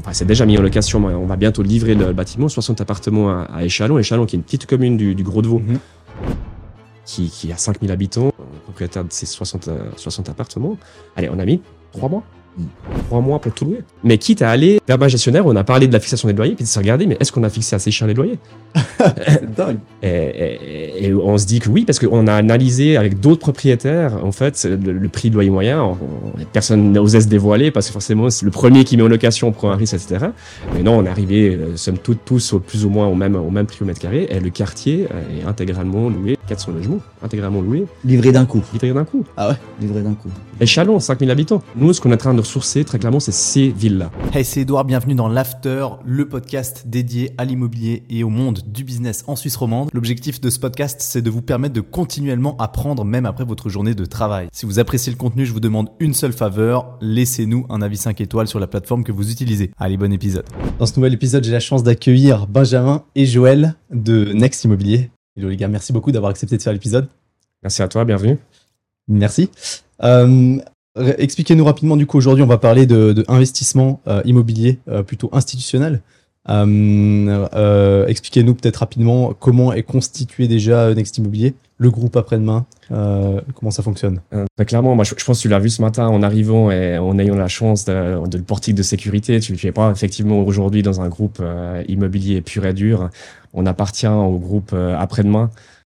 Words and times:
enfin, 0.00 0.12
c'est 0.12 0.24
déjà 0.24 0.44
mis 0.46 0.58
en 0.58 0.62
location, 0.62 0.98
mais 1.00 1.14
on 1.14 1.26
va 1.26 1.36
bientôt 1.36 1.62
livrer 1.62 1.94
le 1.94 2.12
bâtiment, 2.12 2.48
60 2.48 2.80
appartements 2.80 3.30
à, 3.30 3.42
à 3.42 3.64
Échalon. 3.64 3.98
Échalon, 3.98 4.26
qui 4.26 4.34
est 4.36 4.38
une 4.38 4.42
petite 4.42 4.66
commune 4.66 4.96
du, 4.96 5.14
du 5.14 5.22
Gros 5.22 5.42
de 5.42 5.46
Vaud, 5.48 5.60
Mhm. 5.60 5.78
qui, 7.04 7.28
qui 7.30 7.52
a 7.52 7.56
5000 7.56 7.90
habitants, 7.90 8.32
propriétaire 8.64 9.04
de 9.04 9.12
ces 9.12 9.26
60, 9.26 9.68
euh, 9.68 9.78
60 9.96 10.28
appartements. 10.28 10.76
Allez, 11.16 11.28
on 11.30 11.38
a 11.38 11.44
mis 11.44 11.60
trois 11.92 12.08
mois. 12.08 12.22
Trois 13.06 13.20
mois 13.20 13.38
pour 13.40 13.52
tout 13.52 13.64
louer. 13.64 13.80
Mais 14.04 14.18
quitte 14.18 14.42
à 14.42 14.50
aller 14.50 14.80
vers 14.86 15.00
un 15.02 15.08
gestionnaire, 15.08 15.46
on 15.46 15.56
a 15.56 15.64
parlé 15.64 15.86
de 15.88 15.92
la 15.92 16.00
fixation 16.00 16.28
des 16.28 16.34
loyers, 16.34 16.54
puis 16.54 16.64
de 16.64 16.68
se 16.68 16.78
regarder, 16.78 17.06
mais 17.06 17.16
est-ce 17.20 17.32
qu'on 17.32 17.42
a 17.44 17.48
fixé 17.48 17.74
assez 17.76 17.90
cher 17.90 18.06
les 18.08 18.14
loyers? 18.14 18.38
C'est 18.98 19.54
dingue. 19.54 19.78
et, 20.02 20.08
et- 20.08 21.06
et 21.06 21.14
on 21.14 21.38
se 21.38 21.46
dit 21.46 21.60
que 21.60 21.68
oui, 21.70 21.84
parce 21.86 21.98
qu'on 21.98 22.26
a 22.26 22.34
analysé 22.34 22.96
avec 22.96 23.18
d'autres 23.20 23.40
propriétaires, 23.40 24.22
en 24.24 24.32
fait, 24.32 24.64
le, 24.68 24.92
le 24.92 25.08
prix 25.08 25.30
de 25.30 25.34
loyer 25.34 25.48
moyen, 25.50 25.82
on- 25.82 25.92
on- 25.92 26.44
personne 26.52 26.92
n'osait 26.92 27.22
se 27.22 27.28
dévoiler 27.28 27.70
parce 27.70 27.86
que 27.86 27.92
forcément, 27.92 28.28
c'est 28.30 28.44
le 28.44 28.50
premier 28.50 28.84
qui 28.84 28.96
met 28.96 29.02
en 29.02 29.08
location, 29.08 29.48
on 29.48 29.52
prend 29.52 29.70
un 29.70 29.76
risque, 29.76 29.94
etc. 29.94 30.26
Mais 30.74 30.82
non, 30.82 30.98
on 30.98 31.04
est 31.04 31.08
arrivé, 31.08 31.54
euh, 31.56 31.76
somme 31.76 31.98
toute, 31.98 32.24
tous 32.24 32.52
au, 32.52 32.60
plus 32.60 32.84
ou 32.84 32.90
moins 32.90 33.06
au 33.06 33.14
même, 33.14 33.36
au 33.36 33.50
même 33.50 33.66
prix 33.66 33.78
au 33.82 33.84
mètre 33.86 34.00
carré, 34.00 34.26
et 34.30 34.40
le 34.40 34.50
quartier 34.50 35.06
euh, 35.12 35.40
est 35.42 35.48
intégralement 35.48 36.08
loué, 36.10 36.36
400 36.48 36.72
logements, 36.72 36.98
intégralement 37.22 37.60
loué, 37.60 37.86
Livré 38.04 38.32
d'un 38.32 38.46
coup. 38.46 38.62
livré 38.72 38.92
d'un 38.92 39.04
coup. 39.04 39.24
Ah 39.36 39.50
ouais 39.50 39.54
Livré 39.80 40.02
d'un 40.02 40.14
coup. 40.14 40.28
Et 40.60 40.66
Chalon, 40.66 41.00
5000 41.00 41.30
habitants. 41.30 41.62
Nous, 41.76 41.92
ce 41.92 42.00
qu'on 42.00 42.10
est 42.10 42.14
en 42.14 42.18
train 42.18 42.34
de 42.34 42.40
ressourcer, 42.40 42.84
très 42.84 42.98
clairement, 42.98 43.20
c'est 43.20 43.32
ces 43.32 43.68
villes-là. 43.70 44.10
Hey, 44.34 44.44
c'est 44.44 44.60
Edouard, 44.60 44.84
bienvenue 44.84 45.14
dans 45.14 45.28
l'After, 45.28 45.86
le 46.04 46.28
podcast 46.28 46.84
dédié 46.86 47.32
à 47.38 47.44
l'immobilier 47.44 48.02
et 48.10 48.24
au 48.24 48.28
monde 48.28 48.60
du 48.66 48.84
business 48.84 49.24
en 49.26 49.36
Suisse 49.36 49.56
romande. 49.56 49.88
L'objectif 49.94 50.40
de 50.40 50.50
ce 50.50 50.58
podcast, 50.58 50.98
c'est 51.00 51.22
de 51.22 51.30
vous 51.30 51.40
permettre 51.42 51.74
de 51.74 51.80
continuellement 51.80 52.56
apprendre 52.58 53.04
même 53.04 53.24
après 53.26 53.44
votre 53.44 53.68
journée 53.70 53.94
de 53.94 54.04
travail. 54.04 54.48
Si 54.52 54.66
vous 54.66 54.78
appréciez 54.78 55.10
le 55.12 55.18
contenu, 55.18 55.46
je 55.46 55.52
vous 55.52 55.60
demande 55.60 55.88
une 55.98 56.14
seule 56.14 56.32
faveur, 56.32 56.98
laissez-nous 57.00 57.64
un 57.70 57.80
avis 57.82 57.96
5 57.96 58.20
étoiles 58.20 58.46
sur 58.48 58.60
la 58.60 58.66
plateforme 58.66 59.04
que 59.04 59.12
vous 59.12 59.30
utilisez. 59.30 59.70
Allez, 59.78 59.96
bon 59.96 60.12
épisode. 60.12 60.44
Dans 60.78 60.86
ce 60.86 60.96
nouvel 60.96 61.14
épisode, 61.14 61.44
j'ai 61.44 61.52
la 61.52 61.60
chance 61.60 61.82
d'accueillir 61.82 62.46
Benjamin 62.46 63.04
et 63.14 63.24
Joël 63.26 63.74
de 63.92 64.32
Next 64.32 64.64
Immobilier. 64.64 65.10
Hello 65.36 65.48
les 65.48 65.56
gars, 65.56 65.68
merci 65.68 65.92
beaucoup 65.92 66.10
d'avoir 66.10 66.30
accepté 66.30 66.56
de 66.56 66.62
faire 66.62 66.72
l'épisode. 66.72 67.06
Merci 67.62 67.82
à 67.82 67.88
toi, 67.88 68.04
bienvenue. 68.04 68.38
Merci. 69.06 69.48
Euh, 70.02 70.58
Expliquez-nous 70.96 71.64
rapidement, 71.64 71.96
du 71.96 72.04
coup, 72.04 72.18
aujourd'hui, 72.18 72.42
on 72.42 72.48
va 72.48 72.58
parler 72.58 72.84
de, 72.84 73.12
de 73.12 73.24
investissement 73.28 74.00
euh, 74.08 74.22
immobilier 74.24 74.80
euh, 74.88 75.04
plutôt 75.04 75.30
institutionnel. 75.32 76.02
Expliquez-nous 76.48 78.54
peut-être 78.54 78.78
rapidement 78.78 79.32
comment 79.34 79.72
est 79.72 79.84
constitué 79.84 80.48
déjà 80.48 80.92
Next 80.94 81.16
Immobilier, 81.18 81.54
le 81.80 81.90
groupe 81.90 82.14
après-demain, 82.16 82.66
euh, 82.92 83.40
comment 83.54 83.70
ça 83.70 83.82
fonctionne? 83.82 84.20
Euh, 84.34 84.44
Très 84.56 84.66
clairement, 84.66 84.94
moi 84.94 85.04
je, 85.04 85.14
pense 85.14 85.38
que 85.38 85.42
tu 85.42 85.48
l'as 85.48 85.58
vu 85.58 85.70
ce 85.70 85.80
matin 85.80 86.06
en 86.08 86.22
arrivant 86.22 86.70
et 86.70 86.98
en 86.98 87.18
ayant 87.18 87.36
la 87.36 87.48
chance 87.48 87.86
de, 87.86 88.28
de 88.28 88.36
le 88.36 88.44
portique 88.44 88.74
de 88.74 88.82
sécurité. 88.82 89.40
Tu 89.40 89.56
n'es 89.64 89.72
pas 89.72 89.90
effectivement 89.90 90.42
aujourd'hui 90.42 90.82
dans 90.82 91.00
un 91.00 91.08
groupe 91.08 91.38
euh, 91.40 91.82
immobilier 91.88 92.42
pur 92.42 92.66
et 92.66 92.74
dur. 92.74 93.08
On 93.54 93.64
appartient 93.64 94.06
au 94.06 94.38
groupe 94.38 94.72
euh, 94.74 94.94
après-demain. 94.98 95.50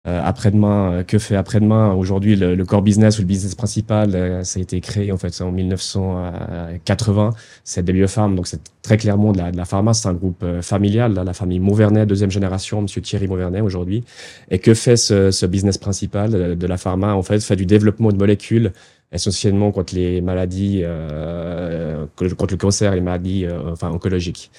Euh, 0.08 0.22
après-demain, 0.24 0.92
euh, 0.92 1.04
que 1.04 1.18
fait 1.18 1.36
après-demain? 1.36 1.94
Aujourd'hui, 1.94 2.36
le, 2.36 2.54
le 2.54 2.66
core 2.66 2.84
business 2.84 3.18
ou 3.18 3.22
le 3.22 3.28
business 3.28 3.56
principal, 3.56 4.14
euh, 4.14 4.44
ça 4.44 4.60
a 4.60 4.62
été 4.62 4.80
créé 4.80 5.12
en 5.12 5.18
fait 5.18 5.42
en 5.42 5.52
1980. 5.52 7.32
C'est 7.64 7.84
DBE 7.84 8.06
Farm, 8.08 8.36
donc 8.36 8.46
c'est 8.48 8.62
très 8.84 8.98
clairement 8.98 9.32
de 9.32 9.40
la, 9.40 9.52
de 9.52 9.58
la 9.58 9.66
pharma. 9.66 9.94
C'est 9.94 10.08
un 10.08 10.14
groupe 10.14 10.46
familial, 10.62 11.14
la 11.14 11.34
famille 11.34 11.60
Mauvernet, 11.60 12.06
deuxième 12.06 12.32
génération, 12.32 12.84
Monsieur 12.84 13.02
Thierry 13.02 13.28
Mauvernet 13.28 13.62
aujourd'hui. 13.62 14.04
Et 14.52 14.60
que 14.60 14.74
fait 14.76 14.98
ce, 14.98 15.32
ce 15.32 15.46
business 15.46 15.78
principal 15.80 16.58
de 16.58 16.68
la 16.68 16.78
pharma? 16.78 17.16
En 17.16 17.24
fait, 17.24 17.40
fait 17.42 17.56
du 17.56 17.66
développement 17.66 18.12
de 18.12 18.18
molécules 18.18 18.72
essentiellement 19.12 19.72
contre 19.72 19.96
les 19.96 20.22
maladies, 20.22 20.82
euh, 20.84 22.06
contre 22.16 22.54
le 22.54 22.58
cancer 22.58 22.94
et 22.94 22.96
les 22.96 23.02
maladies 23.02 23.46
euh, 23.46 23.72
enfin, 23.72 23.90
oncologiques. 23.90 24.52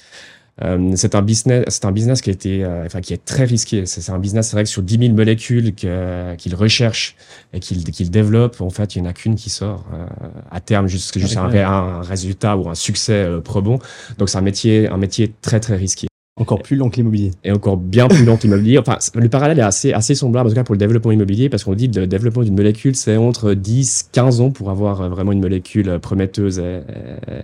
Euh, 0.65 0.93
c'est 0.97 1.15
un 1.15 1.23
business, 1.23 1.65
c'est 1.69 1.85
un 1.85 1.93
business 1.93 2.23
qui 2.23 2.31
a 2.31 2.33
été, 2.33 2.65
euh, 2.65 2.87
enfin 2.87 3.01
qui 3.01 3.12
est 3.12 3.25
très 3.25 3.45
risqué. 3.45 3.85
C'est 3.87 4.11
un 4.11 4.19
business, 4.19 4.49
c'est 4.49 4.57
vrai 4.57 4.65
que 4.65 4.71
sur 4.71 4.83
10 4.83 4.98
000 4.98 5.15
molécules 5.15 5.75
qu'il 5.75 6.55
recherche 6.55 7.17
et 7.53 7.61
qu'il 7.61 7.85
qu'il 7.85 8.11
développe, 8.11 8.61
en 8.61 8.70
fait, 8.70 8.97
il 8.97 9.03
n'y 9.03 9.08
en 9.08 9.11
a 9.11 9.13
qu'une 9.13 9.35
qui 9.35 9.51
sort 9.51 9.85
euh, 9.92 10.07
à 10.51 10.61
terme 10.61 10.86
jusqu'à 10.89 11.20
un, 11.41 11.55
un 11.55 12.03
résultat 12.03 12.57
ou 12.57 12.69
un 12.70 12.75
succès 12.75 13.13
euh, 13.13 13.41
probant. 13.41 13.79
Donc 14.19 14.30
c'est 14.30 14.39
un 14.39 14.42
métier, 14.42 14.89
un 14.89 14.97
métier 14.97 15.35
très 15.42 15.61
très 15.61 15.77
risqué 15.77 16.07
Encore 16.39 16.61
plus 16.61 16.77
long 16.77 16.91
que 16.91 16.97
l'immobilier. 16.97 17.30
et 17.45 17.51
encore 17.52 17.79
bien 17.79 18.08
plus 18.08 18.27
lent 18.27 18.39
immobilier. 18.45 18.77
Enfin, 18.77 18.98
c- 19.01 19.11
le 19.14 19.27
parallèle 19.30 19.58
est 19.58 19.63
assez, 19.63 19.95
assez 19.95 20.14
semblable, 20.14 20.48
en 20.48 20.51
tout 20.51 20.55
cas 20.55 20.64
pour 20.64 20.74
le 20.74 20.79
développement 20.79 21.11
immobilier, 21.11 21.48
parce 21.48 21.64
qu'on 21.64 21.73
dit 21.74 21.91
que 21.91 22.01
le 22.01 22.07
développement 22.07 22.42
d'une 22.42 22.55
molécule, 22.55 22.95
c'est 22.95 23.17
entre 23.17 23.55
10, 23.55 24.11
15 24.13 24.42
ans 24.42 24.51
pour 24.51 24.69
avoir 24.70 25.01
euh, 25.01 25.08
vraiment 25.08 25.33
une 25.33 25.41
molécule 25.41 25.89
euh, 25.89 25.98
prometteuse 25.98 26.58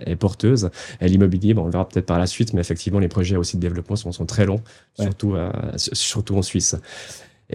et, 0.05 0.15
porteuse. 0.15 0.69
Et 1.01 1.07
l'immobilier, 1.07 1.55
bon, 1.55 1.63
on 1.63 1.65
le 1.65 1.71
verra 1.71 1.89
peut-être 1.89 2.05
par 2.05 2.19
la 2.19 2.27
suite, 2.27 2.53
mais 2.53 2.61
effectivement, 2.61 2.99
les 2.99 3.07
projets 3.07 3.35
aussi 3.35 3.57
de 3.57 3.61
développement 3.61 3.95
sont, 3.95 4.11
sont 4.11 4.27
très 4.27 4.45
longs, 4.45 4.61
Ouais. 4.99 5.05
surtout, 5.05 5.33
euh, 5.33 5.49
surtout 5.77 6.35
en 6.37 6.43
Suisse. 6.43 6.75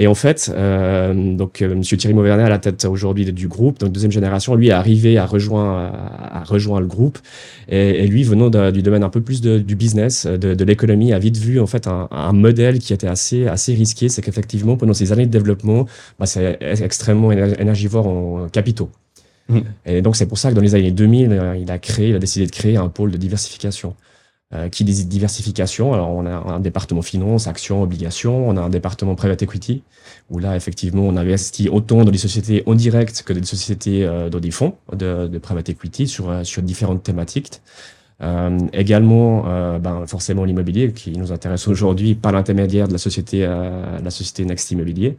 Et 0.01 0.07
en 0.07 0.15
fait, 0.15 0.51
euh, 0.55 1.13
donc 1.35 1.61
euh, 1.61 1.75
Monsieur 1.75 1.97
Thierry 1.97 2.15
Mauvernet 2.15 2.45
à 2.45 2.49
la 2.49 2.59
tête 2.61 2.85
aujourd'hui 2.85 3.31
du 3.33 3.49
groupe, 3.49 3.81
donc 3.81 3.91
deuxième 3.91 4.13
génération, 4.13 4.55
lui 4.55 4.69
est 4.69 4.71
arrivé 4.71 5.19
à 5.19 5.27
rejoindre, 5.27 5.91
à 5.93 6.45
rejoindre 6.45 6.83
le 6.83 6.87
groupe. 6.87 7.19
Et, 7.69 8.05
et 8.05 8.07
lui, 8.07 8.23
venant 8.23 8.49
de- 8.49 8.71
du 8.71 8.83
domaine 8.83 9.03
un 9.03 9.09
peu 9.09 9.21
plus 9.21 9.41
de- 9.41 9.59
du 9.59 9.75
business, 9.75 10.25
de, 10.25 10.55
de 10.55 10.65
l'économie, 10.65 11.13
a 11.13 11.19
vite 11.19 11.37
vu 11.37 11.59
en 11.59 11.67
fait 11.67 11.89
un, 11.89 12.07
un 12.13 12.33
modèle 12.33 12.79
qui 12.79 12.93
était 12.93 13.09
assez 13.09 13.49
assez 13.49 13.75
risqué, 13.75 14.09
c'est 14.09 14.23
qu'effectivement 14.23 14.77
pendant 14.77 14.95
ces 14.95 15.11
années 15.11 15.27
de 15.27 15.33
développement, 15.33 15.87
bah, 16.21 16.27
c'est 16.27 16.59
extrêmement 16.63 17.33
éner- 17.33 17.61
énergivore 17.61 18.07
en 18.07 18.49
capitaux. 18.49 18.91
Mhm. 19.49 19.63
Et 19.87 20.01
donc 20.01 20.15
c'est 20.15 20.27
pour 20.27 20.39
ça 20.39 20.51
que 20.51 20.55
dans 20.55 20.61
les 20.63 20.77
années 20.77 20.93
2000, 20.93 21.33
euh, 21.33 21.57
il 21.61 21.71
a 21.73 21.79
créé, 21.79 22.11
il 22.11 22.15
a 22.15 22.19
décidé 22.21 22.47
de 22.47 22.53
créer 22.53 22.77
un 22.77 22.89
pôle 22.89 23.11
de 23.11 23.17
diversification. 23.17 23.95
Euh, 24.55 24.71
qui 24.71 24.83
dit 24.83 25.05
diversification 25.05 25.93
Alors 25.93 26.09
on 26.09 26.25
a 26.25 26.31
un 26.31 26.59
département 26.59 27.03
finance, 27.03 27.47
actions, 27.47 27.83
obligations, 27.83 28.49
on 28.49 28.57
a 28.57 28.63
un 28.63 28.71
département 28.71 29.15
private 29.15 29.43
equity 29.43 29.83
où 30.31 30.39
là 30.39 30.57
effectivement 30.57 31.03
on 31.03 31.19
investit 31.19 31.69
autant 31.69 32.03
dans 32.03 32.11
des 32.11 32.17
sociétés 32.17 32.63
en 32.65 32.75
direct 32.75 33.25
que 33.25 33.35
dans 33.35 33.41
des 33.41 33.47
sociétés 33.47 34.07
euh, 34.07 34.31
dans 34.31 34.41
des 34.41 34.51
fonds 34.51 34.75
de, 34.95 35.27
de 35.27 35.39
private 35.39 35.69
equity 35.69 36.09
sur 36.09 36.31
euh, 36.31 36.45
sur 36.45 36.63
différentes 36.63 37.03
thématiques. 37.03 37.61
Euh, 38.21 38.59
également, 38.73 39.45
euh, 39.47 39.79
ben, 39.79 40.07
forcément 40.07 40.45
l'immobilier 40.45 40.93
qui 40.93 41.13
nous 41.13 41.31
intéresse 41.31 41.69
aujourd'hui 41.69 42.15
par 42.15 42.33
l'intermédiaire 42.33 42.89
de 42.89 42.93
la 42.93 42.99
société, 42.99 43.45
euh, 43.45 43.99
la 44.03 44.11
société 44.11 44.45
Next 44.45 44.71
Immobilier. 44.71 45.17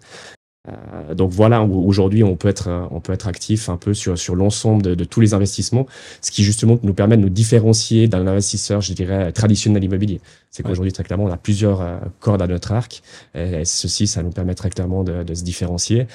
Euh, 0.67 1.15
donc 1.15 1.31
voilà, 1.31 1.63
aujourd'hui 1.63 2.21
on 2.21 2.35
peut 2.35 2.49
être, 2.49 2.67
euh, 2.67 2.85
on 2.91 2.99
peut 2.99 3.13
être 3.13 3.27
actif 3.29 3.69
un 3.69 3.77
peu 3.77 3.93
sur 3.93 4.17
sur 4.17 4.35
l'ensemble 4.35 4.81
de, 4.83 4.93
de 4.93 5.05
tous 5.05 5.21
les 5.21 5.33
investissements, 5.33 5.87
ce 6.21 6.31
qui 6.31 6.43
justement 6.43 6.77
nous 6.83 6.93
permet 6.93 7.15
de 7.15 7.21
nous 7.21 7.29
différencier 7.29 8.09
d'un 8.09 8.27
investisseur, 8.27 8.81
je 8.81 8.91
dirais, 8.91 9.31
traditionnel 9.31 9.81
immobilier. 9.85 10.19
C'est 10.51 10.61
qu'aujourd'hui 10.63 10.91
très 10.91 11.05
clairement 11.05 11.23
on 11.25 11.31
a 11.31 11.37
plusieurs 11.37 11.79
euh, 11.79 11.97
cordes 12.19 12.41
à 12.41 12.47
notre 12.47 12.73
arc, 12.73 13.01
et, 13.35 13.61
et 13.61 13.65
ceci 13.65 14.05
ça 14.05 14.21
nous 14.21 14.31
permet 14.31 14.53
très 14.53 14.69
clairement 14.69 15.05
de, 15.05 15.23
de 15.23 15.33
se 15.33 15.45
différencier. 15.45 16.07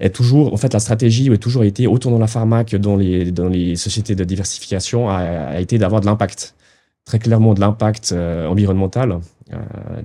Et 0.00 0.08
toujours, 0.08 0.54
en 0.54 0.56
fait, 0.56 0.72
la 0.72 0.80
stratégie 0.80 1.30
a 1.30 1.36
toujours 1.36 1.64
été 1.64 1.86
autant 1.86 2.10
dans 2.10 2.18
la 2.18 2.26
pharma 2.26 2.64
que 2.64 2.78
dans 2.78 2.96
les 2.96 3.30
dans 3.32 3.50
les 3.50 3.76
sociétés 3.76 4.14
de 4.14 4.24
diversification 4.24 5.10
a, 5.10 5.16
a 5.16 5.60
été 5.60 5.76
d'avoir 5.76 6.00
de 6.00 6.06
l'impact 6.06 6.54
très 7.04 7.18
clairement 7.18 7.54
de 7.54 7.60
l'impact 7.60 8.12
euh, 8.12 8.46
environnemental, 8.46 9.18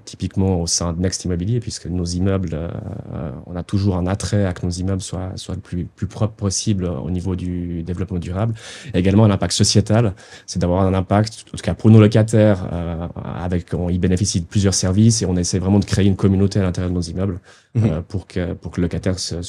typiquement 0.06 0.61
au 0.61 0.67
sein 0.67 0.94
de 0.94 1.01
Next 1.01 1.25
Immobilier, 1.25 1.59
puisque 1.59 1.88
nos 1.88 2.06
immeubles, 2.06 2.53
euh, 2.53 2.67
euh, 3.13 3.31
on 3.45 3.56
a 3.56 3.63
toujours 3.63 3.97
un 3.97 4.07
attrait 4.07 4.45
à 4.45 4.53
que 4.53 4.66
nos 4.66 4.72
immeubles 4.72 5.01
soient, 5.01 5.31
soient 5.35 5.56
le 5.56 5.61
plus, 5.61 5.85
plus 5.85 6.07
propre 6.07 6.33
possible 6.33 6.85
au 6.85 7.09
niveau 7.09 7.35
du 7.35 7.84
développement 7.84 8.19
durable. 8.19 8.53
Également 8.94 9.25
un 9.25 9.31
impact 9.31 9.53
sociétal, 9.53 10.13
c'est 10.45 10.59
d'avoir 10.59 10.81
un 10.81 10.94
impact, 10.94 11.45
en 11.47 11.57
tout 11.57 11.63
cas 11.63 11.73
pour 11.73 11.89
nos 11.89 12.00
locataires, 12.00 12.67
euh, 12.72 13.07
avec 13.23 13.73
on 13.73 13.89
y 13.89 13.97
bénéficie 13.97 14.41
de 14.41 14.45
plusieurs 14.45 14.73
services 14.73 15.22
et 15.22 15.25
on 15.25 15.35
essaie 15.35 15.59
vraiment 15.59 15.79
de 15.79 15.85
créer 15.85 16.05
une 16.05 16.16
communauté 16.16 16.59
à 16.59 16.63
l'intérieur 16.63 16.89
de 16.89 16.95
nos 16.95 17.01
immeubles 17.01 17.39
Euh, 17.77 18.01
pour 18.07 18.25
que 18.25 18.53
pour 18.53 18.71
que 18.71 18.79
le 18.79 18.85
locataire 18.85 19.19
soit 19.19 19.43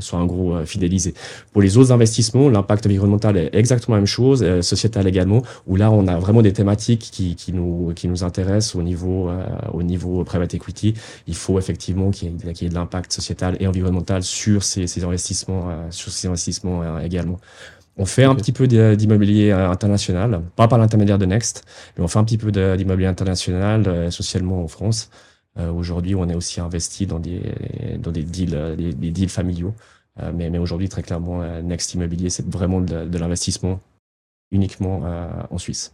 soit 0.00 0.18
en 0.18 0.26
gros 0.26 0.56
euh, 0.56 0.64
fidélisé. 0.64 1.14
Pour 1.52 1.62
les 1.62 1.76
autres 1.76 1.92
investissements, 1.92 2.48
l'impact 2.48 2.86
environnemental 2.86 3.36
est 3.36 3.54
exactement 3.54 3.94
la 3.94 4.00
même 4.00 4.06
chose, 4.06 4.42
euh, 4.42 4.62
sociétal 4.62 5.06
également, 5.06 5.42
où 5.68 5.76
là 5.76 5.88
on 5.92 6.08
a 6.08 6.16
vraiment 6.18 6.42
des 6.42 6.52
thématiques 6.52 7.08
qui, 7.12 7.36
qui 7.36 7.52
nous 7.52 7.92
qui 7.94 8.08
nous 8.08 8.24
intéressent 8.24 8.74
au 8.74 8.82
niveau 8.82 9.28
euh, 9.28 9.46
au 9.72 9.84
niveau 9.84 10.24
private 10.24 10.54
equity. 10.54 10.94
Il 11.28 11.36
faut 11.36 11.56
effectivement 11.56 12.10
qu'il 12.10 12.32
y 12.32 12.48
ait, 12.48 12.52
qu'il 12.52 12.64
y 12.64 12.66
ait 12.66 12.70
de 12.70 12.74
l'impact 12.74 13.12
sociétal 13.12 13.56
et 13.60 13.68
environnemental 13.68 14.24
sur 14.24 14.64
ces, 14.64 14.88
ces 14.88 15.04
investissements 15.04 15.70
euh, 15.70 15.86
sur 15.90 16.10
ces 16.10 16.26
investissements 16.26 16.98
également. 16.98 17.38
On 17.96 18.06
fait 18.06 18.24
un 18.24 18.34
petit 18.34 18.52
peu 18.52 18.66
d'immobilier 18.66 19.52
international, 19.52 20.42
pas 20.56 20.68
par 20.68 20.78
l'intermédiaire 20.78 21.18
de 21.18 21.26
Next, 21.26 21.64
mais 21.96 22.04
on 22.04 22.08
fait 22.08 22.18
un 22.18 22.24
petit 22.24 22.38
peu 22.38 22.50
d'immobilier 22.52 23.08
international, 23.08 24.04
essentiellement 24.06 24.62
en 24.62 24.68
France. 24.68 25.10
Euh, 25.58 25.70
Aujourd'hui, 25.72 26.14
on 26.14 26.28
est 26.28 26.34
aussi 26.34 26.60
investi 26.60 27.06
dans 27.06 27.18
des 27.18 27.40
dans 27.98 28.12
des 28.12 28.22
deals 28.22 28.54
euh, 28.54 28.76
des, 28.76 28.92
des 28.92 29.10
deals 29.10 29.28
familiaux. 29.28 29.74
Euh, 30.20 30.32
mais 30.34 30.50
mais 30.50 30.58
aujourd'hui, 30.58 30.88
très 30.88 31.02
clairement, 31.02 31.42
Next 31.62 31.94
Immobilier, 31.94 32.30
c'est 32.30 32.46
vraiment 32.48 32.80
de, 32.80 33.04
de 33.04 33.18
l'investissement 33.18 33.80
uniquement 34.50 35.02
en 35.50 35.58
Suisse. 35.58 35.92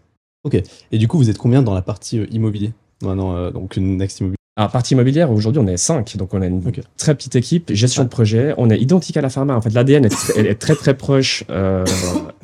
Et 0.93 0.99
du 0.99 1.09
coup, 1.09 1.19
vous 1.19 1.29
êtes 1.31 1.39
combien 1.39 1.63
dans 1.63 1.75
la 1.75 1.83
partie 1.83 2.19
immobilier 2.25 2.73
Maintenant, 3.03 3.51
donc 3.51 3.77
Next 3.77 4.21
Immobilier? 4.21 4.37
À 4.57 4.69
partie 4.69 4.95
immobilière, 4.95 5.33
aujourd'hui, 5.33 5.61
on 5.61 5.67
est 5.67 5.77
cinq, 5.77 6.17
donc 6.17 6.33
on 6.33 6.41
a 6.41 6.47
une 6.47 6.65
Ok. 6.67 6.81
très 6.97 7.15
petite 7.17 7.35
équipe, 7.35 7.73
gestion 7.75 8.05
de 8.05 8.09
projet. 8.09 8.55
On 8.57 8.71
est 8.71 8.79
identique 8.79 9.17
à 9.17 9.21
la 9.21 9.29
pharma. 9.31 9.57
En 9.57 9.61
fait, 9.61 9.71
l'ADN 9.71 10.05
est, 10.05 10.55
très 10.61 10.77
très 10.77 10.97
proche, 10.97 11.43
euh, 11.51 11.85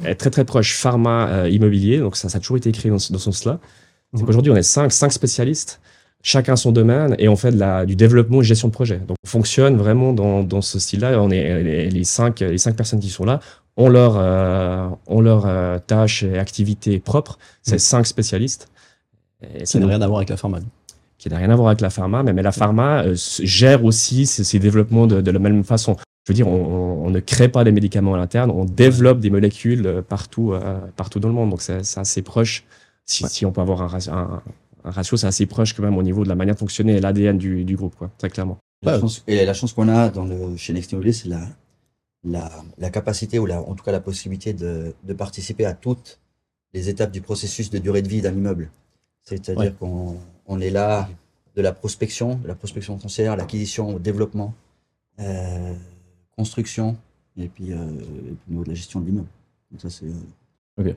est 0.05 0.17
très 0.17 0.31
très 0.31 0.45
proche 0.45 0.75
pharma 0.75 1.29
euh, 1.29 1.49
immobilier. 1.49 1.99
Donc 1.99 2.17
ça, 2.17 2.29
ça 2.29 2.39
a 2.39 2.41
toujours 2.41 2.57
été 2.57 2.69
écrit 2.71 2.89
dans, 2.91 2.99
ce- 2.99 3.13
dans 3.13 3.19
ce 3.19 3.27
sens-là. 3.27 3.61
C'est 4.15 4.25
qu'aujourd'hui, 4.25 4.51
on 4.51 4.57
est 4.57 4.63
cinq, 4.65 4.91
cinq 4.91 5.13
spécialistes, 5.13 5.81
chacun 6.23 6.57
son 6.57 6.73
domaine, 6.73 7.15
et 7.19 7.29
on 7.29 7.37
fait 7.37 7.53
de 7.53 7.59
la, 7.59 7.87
du 7.87 7.97
développement 7.97 8.43
et 8.43 8.45
gestion 8.45 8.69
de 8.69 8.73
projet. 8.73 8.99
Donc, 8.99 9.17
on 9.25 9.29
fonctionne 9.29 9.77
vraiment 9.77 10.13
dans, 10.13 10.43
dans 10.43 10.61
ce 10.61 10.79
style-là. 10.79 11.21
On 11.21 11.31
est 11.31 11.63
les, 11.63 11.91
les, 11.91 12.05
cinq, 12.05 12.41
les 12.41 12.59
cinq 12.59 12.77
personnes 12.77 13.01
qui 13.01 13.09
sont 13.09 13.25
là 13.25 13.41
ont 13.77 13.89
leur, 13.89 14.17
euh, 14.17 14.89
ont 15.07 15.21
leur 15.21 15.47
euh, 15.47 15.79
tâches 15.79 16.23
et 16.23 16.39
activités 16.39 16.99
propres. 16.99 17.39
C'est 17.63 17.79
cinq 17.79 18.07
spécialistes. 18.07 18.69
Et 19.55 19.65
ça 19.65 19.79
n'a 19.79 19.87
rien 19.87 20.03
à 20.03 20.07
voir 20.07 20.19
avec 20.19 20.29
la 20.29 20.37
pharma 20.37 20.61
qui 21.17 21.29
n'a 21.29 21.37
rien 21.37 21.51
à 21.51 21.55
voir 21.55 21.69
avec 21.69 21.83
la 21.83 21.91
pharma, 21.91 22.23
mais, 22.23 22.33
mais 22.33 22.41
la 22.41 22.51
pharma 22.51 23.03
euh, 23.05 23.15
gère 23.43 23.85
aussi 23.85 24.25
ces, 24.25 24.43
ces 24.43 24.59
développements 24.59 25.07
de, 25.07 25.21
de, 25.21 25.31
la 25.31 25.39
même 25.39 25.65
façon. 25.65 25.97
Je 26.25 26.33
veux 26.33 26.35
dire, 26.35 26.49
on, 26.49 27.05
on, 27.05 27.11
ne 27.11 27.21
crée 27.21 27.49
pas 27.49 27.63
des 27.63 27.73
médicaments 27.73 28.15
à 28.15 28.17
l'interne, 28.17 28.51
on 28.51 28.65
développe 28.65 29.21
des 29.21 29.29
molécules 29.29 29.87
euh, 29.87 30.01
partout, 30.01 30.55
partout 30.97 31.21
dans 31.21 31.29
le 31.29 31.35
monde. 31.35 31.51
Donc 31.51 31.61
c'est 31.61 31.99
assez 31.99 32.23
proche. 32.23 32.65
Si, 33.05 33.25
ouais. 33.25 33.29
si, 33.31 33.45
on 33.45 33.53
peut 33.53 33.61
avoir 33.61 33.83
un, 33.83 33.99
un, 34.11 34.43
un 34.85 34.91
ratio, 34.91 35.17
c'est 35.17 35.27
assez 35.27 35.47
proche 35.47 35.75
quand 35.75 35.83
même 35.83 35.97
au 35.97 36.03
niveau 36.03 36.25
de 36.25 36.29
la 36.29 36.35
manière 36.35 36.55
de 36.55 36.61
fonctionner 36.61 36.97
et 36.97 37.01
l'ADN 37.01 37.39
du, 37.39 37.65
du, 37.65 37.77
groupe, 37.77 37.95
quoi, 37.97 38.11
très 38.19 38.31
clairement. 38.31 38.59
La 38.83 38.99
chance, 38.99 39.23
et 39.27 39.45
la 39.45 39.55
chance 39.55 39.73
qu'on 39.73 39.89
a 39.89 40.09
dans 40.09 40.25
le, 40.25 40.57
chez 40.57 40.73
Next 40.73 40.95
c'est 41.13 41.29
la, 41.29 41.47
la, 42.25 42.51
la, 42.79 42.91
capacité 42.91 43.39
ou 43.39 43.47
la, 43.47 43.61
en 43.61 43.75
tout 43.75 43.85
cas 43.85 43.93
la 43.93 44.01
possibilité 44.01 44.53
de, 44.55 44.95
de 45.05 45.13
participer 45.13 45.67
à 45.67 45.75
toutes 45.75 46.19
les 46.73 46.89
étapes 46.89 47.11
du 47.11 47.21
processus 47.21 47.71
de 47.71 47.79
durée 47.79 48.03
de 48.03 48.09
vie 48.09 48.23
d'un 48.23 48.33
immeuble. 48.33 48.71
C'est-à-dire 49.23 49.65
ouais. 49.65 49.75
qu'on 49.79 50.17
on 50.47 50.61
est 50.61 50.71
là 50.71 51.09
de 51.57 51.63
la 51.63 51.73
prospection, 51.73 52.37
de 52.37 52.49
la 52.49 52.55
prospection 52.55 52.99
foncière, 52.99 53.37
l'acquisition, 53.37 53.95
au 53.95 53.99
développement, 53.99 54.55
euh, 55.19 55.75
construction, 56.37 56.97
et 57.37 57.49
puis, 57.49 57.73
euh, 57.73 57.77
et 57.77 58.35
puis 58.35 58.49
au 58.49 58.51
niveau 58.51 58.65
de 58.65 58.71
la 58.71 58.75
gestion 58.75 59.01
de 59.01 59.07
l'immeuble. 59.07 59.29
Donc 59.71 59.81
ça 59.81 59.91
c'est. 59.91 60.07
Euh. 60.07 60.95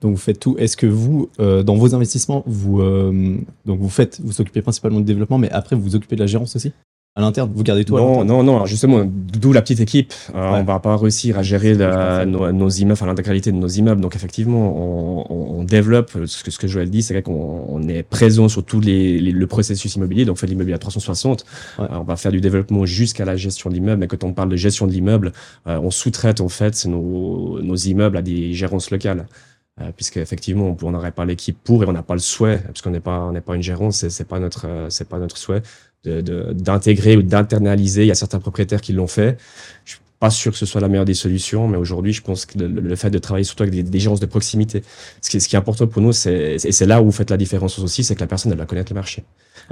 Donc 0.00 0.12
vous 0.12 0.20
faites 0.20 0.40
tout. 0.40 0.56
Est-ce 0.58 0.76
que 0.76 0.86
vous, 0.86 1.30
euh, 1.38 1.62
dans 1.62 1.76
vos 1.76 1.94
investissements, 1.94 2.42
vous 2.46 2.80
euh, 2.80 3.36
donc 3.66 3.80
vous 3.80 3.88
faites, 3.88 4.20
vous 4.22 4.40
occupez 4.40 4.62
principalement 4.62 4.98
du 4.98 5.04
développement, 5.04 5.38
mais 5.38 5.50
après 5.50 5.76
vous 5.76 5.82
vous 5.82 5.96
occupez 5.96 6.16
de 6.16 6.20
la 6.20 6.26
gérance 6.26 6.56
aussi? 6.56 6.72
À 7.16 7.22
l'interne 7.22 7.50
Vous 7.52 7.64
gardez 7.64 7.84
tout 7.84 7.96
Non, 7.96 8.24
non, 8.24 8.44
non. 8.44 8.66
Justement, 8.66 9.04
d'où 9.04 9.52
la 9.52 9.62
petite 9.62 9.80
équipe. 9.80 10.14
Euh, 10.32 10.52
ouais. 10.52 10.58
On 10.60 10.62
va 10.62 10.78
pas 10.78 10.96
réussir 10.96 11.36
à 11.38 11.42
gérer 11.42 11.74
la, 11.74 12.24
nos, 12.24 12.52
nos, 12.52 12.68
immeubles, 12.68 12.92
enfin 12.92 13.06
l'intégralité 13.06 13.50
de 13.50 13.56
nos 13.56 13.66
immeubles. 13.66 14.00
Donc 14.00 14.14
effectivement, 14.14 15.26
on, 15.28 15.64
développe. 15.64 16.12
Ce 16.26 16.44
que, 16.44 16.52
ce 16.52 16.58
que 16.58 16.68
Joël 16.68 16.88
dit, 16.88 17.02
c'est 17.02 17.20
qu'on 17.22 17.64
on 17.68 17.88
est 17.88 18.04
présent 18.04 18.48
sur 18.48 18.64
tout 18.64 18.80
les, 18.80 19.18
les, 19.18 19.32
le 19.32 19.46
processus 19.48 19.96
immobilier. 19.96 20.24
Donc 20.24 20.34
on 20.34 20.36
fait 20.36 20.46
l'immobilier 20.46 20.74
à 20.74 20.78
360. 20.78 21.44
Ouais. 21.78 21.84
Euh, 21.84 21.88
on 21.90 22.04
va 22.04 22.14
faire 22.14 22.30
du 22.30 22.40
développement 22.40 22.86
jusqu'à 22.86 23.24
la 23.24 23.34
gestion 23.34 23.70
de 23.70 23.74
l'immeuble. 23.74 23.98
Mais 23.98 24.06
quand 24.06 24.22
on 24.22 24.32
parle 24.32 24.48
de 24.48 24.56
gestion 24.56 24.86
de 24.86 24.92
l'immeuble, 24.92 25.32
euh, 25.66 25.80
on 25.82 25.90
sous-traite 25.90 26.40
en 26.40 26.48
fait 26.48 26.86
nos, 26.86 27.60
nos 27.60 27.76
immeubles 27.76 28.18
à 28.18 28.22
des 28.22 28.52
gérances 28.52 28.92
locales. 28.92 29.26
Euh, 29.80 29.92
puisque 29.96 30.18
effectivement 30.18 30.76
on 30.82 30.90
n'aurait 30.90 31.12
pas 31.12 31.24
l'équipe 31.24 31.56
pour 31.64 31.82
et 31.82 31.86
on 31.86 31.92
n'a 31.92 32.02
pas 32.02 32.14
le 32.14 32.20
souhait 32.20 32.58
parce 32.58 32.82
qu'on 32.82 32.90
n'est 32.90 33.00
pas 33.00 33.20
on 33.20 33.32
n'est 33.32 33.40
pas 33.40 33.54
une 33.54 33.62
gérance 33.62 34.06
c'est 34.08 34.28
pas 34.28 34.38
notre 34.38 34.86
c'est 34.90 35.08
pas 35.08 35.18
notre 35.18 35.38
souhait 35.38 35.62
d'intégrer 36.04 37.16
ou 37.16 37.22
d'internaliser. 37.22 38.04
Il 38.04 38.08
y 38.08 38.10
a 38.10 38.14
certains 38.14 38.40
propriétaires 38.40 38.80
qui 38.80 38.92
l'ont 38.92 39.06
fait. 39.06 39.36
Pas 40.20 40.28
sûr 40.28 40.52
que 40.52 40.58
ce 40.58 40.66
soit 40.66 40.82
la 40.82 40.88
meilleure 40.88 41.06
des 41.06 41.14
solutions, 41.14 41.66
mais 41.66 41.78
aujourd'hui, 41.78 42.12
je 42.12 42.20
pense 42.20 42.44
que 42.44 42.58
le, 42.58 42.68
le, 42.68 42.96
fait 42.96 43.08
de 43.08 43.18
travailler 43.18 43.44
surtout 43.44 43.62
avec 43.62 43.74
des, 43.74 43.82
des 43.82 43.98
gérances 43.98 44.20
de 44.20 44.26
proximité, 44.26 44.82
ce 45.22 45.30
qui, 45.30 45.40
ce 45.40 45.48
qui 45.48 45.56
est 45.56 45.58
important 45.58 45.86
pour 45.86 46.02
nous, 46.02 46.12
c'est, 46.12 46.56
et 46.62 46.72
c'est 46.72 46.84
là 46.84 47.00
où 47.00 47.06
vous 47.06 47.10
faites 47.10 47.30
la 47.30 47.38
différence 47.38 47.78
aussi, 47.78 48.04
c'est 48.04 48.14
que 48.14 48.20
la 48.20 48.26
personne, 48.26 48.52
elle 48.52 48.58
va 48.58 48.66
connaître 48.66 48.92
le 48.92 48.96
marché. 48.96 49.24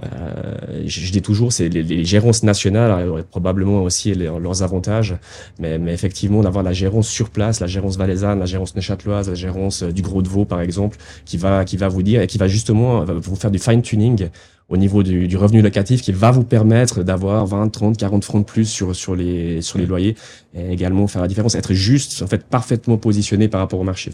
Euh, 0.02 0.54
je, 0.86 1.00
je, 1.00 1.12
dis 1.12 1.20
toujours, 1.20 1.52
c'est 1.52 1.68
les, 1.68 1.82
les, 1.82 2.02
gérances 2.02 2.42
nationales 2.44 3.08
auraient 3.08 3.24
probablement 3.24 3.82
aussi 3.82 4.14
les, 4.14 4.24
leurs 4.24 4.62
avantages, 4.62 5.16
mais, 5.58 5.78
mais 5.78 5.92
effectivement, 5.92 6.40
d'avoir 6.40 6.64
la 6.64 6.72
gérance 6.72 7.08
sur 7.08 7.28
place, 7.28 7.60
la 7.60 7.66
gérance 7.66 7.98
valaisanne, 7.98 8.38
la 8.38 8.46
gérance 8.46 8.74
neuchâteloise, 8.74 9.28
la 9.28 9.34
gérance 9.34 9.82
du 9.82 10.00
Gros 10.00 10.22
de 10.22 10.28
Vaud, 10.28 10.46
par 10.46 10.62
exemple, 10.62 10.96
qui 11.26 11.36
va, 11.36 11.66
qui 11.66 11.76
va 11.76 11.88
vous 11.88 12.02
dire 12.02 12.22
et 12.22 12.26
qui 12.26 12.38
va 12.38 12.48
justement 12.48 13.04
vous 13.04 13.36
faire 13.36 13.50
du 13.50 13.58
fine 13.58 13.82
tuning 13.82 14.30
au 14.68 14.76
niveau 14.76 15.02
du, 15.02 15.28
du, 15.28 15.36
revenu 15.36 15.62
locatif 15.62 16.02
qui 16.02 16.12
va 16.12 16.30
vous 16.30 16.44
permettre 16.44 17.02
d'avoir 17.02 17.46
20, 17.46 17.68
30, 17.68 17.96
40 17.96 18.24
francs 18.24 18.46
de 18.46 18.50
plus 18.50 18.66
sur, 18.66 18.94
sur, 18.94 19.16
les, 19.16 19.62
sur 19.62 19.78
les 19.78 19.86
loyers 19.86 20.14
et 20.54 20.70
également 20.72 21.06
faire 21.06 21.22
la 21.22 21.28
différence, 21.28 21.54
être 21.54 21.72
juste, 21.72 22.22
en 22.22 22.26
fait, 22.26 22.44
parfaitement 22.44 22.98
positionné 22.98 23.48
par 23.48 23.60
rapport 23.60 23.80
au 23.80 23.84
marché. 23.84 24.12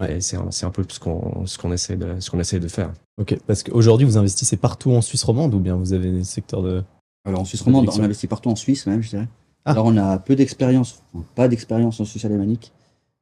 Ouais. 0.00 0.20
C'est 0.20 0.36
un, 0.36 0.48
un 0.62 0.70
peu 0.70 0.84
ce 0.88 1.00
qu'on 1.00 1.46
ce 1.46 1.56
qu'on 1.56 1.72
essaie 1.72 1.96
de 1.96 2.20
ce 2.20 2.30
qu'on 2.30 2.38
essaie 2.38 2.60
de 2.60 2.68
faire. 2.68 2.92
Ok, 3.18 3.38
parce 3.46 3.62
qu'aujourd'hui 3.62 4.06
vous 4.06 4.18
investissez 4.18 4.58
partout 4.58 4.92
en 4.92 5.00
Suisse 5.00 5.24
romande 5.24 5.54
ou 5.54 5.58
bien 5.58 5.74
vous 5.74 5.94
avez 5.94 6.10
des 6.10 6.24
secteurs 6.24 6.62
de 6.62 6.82
alors 7.24 7.40
en 7.40 7.44
Suisse 7.46 7.62
romande 7.62 7.88
on 7.88 8.02
investit 8.02 8.26
partout 8.26 8.50
en 8.50 8.56
Suisse 8.56 8.86
même 8.86 9.02
je 9.02 9.08
dirais. 9.08 9.28
Ah. 9.64 9.70
Alors 9.70 9.86
on 9.86 9.96
a 9.96 10.18
peu 10.18 10.36
d'expérience, 10.36 11.02
pas 11.34 11.48
d'expérience 11.48 11.98
en 11.98 12.04
Suisse 12.04 12.26
alémanique, 12.26 12.72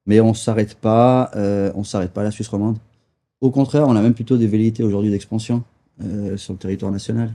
mais 0.05 0.21
on 0.21 0.35
s'arrête 0.35 0.75
pas 0.75 1.31
euh, 1.37 1.71
on 1.77 1.85
s'arrête 1.85 2.13
pas 2.13 2.23
à 2.23 2.25
la 2.25 2.33
Suisse 2.33 2.49
romande. 2.49 2.79
Au 3.41 3.53
contraire, 3.53 3.87
on 3.87 3.95
a 3.95 4.03
même 4.03 4.15
plutôt 4.15 4.37
des 4.37 4.49
velléités 4.49 4.83
aujourd'hui 4.83 5.13
d'expansion 5.13 5.63
euh, 6.03 6.37
sur 6.37 6.55
le 6.55 6.59
territoire 6.59 6.91
national. 6.91 7.33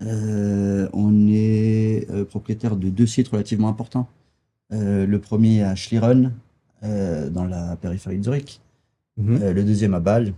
Euh, 0.00 0.88
on 0.94 1.28
est 1.28 2.10
euh, 2.10 2.24
propriétaire 2.24 2.76
de 2.76 2.88
deux 2.88 3.06
sites 3.06 3.28
relativement 3.28 3.68
importants. 3.68 4.08
le 4.70 5.18
premier 5.18 5.62
à 5.62 5.74
Schlieren, 5.74 6.32
dans 6.82 7.44
la 7.44 7.76
périphérie 7.76 8.18
de 8.18 8.24
Zurich. 8.24 8.60
Mmh. 9.18 9.50
le 9.50 9.64
deuxième 9.64 9.92
à 9.94 10.00
Bâle. 10.00 10.32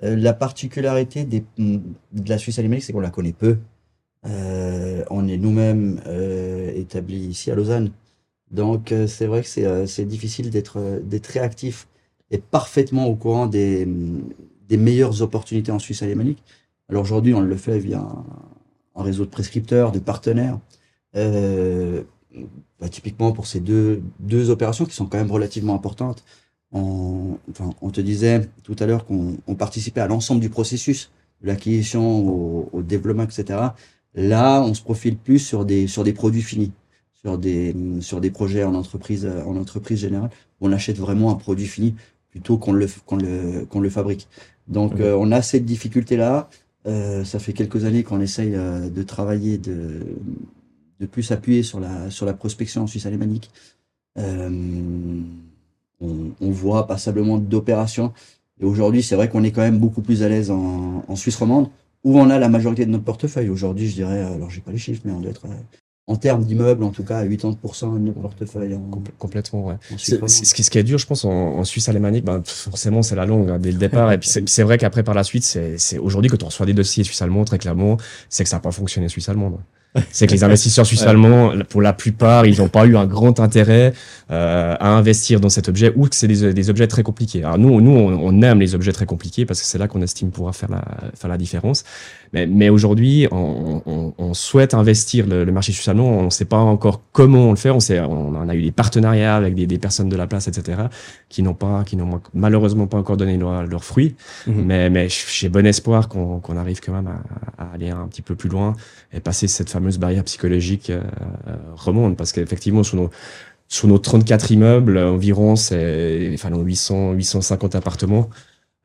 la 0.00 0.32
particularité 0.32 1.24
des, 1.24 1.44
de 1.58 2.28
la 2.28 2.38
Suisse 2.38 2.58
alémanique, 2.58 2.84
c'est 2.84 2.92
qu'on 2.94 3.00
la 3.00 3.10
connaît 3.10 3.34
peu. 3.34 3.58
on 4.24 5.28
est 5.28 5.36
nous-mêmes 5.36 6.00
établis 6.74 7.26
ici 7.26 7.50
à 7.50 7.56
Lausanne. 7.56 7.90
Donc 8.52 8.94
c'est 9.08 9.26
vrai 9.26 9.42
que 9.42 9.86
c'est 9.86 10.04
difficile 10.04 10.48
d'être 10.50 11.28
réactif 11.28 11.88
et 12.30 12.38
parfaitement 12.38 13.06
au 13.06 13.16
courant 13.16 13.46
des, 13.46 13.86
des 14.68 14.76
meilleures 14.76 15.22
opportunités 15.22 15.72
en 15.72 15.78
Suisse 15.78 16.02
alémanique. 16.02 16.42
Alors 16.88 17.02
aujourd'hui, 17.02 17.34
on 17.34 17.40
le 17.40 17.56
fait 17.56 17.78
via 17.78 18.00
un, 18.00 18.24
un, 18.94 19.02
réseau 19.02 19.24
de 19.24 19.30
prescripteurs, 19.30 19.92
de 19.92 19.98
partenaires. 19.98 20.58
Euh, 21.16 22.02
bah, 22.80 22.88
typiquement 22.88 23.32
pour 23.32 23.46
ces 23.46 23.60
deux, 23.60 24.02
deux 24.20 24.50
opérations 24.50 24.84
qui 24.84 24.94
sont 24.94 25.06
quand 25.06 25.16
même 25.16 25.30
relativement 25.30 25.74
importantes. 25.74 26.24
On, 26.72 27.38
enfin, 27.50 27.70
on 27.80 27.90
te 27.90 28.00
disait 28.00 28.48
tout 28.62 28.76
à 28.78 28.86
l'heure 28.86 29.06
qu'on 29.06 29.54
participait 29.56 30.00
à 30.00 30.08
l'ensemble 30.08 30.40
du 30.40 30.50
processus, 30.50 31.10
de 31.40 31.46
l'acquisition 31.46 32.28
au, 32.28 32.68
au, 32.72 32.82
développement, 32.82 33.22
etc. 33.22 33.60
Là, 34.14 34.62
on 34.62 34.74
se 34.74 34.82
profile 34.82 35.16
plus 35.16 35.38
sur 35.38 35.64
des, 35.64 35.86
sur 35.86 36.04
des 36.04 36.12
produits 36.12 36.42
finis, 36.42 36.72
sur 37.14 37.38
des, 37.38 37.74
sur 38.00 38.20
des 38.20 38.30
projets 38.30 38.64
en 38.64 38.74
entreprise, 38.74 39.26
en 39.46 39.56
entreprise 39.56 40.00
générale. 40.00 40.30
Où 40.60 40.68
on 40.68 40.72
achète 40.72 40.98
vraiment 40.98 41.30
un 41.30 41.36
produit 41.36 41.66
fini 41.66 41.94
plutôt 42.30 42.58
qu'on 42.58 42.72
le, 42.72 42.86
qu'on 43.06 43.16
le, 43.16 43.66
qu'on 43.66 43.80
le 43.80 43.90
fabrique. 43.90 44.28
Donc, 44.68 44.94
mmh. 44.94 45.02
euh, 45.02 45.16
on 45.16 45.32
a 45.32 45.40
cette 45.42 45.64
difficulté-là. 45.64 46.50
Euh, 46.86 47.24
ça 47.24 47.38
fait 47.38 47.52
quelques 47.52 47.84
années 47.84 48.04
qu'on 48.04 48.20
essaye 48.20 48.54
euh, 48.54 48.88
de 48.88 49.02
travailler, 49.02 49.58
de, 49.58 50.00
de 51.00 51.06
plus 51.06 51.32
appuyer 51.32 51.62
sur 51.62 51.80
la, 51.80 52.10
sur 52.10 52.26
la 52.26 52.32
prospection 52.32 52.82
en 52.82 52.86
Suisse 52.86 53.06
alémanique. 53.06 53.50
Euh, 54.18 55.20
on, 56.00 56.30
on, 56.40 56.50
voit 56.50 56.86
passablement 56.86 57.38
d'opérations. 57.38 58.12
Et 58.60 58.64
aujourd'hui, 58.64 59.02
c'est 59.02 59.16
vrai 59.16 59.28
qu'on 59.28 59.42
est 59.42 59.50
quand 59.50 59.62
même 59.62 59.78
beaucoup 59.78 60.00
plus 60.00 60.22
à 60.22 60.28
l'aise 60.28 60.50
en, 60.50 61.04
en, 61.06 61.16
Suisse 61.16 61.36
romande, 61.36 61.68
où 62.04 62.18
on 62.18 62.30
a 62.30 62.38
la 62.38 62.48
majorité 62.48 62.86
de 62.86 62.90
notre 62.90 63.04
portefeuille. 63.04 63.48
Aujourd'hui, 63.48 63.88
je 63.88 63.94
dirais, 63.94 64.22
alors 64.22 64.50
j'ai 64.50 64.60
pas 64.60 64.72
les 64.72 64.78
chiffres, 64.78 65.02
mais 65.04 65.12
on 65.12 65.20
doit 65.20 65.30
être 65.30 65.46
en 66.08 66.16
termes 66.16 66.44
d'immeubles, 66.44 66.84
en 66.84 66.90
tout 66.90 67.02
cas, 67.02 67.18
à 67.18 67.24
80% 67.24 67.94
de 67.94 67.98
notre 67.98 68.20
portefeuille. 68.20 68.74
En, 68.74 69.02
Complètement, 69.18 69.66
ouais. 69.66 69.74
Ce, 69.96 70.14
ce, 70.26 70.70
qui 70.70 70.78
est 70.78 70.84
dur, 70.84 70.98
je 70.98 71.06
pense, 71.06 71.24
en, 71.24 71.30
en 71.30 71.64
Suisse 71.64 71.88
alémanique, 71.88 72.24
ben, 72.24 72.42
forcément, 72.44 73.02
c'est 73.02 73.16
la 73.16 73.26
longue 73.26 73.50
hein, 73.50 73.58
dès 73.58 73.72
le 73.72 73.78
départ. 73.78 74.12
et 74.12 74.18
puis, 74.18 74.30
c'est 74.46 74.62
vrai 74.62 74.78
qu'après, 74.78 75.02
par 75.02 75.14
la 75.14 75.24
suite, 75.24 75.42
c'est 75.42 75.98
aujourd'hui, 75.98 76.30
quand 76.30 76.42
on 76.44 76.46
reçoit 76.46 76.66
des 76.66 76.74
dossiers 76.74 77.02
suisse 77.02 77.22
allemand, 77.22 77.44
très 77.44 77.58
clairement, 77.58 77.96
c'est 78.28 78.44
que 78.44 78.50
ça 78.50 78.56
n'a 78.56 78.60
pas 78.60 78.72
fonctionné 78.72 79.08
suisse 79.08 79.28
allemande 79.28 79.58
c'est 80.10 80.26
que 80.26 80.32
les 80.32 80.44
investisseurs 80.44 80.86
suisses 80.86 81.02
allemands, 81.06 81.52
pour 81.68 81.82
la 81.82 81.92
plupart, 81.92 82.46
ils 82.46 82.58
n'ont 82.58 82.68
pas 82.68 82.86
eu 82.86 82.96
un 82.96 83.06
grand 83.06 83.40
intérêt 83.40 83.92
euh, 84.30 84.74
à 84.78 84.88
investir 84.90 85.40
dans 85.40 85.48
cet 85.48 85.68
objet 85.68 85.92
ou 85.96 86.06
que 86.06 86.14
c'est 86.14 86.28
des, 86.28 86.52
des, 86.52 86.70
objets 86.70 86.86
très 86.86 87.02
compliqués. 87.02 87.44
Alors 87.44 87.58
nous, 87.58 87.80
nous, 87.80 87.90
on, 87.90 88.12
on, 88.12 88.42
aime 88.42 88.60
les 88.60 88.74
objets 88.74 88.92
très 88.92 89.06
compliqués 89.06 89.46
parce 89.46 89.60
que 89.60 89.66
c'est 89.66 89.78
là 89.78 89.88
qu'on 89.88 90.02
estime 90.02 90.30
pouvoir 90.30 90.54
faire 90.54 90.70
la, 90.70 90.84
faire 91.14 91.28
la 91.28 91.38
différence. 91.38 91.84
Mais, 92.36 92.46
mais 92.46 92.68
aujourd'hui, 92.68 93.26
on, 93.30 93.80
on, 93.86 94.12
on, 94.18 94.34
souhaite 94.34 94.74
investir 94.74 95.26
le, 95.26 95.44
le 95.44 95.52
marché 95.52 95.72
suisse 95.72 95.88
allemand. 95.88 96.18
On 96.18 96.24
ne 96.24 96.30
sait 96.30 96.44
pas 96.44 96.58
encore 96.58 97.00
comment 97.12 97.46
on 97.46 97.50
le 97.50 97.56
fait. 97.56 97.70
On, 97.70 97.80
sait, 97.80 97.98
on 98.00 98.34
en 98.34 98.48
a 98.50 98.54
eu 98.54 98.62
des 98.62 98.72
partenariats 98.72 99.36
avec 99.36 99.54
des, 99.54 99.66
des 99.66 99.78
personnes 99.78 100.10
de 100.10 100.16
la 100.16 100.26
place, 100.26 100.46
etc., 100.46 100.82
qui 101.30 101.42
n'ont 101.42 101.54
pas, 101.54 101.82
qui 101.84 101.96
n'ont 101.96 102.20
malheureusement 102.34 102.86
pas 102.86 102.98
encore 102.98 103.16
donné 103.16 103.38
leurs 103.38 103.66
leur 103.66 103.84
fruits. 103.84 104.16
Mmh. 104.46 104.52
Mais, 104.52 104.90
mais 104.90 105.08
j'ai 105.08 105.48
bon 105.48 105.64
espoir 105.66 106.10
qu'on 106.10 106.40
qu 106.40 106.52
arrive 106.52 106.80
quand 106.80 106.92
même 106.92 107.06
à, 107.06 107.62
à, 107.62 107.72
aller 107.72 107.88
un 107.88 108.06
petit 108.06 108.22
peu 108.22 108.34
plus 108.34 108.50
loin 108.50 108.74
et 109.14 109.20
passer 109.20 109.48
cette 109.48 109.70
fameuse 109.70 109.98
barrière 109.98 110.24
psychologique 110.24 110.90
euh, 110.90 111.00
remonte 111.74 112.16
parce 112.18 112.32
qu'effectivement 112.32 112.82
sur 112.82 112.96
nos 112.96 113.10
sur 113.68 113.88
nos 113.88 113.98
34 113.98 114.52
immeubles 114.52 114.98
environ 114.98 115.56
c'est 115.56 116.30
enfin 116.34 116.50
800 116.56 117.12
850 117.12 117.74
appartements 117.74 118.28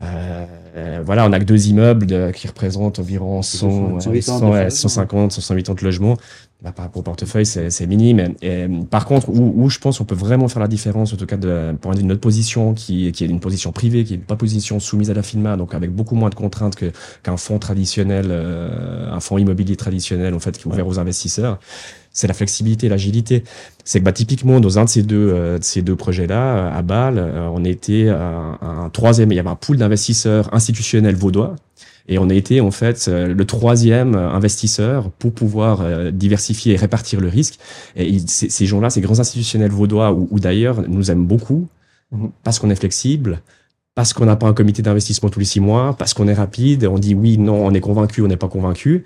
euh, 0.03 1.01
voilà, 1.05 1.25
on 1.27 1.33
a 1.33 1.39
que 1.39 1.43
deux 1.43 1.67
immeubles 1.67 2.05
de, 2.05 2.31
qui 2.31 2.47
représentent 2.47 2.99
environ 2.99 3.41
100, 3.41 3.99
100, 3.99 4.69
150, 4.69 5.31
180 5.31 5.75
logements. 5.81 6.17
Bah, 6.63 6.71
par 6.71 6.85
rapport 6.85 6.99
au 6.99 7.03
portefeuille, 7.03 7.45
c'est 7.47 7.87
minime. 7.87 8.35
Et, 8.43 8.67
par 8.91 9.05
contre, 9.05 9.29
où, 9.29 9.51
où, 9.55 9.69
je 9.69 9.79
pense 9.79 9.97
qu'on 9.97 10.05
peut 10.05 10.13
vraiment 10.13 10.47
faire 10.47 10.61
la 10.61 10.67
différence, 10.67 11.11
en 11.11 11.17
tout 11.17 11.25
cas 11.25 11.37
de, 11.37 11.73
pour 11.81 11.95
de 11.95 12.01
notre 12.03 12.21
position, 12.21 12.75
qui, 12.75 13.11
qui 13.11 13.23
est 13.23 13.27
une 13.27 13.39
position 13.39 13.71
privée, 13.71 14.03
qui 14.03 14.13
n'est 14.13 14.19
pas 14.19 14.35
position 14.35 14.79
soumise 14.79 15.09
à 15.09 15.15
la 15.15 15.23
FINMA, 15.23 15.57
donc 15.57 15.73
avec 15.73 15.89
beaucoup 15.91 16.13
moins 16.13 16.29
de 16.29 16.35
contraintes 16.35 16.75
qu'un 17.23 17.37
fonds 17.37 17.57
traditionnel, 17.57 18.27
euh, 18.29 19.11
un 19.11 19.19
fonds 19.19 19.39
immobilier 19.39 19.75
traditionnel, 19.75 20.35
en 20.35 20.39
fait, 20.39 20.55
qui 20.55 20.67
est 20.67 20.71
ouvert 20.71 20.87
aux 20.87 20.99
investisseurs, 20.99 21.59
c'est 22.13 22.27
la 22.27 22.33
flexibilité, 22.33 22.89
l'agilité. 22.89 23.43
C'est 23.83 23.99
que 23.99 24.05
bah, 24.05 24.11
typiquement, 24.11 24.59
dans 24.59 24.79
un 24.79 24.85
de 24.85 24.89
ces 24.89 25.03
deux, 25.03 25.31
euh, 25.33 25.57
de 25.57 25.63
ces 25.63 25.81
deux 25.81 25.95
projets-là, 25.95 26.73
à 26.73 26.81
Bâle, 26.81 27.17
euh, 27.17 27.47
on 27.53 27.63
était 27.63 28.09
un, 28.09 28.57
un 28.61 28.89
troisième, 28.89 29.31
il 29.31 29.35
y 29.35 29.39
avait 29.39 29.49
un 29.49 29.55
pool 29.55 29.77
d'investisseurs 29.77 30.53
institutionnels 30.53 31.15
vaudois 31.15 31.55
et 32.07 32.17
on 32.19 32.29
a 32.29 32.33
été 32.33 32.61
en 32.61 32.71
fait 32.71 33.07
euh, 33.07 33.33
le 33.33 33.45
troisième 33.45 34.15
investisseur 34.15 35.11
pour 35.11 35.33
pouvoir 35.33 35.81
euh, 35.81 36.11
diversifier 36.11 36.73
et 36.73 36.77
répartir 36.77 37.21
le 37.21 37.27
risque. 37.27 37.59
Et 37.95 38.19
ces 38.27 38.65
gens-là, 38.65 38.89
ces 38.89 39.01
grands 39.01 39.19
institutionnels 39.19 39.71
vaudois, 39.71 40.11
ou, 40.11 40.39
d'ailleurs, 40.39 40.81
nous 40.87 41.11
aiment 41.11 41.25
beaucoup 41.25 41.67
mhm. 42.11 42.31
parce 42.43 42.59
qu'on 42.59 42.69
est 42.69 42.75
flexible, 42.75 43.41
parce 43.95 44.13
qu'on 44.13 44.25
n'a 44.25 44.35
pas 44.35 44.47
un 44.47 44.53
comité 44.53 44.81
d'investissement 44.81 45.29
tous 45.29 45.39
les 45.39 45.45
six 45.45 45.59
mois, 45.59 45.95
parce 45.97 46.13
qu'on 46.13 46.27
est 46.27 46.33
rapide, 46.33 46.85
on 46.85 46.97
dit 46.97 47.15
oui, 47.15 47.37
non, 47.37 47.65
on 47.65 47.71
est 47.71 47.81
convaincu, 47.81 48.21
on 48.21 48.27
n'est 48.27 48.37
pas 48.37 48.49
convaincu. 48.49 49.05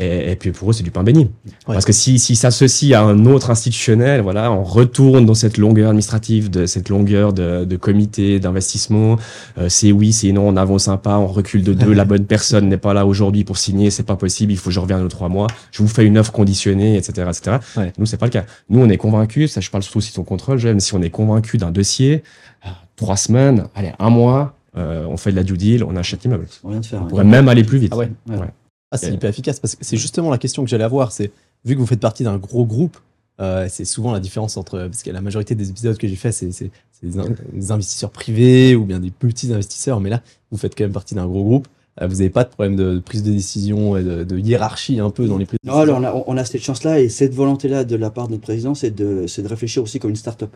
Et, 0.00 0.36
puis 0.36 0.52
pour 0.52 0.70
eux, 0.70 0.72
c'est 0.72 0.84
du 0.84 0.92
pain 0.92 1.02
béni. 1.02 1.28
Parce 1.66 1.84
que 1.84 1.92
si, 1.92 2.20
si 2.20 2.36
s'associe 2.36 2.92
à 2.92 3.02
un 3.02 3.26
autre 3.26 3.50
institutionnel, 3.50 4.20
voilà, 4.20 4.52
on 4.52 4.62
retourne 4.62 5.26
dans 5.26 5.34
cette 5.34 5.58
longueur 5.58 5.88
administrative, 5.88 6.50
de 6.50 6.66
cette 6.66 6.88
longueur 6.88 7.32
de, 7.32 7.64
de 7.64 7.76
comité 7.76 8.38
d'investissement. 8.38 9.16
Euh, 9.58 9.68
c'est 9.68 9.90
oui, 9.90 10.12
c'est 10.12 10.30
non, 10.30 10.46
on 10.46 10.56
avance 10.56 10.86
un 10.86 10.98
pas, 10.98 11.18
on 11.18 11.26
recule 11.26 11.64
de 11.64 11.72
deux. 11.72 11.92
la 11.94 12.04
bonne 12.04 12.26
personne 12.26 12.68
n'est 12.68 12.76
pas 12.76 12.94
là 12.94 13.06
aujourd'hui 13.06 13.42
pour 13.42 13.58
signer, 13.58 13.90
c'est 13.90 14.04
pas 14.04 14.14
possible. 14.14 14.52
Il 14.52 14.56
faut 14.56 14.70
que 14.70 14.74
je 14.74 14.80
revienne 14.80 15.02
dans 15.02 15.08
trois 15.08 15.28
mois. 15.28 15.48
Je 15.72 15.82
vous 15.82 15.88
fais 15.88 16.06
une 16.06 16.16
offre 16.16 16.30
conditionnée, 16.30 16.96
etc., 16.96 17.28
etc. 17.28 17.56
Ouais. 17.76 17.92
Nous, 17.98 18.06
c'est 18.06 18.18
pas 18.18 18.26
le 18.26 18.30
cas. 18.30 18.44
Nous, 18.70 18.80
on 18.80 18.88
est 18.88 18.98
convaincus. 18.98 19.52
Ça, 19.52 19.60
je 19.60 19.68
parle 19.68 19.82
surtout 19.82 19.98
de 19.98 20.12
ton 20.14 20.22
contrôle, 20.22 20.62
même 20.62 20.80
si 20.80 20.94
on 20.94 21.02
est 21.02 21.10
convaincu 21.10 21.56
d'un 21.56 21.72
dossier, 21.72 22.22
euh, 22.64 22.68
trois 22.94 23.16
semaines, 23.16 23.64
allez, 23.74 23.92
un 23.98 24.10
mois, 24.10 24.54
euh, 24.76 25.06
on 25.08 25.16
fait 25.16 25.32
de 25.32 25.36
la 25.36 25.42
due 25.42 25.56
deal, 25.56 25.82
on 25.82 25.96
achète 25.96 26.22
l'immeuble. 26.22 26.46
On, 26.62 26.70
vient 26.70 26.80
de 26.80 26.86
faire, 26.86 27.02
on 27.02 27.06
pourrait 27.06 27.24
même 27.24 27.48
aller 27.48 27.64
plus 27.64 27.78
vite. 27.78 27.92
Ah 27.94 27.98
ouais. 27.98 28.10
ouais. 28.28 28.46
Ah, 28.90 28.96
c'est 28.96 29.12
hyper 29.12 29.28
efficace 29.28 29.60
parce 29.60 29.74
que 29.76 29.84
c'est 29.84 29.96
justement 29.96 30.30
la 30.30 30.38
question 30.38 30.64
que 30.64 30.70
j'allais 30.70 30.84
avoir. 30.84 31.12
C'est 31.12 31.30
vu 31.64 31.74
que 31.74 31.80
vous 31.80 31.86
faites 31.86 32.00
partie 32.00 32.24
d'un 32.24 32.38
gros 32.38 32.64
groupe, 32.64 32.96
euh, 33.40 33.66
c'est 33.68 33.84
souvent 33.84 34.12
la 34.12 34.20
différence 34.20 34.56
entre 34.56 34.78
parce 34.78 35.02
que 35.02 35.10
la 35.10 35.20
majorité 35.20 35.54
des 35.54 35.70
épisodes 35.70 35.96
que 35.96 36.08
j'ai 36.08 36.16
fait, 36.16 36.32
c'est 36.32 36.70
des, 37.02 37.70
investisseurs 37.70 38.10
privés 38.10 38.74
ou 38.74 38.84
bien 38.84 38.98
des 38.98 39.10
petits 39.10 39.52
investisseurs, 39.52 40.00
mais 40.00 40.10
là, 40.10 40.22
vous 40.50 40.58
faites 40.58 40.76
quand 40.76 40.84
même 40.84 40.92
partie 40.92 41.14
d'un 41.14 41.26
gros 41.26 41.44
groupe. 41.44 41.68
Euh, 42.00 42.06
vous 42.06 42.16
n'avez 42.16 42.30
pas 42.30 42.44
de 42.44 42.48
problème 42.48 42.76
de, 42.76 42.98
prise 42.98 43.22
de 43.22 43.30
décision 43.30 43.96
et 43.96 44.02
de, 44.02 44.38
hiérarchie 44.38 45.00
un 45.00 45.10
peu 45.10 45.26
dans 45.26 45.36
les 45.36 45.46
prises 45.46 45.58
de 45.62 45.68
non, 45.68 45.80
décision. 45.80 45.96
Alors 45.96 46.24
on, 46.28 46.36
a, 46.36 46.44
cette 46.44 46.62
chance-là 46.62 47.00
et 47.00 47.08
cette 47.08 47.34
volonté-là 47.34 47.84
de 47.84 47.96
la 47.96 48.10
part 48.10 48.26
de 48.26 48.32
notre 48.32 48.42
président, 48.42 48.74
c'est 48.74 48.90
de, 48.90 49.26
de 49.26 49.48
réfléchir 49.48 49.82
aussi 49.82 49.98
comme 49.98 50.10
une 50.10 50.16
start-up. 50.16 50.54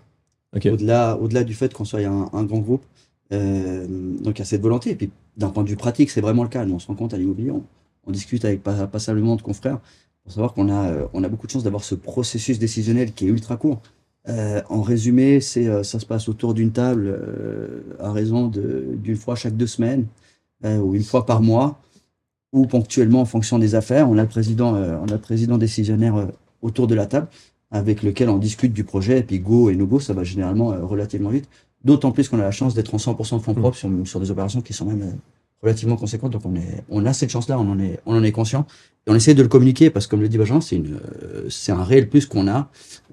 Au-delà, 0.55 1.17
au-delà 1.21 1.45
du 1.45 1.55
fait 1.55 1.73
qu'on 1.73 1.85
soit 1.85 2.01
un, 2.01 2.29
un, 2.33 2.45
grand 2.45 2.59
groupe, 2.59 2.85
euh, 3.33 3.87
donc 3.89 4.39
il 4.39 4.41
y 4.41 4.43
a 4.43 4.45
cette 4.45 4.61
volonté. 4.61 4.91
Et 4.91 4.95
puis 4.97 5.11
d'un 5.37 5.49
point 5.49 5.65
de 5.65 5.69
vue 5.69 5.77
pratique, 5.77 6.11
c'est 6.11 6.21
vraiment 6.21 6.43
le 6.43 6.49
cas. 6.49 6.65
Nous, 6.65 6.75
on 6.75 6.79
se 6.79 6.87
rend 6.87 6.95
compte 6.95 7.15
à 7.15 7.17
l'immobilier, 7.17 7.51
on 7.51 7.65
discute 8.11 8.45
avec 8.45 8.63
passablement 8.63 9.37
de 9.37 9.43
confrères 9.43 9.79
pour 10.23 10.33
savoir 10.33 10.55
qu'on 10.55 10.69
a, 10.69 10.89
euh, 10.89 11.07
on 11.13 11.25
a 11.25 11.29
beaucoup 11.29 11.47
de 11.47 11.53
chance 11.53 11.65
d'avoir 11.65 11.85
ce 11.85 11.95
processus 11.95 12.59
décisionnel 12.59 13.13
qui 13.13 13.27
est 13.27 13.29
ultra 13.29 13.57
court. 13.57 13.83
Euh, 14.29 14.63
en 14.69 14.83
résumé, 14.83 15.41
c'est 15.41 15.67
euh, 15.67 15.83
ça 15.83 15.99
se 15.99 16.07
passe 16.07 16.29
autour 16.29 16.55
d'une 16.55 16.71
table 16.71 17.19
à 17.99 18.13
raison 18.13 18.47
d'une 18.49 19.17
fois 19.17 19.35
chaque 19.35 19.57
deux 19.57 19.67
semaines 19.67 20.07
ou 20.65 20.95
une 20.95 21.03
fois 21.03 21.27
par 21.27 21.43
mois 21.43 21.81
ou 22.53 22.67
ponctuellement 22.67 23.23
en 23.23 23.25
fonction 23.25 23.59
des 23.59 23.75
affaires. 23.75 24.09
On 24.09 24.17
a 24.17 24.23
le 24.23 24.29
président, 24.29 24.75
on 24.75 25.09
a 25.09 25.13
le 25.13 25.19
président 25.19 25.59
décisionnaire 25.59 26.29
autour 26.61 26.87
de 26.87 26.95
la 26.95 27.07
table 27.07 27.27
avec 27.73 28.05
lequel 28.05 28.29
on 28.29 28.39
discute 28.39 28.73
du 28.73 28.85
projet 28.85 29.19
et 29.19 29.23
puis 29.25 29.41
go 29.41 29.71
et 29.71 29.75
no 29.75 29.87
go, 29.87 29.99
ça 29.99 30.13
va 30.13 30.23
généralement 30.23 30.69
relativement 30.87 31.31
vite. 31.31 31.49
D'autant 31.85 32.13
plus 32.13 32.29
qu'on 32.29 32.39
a 32.39 32.43
la 32.43 32.53
chance 32.53 32.75
d'être 32.75 32.95
en 32.95 32.99
100% 32.99 33.39
de 33.39 33.43
fonds 33.43 33.55
propres 33.55 33.77
sur, 33.77 33.91
sur, 34.05 34.21
des 34.21 34.31
opérations 34.31 34.61
qui 34.61 34.73
sont 34.73 34.85
même 34.85 35.17
relativement 35.63 35.97
conséquente. 35.97 36.33
Donc 36.33 36.45
on, 36.45 36.55
est, 36.57 36.85
on 36.91 37.07
a 37.07 37.13
cette 37.13 37.31
chance-là, 37.31 37.59
on, 37.59 37.71
en 37.71 37.79
est, 37.79 38.01
on 38.07 38.17
en 38.17 38.23
est 38.23 38.33
conscient. 38.33 38.67
Et 39.07 39.11
on 39.11 39.15
essaie 39.17 39.35
de 39.35 39.43
le 39.43 39.49
communiquer 39.49 39.91
parce 39.91 40.07
que, 40.07 40.13
comme 40.13 40.21
le 40.21 40.29
dit 40.29 40.39
Benjamin, 40.39 40.61
c'est, 40.61 40.77
une, 40.77 40.99
euh, 41.23 41.49
c'est 41.49 41.73
un 41.73 41.83
réel 41.83 42.09
plus 42.09 42.27
qu'on 42.27 42.47
a 42.47 42.69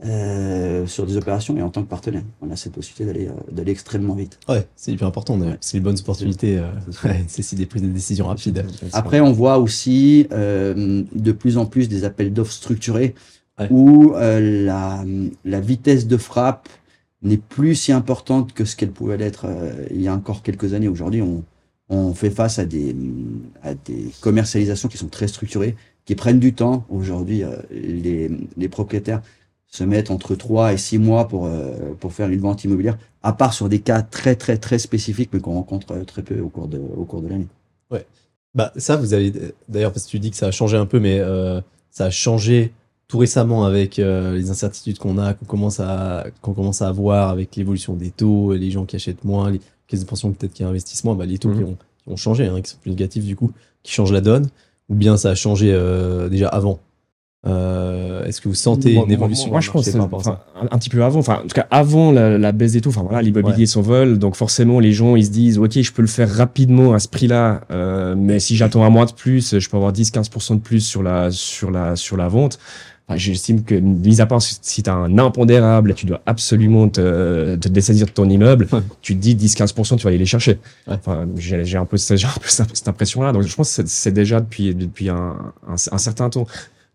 euh, 0.06 0.86
sur 0.86 1.08
des 1.08 1.18
opérations 1.18 1.58
et 1.58 1.64
en 1.64 1.70
tant 1.70 1.82
que 1.82 1.90
partenaire. 1.90 2.22
On 2.42 2.52
a 2.52 2.56
cette 2.56 2.74
possibilité 2.74 3.06
d'aller, 3.06 3.28
euh, 3.28 3.52
d'aller 3.52 3.72
extrêmement 3.72 4.14
vite. 4.14 4.40
Ouais, 4.48 4.68
c'est 4.76 4.92
hyper 4.92 5.08
important. 5.08 5.40
C'est 5.62 5.78
les 5.78 5.82
bonnes 5.82 5.98
opportunités. 6.00 6.60
Euh, 6.60 6.68
c'est 7.28 7.42
si 7.42 7.56
des 7.56 7.66
prises 7.66 7.82
de 7.82 7.88
décision 7.88 8.28
rapides. 8.28 8.66
Après, 8.94 9.20
on 9.20 9.32
voit 9.32 9.58
aussi 9.58 10.28
euh, 10.32 11.04
de 11.12 11.32
plus 11.32 11.58
en 11.58 11.66
plus 11.66 11.90
des 11.90 12.04
appels 12.04 12.34
d'offres 12.34 12.54
structurés 12.54 13.16
où 13.70 14.14
la, 14.16 15.04
la 15.44 15.60
vitesse 15.60 16.08
de 16.08 16.16
frappe 16.16 16.70
n'est 17.24 17.36
plus 17.36 17.76
si 17.76 17.92
importante 17.92 18.54
que 18.54 18.64
ce 18.64 18.78
qu'elle 18.78 18.92
pouvait 18.92 19.18
l'être 19.18 19.48
il 19.92 20.02
y 20.02 20.08
a 20.08 20.14
encore 20.14 20.44
quelques 20.44 20.74
années. 20.74 20.88
Aujourd'hui, 20.88 21.22
on, 21.22 21.44
on 21.90 22.14
fait 22.14 22.30
face 22.30 22.60
à 22.60 22.66
des, 22.66 22.96
à 23.64 23.74
des 23.74 24.12
commercialisations 24.22 24.88
qui 24.88 24.98
sont 24.98 25.08
très 25.08 25.28
structurées, 25.28 25.76
qui 26.06 26.16
prennent 26.16 26.40
du 26.40 26.54
temps. 26.54 26.86
Aujourd'hui, 26.90 27.44
euh, 27.44 27.56
les, 27.72 28.30
les, 28.58 28.70
propriétaires 28.70 29.22
se 29.68 29.84
mettent 29.84 30.12
entre 30.12 30.36
3 30.36 30.74
et 30.74 30.78
6 30.78 31.00
mois 31.00 31.28
pour, 31.28 31.48
euh, 31.48 31.94
pour 32.00 32.14
faire 32.14 32.30
une 32.30 32.40
vente 32.40 32.64
immobilière, 32.64 32.98
à 33.24 33.34
part 33.34 33.54
sur 33.54 33.70
des 33.70 33.80
cas 33.80 34.02
très 34.02 34.36
très 34.36 34.58
très 34.58 34.80
spécifiques, 34.80 35.32
mais 35.34 35.40
qu'on 35.40 35.54
rencontre 35.54 35.92
euh, 35.92 36.04
très 36.04 36.22
peu 36.22 36.40
au 36.40 36.50
cours 36.50 36.68
de, 36.68 36.78
de 36.78 37.28
l'année. 37.28 37.48
Ouais. 37.92 38.06
Bah, 38.54 38.72
ça, 38.78 38.96
vous 38.96 39.14
avez, 39.14 39.34
d'ailleurs, 39.68 39.92
parce 39.92 40.06
que 40.06 40.12
tu 40.12 40.20
dis 40.20 40.32
que 40.32 40.38
ça 40.38 40.48
a 40.48 40.52
changé 40.52 40.78
un 40.78 40.86
peu, 40.86 41.00
mais 41.00 41.22
ça 41.92 42.06
a 42.06 42.10
changé 42.10 42.74
tout 43.10 43.18
récemment 43.18 43.66
avec 43.66 43.98
les 43.98 44.50
incertitudes 44.50 45.00
qu'on 45.00 45.18
a, 45.18 45.34
qu'on 45.34 45.46
commence 45.46 45.82
à, 45.82 46.28
qu'on 46.42 46.54
commence 46.54 46.82
à 46.82 46.88
avoir 46.88 47.30
avec 47.30 47.56
l'évolution 47.56 47.96
des 47.96 48.12
taux, 48.12 48.54
les 48.54 48.72
gens 48.72 48.86
qui 48.86 48.96
achètent 48.96 49.26
moins, 49.26 49.50
les, 49.50 49.60
caisse 49.90 50.02
de 50.02 50.06
pension 50.06 50.32
peut-être 50.32 50.54
qui 50.54 50.64
investissent 50.64 51.04
moins, 51.04 51.16
bah, 51.16 51.26
les 51.26 51.38
taux 51.38 51.52
qui, 51.52 51.60
mhm. 51.60 51.70
ont, 51.70 51.78
qui, 52.04 52.12
ont, 52.12 52.16
changé, 52.16 52.46
hein, 52.46 52.62
qui 52.62 52.72
sont 52.72 52.78
plus 52.82 52.92
négatifs 52.92 53.26
du 53.26 53.36
coup, 53.36 53.52
qui 53.84 53.92
changent 53.92 54.14
la 54.14 54.22
donne, 54.22 54.48
ou 54.88 54.96
bien 54.96 55.18
ça 55.18 55.32
a 55.32 55.36
changé 55.36 55.72
euh, 55.74 56.30
déjà 56.30 56.48
avant 56.48 56.80
euh, 57.48 58.26
Est-ce 58.26 58.42
que 58.42 58.50
vous 58.50 58.56
sentez 58.56 58.94
une 58.94 59.12
évolution 59.12 59.50
Moi, 59.50 59.62
je 59.62 59.72
pense 59.72 59.88
enfin, 59.96 60.40
un, 60.72 60.78
petit 60.78 60.90
peu 60.90 61.04
avant. 61.04 61.20
Enfin, 61.20 61.40
en 61.44 61.48
tout 61.48 61.56
cas, 61.56 61.68
avant 61.72 62.12
la, 62.12 62.52
baisse 62.52 62.74
des 62.74 62.82
taux. 62.82 62.90
Enfin 62.90 63.04
voilà, 63.04 63.22
l'immobilier 63.22 63.66
s'envole, 63.66 64.20
donc 64.20 64.36
forcément 64.36 64.80
les 64.80 64.92
gens 64.92 65.16
ils 65.16 65.26
se 65.26 65.32
disent, 65.32 65.58
ok, 65.58 65.80
je 65.80 65.92
peux 65.92 66.02
le 66.02 66.08
faire 66.08 66.30
rapidement 66.30 66.94
à 66.94 67.00
ce 67.00 67.08
prix-là, 67.08 67.62
euh, 67.72 68.16
mais 68.18 68.40
si 68.40 68.56
j'attends 68.56 68.84
un 68.84 68.90
mois 68.90 69.06
de 69.06 69.14
plus, 69.14 69.58
je 69.58 69.70
peux 69.70 69.78
avoir 69.78 69.94
10-15% 69.94 70.56
de 70.56 70.60
plus 70.60 70.82
sur 70.82 71.02
la 71.02 71.32
sur 71.32 71.72
la 71.72 71.96
sur 71.96 72.18
la 72.18 72.28
vente. 72.28 72.60
J'estime 73.16 73.64
que, 73.64 73.74
mis 73.76 74.22
à 74.22 74.28
part 74.28 74.42
si 74.42 74.84
tu 74.84 74.90
as 74.90 74.94
un 74.94 75.18
impondérable, 75.18 75.96
tu 75.96 76.06
dois 76.06 76.22
absolument 76.28 76.90
te, 76.90 77.56
te 77.56 77.68
dessaisir 77.68 78.06
de 78.06 78.12
ton 78.12 78.30
immeuble, 78.30 78.68
tu 79.02 79.16
te 79.16 79.20
dis 79.20 79.36
10-15%, 79.36 79.98
tu 79.98 80.04
vas 80.04 80.10
aller 80.10 80.20
les 80.20 80.26
chercher. 80.26 80.60
Enfin, 80.88 81.28
j'ai 81.36 81.78
un 81.78 81.86
peu, 81.86 81.98
j'ai 82.16 82.28
un 82.28 82.40
peu 82.40 82.48
cette 82.48 82.88
impression-là. 82.88 83.32
Donc, 83.32 83.44
je 83.44 83.56
pense 83.56 83.76
que 83.76 83.84
c'est 83.88 84.12
déjà 84.12 84.40
depuis, 84.40 84.76
depuis 84.76 85.10
un, 85.10 85.36
un, 85.68 85.98
certain 85.98 86.30
temps. 86.30 86.46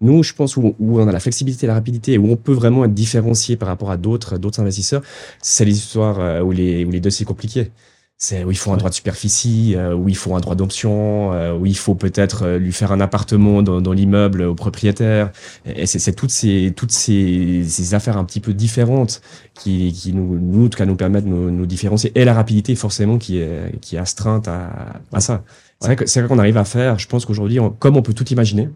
Nous, 0.01 0.23
je 0.23 0.35
pense 0.35 0.57
où, 0.57 0.77
où, 0.79 1.01
on 1.01 1.09
a 1.09 1.13
la 1.13 1.21
flexibilité, 1.21 1.67
la 1.67 1.75
rapidité, 1.75 2.17
où 2.19 2.31
on 2.31 2.37
peut 2.37 2.53
vraiment 2.53 2.85
être 2.85 2.95
différencié 2.95 3.57
par 3.57 3.69
rapport 3.69 3.91
à 3.91 3.97
d'autres, 3.97 4.39
d'autres 4.39 4.61
investisseurs, 4.61 5.03
c'est 5.43 5.65
les 5.65 5.77
histoires 5.77 6.21
euh, 6.21 6.41
où 6.43 6.53
les, 6.53 6.85
où 6.85 6.91
les 6.91 7.01
dossiers 7.01 7.27
compliqués 7.27 7.71
c'est 8.17 8.45
où 8.45 8.51
il 8.51 8.57
faut 8.57 8.73
un 8.73 8.77
droit 8.77 8.91
de 8.91 8.95
superficie, 8.95 9.75
euh, 9.77 9.95
où 9.95 10.09
il 10.09 10.17
faut 10.17 10.35
un 10.35 10.41
droit 10.41 10.55
d'option, 10.55 11.33
euh, 11.33 11.53
où 11.53 11.67
il 11.67 11.77
faut 11.77 11.95
peut-être 11.95 12.45
euh, 12.45 12.59
lui 12.59 12.73
faire 12.73 12.93
un 12.93 13.01
appartement 13.01 13.63
dans, 13.63 13.81
dans 13.81 13.93
l'immeuble 13.93 14.43
au 14.43 14.55
propriétaire. 14.55 15.33
Et 15.67 15.87
c'est 15.87 16.13
toutes 16.13 16.31
ces 16.31 16.73
toutes 16.77 16.93
ces, 16.93 17.65
ces, 17.67 17.95
affaires 17.95 18.17
un 18.17 18.25
petit 18.25 18.41
peu 18.41 18.55
différentes 18.55 19.21
qui, 19.55 19.93
qui 19.93 20.13
nous, 20.13 20.39
nous 20.39 20.67
en 20.67 20.69
tout 20.69 20.79
cas 20.79 20.87
nous 20.87 20.97
permettent 20.97 21.25
de 21.25 21.31
nous, 21.31 21.51
nous, 21.51 21.67
différencier. 21.67 22.13
Et 22.15 22.25
la 22.25 22.35
rapidité 22.35 22.75
forcément 22.77 23.19
qui 23.19 23.39
est 23.39 23.79
qui 23.81 23.97
est 23.97 23.99
astreinte 23.99 24.49
à, 24.49 25.01
à 25.13 25.21
ça. 25.21 25.43
C'est 25.81 25.89
vrai 25.89 25.97
que 25.97 26.07
c'est 26.07 26.21
vrai 26.21 26.29
qu'on 26.29 26.39
arrive 26.39 26.57
à 26.57 26.65
faire. 26.65 26.99
Je 26.99 27.09
pense 27.09 27.27
qu'aujourd'hui, 27.27 27.59
comme 27.79 27.97
on 27.97 28.03
peut 28.03 28.15
tout 28.15 28.29
imaginer, 28.29 28.69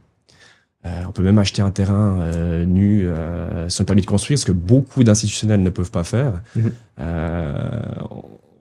euh, 0.86 1.02
on 1.08 1.12
peut 1.12 1.22
même 1.22 1.38
acheter 1.38 1.60
un 1.60 1.72
terrain 1.72 2.20
euh, 2.20 2.64
nu 2.64 3.08
euh, 3.08 3.68
sans 3.68 3.84
permis 3.84 4.02
de 4.02 4.06
construire, 4.06 4.38
ce 4.38 4.46
que 4.46 4.52
beaucoup 4.52 5.02
d'institutionnels 5.02 5.62
ne 5.62 5.70
peuvent 5.70 5.90
pas 5.90 6.04
faire. 6.04 6.40
Mmh 6.56 6.68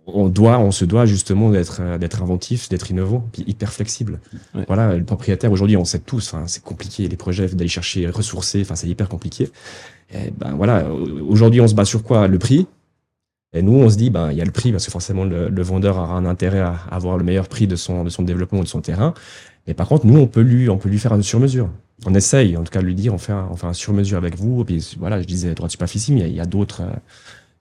on 0.08 0.30
doit, 0.30 0.58
on 0.60 0.72
se 0.72 0.86
doit 0.86 1.06
justement 1.06 1.52
d'être 1.52 1.80
euh, 1.82 1.98
d'être 1.98 2.22
inventif, 2.22 2.70
d'être 2.70 2.90
innovant, 2.90 3.28
puis 3.32 3.44
hyper 3.46 3.72
flexible. 3.72 4.20
Voilà, 4.68 4.96
le 4.96 5.04
propriétaire 5.04 5.52
aujourd'hui, 5.52 5.78
on 5.78 5.86
sait 5.86 6.00
tous, 6.00 6.34
enfin, 6.34 6.48
c'est 6.48 6.64
compliqué 6.64 7.08
les 7.08 7.18
projets 7.18 7.48
d'aller 7.48 7.68
chercher 7.68 8.08
ressourcer, 8.10 8.62
enfin 8.62 8.76
c'est 8.76 8.88
hyper 8.88 9.10
compliqué. 9.10 9.50
Et 10.14 10.32
ben 10.32 10.56
voilà, 10.56 10.88
aujourd'hui 10.90 11.60
on 11.60 11.68
se 11.68 11.76
bat 11.76 11.86
sur 11.86 12.04
quoi? 12.04 12.28
Le 12.28 12.40
prix. 12.40 12.68
Et 13.54 13.62
nous 13.62 13.74
on 13.74 13.90
se 13.90 13.98
dit 13.98 14.10
ben 14.10 14.32
il 14.32 14.38
y 14.38 14.42
a 14.42 14.46
le 14.46 14.52
prix 14.52 14.72
parce 14.72 14.86
que 14.86 14.92
forcément 14.92 15.26
le, 15.26 15.62
vendeur 15.62 15.98
aura 15.98 16.16
un 16.16 16.26
intérêt 16.26 16.60
à 16.60 16.76
avoir 16.92 17.18
le 17.18 17.24
meilleur 17.24 17.48
prix 17.48 17.68
de 17.68 17.76
son 17.76 18.04
de 18.04 18.10
son 18.10 18.24
développement 18.24 18.60
ou 18.60 18.64
de 18.64 18.68
son 18.68 18.82
terrain. 18.82 19.14
Mais 19.68 19.74
par 19.74 19.88
contre 19.88 20.06
nous 20.06 20.18
on 20.18 20.28
peut 20.28 20.42
lui 20.42 20.70
on 20.70 20.78
peut 20.78 20.90
lui 20.90 21.00
faire 21.00 21.14
un 21.14 21.22
sur 21.22 21.40
mesure. 21.40 21.70
On 22.06 22.14
essaye 22.14 22.56
en 22.56 22.64
tout 22.64 22.72
cas 22.72 22.82
de 22.82 22.86
lui 22.86 22.96
dire 22.96 23.14
on 23.14 23.18
fait 23.18 23.34
un, 23.34 23.48
on 23.52 23.56
fait 23.56 23.68
un 23.68 23.74
sur 23.74 23.94
mesure 23.94 24.18
avec 24.18 24.36
vous. 24.36 24.62
Et 24.62 24.66
puis 24.66 24.96
voilà, 25.00 25.22
je 25.22 25.28
disais 25.28 25.54
droit 25.54 25.68
de 25.68 25.72
superficie, 25.72 26.14
mais 26.14 26.30
il 26.30 26.36
y 26.36 26.42
a, 26.42 26.46
d'autres 26.46 26.82
euh, 26.82 26.94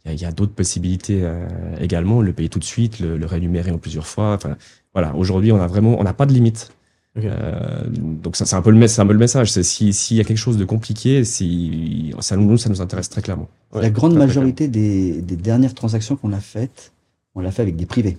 il 0.07 0.21
y 0.21 0.25
a, 0.25 0.33
d'autres 0.33 0.53
possibilités 0.53 1.21
euh, 1.23 1.47
également, 1.81 2.23
le 2.23 2.33
payer 2.33 2.49
tout 2.49 2.59
de 2.59 2.65
suite, 2.65 3.01
le, 3.01 3.17
le 3.17 3.27
rémunérer 3.27 3.71
en 3.71 3.79
plusieurs 3.79 4.07
fois. 4.07 4.35
Enfin, 4.35 4.57
voilà, 4.93 5.15
aujourd'hui, 5.15 5.53
on 5.53 5.61
a 5.61 5.67
vraiment, 5.67 5.99
on 5.99 6.05
n'a 6.05 6.15
pas 6.15 6.27
de 6.27 6.33
limite. 6.33 6.73
donc 7.17 8.37
ça, 8.37 8.45
c'est 8.45 8.57
un 8.57 8.63
peu 8.63 8.71
le, 8.71 9.01
un 9.01 9.07
peu 9.07 9.13
le 9.13 9.19
message. 9.19 9.51
C'est 9.51 9.63
s'il 9.63 10.17
y 10.17 10.21
a 10.21 10.25
quelque 10.25 10.37
chose 10.37 10.57
de 10.57 10.65
compliqué, 10.65 11.25
si 11.25 12.15
ça 12.21 12.37
nous, 12.37 12.57
ça 12.57 12.69
nous 12.69 12.81
intéresse 12.81 13.09
très 13.09 13.23
clairement. 13.23 13.49
la 13.75 13.91
grande 13.91 14.15
majorité 14.15 14.69
des, 14.69 15.21
des, 15.23 15.37
dernières 15.37 15.75
transactions 15.75 16.17
qu'on 16.17 16.33
a 16.33 16.41
faites, 16.41 16.93
on 17.35 17.41
l'a 17.41 17.51
fait 17.51 17.63
avec 17.63 17.77
des 17.77 17.87
privés. 17.87 18.19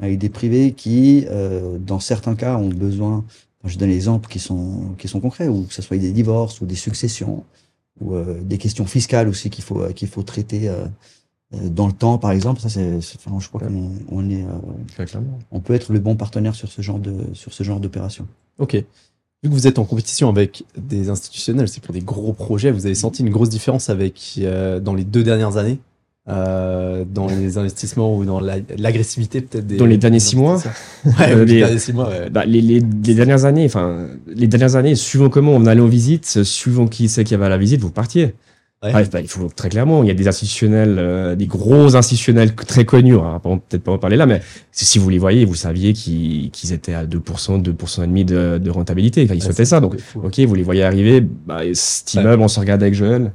Avec 0.00 0.18
des 0.18 0.28
privés 0.28 0.72
qui, 0.72 1.26
dans 1.78 2.00
certains 2.00 2.34
cas, 2.34 2.56
ont 2.56 2.68
besoin 2.68 3.24
je 3.64 3.78
donne 3.78 3.88
des 3.88 3.96
exemples 3.96 4.28
qui 4.28 4.38
sont, 4.38 4.94
qui 4.98 5.08
sont 5.08 5.20
concrets, 5.20 5.48
ou 5.48 5.64
que 5.64 5.74
ce 5.74 5.82
soit 5.82 5.96
des 5.96 6.12
divorces 6.12 6.60
ou 6.60 6.66
des 6.66 6.74
successions, 6.74 7.44
ou 8.00 8.14
euh, 8.14 8.40
des 8.40 8.58
questions 8.58 8.86
fiscales 8.86 9.28
aussi 9.28 9.50
qu'il 9.50 9.64
faut, 9.64 9.86
qu'il 9.94 10.08
faut 10.08 10.22
traiter 10.22 10.68
euh, 10.68 10.86
euh, 11.54 11.68
dans 11.68 11.86
le 11.86 11.92
temps, 11.92 12.18
par 12.18 12.32
exemple. 12.32 12.60
Ça, 12.60 12.68
c'est, 12.68 12.98
enfin, 13.16 13.38
je 13.38 13.48
crois 13.48 13.60
qu'on 13.60 13.90
on 14.10 14.30
est, 14.30 14.44
on 15.50 15.60
peut 15.60 15.74
être 15.74 15.92
le 15.92 16.00
bon 16.00 16.16
partenaire 16.16 16.54
sur 16.54 16.70
ce 16.70 16.82
genre 16.82 16.98
de, 16.98 17.14
sur 17.34 17.52
ce 17.52 17.62
genre 17.62 17.80
d'opération. 17.80 18.26
Ok. 18.58 18.74
Vu 18.74 19.50
que 19.50 19.54
vous 19.54 19.66
êtes 19.66 19.78
en 19.78 19.84
compétition 19.84 20.30
avec 20.30 20.64
des 20.76 21.10
institutionnels, 21.10 21.68
c'est 21.68 21.82
pour 21.82 21.92
des 21.92 22.00
gros 22.00 22.32
projets, 22.32 22.70
vous 22.72 22.86
avez 22.86 22.94
senti 22.94 23.22
une 23.22 23.28
grosse 23.28 23.50
différence 23.50 23.90
avec 23.90 24.40
dans 24.82 24.94
les 24.94 25.04
deux 25.04 25.22
dernières 25.22 25.58
années? 25.58 25.78
Euh, 26.26 27.04
dans 27.04 27.26
les 27.26 27.58
investissements 27.58 28.16
ou 28.16 28.24
dans 28.24 28.40
l'agressivité 28.40 29.42
peut-être 29.42 29.66
des 29.66 29.76
dans 29.76 29.84
les 29.84 29.98
derniers 29.98 30.20
six 30.20 30.36
mois. 30.36 30.58
Ouais, 31.04 31.44
les, 31.44 31.58
derniers 31.58 31.78
six 31.78 31.92
mois 31.92 32.08
ouais. 32.08 32.30
bah, 32.30 32.46
les, 32.46 32.80
dernières 32.80 33.44
années 33.44 33.66
enfin 33.66 34.06
les 34.26 34.46
dernières 34.46 34.76
années 34.76 34.94
suivant 34.94 35.28
comment 35.28 35.52
on 35.52 35.66
allait 35.66 35.82
en 35.82 35.86
visite 35.86 36.42
suivant 36.42 36.86
qui 36.86 37.10
c'est 37.10 37.24
qui 37.24 37.34
avait 37.34 37.44
à 37.44 37.50
la 37.50 37.58
visite 37.58 37.82
vous 37.82 37.90
partiez. 37.90 38.34
Ouais. 38.82 38.92
bah, 38.92 39.20
il 39.20 39.28
faut 39.28 39.48
très 39.54 39.68
clairement 39.68 40.02
il 40.02 40.08
y 40.08 40.10
a 40.10 40.14
des 40.14 40.26
institutionnels 40.26 40.96
euh, 40.98 41.36
des 41.36 41.46
gros 41.46 41.94
institutionnels 41.94 42.54
très 42.54 42.86
connus 42.86 43.16
hein, 43.16 43.40
peut-être 43.42 43.82
pas 43.82 43.92
en 43.92 43.98
parler 43.98 44.16
là 44.16 44.26
mais 44.26 44.40
si 44.72 44.98
vous 44.98 45.08
les 45.10 45.18
voyez 45.18 45.44
vous 45.44 45.54
saviez 45.54 45.92
qu'ils 45.92 46.72
étaient 46.72 46.94
à 46.94 47.04
2% 47.04 47.62
2% 47.62 48.02
et 48.02 48.06
demi 48.06 48.24
de, 48.24 48.58
de 48.58 48.70
rentabilité. 48.70 49.24
Enfin, 49.24 49.34
ils 49.34 49.42
souhaitaient 49.42 49.66
ça 49.66 49.80
donc 49.80 49.96
ok 50.14 50.40
vous 50.40 50.54
les 50.54 50.62
voyez 50.62 50.84
arriver 50.84 51.20
bah, 51.20 51.60
cet 51.74 52.14
immeuble 52.14 52.42
on 52.42 52.48
se 52.48 52.60
regarde 52.60 52.82
avec 52.82 52.94
Joël 52.94 53.32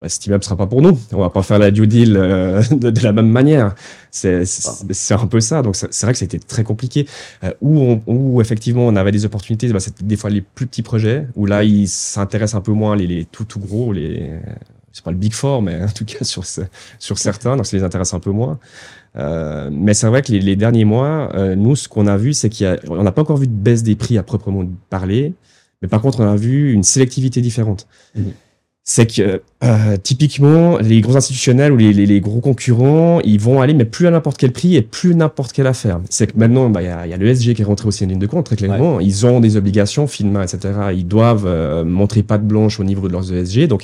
bah, 0.00 0.08
cet 0.08 0.26
immeuble 0.26 0.44
sera 0.44 0.56
pas 0.56 0.66
pour 0.66 0.80
nous. 0.80 0.98
On 1.12 1.18
va 1.18 1.30
pas 1.30 1.42
faire 1.42 1.58
la 1.58 1.70
due 1.70 1.86
deal 1.86 2.16
euh, 2.16 2.62
de, 2.70 3.02
la 3.02 3.12
même 3.12 3.28
manière. 3.28 3.74
C'est 4.10 4.44
un 5.10 5.26
peu 5.26 5.40
ça. 5.40 5.62
Donc 5.62 5.76
c'est 5.76 6.02
vrai 6.02 6.12
que 6.12 6.18
c'était 6.18 6.38
très 6.38 6.62
compliqué. 6.62 7.06
Euh, 7.44 7.52
où, 7.60 8.00
où 8.06 8.40
effectivement 8.40 8.86
on 8.86 8.96
avait 8.96 9.12
des 9.12 9.24
opportunités, 9.24 9.68
bah, 9.72 9.80
c'était 9.80 10.04
des 10.04 10.16
fois 10.16 10.30
les 10.30 10.40
plus 10.40 10.66
petits 10.66 10.82
projets 10.82 11.26
où 11.34 11.46
là 11.46 11.64
ils 11.64 11.88
s'intéressent 11.88 12.58
un 12.58 12.62
peu 12.62 12.72
moins 12.72 12.94
les, 12.94 13.06
les 13.06 13.24
tout 13.24 13.44
tout 13.44 13.60
gros, 13.60 13.92
les 13.92 14.30
c'est 14.92 15.04
pas 15.04 15.10
le 15.10 15.16
big 15.16 15.32
four, 15.32 15.62
mais 15.62 15.82
en 15.82 15.88
tout 15.88 16.04
cas 16.04 16.24
sur 16.24 16.44
sur 16.44 17.18
certains, 17.18 17.56
donc 17.56 17.66
ça 17.66 17.76
les 17.76 17.82
intéresse 17.82 18.14
un 18.14 18.20
peu 18.20 18.30
moins. 18.30 18.58
Euh, 19.16 19.68
mais 19.72 19.94
c'est 19.94 20.06
vrai 20.06 20.22
que 20.22 20.32
les, 20.32 20.40
les 20.40 20.56
derniers 20.56 20.84
mois, 20.84 21.30
euh, 21.34 21.54
nous 21.54 21.76
ce 21.76 21.88
qu'on 21.88 22.06
a 22.06 22.16
vu, 22.16 22.34
c'est 22.34 22.50
qu'on 22.50 23.02
n'a 23.02 23.12
pas 23.12 23.22
encore 23.22 23.36
vu 23.36 23.46
de 23.46 23.52
baisse 23.52 23.82
des 23.82 23.96
prix 23.96 24.18
à 24.18 24.22
proprement 24.22 24.64
parler, 24.90 25.34
mais 25.82 25.88
par 25.88 26.00
contre 26.00 26.20
on 26.20 26.28
a 26.28 26.36
vu 26.36 26.72
une 26.72 26.82
sélectivité 26.82 27.40
différente. 27.40 27.86
Mmh 28.14 28.22
c'est 28.90 29.04
que 29.04 29.42
euh, 29.64 29.98
typiquement 30.02 30.78
les 30.78 31.02
gros 31.02 31.14
institutionnels 31.14 31.72
ou 31.72 31.76
les, 31.76 31.92
les, 31.92 32.06
les, 32.06 32.20
gros 32.22 32.40
concurrents, 32.40 33.20
ils 33.20 33.38
vont 33.38 33.60
aller 33.60 33.74
mais 33.74 33.84
plus 33.84 34.06
à 34.06 34.10
n'importe 34.10 34.38
quel 34.38 34.50
prix 34.50 34.76
et 34.76 34.82
plus 34.82 35.14
n'importe 35.14 35.52
quelle 35.52 35.66
affaire. 35.66 36.00
C'est 36.08 36.32
que 36.32 36.38
maintenant, 36.38 36.70
bah, 36.70 36.80
il 36.80 36.88
bah, 36.88 36.90
y, 36.90 37.00
a, 37.02 37.06
y 37.08 37.12
a 37.12 37.16
l'ESG 37.18 37.52
qui 37.52 37.60
est 37.60 37.66
rentré 37.66 37.86
aussi 37.86 38.06
en 38.06 38.08
ligne 38.08 38.18
de 38.18 38.26
compte 38.26 38.46
très 38.46 38.56
clairement. 38.56 38.98
Ils 38.98 39.26
ont 39.26 39.40
des 39.40 39.58
obligations, 39.58 40.06
FINMA, 40.06 40.42
etc. 40.42 40.72
Ils 40.94 41.06
doivent 41.06 41.44
euh, 41.46 41.84
montrer 41.84 42.22
patte 42.22 42.46
blanche 42.46 42.80
au 42.80 42.84
niveau 42.84 43.08
de 43.08 43.12
leurs 43.12 43.30
ESG. 43.30 43.66
Donc, 43.66 43.82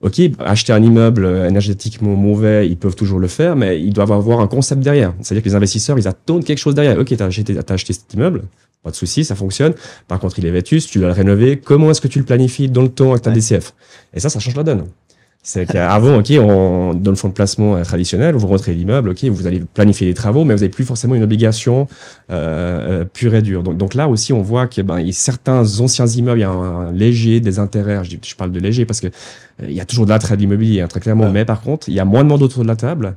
ok, 0.00 0.18
acheter 0.38 0.72
un 0.72 0.82
immeuble 0.82 1.26
euh, 1.26 1.46
énergétiquement 1.46 2.14
mauvais, 2.14 2.66
ils 2.66 2.78
peuvent 2.78 2.96
toujours 2.96 3.18
le 3.18 3.28
faire, 3.28 3.54
mais 3.54 3.78
ils 3.78 3.92
doivent 3.92 4.12
avoir 4.12 4.40
un 4.40 4.46
concept 4.46 4.80
derrière. 4.82 5.12
C'est-à-dire 5.20 5.42
que 5.42 5.48
les 5.50 5.56
investisseurs, 5.56 5.98
ils 5.98 6.08
attendent 6.08 6.44
quelque 6.44 6.56
chose 6.56 6.74
derrière. 6.74 6.98
Ok, 6.98 7.14
t'as 7.14 7.26
acheté, 7.26 7.54
as 7.58 7.70
acheté 7.70 7.92
cet 7.92 8.14
immeuble, 8.14 8.44
pas 8.82 8.90
de 8.90 8.96
souci, 8.96 9.24
ça 9.24 9.34
fonctionne. 9.34 9.74
Par 10.06 10.18
contre, 10.18 10.38
il 10.38 10.46
est 10.46 10.50
vétus, 10.50 10.86
tu 10.86 10.98
dois 10.98 11.08
le 11.08 11.14
rénover. 11.14 11.58
Comment 11.58 11.90
est-ce 11.90 12.00
que 12.00 12.08
tu 12.08 12.18
le 12.18 12.24
planifies 12.24 12.68
dans 12.68 12.82
le 12.82 12.88
temps 12.88 13.10
avec 13.10 13.22
ta 13.22 13.30
DCF 13.30 13.74
Et 14.14 14.20
ça, 14.20 14.28
ça 14.28 14.38
change 14.38 14.56
la 14.56 14.62
donne. 14.62 14.86
C'est 15.42 15.66
qu'avant, 15.66 16.18
ok, 16.18 16.32
on, 16.40 16.94
dans 16.94 17.10
le 17.10 17.16
fonds 17.16 17.28
de 17.28 17.32
placement 17.32 17.76
euh, 17.76 17.82
traditionnel, 17.82 18.34
vous 18.34 18.48
rentrez 18.48 18.74
l'immeuble, 18.74 19.10
ok, 19.10 19.24
vous 19.24 19.46
allez 19.46 19.60
planifier 19.60 20.06
les 20.06 20.12
travaux, 20.12 20.44
mais 20.44 20.52
vous 20.52 20.60
n'avez 20.60 20.68
plus 20.68 20.84
forcément 20.84 21.14
une 21.14 21.22
obligation 21.22 21.86
euh, 22.30 23.02
euh, 23.02 23.04
pure 23.04 23.34
et 23.34 23.40
dure. 23.40 23.62
Donc, 23.62 23.76
donc 23.78 23.94
là 23.94 24.08
aussi, 24.08 24.32
on 24.32 24.42
voit 24.42 24.66
que 24.66 24.82
ben, 24.82 25.10
certains 25.12 25.80
anciens 25.80 26.06
immeubles, 26.06 26.40
il 26.40 26.42
y 26.42 26.44
a 26.44 26.50
un, 26.50 26.92
léger 26.92 27.40
des 27.40 27.60
intérêts. 27.60 28.02
Je, 28.04 28.16
je, 28.22 28.34
parle 28.34 28.52
de 28.52 28.60
léger 28.60 28.84
parce 28.84 29.00
que 29.00 29.06
euh, 29.06 29.66
il 29.68 29.72
y 29.72 29.80
a 29.80 29.84
toujours 29.84 30.04
de 30.04 30.10
l'attrait 30.10 30.36
de 30.36 30.42
l'immobilier, 30.42 30.80
hein, 30.82 30.88
très 30.88 31.00
clairement. 31.00 31.30
Mais 31.30 31.44
par 31.44 31.60
contre, 31.62 31.88
il 31.88 31.94
y 31.94 32.00
a 32.00 32.04
moins 32.04 32.24
de 32.24 32.28
monde 32.28 32.42
autour 32.42 32.62
de 32.62 32.68
la 32.68 32.76
table. 32.76 33.16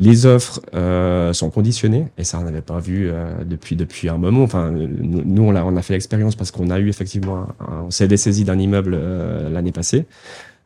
Les 0.00 0.24
offres 0.24 0.62
euh, 0.74 1.34
sont 1.34 1.50
conditionnées 1.50 2.06
et 2.16 2.24
ça 2.24 2.38
on 2.40 2.44
n'avait 2.44 2.62
pas 2.62 2.80
vu 2.80 3.10
euh, 3.10 3.44
depuis 3.44 3.76
depuis 3.76 4.08
un 4.08 4.16
moment. 4.16 4.42
Enfin, 4.42 4.70
nous 4.72 5.42
on 5.42 5.54
a 5.54 5.62
on 5.62 5.76
a 5.76 5.82
fait 5.82 5.92
l'expérience 5.92 6.36
parce 6.36 6.50
qu'on 6.50 6.70
a 6.70 6.78
eu 6.78 6.88
effectivement 6.88 7.46
un, 7.60 7.82
on 7.84 7.90
s'est 7.90 8.08
dessaisi 8.08 8.44
d'un 8.44 8.58
immeuble 8.58 8.94
euh, 8.94 9.50
l'année 9.50 9.72
passée. 9.72 10.06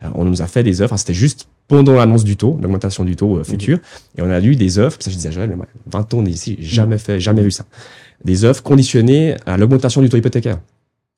Euh, 0.05 0.09
on 0.15 0.25
nous 0.25 0.41
a 0.41 0.47
fait 0.47 0.63
des 0.63 0.83
offres. 0.83 0.97
C'était 0.97 1.15
juste 1.15 1.49
pendant 1.67 1.95
l'annonce 1.95 2.23
du 2.23 2.37
taux, 2.37 2.57
l'augmentation 2.63 3.05
du 3.05 3.17
taux 3.17 3.43
futur, 3.43 3.79
et 4.17 4.23
on 4.23 4.31
a 4.31 4.41
eu 4.41 4.55
des 4.55 4.79
offres. 4.79 4.99
Ça 5.01 5.11
je 5.11 5.17
disais, 5.17 5.33
Joël, 5.33 5.57
20 5.87 6.15
ans 6.15 6.25
ici, 6.27 6.57
jamais 6.61 6.99
fait, 6.99 7.19
jamais 7.19 7.43
vu 7.43 7.51
ça. 7.51 7.65
Des 8.25 8.45
offres 8.45 8.63
conditionnées 8.63 9.35
à 9.47 9.57
l'augmentation 9.57 10.01
du 10.01 10.09
taux 10.09 10.17
hypothécaire. 10.17 10.59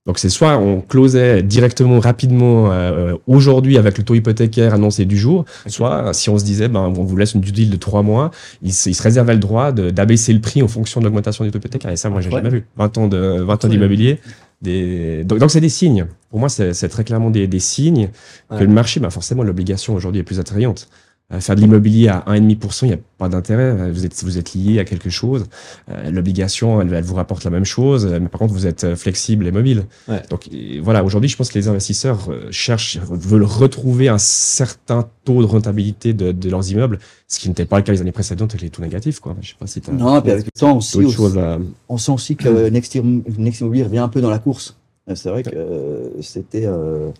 Donc 0.07 0.19
c'est 0.19 0.29
soit 0.29 0.57
on 0.57 0.81
closait 0.81 1.43
directement, 1.43 1.99
rapidement 1.99 2.71
euh, 2.71 3.17
aujourd'hui 3.27 3.77
avec 3.77 3.99
le 3.99 4.05
taux 4.05 4.15
hypothécaire 4.15 4.73
annoncé 4.73 5.05
du 5.05 5.19
jour, 5.19 5.45
soit 5.67 6.13
si 6.13 6.31
on 6.31 6.39
se 6.39 6.45
disait 6.45 6.69
ben 6.69 6.81
on 6.81 7.05
vous 7.05 7.17
laisse 7.17 7.35
une 7.35 7.41
due 7.41 7.53
deal 7.53 7.71
de 7.71 7.77
trois 7.77 8.03
mois, 8.03 8.31
il, 8.63 8.69
il 8.71 8.95
se 8.95 9.03
réservait 9.03 9.35
le 9.35 9.41
droit 9.41 9.73
d'abaisser 9.73 10.33
le 10.33 10.41
prix 10.41 10.63
en 10.63 10.69
fonction 10.69 11.01
de 11.01 11.07
l'augmentation 11.07 11.45
du 11.45 11.51
taux 11.51 11.59
hypothécaire. 11.59 11.91
Et 11.91 11.97
ça 11.97 12.09
moi 12.09 12.21
j'ai 12.21 12.31
jamais 12.31 12.51
vu. 12.51 12.65
20 12.77 12.99
ans 12.99 13.09
de 13.09 13.43
20 13.43 13.65
ans 13.65 13.69
d'immobilier. 13.69 14.21
Des... 14.63 15.25
Donc 15.25 15.51
c'est 15.51 15.61
des 15.61 15.69
signes. 15.69 16.07
Pour 16.31 16.39
moi 16.39 16.49
c'est 16.49 16.89
très 16.89 17.05
clairement 17.05 17.31
des, 17.31 17.49
des 17.49 17.61
signes 17.61 18.11
que 18.51 18.63
le 18.63 18.71
marché, 18.71 19.01
ben 19.01 19.11
forcément 19.11 19.43
l'obligation 19.43 19.95
aujourd'hui 19.95 20.21
est 20.21 20.25
plus 20.25 20.39
attrayante. 20.39 20.89
Euh, 21.33 21.41
faire 21.41 21.57
de 21.57 21.61
l'immobilier 21.61 22.07
à 22.07 22.21
1,5%, 22.29 22.83
il 22.83 22.89
n'y 22.89 22.95
a 22.95 22.99
pas 23.19 23.29
d'intérêt. 23.29 23.65
Euh, 23.65 23.91
vous 23.93 24.07
êtes, 24.07 24.23
vous 24.23 24.39
êtes 24.39 24.55
lié 24.55 24.79
à 24.79 24.85
quelque 24.85 25.11
chose. 25.11 25.47
Euh, 25.91 26.13
l'obligation, 26.13 26.81
elle, 26.81 26.95
elle, 26.95 27.03
vous 27.03 27.17
rapporte 27.17 27.43
la 27.43 27.51
même 27.51 27.65
chose, 27.65 28.07
mais 28.07 28.29
par 28.29 28.39
contre, 28.39 28.55
vous 28.55 28.65
êtes 28.69 28.95
flexible 28.95 29.45
et 29.45 29.51
mobile. 29.51 29.87
Ouais. 30.07 30.23
Donc 30.31 30.49
voilà, 30.81 31.03
aujourd'hui, 31.03 31.29
je 31.29 31.37
pense 31.37 31.51
que 31.51 31.59
les 31.59 31.67
investisseurs 31.67 32.31
cherchent, 32.53 32.99
veulent 33.11 33.43
retrouver 33.43 34.09
un 34.09 34.19
certain 34.19 35.09
taux 35.25 35.41
de 35.41 35.47
rentabilité 35.47 36.13
de, 36.13 36.31
de 36.31 36.49
leurs 36.49 36.71
immeubles, 36.71 37.01
ce 37.27 37.41
qui 37.41 37.49
n'était 37.49 37.65
pas 37.65 37.79
le 37.79 37.83
cas 37.83 37.91
les 37.91 38.01
années 38.01 38.13
précédentes 38.13 38.53
avec 38.53 38.63
les 38.63 38.71
taux 38.71 38.83
négatifs. 38.83 39.19
Quoi. 39.19 39.35
Je 39.41 39.49
sais 39.49 39.57
pas 39.59 39.67
si 39.67 39.83
non, 39.91 40.23
puis 40.23 40.31
avec 40.31 40.45
le 40.45 40.53
temps 40.53 40.77
aussi, 40.77 40.99
aussi 40.99 41.39
à... 41.39 41.59
on 41.89 41.99
sent 41.99 42.13
aussi 42.13 42.37
que 42.37 42.69
Next, 42.71 42.97
Next 43.37 43.61
Immobilier 43.63 43.83
revient 43.83 43.99
un 43.99 44.09
peu 44.09 44.21
dans 44.21 44.31
la 44.31 44.39
course. 44.39 44.77
C'est 45.13 45.29
vrai 45.29 45.43
que 45.43 46.13
c'était 46.21 46.67
euh, 46.67 47.11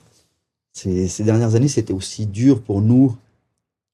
ces, 0.73 1.09
ces 1.09 1.25
dernières 1.25 1.57
années, 1.57 1.69
c'était 1.69 1.93
aussi 1.93 2.27
dur 2.27 2.61
pour 2.61 2.83
nous 2.83 3.17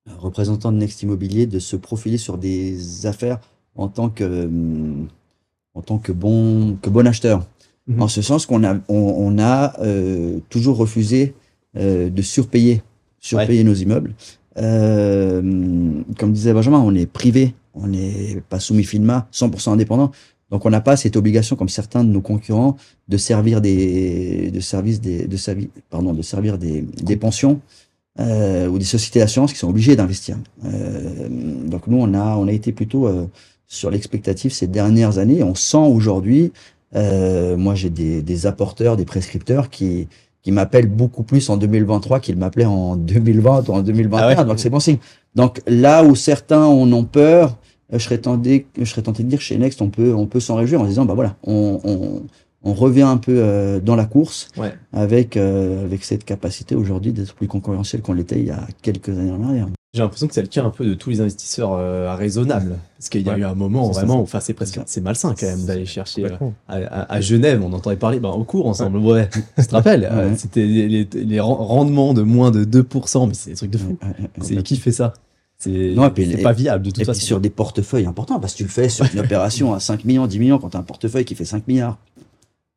représentant 0.07 0.73
de 0.73 0.79
Next 0.79 1.03
Immobilier 1.03 1.47
de 1.47 1.59
se 1.59 1.77
profiler 1.77 2.19
sur 2.19 2.39
des 2.39 3.07
affaires 3.07 3.39
en 3.77 3.89
tant 3.89 4.09
que, 4.09 4.25
hum, 4.25 5.09
en 5.75 5.83
tant 5.83 5.99
que, 5.99 6.13
bon, 6.13 6.77
que 6.83 6.91
bon 6.91 7.07
acheteur. 7.07 7.47
Mhm. 7.87 8.03
En 8.03 8.09
ce 8.09 8.23
sens 8.23 8.47
qu'on 8.47 8.65
a, 8.65 8.77
on, 8.89 9.39
a 9.39 9.81
euh, 9.81 10.39
toujours 10.49 10.77
refusé 10.77 11.35
euh, 11.77 12.11
de 12.11 12.23
surpayer, 12.23 12.83
surpayer 13.19 13.65
nos 13.65 13.75
immeubles. 13.75 14.15
Euh, 14.59 15.41
comme 16.19 16.33
disait 16.33 16.53
Benjamin, 16.53 16.81
on 16.81 16.95
est 16.95 17.07
privé, 17.07 17.55
on 17.75 17.87
n'est 17.87 18.43
pas 18.49 18.61
soumis 18.61 18.85
FINMA, 18.85 19.29
100% 19.33 19.71
indépendant. 19.73 20.13
Donc 20.51 20.67
on 20.67 20.71
n'a 20.71 20.83
pas 20.83 20.97
cette 20.97 21.17
obligation, 21.17 21.57
comme 21.57 21.71
certains 21.71 22.05
de 22.05 22.11
nos 22.11 22.21
concurrents, 22.21 22.77
de 23.09 23.17
servir 23.17 23.63
des, 23.63 24.51
de 24.51 24.61
services 24.61 25.01
des, 25.01 25.27
de, 25.27 25.37
pardon, 25.89 26.13
de 26.13 26.21
servir 26.21 26.59
des, 26.59 26.83
des 26.83 27.17
pensions 27.17 27.61
euh, 28.21 28.69
ou 28.69 28.79
des 28.79 28.85
sociétés 28.85 29.21
d'assurance 29.21 29.53
qui 29.53 29.59
sont 29.59 29.69
obligées 29.69 29.97
d'investir. 29.97 30.37
Euh, 30.65 31.29
donc 31.67 31.87
nous, 31.87 31.99
on 31.99 32.15
a, 32.15 32.37
on 32.37 32.47
a 32.47 32.53
été 32.53 32.73
plutôt 32.73 33.07
euh, 33.07 33.27
sur 33.67 33.91
l'expectative 33.91 34.53
ces 34.53 34.67
dernières 34.67 35.19
années. 35.19 35.43
On 35.43 35.55
sent 35.55 35.79
aujourd'hui, 35.79 36.53
euh, 36.95 37.57
moi 37.57 37.75
j'ai 37.75 37.91
des, 37.91 38.23
des, 38.23 38.47
apporteurs, 38.47 38.97
des 38.97 39.05
prescripteurs 39.05 39.71
qui, 39.71 40.09
qui 40.43 40.53
m'appellent 40.53 40.89
beaucoup 40.89 41.23
plus 41.23 41.49
en 41.49 41.57
2023 41.57 42.21
qu'ils 42.21 42.37
m'appelaient 42.37 42.67
en 42.67 42.97
2020 42.97 43.69
ou 43.69 43.73
en 43.73 43.83
2021. 43.83 44.35
Ah 44.37 44.45
donc 44.45 44.59
c'est 44.59 44.71
bon 44.71 44.81
signe. 44.81 44.99
Donc 45.35 45.63
là 45.67 46.05
où 46.05 46.15
certains 46.15 46.65
en 46.65 46.93
ont 46.93 47.05
peur, 47.05 47.57
je 47.91 47.99
serais 47.99 48.19
tenté, 48.19 48.67
je 48.79 48.85
serais 48.85 49.03
tenté 49.03 49.23
de 49.23 49.29
dire 49.29 49.41
chez 49.41 49.57
Next, 49.57 49.81
on 49.81 49.89
peut, 49.89 50.15
on 50.15 50.27
peut 50.27 50.41
s'en 50.41 50.57
réjouir 50.57 50.81
en 50.81 50.85
disant, 50.85 51.05
bah 51.05 51.15
voilà, 51.15 51.37
on, 51.45 51.81
on 51.85 52.23
on 52.65 52.75
revient 52.75 53.03
un 53.03 53.17
peu 53.17 53.37
euh, 53.39 53.81
dans 53.81 53.97
la 53.97 54.05
course. 54.05 54.49
Avec, 54.93 55.37
euh, 55.37 55.85
avec 55.85 56.05
cette 56.05 56.25
capacité 56.25 56.75
aujourd'hui 56.75 57.13
d'être 57.13 57.35
plus 57.35 57.49
concurrentiel 57.49 58.03
qu'on 58.03 58.13
l'était 58.13 58.39
il 58.39 58.47
y 58.47 58.51
a 58.51 58.67
quelques 58.83 59.11
années 59.11 59.33
en 59.33 59.43
arrière. 59.43 59.69
J'ai 59.95 60.01
l'impression 60.01 60.27
que 60.27 60.33
c'est 60.33 60.43
le 60.43 60.49
cas 60.49 60.65
un 60.65 60.71
peu 60.71 60.87
de 60.87 60.95
tous 60.95 61.11
les 61.11 61.21
investisseurs 61.21 61.73
euh, 61.75 62.15
raisonnables. 62.15 62.79
Parce 62.97 63.11
qu'il 63.11 63.23
y 63.23 63.29
a 63.29 63.37
eu 63.37 63.45
un 63.45 63.55
moment 63.55 63.91
vraiment, 63.91 64.21
enfin 64.21 64.41
c'est 64.41 64.55
presque 64.55 64.81
c'est 64.87 65.03
malsain 65.03 65.35
quand 65.39 65.47
même 65.47 65.67
d'aller 65.67 65.85
chercher 65.85 66.27
à, 66.69 67.21
Genève, 67.21 67.61
on 67.63 67.73
entendait 67.73 67.97
parler 67.97 68.21
ben, 68.21 68.31
au 68.31 68.45
cours 68.45 68.67
ensemble. 68.69 68.99
Ouais, 68.99 69.29
tu 69.59 69.67
te 69.67 69.75
rappelles 69.75 70.11
C'était 70.37 70.65
les, 70.65 71.41
rendements 71.41 72.15
de 72.15 72.23
moins 72.23 72.51
de 72.51 72.65
2%, 72.65 73.29
mais 73.29 73.35
c'est 73.35 73.51
des 73.51 73.57
trucs 73.57 73.71
de 73.71 73.79
fou. 73.79 73.99
c'est 74.41 74.63
qui 74.63 74.77
fait 74.77 74.93
ça? 74.93 75.13
C'est 75.59 75.95
pas 76.43 76.53
viable 76.53 76.87
de 76.87 76.91
toute 76.91 77.05
façon. 77.05 77.21
sur 77.21 77.41
des 77.41 77.51
portefeuilles 77.51 78.07
importants, 78.07 78.41
parce 78.41 78.55
que 78.55 78.59
tu 78.59 78.65
le 78.65 78.71
fais 78.71 78.89
sur 78.89 79.05
une 79.13 79.21
opération 79.21 79.75
à 79.75 79.81
5 79.81 80.05
millions, 80.05 80.27
10 80.27 80.39
millions, 80.39 80.59
quand 80.59 80.71
tu 80.71 80.77
as 80.77 80.81
un 80.81 80.85
portefeuille 80.85 81.25
qui 81.25 81.35
fait 81.35 81.45
5 81.45 81.69
milliards. 81.69 81.99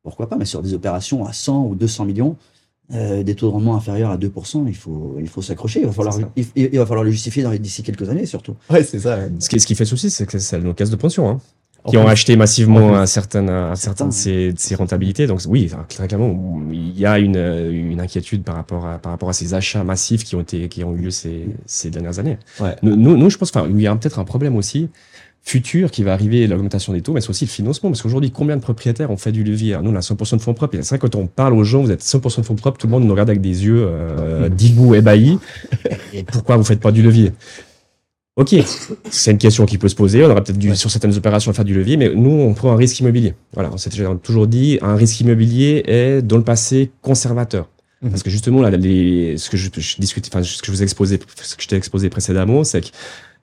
Pourquoi 0.06 0.28
pas, 0.28 0.36
mais 0.36 0.44
sur 0.44 0.62
des 0.62 0.72
opérations 0.72 1.26
à 1.26 1.32
100 1.32 1.64
ou 1.64 1.74
200 1.74 2.04
millions, 2.04 2.36
euh, 2.94 3.24
des 3.24 3.34
taux 3.34 3.48
de 3.48 3.52
rendement 3.52 3.74
inférieurs 3.74 4.12
à 4.12 4.16
2%, 4.16 4.64
il 4.68 4.76
faut, 4.76 5.16
il 5.18 5.26
faut 5.26 5.42
s'accrocher. 5.42 5.80
Il, 5.80 5.86
va 5.86 5.92
falloir, 5.92 6.16
il, 6.36 6.78
va 6.78 6.86
falloir 6.86 7.02
le 7.02 7.10
justifier 7.10 7.44
d'ici 7.58 7.82
quelques 7.82 8.08
années, 8.08 8.24
surtout. 8.24 8.54
Ouais, 8.70 8.84
c'est 8.84 9.00
ça. 9.00 9.18
Ce 9.40 9.48
qui, 9.48 9.58
ce 9.58 9.66
qui 9.66 9.74
fait 9.74 9.84
souci, 9.84 10.08
c'est 10.08 10.24
que 10.24 10.38
c'est 10.38 10.60
nos 10.60 10.74
caisses 10.74 10.90
de 10.90 10.96
pension. 10.96 11.28
Hein 11.28 11.40
qui 11.88 11.96
ont 11.96 12.06
acheté 12.06 12.36
massivement 12.36 12.96
un 12.96 13.06
certain, 13.06 13.48
un 13.48 13.76
certain 13.76 14.06
de 14.06 14.12
ces, 14.12 14.52
de 14.52 14.58
ces 14.58 14.74
rentabilités. 14.74 15.26
Donc 15.26 15.40
oui, 15.48 15.70
très 15.88 16.08
clairement, 16.08 16.60
il 16.70 16.98
y 16.98 17.06
a 17.06 17.18
une, 17.18 17.36
une 17.36 18.00
inquiétude 18.00 18.42
par 18.42 18.56
rapport 18.56 18.86
à, 18.86 18.98
par 18.98 19.12
rapport 19.12 19.28
à 19.28 19.32
ces 19.32 19.54
achats 19.54 19.84
massifs 19.84 20.24
qui 20.24 20.34
ont 20.34 20.40
été, 20.40 20.68
qui 20.68 20.84
ont 20.84 20.94
eu 20.94 20.98
lieu 20.98 21.10
ces, 21.10 21.46
ces 21.66 21.90
dernières 21.90 22.18
années. 22.18 22.38
Ouais. 22.60 22.74
Nous, 22.82 22.96
nous, 22.96 23.30
je 23.30 23.38
pense, 23.38 23.50
enfin, 23.54 23.68
il 23.70 23.80
y 23.80 23.86
a 23.86 23.94
peut-être 23.94 24.18
un 24.18 24.24
problème 24.24 24.56
aussi 24.56 24.88
futur 25.46 25.92
qui 25.92 26.02
va 26.02 26.12
arriver, 26.12 26.48
l'augmentation 26.48 26.92
des 26.92 27.02
taux, 27.02 27.12
mais 27.12 27.20
c'est 27.20 27.30
aussi 27.30 27.44
le 27.44 27.50
financement. 27.50 27.88
Parce 27.90 28.02
qu'aujourd'hui, 28.02 28.32
combien 28.32 28.56
de 28.56 28.60
propriétaires 28.60 29.12
ont 29.12 29.16
fait 29.16 29.30
du 29.30 29.44
levier 29.44 29.78
Nous, 29.80 29.90
on 29.90 29.94
a 29.94 30.00
100% 30.00 30.36
de 30.36 30.42
fonds 30.42 30.54
propres. 30.54 30.74
Et 30.74 30.82
c'est 30.82 30.96
vrai, 30.96 30.98
quand 30.98 31.14
on 31.14 31.28
parle 31.28 31.54
aux 31.54 31.62
gens, 31.62 31.82
vous 31.82 31.92
êtes 31.92 32.02
100% 32.02 32.40
de 32.40 32.44
fonds 32.44 32.56
propres, 32.56 32.78
tout 32.78 32.88
le 32.88 32.90
monde 32.90 33.04
nous 33.04 33.12
regarde 33.12 33.30
avec 33.30 33.40
des 33.40 33.64
yeux 33.64 33.86
euh, 33.86 34.48
ébahis. 34.94 35.38
Pourquoi 36.32 36.56
vous 36.56 36.64
faites 36.64 36.80
pas 36.80 36.90
du 36.90 37.00
levier? 37.00 37.32
Ok, 38.34 38.54
c'est 39.08 39.30
une 39.30 39.38
question 39.38 39.66
qui 39.66 39.78
peut 39.78 39.88
se 39.88 39.94
poser. 39.94 40.24
On 40.24 40.30
aura 40.30 40.42
peut-être 40.42 40.58
dû, 40.58 40.74
sur 40.74 40.90
certaines 40.90 41.16
opérations, 41.16 41.52
faire 41.52 41.64
du 41.64 41.74
levier, 41.74 41.96
mais 41.96 42.12
nous, 42.12 42.32
on 42.32 42.52
prend 42.52 42.72
un 42.72 42.76
risque 42.76 42.98
immobilier. 42.98 43.34
Voilà, 43.54 43.70
on 43.72 43.76
s'est 43.76 43.90
toujours 44.22 44.48
dit, 44.48 44.78
un 44.82 44.96
risque 44.96 45.20
immobilier 45.20 45.84
est, 45.86 46.22
dans 46.22 46.36
le 46.36 46.44
passé, 46.44 46.90
conservateur. 47.02 47.70
Mhm. 48.02 48.10
Parce 48.10 48.24
que 48.24 48.30
justement, 48.30 48.62
là, 48.62 48.70
les, 48.70 49.38
ce 49.38 49.48
que 49.48 49.56
je, 49.56 49.70
je 49.74 49.96
discutais, 49.98 50.28
enfin, 50.30 50.42
ce 50.42 50.60
que 50.60 50.66
je 50.66 50.72
vous 50.72 50.82
ai 50.82 50.84
exposé, 50.84 51.20
ce 51.40 51.54
que 51.54 51.62
je 51.62 51.68
t'ai 51.68 51.76
exposé 51.76 52.10
précédemment, 52.10 52.64
c'est 52.64 52.80
que 52.80 52.88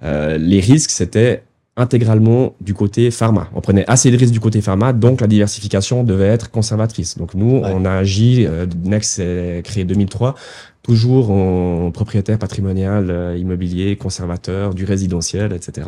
euh, 0.03 0.37
les 0.37 0.59
risques, 0.59 0.91
c'était 0.91 1.43
intégralement 1.75 2.55
du 2.61 2.73
côté 2.73 3.09
pharma. 3.09 3.49
On 3.55 3.61
prenait 3.61 3.85
assez 3.89 4.11
de 4.11 4.17
risques 4.17 4.33
du 4.33 4.39
côté 4.39 4.61
pharma, 4.61 4.93
donc 4.93 5.21
la 5.21 5.27
diversification 5.27 6.03
devait 6.03 6.27
être 6.27 6.51
conservatrice. 6.51 7.17
Donc 7.17 7.33
nous, 7.33 7.61
on 7.63 7.85
a 7.85 7.91
agi, 7.91 8.45
euh, 8.45 8.67
Next 8.83 9.15
s'est 9.15 9.61
créé 9.63 9.83
2003, 9.83 10.35
toujours 10.83 11.31
en 11.31 11.89
propriétaire 11.91 12.37
patrimonial 12.37 13.09
euh, 13.09 13.37
immobilier, 13.37 13.95
conservateur, 13.95 14.75
du 14.75 14.85
résidentiel, 14.85 15.53
etc. 15.53 15.87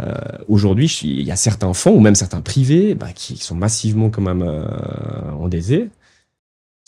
Euh, 0.00 0.14
Aujourd'hui, 0.48 0.86
il 1.02 1.22
y 1.22 1.30
a 1.30 1.36
certains 1.36 1.72
fonds 1.72 1.94
ou 1.94 2.00
même 2.00 2.14
certains 2.14 2.40
privés 2.40 2.94
bah, 2.94 3.08
qui 3.14 3.36
sont 3.36 3.54
massivement 3.54 4.10
quand 4.10 4.22
même 4.22 4.42
euh, 4.42 5.32
endettés. 5.40 5.88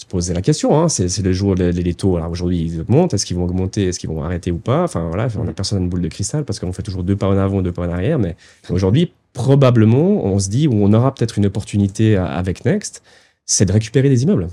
Se 0.01 0.07
poser 0.07 0.33
la 0.33 0.41
question, 0.41 0.81
hein, 0.81 0.89
c'est 0.89 1.19
le 1.19 1.33
jour 1.35 1.55
les, 1.55 1.73
les 1.73 1.93
taux. 1.93 2.17
Alors 2.17 2.31
aujourd'hui, 2.31 2.59
ils 2.63 2.81
augmentent. 2.81 3.13
Est-ce 3.13 3.27
qu'ils 3.27 3.37
vont 3.37 3.45
augmenter 3.45 3.89
Est-ce 3.89 3.99
qu'ils 3.99 4.09
vont 4.09 4.23
arrêter 4.23 4.51
ou 4.51 4.57
pas? 4.57 4.83
Enfin 4.85 5.07
voilà, 5.09 5.29
on 5.39 5.47
a 5.47 5.53
personne 5.53 5.83
une 5.83 5.91
boule 5.91 6.01
de 6.01 6.09
cristal 6.09 6.47
parce 6.47 6.59
qu'on 6.59 6.73
fait 6.73 6.83
toujours 6.83 7.03
deux 7.03 7.17
pas 7.17 7.29
en 7.29 7.37
avant, 7.37 7.61
deux 7.61 7.71
pas 7.71 7.87
en 7.87 7.93
arrière. 7.93 8.19
Mais 8.19 8.35
aujourd'hui, 8.71 9.13
probablement, 9.35 10.25
on 10.25 10.39
se 10.39 10.49
dit 10.49 10.69
où 10.69 10.73
on 10.73 10.91
aura 10.95 11.13
peut-être 11.13 11.37
une 11.37 11.45
opportunité 11.45 12.17
avec 12.17 12.65
Next, 12.65 13.03
c'est 13.45 13.67
de 13.67 13.73
récupérer 13.73 14.09
des 14.09 14.23
immeubles. 14.23 14.49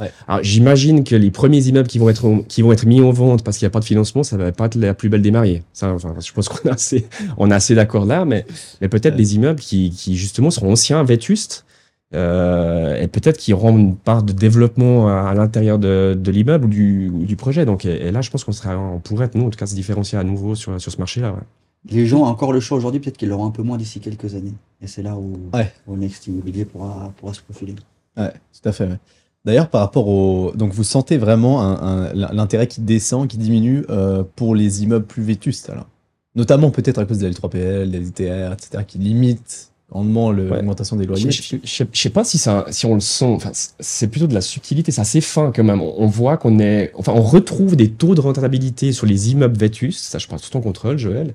Ouais. 0.00 0.10
Alors 0.26 0.42
j'imagine 0.42 1.04
que 1.04 1.14
les 1.14 1.30
premiers 1.30 1.66
immeubles 1.66 1.88
qui 1.88 1.98
vont 1.98 2.08
être 2.08 2.44
qui 2.48 2.62
vont 2.62 2.72
être 2.72 2.86
mis 2.86 3.02
en 3.02 3.10
vente 3.10 3.44
parce 3.44 3.58
qu'il 3.58 3.66
n'y 3.66 3.70
a 3.70 3.72
pas 3.72 3.80
de 3.80 3.84
financement, 3.84 4.22
ça 4.22 4.38
va 4.38 4.50
pas 4.50 4.64
être 4.64 4.76
la 4.76 4.94
plus 4.94 5.10
belle 5.10 5.22
des 5.22 5.30
mariées. 5.30 5.62
Ça, 5.74 5.92
enfin, 5.92 6.14
je 6.18 6.32
pense 6.32 6.48
qu'on 6.48 6.70
a 6.70 6.72
assez 6.72 7.06
on 7.36 7.50
a 7.50 7.56
assez 7.56 7.74
d'accord 7.74 8.06
là, 8.06 8.24
mais 8.24 8.46
mais 8.80 8.88
peut-être 8.88 9.16
des 9.16 9.34
immeubles 9.34 9.60
qui 9.60 9.90
qui 9.90 10.16
justement 10.16 10.50
seront 10.50 10.72
anciens, 10.72 11.04
vétustes. 11.04 11.65
Euh, 12.14 12.94
et 12.96 13.08
peut-être 13.08 13.36
qu'ils 13.36 13.54
auront 13.54 13.76
une 13.76 13.96
part 13.96 14.22
de 14.22 14.32
développement 14.32 15.08
à, 15.08 15.34
l'intérieur 15.34 15.78
de, 15.78 16.16
de 16.18 16.30
l'immeuble 16.30 16.66
ou 16.66 16.68
du, 16.68 17.10
du, 17.10 17.36
projet. 17.36 17.64
Donc, 17.64 17.84
et, 17.84 18.10
là, 18.10 18.20
je 18.20 18.30
pense 18.30 18.44
qu'on 18.44 18.52
sera, 18.52 18.78
on 18.78 19.00
pourrait, 19.00 19.30
nous, 19.34 19.46
en 19.46 19.50
tout 19.50 19.58
cas, 19.58 19.66
se 19.66 19.74
différencier 19.74 20.16
à 20.18 20.24
nouveau 20.24 20.54
sur, 20.54 20.80
sur 20.80 20.92
ce 20.92 20.98
marché-là. 20.98 21.32
Ouais. 21.32 21.42
Les 21.90 22.06
gens 22.06 22.20
ont 22.20 22.26
encore 22.26 22.52
le 22.52 22.60
choix 22.60 22.78
aujourd'hui, 22.78 23.00
peut-être 23.00 23.16
qu'ils 23.16 23.28
l'auront 23.28 23.46
un 23.46 23.50
peu 23.50 23.62
moins 23.62 23.76
d'ici 23.76 24.00
quelques 24.00 24.34
années. 24.34 24.54
Et 24.80 24.86
c'est 24.86 25.02
là 25.02 25.16
où, 25.16 25.36
ouais. 25.52 25.72
où 25.86 25.96
Next 25.96 26.26
Immobilier 26.26 26.64
pourra, 26.64 27.12
pourra 27.16 27.34
se 27.34 27.40
profiler. 27.40 27.74
Ouais, 28.16 28.32
tout 28.32 28.68
à 28.68 28.72
fait. 28.72 28.86
Ouais. 28.86 28.98
D'ailleurs, 29.44 29.68
par 29.68 29.80
rapport 29.80 30.08
au. 30.08 30.52
Donc, 30.56 30.72
vous 30.72 30.82
sentez 30.82 31.18
vraiment 31.18 31.62
un, 31.62 32.12
l'intérêt 32.12 32.66
qui 32.66 32.80
descend, 32.80 33.28
qui 33.28 33.36
diminue 33.38 33.84
euh, 33.90 34.24
pour 34.34 34.56
les 34.56 34.82
immeubles 34.82 35.06
plus 35.06 35.22
vétustes, 35.22 35.70
alors 35.70 35.86
Notamment 36.34 36.70
peut-être 36.70 36.98
à 36.98 37.06
cause 37.06 37.18
des 37.18 37.30
L3PL, 37.30 37.90
des 37.90 38.08
ITR, 38.08 38.52
etc., 38.52 38.84
qui 38.86 38.98
limitent 38.98 39.72
grandement 39.90 40.32
l'augmentation 40.32 40.96
des 40.96 41.06
loyers. 41.06 41.30
Je, 41.30 41.58
je, 41.62 41.84
sais 41.92 42.10
pas 42.10 42.24
si 42.24 42.38
ça, 42.38 42.66
si 42.70 42.86
on 42.86 42.94
le 42.94 43.00
sent. 43.00 43.26
Enfin, 43.26 43.52
c'est 43.52 44.08
plutôt 44.08 44.26
de 44.26 44.34
la 44.34 44.40
subtilité. 44.40 44.92
C'est 44.92 45.00
assez 45.00 45.20
fin 45.20 45.52
quand 45.54 45.64
même. 45.64 45.80
On, 45.80 46.06
voit 46.06 46.36
qu'on 46.36 46.58
est, 46.58 46.92
enfin, 46.94 47.12
on 47.14 47.22
retrouve 47.22 47.76
des 47.76 47.90
taux 47.90 48.14
de 48.14 48.20
rentabilité 48.20 48.92
sur 48.92 49.06
les 49.06 49.30
immeubles 49.30 49.56
vétustes. 49.56 50.04
Ça, 50.04 50.18
je 50.18 50.26
parle 50.26 50.40
tout 50.40 50.50
ton 50.50 50.60
contrôle, 50.60 50.98
Joël, 50.98 51.34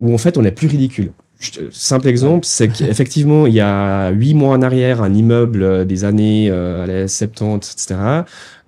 où 0.00 0.14
en 0.14 0.18
fait, 0.18 0.38
on 0.38 0.44
est 0.44 0.52
plus 0.52 0.68
ridicule. 0.68 1.12
Simple 1.70 2.08
exemple, 2.08 2.46
c'est 2.46 2.68
qu'effectivement, 2.72 3.46
il 3.46 3.54
y 3.54 3.60
a 3.60 4.10
huit 4.10 4.34
mois 4.34 4.54
en 4.56 4.62
arrière, 4.62 5.02
un 5.02 5.12
immeuble 5.12 5.62
euh, 5.62 5.84
des 5.84 6.04
années 6.04 6.48
euh, 6.50 7.06
70, 7.06 7.72
etc. 7.72 8.00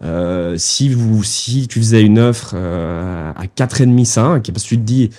Euh, 0.03 0.57
si 0.59 0.91
vous, 0.91 1.25
si 1.25 1.69
tu 1.69 1.79
faisais 1.79 2.03
une 2.03 2.19
offre 2.19 2.53
euh, 2.55 3.33
à 3.35 3.45
4,5, 3.47 4.05
5, 4.05 4.51
parce 4.53 4.65
que 4.65 4.69
tu 4.69 4.77
te 4.77 4.83
dis, 4.83 5.11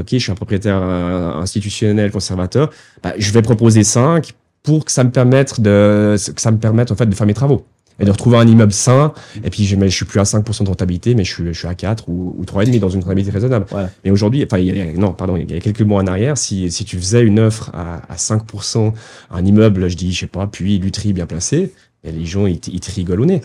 ok, 0.00 0.08
je 0.10 0.18
suis 0.18 0.32
un 0.32 0.34
propriétaire 0.34 0.80
euh, 0.82 1.34
institutionnel 1.34 2.10
conservateur, 2.10 2.70
bah, 3.02 3.14
je 3.18 3.30
vais 3.32 3.42
proposer 3.42 3.84
5 3.84 4.32
pour 4.62 4.84
que 4.84 4.92
ça 4.92 5.04
me 5.04 5.10
permette 5.10 5.60
de, 5.60 6.16
que 6.34 6.40
ça 6.40 6.50
me 6.50 6.58
permette 6.58 6.90
en 6.90 6.96
fait 6.96 7.06
de 7.06 7.14
faire 7.14 7.26
mes 7.26 7.34
travaux 7.34 7.64
et 8.00 8.04
de 8.04 8.10
retrouver 8.10 8.38
un 8.38 8.46
immeuble 8.46 8.72
sain. 8.72 9.12
Et 9.44 9.50
puis, 9.50 9.64
je, 9.64 9.78
je 9.78 9.86
suis 9.88 10.04
plus 10.04 10.18
à 10.20 10.24
5% 10.24 10.64
de 10.64 10.68
rentabilité, 10.68 11.14
mais 11.14 11.24
je 11.24 11.32
suis, 11.32 11.46
je 11.46 11.58
suis 11.58 11.68
à 11.68 11.74
4 11.74 12.08
ou, 12.08 12.34
ou 12.38 12.44
3,5 12.44 12.78
dans 12.78 12.88
une 12.88 13.00
rentabilité 13.00 13.30
raisonnable. 13.30 13.66
Ouais. 13.72 13.86
Mais 14.04 14.10
aujourd'hui, 14.10 14.44
enfin, 14.44 14.58
il 14.58 14.76
y 14.76 14.80
a, 14.80 14.92
non, 14.94 15.12
pardon, 15.12 15.36
il 15.36 15.50
y 15.50 15.56
a 15.56 15.60
quelques 15.60 15.82
mois 15.82 16.02
en 16.02 16.06
arrière, 16.06 16.38
si, 16.38 16.70
si 16.70 16.84
tu 16.84 16.96
faisais 16.96 17.22
une 17.22 17.38
offre 17.38 17.70
à, 17.74 18.02
à 18.10 18.16
5%, 18.16 18.92
un 19.30 19.44
immeuble, 19.44 19.88
je 19.88 19.96
dis, 19.96 20.12
je 20.12 20.20
sais 20.20 20.26
pas, 20.26 20.46
puis 20.46 20.78
Lutry 20.78 21.12
bien 21.12 21.26
placé, 21.26 21.72
et 22.04 22.12
les 22.12 22.24
gens, 22.24 22.46
ils, 22.46 22.60
ils 22.68 22.80
te 22.80 22.90
rigolent 22.90 23.20
au 23.20 23.26
nez. 23.26 23.42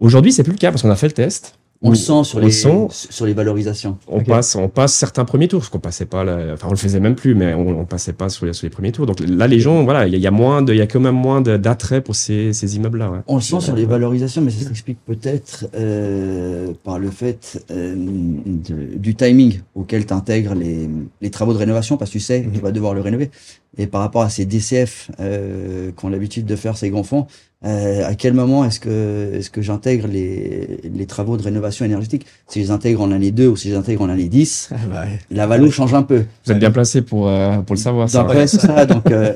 Aujourd'hui, 0.00 0.32
c'est 0.32 0.42
plus 0.42 0.52
le 0.52 0.58
cas 0.58 0.70
parce 0.70 0.82
qu'on 0.82 0.90
a 0.90 0.96
fait 0.96 1.08
le 1.08 1.12
test. 1.12 1.54
On 1.84 1.90
le 1.90 1.96
sent 1.96 2.24
sur, 2.24 2.38
les, 2.38 2.50
sur 2.50 3.26
les 3.26 3.32
valorisations. 3.32 3.98
On, 4.06 4.22
passe, 4.22 4.54
on 4.54 4.68
passe 4.68 4.94
certains 4.94 5.24
premiers 5.24 5.48
tours, 5.48 5.60
parce 5.60 5.68
qu'on 5.68 5.80
passait 5.80 6.06
pas, 6.06 6.22
enfin 6.52 6.68
on 6.68 6.70
le 6.70 6.76
faisait 6.76 7.00
même 7.00 7.16
plus, 7.16 7.34
mais 7.34 7.54
on, 7.54 7.80
on 7.80 7.84
passait 7.84 8.12
pas 8.12 8.28
sur 8.28 8.46
les, 8.46 8.52
sur 8.52 8.66
les, 8.66 8.70
premiers 8.70 8.92
tours. 8.92 9.06
Donc 9.06 9.18
là, 9.20 9.48
les 9.48 9.58
gens, 9.58 9.82
voilà, 9.82 10.06
il 10.06 10.16
y, 10.16 10.26
a 10.26 10.30
moins 10.30 10.62
de, 10.62 10.72
il 10.72 10.78
y 10.78 10.80
a 10.80 10.86
quand 10.86 11.00
même 11.00 11.16
moins 11.16 11.40
d'attrait 11.40 12.00
pour 12.00 12.14
ces, 12.14 12.52
ces 12.52 12.76
immeubles-là. 12.76 13.10
Ouais. 13.10 13.18
On 13.26 13.36
le 13.36 13.42
sent 13.42 13.60
sur 13.60 13.74
les 13.74 13.84
valorisations, 13.84 14.42
mais 14.42 14.50
ça 14.50 14.66
s'explique 14.66 14.98
peut-être 15.04 15.66
euh, 15.74 16.72
par 16.84 16.98
le 16.98 17.10
fait 17.10 17.64
euh, 17.70 17.94
du 17.96 19.14
timing 19.16 19.60
auquel 19.74 20.06
tu 20.06 20.12
intègres 20.12 20.54
les, 20.54 20.88
les, 21.20 21.30
travaux 21.30 21.52
de 21.52 21.58
rénovation, 21.58 21.96
parce 21.96 22.10
que 22.10 22.18
tu 22.18 22.20
sais, 22.20 22.42
que 22.42 22.54
tu 22.54 22.60
vas 22.60 22.70
devoir 22.70 22.94
le 22.94 23.00
rénover. 23.00 23.30
Et 23.78 23.86
par 23.86 24.02
rapport 24.02 24.22
à 24.22 24.30
ces 24.30 24.44
DCF 24.44 25.10
euh, 25.20 25.90
qu'ont 25.92 26.10
l'habitude 26.10 26.44
de 26.44 26.56
faire 26.56 26.76
ces 26.76 26.90
grands 26.90 27.02
fonds, 27.02 27.26
euh, 27.64 28.04
à 28.06 28.14
quel 28.14 28.34
moment 28.34 28.64
est-ce 28.64 28.80
que, 28.80 29.34
est-ce 29.34 29.50
que 29.50 29.62
j'intègre 29.62 30.08
les, 30.08 30.80
les 30.82 31.06
travaux 31.06 31.36
de 31.36 31.42
rénovation 31.42 31.84
énergétique? 31.84 32.26
Si 32.48 32.60
je 32.60 32.64
les 32.66 32.70
intègre 32.72 33.02
en 33.02 33.06
l'année 33.06 33.30
2 33.30 33.46
ou 33.46 33.56
si 33.56 33.68
je 33.68 33.74
les 33.74 33.78
intègre 33.78 34.02
en 34.02 34.06
l'année 34.06 34.28
10, 34.28 34.70
ah 34.72 34.76
bah 34.90 35.04
la 35.30 35.46
valo 35.46 35.70
change 35.70 35.94
un 35.94 36.02
peu. 36.02 36.24
Vous 36.44 36.52
êtes 36.52 36.58
bien 36.58 36.72
placé 36.72 37.02
pour, 37.02 37.28
euh, 37.28 37.58
pour 37.58 37.76
le 37.76 37.80
savoir. 37.80 38.08
Ça. 38.08 38.24
Donc, 38.24 38.48
ça, 38.48 38.86
donc, 38.86 39.10
euh, 39.10 39.34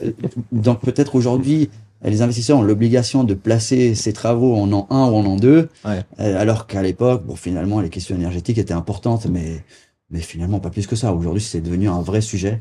donc 0.51 0.81
peut-être 0.81 1.15
aujourd'hui, 1.15 1.71
les 2.05 2.21
investisseurs 2.23 2.59
ont 2.59 2.63
l'obligation 2.63 3.23
de 3.23 3.35
placer 3.35 3.95
ces 3.95 4.13
travaux 4.13 4.57
en 4.57 4.73
an 4.73 4.89
1 4.91 4.97
ou 4.97 5.15
en 5.15 5.25
an 5.27 5.37
2, 5.37 5.69
ouais. 5.85 6.05
alors 6.19 6.67
qu'à 6.67 6.83
l'époque, 6.83 7.25
bon, 7.25 7.37
finalement, 7.37 7.81
les 7.81 7.91
questions 7.91 8.17
énergétiques 8.17 8.59
étaient 8.59 8.75
importantes, 8.75 9.27
mais, 9.31 9.63
mais 10.11 10.21
finalement 10.21 10.59
pas 10.59 10.71
plus 10.71 10.87
que 10.87 10.97
ça. 10.97 11.13
Aujourd'hui, 11.13 11.43
c'est 11.43 11.61
devenu 11.61 11.89
un 11.89 12.03
vrai 12.03 12.21
sujet. 12.21 12.61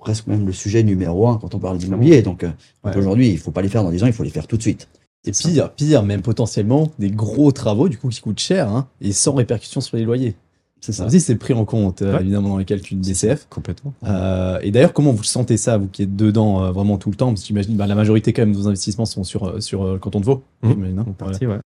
Euh, 0.00 0.04
presque 0.04 0.26
même 0.26 0.46
le 0.46 0.52
sujet 0.52 0.82
numéro 0.82 1.28
un 1.28 1.38
quand 1.38 1.54
on 1.54 1.58
parle 1.58 1.78
d'immobilier. 1.78 2.22
Donc, 2.22 2.44
euh, 2.44 2.50
aujourd'hui, 2.96 3.30
il 3.30 3.38
faut 3.38 3.50
pas 3.50 3.62
les 3.62 3.68
faire 3.68 3.82
dans 3.82 3.90
10 3.90 4.04
ans, 4.04 4.06
il 4.06 4.12
faut 4.12 4.24
les 4.24 4.30
faire 4.30 4.46
tout 4.46 4.56
de 4.56 4.62
suite. 4.62 4.88
Et 5.26 5.32
pire, 5.32 5.70
pire, 5.72 6.02
même 6.02 6.22
potentiellement 6.22 6.90
des 6.98 7.10
gros 7.10 7.52
travaux 7.52 7.90
du 7.90 7.98
coup 7.98 8.08
qui 8.08 8.22
coûtent 8.22 8.40
cher 8.40 8.68
hein, 8.68 8.88
et 9.02 9.12
sans 9.12 9.34
répercussion 9.34 9.82
sur 9.82 9.98
les 9.98 10.04
loyers. 10.04 10.34
C'est 10.80 10.92
ça. 10.92 11.06
Aussi, 11.06 11.20
c'est 11.20 11.36
pris 11.36 11.52
en 11.52 11.66
compte 11.66 12.00
euh, 12.00 12.18
évidemment 12.20 12.50
dans 12.50 12.58
les 12.58 12.64
calculs 12.64 12.98
DCF. 12.98 13.46
Complètement. 13.50 13.92
Euh, 14.04 14.58
et 14.62 14.70
d'ailleurs, 14.70 14.94
comment 14.94 15.12
vous 15.12 15.24
sentez 15.24 15.58
ça, 15.58 15.76
vous 15.76 15.88
qui 15.88 16.02
êtes 16.02 16.16
dedans 16.16 16.64
euh, 16.64 16.70
vraiment 16.72 16.96
tout 16.96 17.10
le 17.10 17.16
temps? 17.16 17.28
Parce 17.28 17.42
que 17.42 17.48
j'imagine, 17.48 17.76
bah, 17.76 17.86
la 17.86 17.94
majorité 17.94 18.32
quand 18.32 18.42
même 18.42 18.52
de 18.52 18.56
vos 18.56 18.66
investissements 18.66 19.04
sont 19.04 19.22
sur 19.22 19.44
euh, 19.44 19.60
sur 19.60 19.84
le 19.84 19.98
canton 19.98 20.20
de 20.20 20.24
Vaud. 20.24 20.42
Mmh. 20.62 20.98
Hein, 20.98 21.06
partie, 21.18 21.46
ouais. 21.46 21.58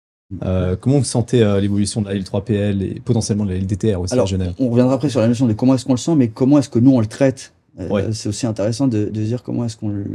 comment 0.81 0.97
vous 0.97 1.03
sentez 1.03 1.39
l'évolution 1.61 2.01
de 2.01 2.09
la 2.09 2.15
L3PL 2.15 2.81
et 2.81 2.99
potentiellement 3.01 3.45
de 3.45 3.51
la 3.51 3.59
LDTR 3.59 4.01
aussi 4.01 4.13
Alors, 4.13 4.25
à 4.25 4.29
Genève 4.29 4.53
On 4.57 4.69
reviendra 4.69 4.95
après 4.95 5.09
sur 5.09 5.19
la 5.19 5.27
notion 5.27 5.45
de 5.45 5.53
comment 5.53 5.75
est-ce 5.75 5.85
qu'on 5.85 5.93
le 5.93 5.97
sent, 5.97 6.15
mais 6.15 6.29
comment 6.29 6.57
est-ce 6.57 6.69
que 6.69 6.79
nous 6.79 6.91
on 6.91 6.99
le 6.99 7.05
traite? 7.05 7.53
Euh, 7.79 8.12
c'est 8.12 8.29
aussi 8.29 8.45
intéressant 8.45 8.88
de, 8.88 9.05
de 9.05 9.23
dire 9.23 9.43
comment 9.43 9.65
est-ce 9.65 9.77
qu'on 9.77 10.05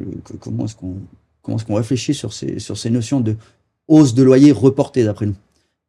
comment 0.41 0.65
est-ce 0.65 0.77
qu'on 0.77 0.97
comment 1.43 1.57
est-ce 1.57 1.67
qu'on 1.67 1.75
réfléchit 1.75 2.15
sur 2.15 2.33
ces 2.33 2.59
sur 2.59 2.77
ces 2.79 2.91
notions 2.91 3.21
de 3.21 3.37
hausse 3.89 4.15
de 4.15 4.23
loyer 4.23 4.53
reportée 4.53 5.05
d'après 5.05 5.27
nous. 5.27 5.37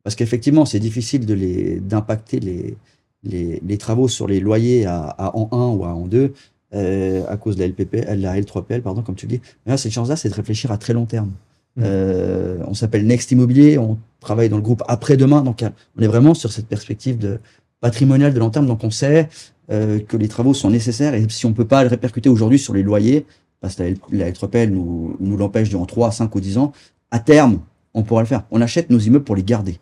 Parce 0.03 0.15
qu'effectivement, 0.15 0.65
c'est 0.65 0.79
difficile 0.79 1.25
de 1.25 1.33
les 1.33 1.79
d'impacter 1.79 2.39
les, 2.39 2.77
les, 3.23 3.61
les 3.65 3.77
travaux 3.77 4.07
sur 4.07 4.27
les 4.27 4.39
loyers 4.39 4.85
à, 4.85 5.01
à 5.01 5.35
en 5.35 5.49
1 5.51 5.77
ou 5.77 5.85
à 5.85 5.93
en 5.93 6.07
2 6.07 6.33
euh, 6.73 7.23
à 7.27 7.37
cause 7.37 7.55
de 7.55 7.61
la 7.61 7.67
LPP, 7.67 8.05
la 8.15 8.39
L3PL, 8.39 8.81
pardon, 8.81 9.01
comme 9.01 9.15
tu 9.15 9.25
dis. 9.25 9.41
Mais 9.65 9.71
là, 9.71 9.77
cette 9.77 9.91
chance-là, 9.91 10.15
c'est 10.15 10.29
de 10.29 10.33
réfléchir 10.35 10.71
à 10.71 10.77
très 10.77 10.93
long 10.93 11.05
terme. 11.05 11.31
Mmh. 11.75 11.81
Euh, 11.83 12.57
on 12.67 12.73
s'appelle 12.73 13.05
Next 13.05 13.31
Immobilier, 13.31 13.77
on 13.77 13.97
travaille 14.19 14.49
dans 14.49 14.57
le 14.57 14.61
groupe 14.63 14.83
après-demain, 14.87 15.41
donc 15.41 15.63
on 15.97 16.01
est 16.01 16.07
vraiment 16.07 16.33
sur 16.33 16.51
cette 16.51 16.67
perspective 16.67 17.17
de 17.17 17.39
patrimoniale 17.81 18.33
de 18.33 18.39
long 18.39 18.49
terme. 18.49 18.67
Donc 18.67 18.83
on 18.83 18.91
sait 18.91 19.29
euh, 19.71 19.99
que 19.99 20.17
les 20.17 20.27
travaux 20.27 20.53
sont 20.53 20.69
nécessaires 20.69 21.13
et 21.13 21.25
si 21.29 21.45
on 21.45 21.53
peut 21.53 21.67
pas 21.67 21.83
le 21.83 21.89
répercuter 21.89 22.29
aujourd'hui 22.29 22.59
sur 22.59 22.73
les 22.73 22.83
loyers, 22.83 23.25
parce 23.61 23.75
que 23.75 23.83
la 24.11 24.29
LTRPL 24.29 24.69
nous, 24.69 25.15
nous 25.19 25.37
l'empêche 25.37 25.69
durant 25.69 25.85
3, 25.85 26.11
5 26.11 26.33
ou 26.33 26.39
10 26.39 26.57
ans, 26.57 26.71
à 27.11 27.19
terme, 27.19 27.59
on 27.93 28.03
pourra 28.03 28.21
le 28.21 28.27
faire. 28.27 28.43
On 28.51 28.61
achète 28.61 28.89
nos 28.89 28.99
immeubles 28.99 29.25
pour 29.25 29.35
les 29.35 29.43
garder. 29.43 29.79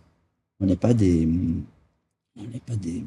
On 0.59 0.65
n'est 0.65 0.75
pas 0.75 0.93
des. 0.93 1.27
On 2.37 2.41
n'est 2.41 2.61
pas 2.65 2.75
des. 2.75 3.03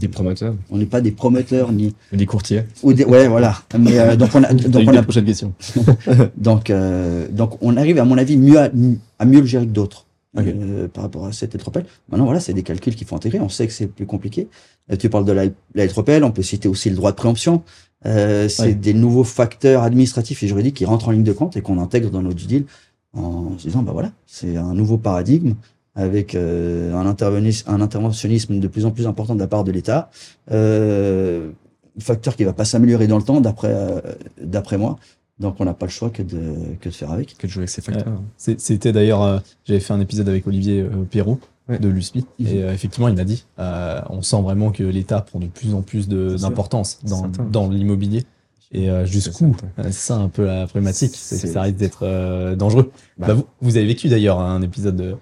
des 0.00 0.08
promoteurs. 0.08 0.54
On 0.70 0.78
n'est 0.78 0.86
pas 0.86 1.00
des 1.00 1.10
promoteurs 1.10 1.72
ni. 1.72 1.94
des 2.12 2.26
courtiers. 2.26 2.62
Ou 2.82 2.92
des, 2.92 3.04
ouais, 3.04 3.28
voilà. 3.28 3.56
Mais, 3.78 3.98
euh, 3.98 4.16
donc 4.16 4.30
on 4.34 4.42
a. 4.42 4.52
donc 4.54 4.88
on 4.88 4.96
a 4.96 5.02
prochaine 5.02 5.24
question. 5.24 5.52
donc, 6.36 6.70
euh, 6.70 7.28
donc 7.30 7.58
on 7.60 7.76
arrive, 7.76 7.98
à 7.98 8.04
mon 8.04 8.18
avis, 8.18 8.36
mieux 8.36 8.58
à, 8.58 8.70
à 9.18 9.24
mieux 9.24 9.40
le 9.40 9.46
gérer 9.46 9.66
que 9.66 9.72
d'autres. 9.72 10.06
Euh, 10.38 10.86
par 10.86 11.02
rapport 11.02 11.26
à 11.26 11.32
cette 11.32 11.56
étropelle. 11.56 11.86
Maintenant, 12.08 12.24
voilà, 12.24 12.38
c'est 12.38 12.52
des 12.52 12.62
calculs 12.62 12.94
qu'il 12.94 13.04
faut 13.04 13.16
intégrer. 13.16 13.40
On 13.40 13.48
sait 13.48 13.66
que 13.66 13.72
c'est 13.72 13.88
plus 13.88 14.06
compliqué. 14.06 14.46
Euh, 14.92 14.96
tu 14.96 15.10
parles 15.10 15.24
de 15.24 15.32
la, 15.32 15.46
la 15.74 15.86
on 16.24 16.30
peut 16.30 16.42
citer 16.42 16.68
aussi 16.68 16.88
le 16.88 16.94
droit 16.94 17.10
de 17.10 17.16
préemption. 17.16 17.64
Euh, 18.06 18.48
c'est 18.48 18.74
des 18.74 18.94
nouveaux 18.94 19.24
facteurs 19.24 19.82
administratifs 19.82 20.40
et 20.44 20.46
juridiques 20.46 20.76
qui 20.76 20.84
rentrent 20.84 21.08
en 21.08 21.10
ligne 21.10 21.24
de 21.24 21.32
compte 21.32 21.56
et 21.56 21.62
qu'on 21.62 21.80
intègre 21.80 22.10
dans 22.10 22.22
nos 22.22 22.32
due 22.32 22.46
deal 22.46 22.64
en 23.12 23.58
se 23.58 23.66
disant, 23.66 23.82
bah 23.82 23.90
voilà, 23.90 24.12
c'est 24.24 24.56
un 24.56 24.72
nouveau 24.72 24.98
paradigme 24.98 25.54
avec 25.96 26.36
euh, 26.36 26.94
un, 26.94 27.04
un 27.04 27.80
interventionnisme 27.80 28.60
de 28.60 28.68
plus 28.68 28.86
en 28.86 28.92
plus 28.92 29.08
important 29.08 29.34
de 29.34 29.40
la 29.40 29.48
part 29.48 29.64
de 29.64 29.72
l'État. 29.72 30.10
Euh, 30.52 31.50
facteur 31.98 32.36
qui 32.36 32.44
va 32.44 32.52
pas 32.52 32.64
s'améliorer 32.64 33.08
dans 33.08 33.18
le 33.18 33.24
temps, 33.24 33.40
d'après 33.40 33.72
euh, 33.72 34.00
d'après 34.40 34.78
moi. 34.78 34.98
Donc 35.40 35.56
on 35.58 35.64
n'a 35.64 35.74
pas 35.74 35.86
le 35.86 35.90
choix 35.90 36.10
que 36.10 36.22
de, 36.22 36.54
que 36.80 36.90
de 36.90 36.94
faire 36.94 37.10
avec. 37.10 37.36
Que 37.38 37.46
de 37.46 37.52
jouer 37.52 37.62
avec 37.62 37.70
ces 37.70 37.80
facteurs. 37.80 38.20
C'était 38.36 38.92
d'ailleurs, 38.92 39.22
euh, 39.22 39.38
j'avais 39.64 39.80
fait 39.80 39.94
un 39.94 40.00
épisode 40.00 40.28
avec 40.28 40.46
Olivier 40.46 40.82
euh, 40.82 41.04
Perrault 41.10 41.40
de 41.68 41.88
l'USPI, 41.88 42.26
et 42.40 42.64
euh, 42.64 42.74
effectivement 42.74 43.06
il 43.06 43.14
m'a 43.14 43.22
dit, 43.22 43.46
on 43.56 44.22
sent 44.22 44.42
vraiment 44.42 44.72
que 44.72 44.82
l'État 44.82 45.20
prend 45.20 45.38
de 45.38 45.46
plus 45.46 45.72
en 45.72 45.82
plus 45.82 46.08
d'importance 46.08 46.98
dans, 47.04 47.28
dans 47.28 47.68
l'immobilier. 47.68 48.24
Et 48.72 48.88
jusqu'où 49.04 49.56
C'est 49.82 49.92
ça 49.92 50.16
un 50.16 50.28
peu 50.28 50.44
la 50.44 50.66
problématique, 50.66 51.14
ça 51.14 51.62
risque 51.62 51.76
d'être 51.76 52.54
dangereux. 52.56 52.90
Bah, 53.18 53.28
bah, 53.28 53.34
vous, 53.34 53.46
vous, 53.60 53.76
avez 53.76 53.86
vécu 53.86 54.08
d'ailleurs 54.08 54.40
un 54.40 54.62
épisode 54.62 55.16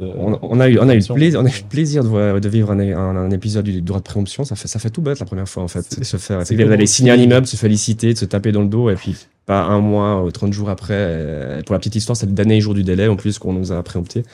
de, 0.00 0.10
on, 0.16 0.60
a 0.60 0.68
eu, 0.68 0.78
on 0.78 0.88
a 0.88 0.94
eu 0.94 0.98
le 0.98 1.14
plaisir, 1.14 1.40
on 1.40 1.44
a 1.44 1.48
eu 1.48 1.62
plaisir 1.68 2.02
de, 2.02 2.38
de 2.38 2.48
vivre 2.48 2.70
un, 2.72 2.80
un, 2.80 3.30
épisode 3.30 3.64
du 3.64 3.82
droit 3.82 3.98
de 3.98 4.04
préemption. 4.04 4.44
Ça 4.44 4.56
fait, 4.56 4.66
ça 4.66 4.78
fait 4.78 4.90
tout 4.90 5.02
bête 5.02 5.20
la 5.20 5.26
première 5.26 5.48
fois 5.48 5.62
en 5.62 5.68
fait. 5.68 6.04
Se 6.04 6.16
faire, 6.16 6.42
d'aller 6.44 6.86
signer 6.86 7.10
un 7.10 7.16
immeuble, 7.16 7.46
se 7.46 7.56
féliciter, 7.56 8.14
de 8.14 8.18
se 8.18 8.24
taper 8.24 8.50
dans 8.50 8.62
le 8.62 8.68
dos 8.68 8.90
et 8.90 8.94
puis 8.94 9.16
pas 9.46 9.62
un 9.62 9.80
mois 9.80 10.24
ou 10.24 10.30
30 10.30 10.52
jours 10.52 10.70
après. 10.70 10.94
Euh, 10.96 11.62
pour 11.62 11.74
la 11.74 11.78
petite 11.78 11.96
histoire, 11.96 12.16
c'est 12.16 12.26
le 12.26 12.32
dernier 12.32 12.60
jour 12.60 12.74
du 12.74 12.82
délai 12.82 13.08
en 13.08 13.16
plus 13.16 13.38
qu'on 13.38 13.52
nous 13.52 13.72
a 13.72 13.82
préempté. 13.82 14.24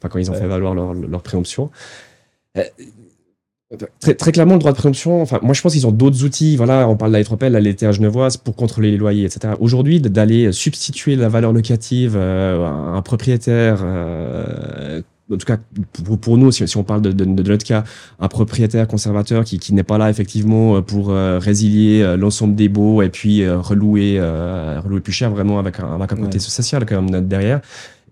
Pas 0.00 0.08
quand 0.08 0.18
ils 0.18 0.30
ont 0.30 0.34
fait 0.34 0.46
valoir 0.46 0.74
leur, 0.74 0.94
leur 0.94 1.22
préemption. 1.22 1.70
Euh, 2.56 2.62
très, 4.00 4.14
très, 4.14 4.32
clairement, 4.32 4.54
le 4.54 4.58
droit 4.58 4.72
de 4.72 4.76
préemption, 4.76 5.22
enfin, 5.22 5.38
moi 5.42 5.54
je 5.54 5.62
pense 5.62 5.72
qu'ils 5.72 5.86
ont 5.86 5.92
d'autres 5.92 6.24
outils. 6.24 6.56
Voilà, 6.56 6.88
on 6.88 6.96
parle 6.96 7.12
de 7.12 7.14
la 7.14 7.20
Etropel, 7.20 7.52
la 7.52 7.88
à 7.88 7.92
genevoise 7.92 8.36
pour 8.36 8.56
contrôler 8.56 8.90
les 8.90 8.96
loyers, 8.96 9.24
etc. 9.24 9.54
Aujourd'hui, 9.60 10.00
d'aller 10.00 10.52
substituer 10.52 11.16
la 11.16 11.28
valeur 11.28 11.52
locative 11.52 12.14
euh, 12.16 12.64
à 12.64 12.70
un 12.70 13.02
propriétaire 13.02 13.80
euh, 13.82 15.02
en 15.32 15.36
tout 15.38 15.46
cas 15.46 15.58
pour, 16.20 16.36
nous, 16.36 16.52
si, 16.52 16.76
on 16.76 16.84
parle 16.84 17.00
de, 17.02 17.12
de, 17.12 17.24
notre 17.24 17.64
cas, 17.64 17.84
un 18.20 18.28
propriétaire 18.28 18.86
conservateur 18.86 19.44
qui, 19.44 19.58
qui 19.58 19.72
n'est 19.72 19.82
pas 19.82 19.96
là 19.96 20.10
effectivement 20.10 20.82
pour 20.82 21.10
euh, 21.10 21.38
résilier 21.38 22.02
euh, 22.02 22.16
l'ensemble 22.16 22.54
des 22.54 22.68
baux 22.68 23.00
et 23.00 23.08
puis 23.08 23.42
euh, 23.42 23.58
relouer, 23.58 24.20
relouer 24.20 25.00
plus 25.00 25.12
cher 25.12 25.30
vraiment 25.30 25.58
avec 25.58 25.80
un, 25.80 25.94
avec 25.94 26.12
un 26.12 26.16
côté 26.16 26.38
social 26.38 26.84
quand 26.84 27.00
même 27.00 27.26
derrière. 27.26 27.60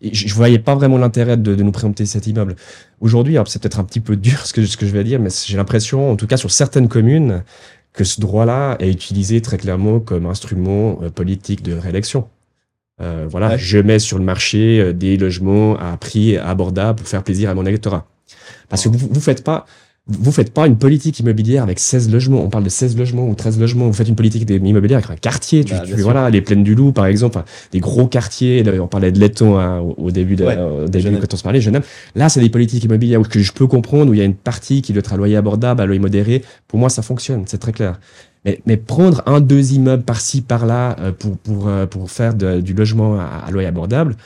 Et 0.01 0.13
je, 0.13 0.27
ne 0.27 0.33
voyais 0.33 0.59
pas 0.59 0.75
vraiment 0.75 0.99
l'intérêt 0.99 1.37
de, 1.37 1.55
de, 1.55 1.63
nous 1.63 1.71
préempter 1.71 2.07
cet 2.07 2.27
immeuble. 2.27 2.57
Aujourd'hui, 3.01 3.37
c'est 3.47 3.63
peut-être 3.63 3.79
un 3.79 3.85
petit 3.85 4.01
peu 4.01 4.17
dur 4.17 4.45
ce 4.47 4.53
que, 4.53 4.65
ce 4.65 4.77
que 4.77 4.87
je 4.87 4.93
vais 4.93 5.05
dire, 5.05 5.21
mais 5.21 5.29
j'ai 5.47 5.57
l'impression, 5.57 6.11
en 6.11 6.17
tout 6.17 6.27
cas 6.27 6.37
sur 6.37 6.51
certaines 6.51 6.89
communes, 6.89 7.45
que 7.93 8.05
ce 8.05 8.21
droit-là 8.21 8.77
est 8.81 8.91
utilisé 8.91 9.43
très 9.43 9.59
clairement 9.59 10.01
comme 10.01 10.27
instrument 10.27 10.95
politique 11.15 11.63
de 11.63 11.75
réélection. 11.75 12.27
Euh, 13.03 13.27
voilà, 13.29 13.57
je 13.57 13.79
mets 13.79 13.99
sur 13.99 14.19
le 14.19 14.25
marché 14.25 14.81
euh, 14.81 14.93
des 14.93 15.17
logements 15.17 15.77
à 15.77 15.97
prix 15.97 16.37
abordable 16.37 17.01
pour 17.01 17.09
faire 17.09 17.23
plaisir 17.23 17.51
à 17.51 17.55
mon 17.55 17.67
électorat. 17.67 18.07
Parce 18.69 18.85
que 18.85 18.89
vous, 18.89 19.09
vous 19.11 19.21
faites 19.21 19.43
pas, 19.43 19.67
vous 20.09 20.33
faites 20.33 20.53
pas 20.53 20.67
une 20.67 20.77
politique 20.77 21.21
immobilière 21.21 21.63
avec 21.63 21.79
16 21.79 22.11
logements. 22.11 22.43
On 22.43 22.49
parle 22.49 22.65
de 22.65 22.69
16 22.69 22.97
logements 22.97 23.29
ou 23.29 23.35
13 23.35 23.61
logements. 23.61 23.87
Vous 23.87 23.93
faites 23.93 24.09
une 24.09 24.17
politique 24.17 24.49
immobilière 24.51 24.99
avec 24.99 25.11
un 25.11 25.17
quartier. 25.17 25.65
Tu, 25.65 25.75
bah, 25.75 25.85
voilà, 25.99 26.29
les 26.29 26.41
plaines 26.41 26.65
du 26.65 26.75
Loup, 26.75 26.93
par 26.93 27.07
exemple, 27.07 27.41
des 27.71 27.79
gros 27.79 28.09
quartiers. 28.09 28.65
on 28.81 28.89
parlait 28.89 29.13
de 29.13 29.21
Letton 29.21 29.59
hein, 29.59 29.79
au, 29.79 30.11
début, 30.11 30.35
de, 30.35 30.45
au 30.45 30.89
début 30.89 31.17
quand 31.19 31.35
on 31.35 31.37
se 31.37 31.43
parlait, 31.43 31.61
Genève. 31.61 31.87
Là, 32.17 32.29
c'est 32.29 32.41
des 32.41 32.51
politiques 32.51 32.83
immobilières 32.83 33.21
que 33.29 33.41
je 33.41 33.53
peux 33.53 33.69
comprendre, 33.69 34.11
où 34.11 34.15
il 34.15 34.19
y 34.19 34.23
a 34.23 34.25
une 34.25 34.35
partie 34.35 34.83
qui 34.83 34.93
doit 34.93 35.01
être 35.01 35.13
à 35.13 35.17
loyer 35.17 35.37
abordable, 35.37 35.81
à 35.81 35.87
loyer 35.87 36.01
modéré. 36.01 36.43
Pour 36.67 36.81
moi, 36.81 36.89
ça 36.89 37.03
fonctionne. 37.03 37.45
C'est 37.47 37.59
très 37.59 37.73
clair. 37.73 38.01
Mais, 38.45 38.61
mais, 38.67 38.77
prendre 38.77 39.23
un, 39.27 39.41
deux 39.41 39.73
immeubles 39.73 40.03
par-ci, 40.03 40.41
par-là 40.41 40.97
euh, 40.99 41.13
pour, 41.13 41.37
pour, 41.39 41.69
euh, 41.69 41.87
pour 41.87 42.11
faire 42.11 42.35
du 42.35 42.75
logement 42.75 43.19
à, 43.21 43.49
loyer 43.51 43.69
abordable, 43.69 44.17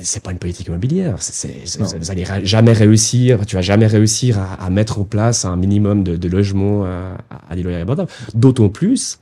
c'est 0.00 0.22
pas 0.22 0.30
une 0.30 0.38
politique 0.38 0.68
immobilière. 0.68 1.16
vous 1.18 2.04
n'allez 2.06 2.24
jamais 2.44 2.72
réussir, 2.72 3.44
tu 3.44 3.56
vas 3.56 3.62
jamais 3.62 3.86
réussir 3.86 4.38
à, 4.38 4.54
à, 4.54 4.70
mettre 4.70 4.98
en 4.98 5.04
place 5.04 5.44
un 5.44 5.56
minimum 5.56 6.02
de, 6.04 6.16
de 6.16 6.28
logements 6.28 6.86
à, 6.86 7.18
à, 7.50 7.56
des 7.56 7.62
loyers 7.62 7.80
abordables. 7.80 8.10
D'autant 8.34 8.70
plus 8.70 9.18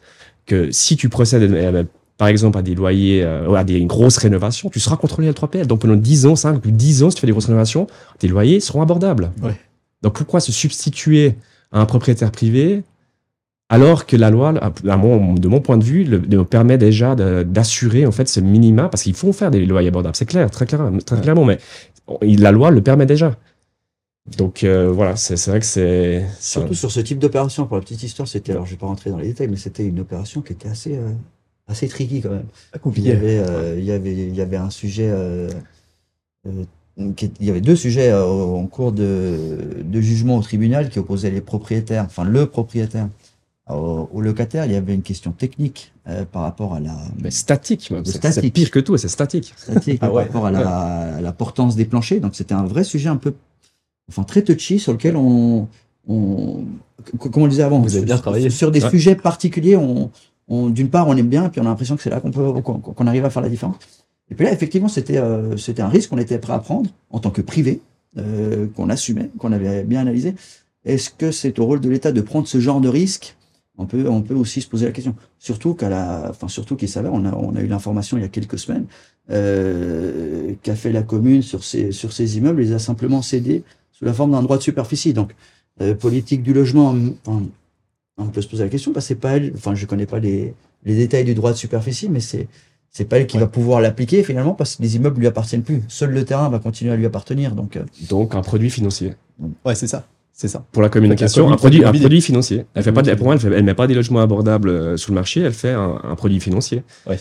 que 0.46 0.70
si 0.70 0.96
tu 0.96 1.08
procèdes, 1.08 1.50
euh, 1.52 1.84
par 2.16 2.28
exemple, 2.28 2.58
à 2.58 2.62
des 2.62 2.76
loyers, 2.76 3.24
à 3.24 3.64
des 3.64 3.84
grosses 3.86 4.18
rénovations, 4.18 4.70
tu 4.70 4.78
seras 4.78 4.96
contrôlé 4.96 5.28
à 5.28 5.32
3PL. 5.32 5.66
Donc 5.66 5.80
pendant 5.80 5.96
10 5.96 6.26
ans, 6.26 6.36
5 6.36 6.64
ou 6.64 6.70
10 6.70 7.02
ans, 7.02 7.10
si 7.10 7.16
tu 7.16 7.20
fais 7.22 7.26
des 7.26 7.32
grosses 7.32 7.46
rénovations, 7.46 7.86
tes 8.18 8.28
loyers 8.28 8.60
seront 8.60 8.82
abordables. 8.82 9.32
Ouais. 9.42 9.54
Donc 10.02 10.14
pourquoi 10.14 10.40
se 10.40 10.52
substituer 10.52 11.34
à 11.72 11.80
un 11.80 11.86
propriétaire 11.86 12.30
privé 12.30 12.82
alors 13.68 14.06
que 14.06 14.16
la 14.16 14.30
loi, 14.30 14.52
de 14.52 15.48
mon 15.48 15.60
point 15.60 15.76
de 15.76 15.84
vue, 15.84 16.06
nous 16.28 16.44
permet 16.44 16.78
déjà 16.78 17.14
d'assurer 17.14 18.06
en 18.06 18.12
fait 18.12 18.28
ce 18.28 18.40
minima, 18.40 18.88
parce 18.88 19.02
qu'il 19.02 19.14
faut 19.14 19.32
faire 19.32 19.50
des 19.50 19.66
loyers 19.66 19.88
abordables, 19.88 20.16
c'est 20.16 20.26
clair, 20.26 20.50
très, 20.50 20.64
très 20.64 21.20
clairement, 21.20 21.44
mais 21.44 21.58
la 22.22 22.52
loi 22.52 22.70
le 22.70 22.82
permet 22.82 23.06
déjà. 23.06 23.36
Donc 24.36 24.62
euh, 24.62 24.90
voilà, 24.90 25.16
c'est 25.16 25.42
vrai 25.46 25.60
que 25.60 25.66
c'est 25.66 26.24
surtout 26.38 26.74
sur 26.74 26.90
ce 26.90 27.00
type 27.00 27.18
d'opération. 27.18 27.66
Pour 27.66 27.76
la 27.76 27.82
petite 27.82 28.02
histoire, 28.02 28.28
c'était 28.28 28.52
alors 28.52 28.66
je 28.66 28.72
vais 28.72 28.76
pas 28.76 28.86
rentrer 28.86 29.10
dans 29.10 29.16
les 29.16 29.28
détails, 29.28 29.48
mais 29.48 29.56
c'était 29.56 29.86
une 29.86 30.00
opération 30.00 30.42
qui 30.42 30.52
était 30.52 30.68
assez 30.68 30.96
euh, 30.96 31.12
assez 31.66 31.88
tricky 31.88 32.20
quand 32.20 32.30
même. 32.30 32.46
Il 32.96 33.06
y 33.06 33.10
avait 33.10 33.38
euh, 33.38 33.76
il 33.78 33.84
y 33.84 33.92
avait 33.92 34.12
il 34.12 34.34
y 34.34 34.40
avait 34.42 34.56
un 34.56 34.70
sujet 34.70 35.10
il 36.44 37.46
y 37.46 37.50
avait 37.50 37.60
deux 37.60 37.76
sujets 37.76 38.12
en 38.12 38.66
cours 38.66 38.92
de, 38.92 39.82
de 39.82 40.00
jugement 40.00 40.36
au 40.36 40.42
tribunal 40.42 40.90
qui 40.90 40.98
opposaient 40.98 41.30
les 41.30 41.40
propriétaires, 41.40 42.04
enfin 42.04 42.24
le 42.24 42.46
propriétaire 42.46 43.08
au, 43.74 44.20
locataire, 44.20 44.64
il 44.66 44.72
y 44.72 44.76
avait 44.76 44.94
une 44.94 45.02
question 45.02 45.32
technique 45.32 45.92
euh, 46.08 46.24
par 46.24 46.42
rapport 46.42 46.74
à 46.74 46.80
la. 46.80 46.96
Mais 47.22 47.30
statique, 47.30 47.92
c'est 48.04 48.50
pire 48.50 48.70
que 48.70 48.78
tout, 48.80 48.96
c'est 48.96 49.08
statique. 49.08 49.54
Statique 49.56 49.98
ah 50.02 50.06
par 50.06 50.16
rapport 50.16 50.46
à 50.46 50.50
la, 50.50 51.20
la, 51.20 51.32
portance 51.32 51.76
des 51.76 51.84
planchers. 51.84 52.20
Donc 52.20 52.34
c'était 52.34 52.54
un 52.54 52.64
vrai 52.64 52.84
sujet 52.84 53.08
un 53.08 53.16
peu, 53.16 53.34
enfin 54.08 54.22
très 54.22 54.42
touchy 54.42 54.78
sur 54.78 54.92
lequel 54.92 55.16
on, 55.16 55.68
on 56.08 56.64
comme 57.18 57.42
on 57.42 57.44
le 57.44 57.50
disait 57.50 57.62
avant, 57.62 57.78
Vous 57.80 57.96
avez 57.96 58.04
bien 58.04 58.18
travaillé. 58.18 58.50
sur 58.50 58.70
des 58.70 58.80
sujets 58.80 59.14
particuliers, 59.14 59.76
on, 59.76 60.10
on 60.48 60.68
d'une 60.68 60.90
part 60.90 61.08
on 61.08 61.16
aime 61.16 61.28
bien, 61.28 61.48
puis 61.48 61.60
on 61.60 61.64
a 61.64 61.68
l'impression 61.68 61.96
que 61.96 62.02
c'est 62.02 62.10
là 62.10 62.20
qu'on 62.20 62.30
peut 62.30 62.60
qu'on 62.62 63.06
arrive 63.06 63.24
à 63.24 63.30
faire 63.30 63.42
la 63.42 63.48
différence. 63.48 63.76
Et 64.30 64.34
puis 64.34 64.44
là, 64.44 64.52
effectivement, 64.52 64.88
c'était 64.88 65.18
euh, 65.18 65.56
c'était 65.56 65.82
un 65.82 65.88
risque 65.88 66.10
qu'on 66.10 66.18
était 66.18 66.38
prêt 66.38 66.52
à 66.52 66.58
prendre 66.58 66.90
en 67.10 67.18
tant 67.18 67.30
que 67.30 67.40
privé, 67.40 67.80
euh, 68.18 68.66
qu'on 68.74 68.90
assumait, 68.90 69.30
qu'on 69.38 69.52
avait 69.52 69.84
bien 69.84 70.00
analysé. 70.00 70.34
Est-ce 70.84 71.10
que 71.10 71.30
c'est 71.30 71.58
au 71.58 71.66
rôle 71.66 71.80
de 71.80 71.88
l'État 71.88 72.12
de 72.12 72.20
prendre 72.20 72.46
ce 72.46 72.60
genre 72.60 72.80
de 72.80 72.88
risque 72.88 73.36
on 73.78 73.86
peut, 73.86 74.08
on 74.08 74.22
peut 74.22 74.34
aussi 74.34 74.60
se 74.60 74.68
poser 74.68 74.86
la 74.86 74.92
question. 74.92 75.14
Surtout 75.38 75.74
qu'à 75.74 75.88
la, 75.88 76.26
enfin 76.28 76.48
surtout 76.48 76.76
qu'il 76.76 76.88
s'avère, 76.88 77.12
on 77.12 77.24
a, 77.24 77.32
on 77.32 77.54
a 77.56 77.60
eu 77.60 77.66
l'information 77.66 78.16
il 78.18 78.22
y 78.22 78.24
a 78.24 78.28
quelques 78.28 78.58
semaines 78.58 78.86
euh, 79.30 80.52
qu'a 80.62 80.74
fait 80.74 80.92
la 80.92 81.02
commune 81.02 81.42
sur 81.42 81.64
ces, 81.64 81.92
sur 81.92 82.12
ces 82.12 82.36
immeubles, 82.36 82.60
les 82.60 82.72
a 82.72 82.78
simplement 82.78 83.22
cédés 83.22 83.62
sous 83.92 84.04
la 84.04 84.12
forme 84.12 84.32
d'un 84.32 84.42
droit 84.42 84.58
de 84.58 84.62
superficie. 84.62 85.14
Donc 85.14 85.34
euh, 85.80 85.94
politique 85.94 86.42
du 86.42 86.52
logement, 86.52 86.94
on 88.18 88.26
peut 88.26 88.42
se 88.42 88.48
poser 88.48 88.64
la 88.64 88.70
question, 88.70 88.92
parce 88.92 89.06
que 89.06 89.08
c'est 89.08 89.20
pas 89.20 89.36
elle, 89.36 89.52
enfin 89.56 89.74
je 89.74 89.86
connais 89.86 90.06
pas 90.06 90.18
les, 90.18 90.54
les 90.84 90.96
détails 90.96 91.24
du 91.24 91.34
droit 91.34 91.52
de 91.52 91.56
superficie, 91.56 92.08
mais 92.08 92.20
c'est 92.20 92.48
c'est 92.90 93.04
pas 93.04 93.18
elle 93.18 93.26
qui 93.26 93.38
va 93.38 93.46
pouvoir 93.46 93.80
l'appliquer 93.80 94.22
finalement 94.22 94.54
parce 94.54 94.76
que 94.76 94.82
les 94.82 94.96
immeubles 94.96 95.20
lui 95.20 95.26
appartiennent 95.26 95.62
plus. 95.62 95.82
Seul 95.88 96.10
le 96.10 96.24
terrain 96.24 96.48
va 96.48 96.58
continuer 96.58 96.90
à 96.90 96.96
lui 96.96 97.06
appartenir. 97.06 97.54
Donc, 97.54 97.76
euh, 97.76 97.84
donc 98.08 98.34
un 98.34 98.40
produit 98.40 98.70
financier. 98.70 99.12
Ouais, 99.64 99.74
c'est 99.74 99.86
ça. 99.86 100.06
C'est 100.38 100.46
ça. 100.46 100.64
Pour 100.70 100.82
la 100.82 100.88
communication, 100.88 101.50
un 101.50 101.56
produit, 101.56 101.84
un 101.84 101.90
produit 101.90 102.20
financier. 102.20 102.64
Elle 102.74 102.84
fait 102.84 102.92
pas, 102.92 103.02
pour 103.16 103.26
moi, 103.26 103.34
elle, 103.42 103.64
met 103.64 103.74
pas 103.74 103.88
des 103.88 103.94
logements 103.94 104.20
abordables 104.20 104.68
euh, 104.68 104.96
sur 104.96 105.10
le 105.10 105.16
marché, 105.16 105.40
elle 105.40 105.52
fait 105.52 105.72
un, 105.72 106.14
produit 106.16 106.38
financier. 106.38 106.84
Ouais, 107.08 107.18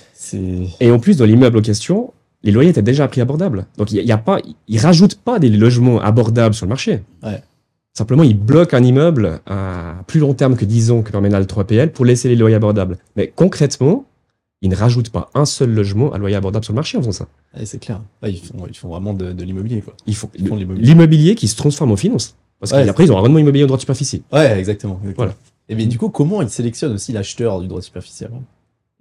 Et 0.80 0.92
en 0.92 1.00
plus, 1.00 1.18
dans 1.18 1.26
l'immeuble 1.26 1.58
en 1.58 1.62
question, 1.62 2.14
les 2.44 2.52
loyers 2.52 2.70
étaient 2.70 2.84
déjà 2.84 3.06
à 3.06 3.08
prix 3.08 3.22
abordable. 3.22 3.66
Donc, 3.80 3.92
il 3.92 4.06
y, 4.06 4.12
a 4.12 4.20
pas, 4.20 4.38
ils 4.68 4.80
rajoutent 4.80 5.16
pas 5.16 5.40
des 5.40 5.50
logements 5.50 6.00
abordables 6.00 6.54
sur 6.54 6.68
le 6.68 6.70
marché. 6.70 7.02
Ouais. 7.24 7.42
Simplement, 7.92 8.22
ils 8.22 8.38
bloquent 8.38 8.78
un 8.78 8.84
immeuble 8.84 9.40
à 9.48 9.96
plus 10.06 10.20
long 10.20 10.36
terme 10.36 10.56
que 10.56 10.66
10 10.66 10.92
ans 10.92 11.02
que 11.02 11.12
permet 11.12 11.32
le 11.32 11.46
3PL 11.46 11.90
pour 11.90 12.06
laisser 12.06 12.30
les 12.30 12.36
loyers 12.36 12.58
abordables. 12.58 13.00
Mais 13.16 13.34
concrètement, 13.36 14.06
ils 14.62 14.70
ne 14.70 14.76
rajoutent 14.76 15.10
pas 15.10 15.32
un 15.34 15.46
seul 15.46 15.74
logement 15.74 16.14
à 16.14 16.20
loyer 16.20 16.36
abordable 16.36 16.64
sur 16.64 16.74
le 16.74 16.76
marché 16.76 17.00
en 17.00 17.02
faisant 17.02 17.12
ça. 17.14 17.28
c'est 17.66 17.80
clair. 17.80 18.00
ils, 18.22 18.38
font, 18.38 18.68
ils, 18.70 18.78
font, 18.78 18.90
vraiment 18.90 19.16
de, 19.16 19.44
l'immobilier. 19.44 19.82
Quoi. 19.82 19.96
Ils 20.06 20.16
font, 20.16 20.30
l'immobilier 20.36 21.34
qui 21.34 21.48
se 21.48 21.56
transforme 21.56 21.92
en 21.92 21.96
finance. 21.96 22.36
Parce 22.60 22.72
qu'après, 22.72 23.04
ils 23.04 23.12
ont 23.12 23.18
un 23.18 23.22
rendement 23.22 23.40
immobilier 23.40 23.64
au 23.64 23.68
droit 23.68 23.78
de 23.78 23.82
superficie. 23.82 24.24
Ouais, 24.32 24.58
exactement. 24.58 25.00
Voilà. 25.16 25.34
Et 25.70 25.76
bien 25.76 25.86
du 25.86 25.98
coup, 25.98 26.10
comment 26.10 26.42
ils 26.42 26.50
sélectionnent 26.50 26.94
aussi 26.94 27.12
l'acheteur 27.12 27.60
du 27.60 27.68
droit 27.68 27.82
superficiel 27.82 28.32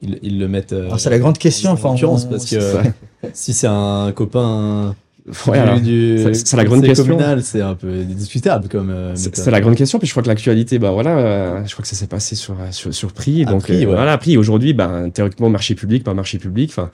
ils, 0.01 0.19
ils, 0.23 0.39
le 0.39 0.47
mettent. 0.47 0.75
Euh, 0.75 0.95
c'est 0.99 1.09
la 1.09 1.19
grande 1.19 1.39
question, 1.39 1.71
en 1.71 1.75
l'occurrence, 1.75 2.27
parce 2.27 2.51
que 2.51 2.59
si 3.33 3.55
c'est 3.55 3.67
un 3.67 4.13
copain 4.15 4.95
c'est 5.33 6.57
la 6.57 6.65
grande 6.65 6.85
question. 6.85 7.19
C'est 7.41 7.61
un 7.61 7.75
peu 7.75 8.05
discutable 8.05 8.69
comme. 8.69 8.91
Euh, 8.91 9.15
c'est 9.15 9.51
la 9.51 9.61
grande 9.61 9.77
question. 9.77 9.99
Puis 9.99 10.07
je 10.07 10.13
crois 10.13 10.23
que 10.23 10.29
l'actualité, 10.29 10.79
bah 10.79 10.91
voilà, 10.91 11.19
euh, 11.19 11.65
je 11.65 11.73
crois 11.73 11.83
que 11.83 11.89
ça 11.89 11.97
s'est 11.97 12.07
passé 12.07 12.37
sur 12.37 12.57
sur, 12.71 12.95
sur 12.95 13.13
prix. 13.13 13.45
donc 13.45 13.63
prix, 13.63 13.85
euh, 13.85 13.89
voilà, 13.89 14.17
prix 14.19 14.37
aujourd'hui, 14.37 14.73
bah, 14.73 15.05
théoriquement 15.13 15.49
marché 15.49 15.75
public, 15.75 16.05
pas 16.05 16.15
marché 16.15 16.39
public. 16.39 16.71
Enfin, 16.71 16.91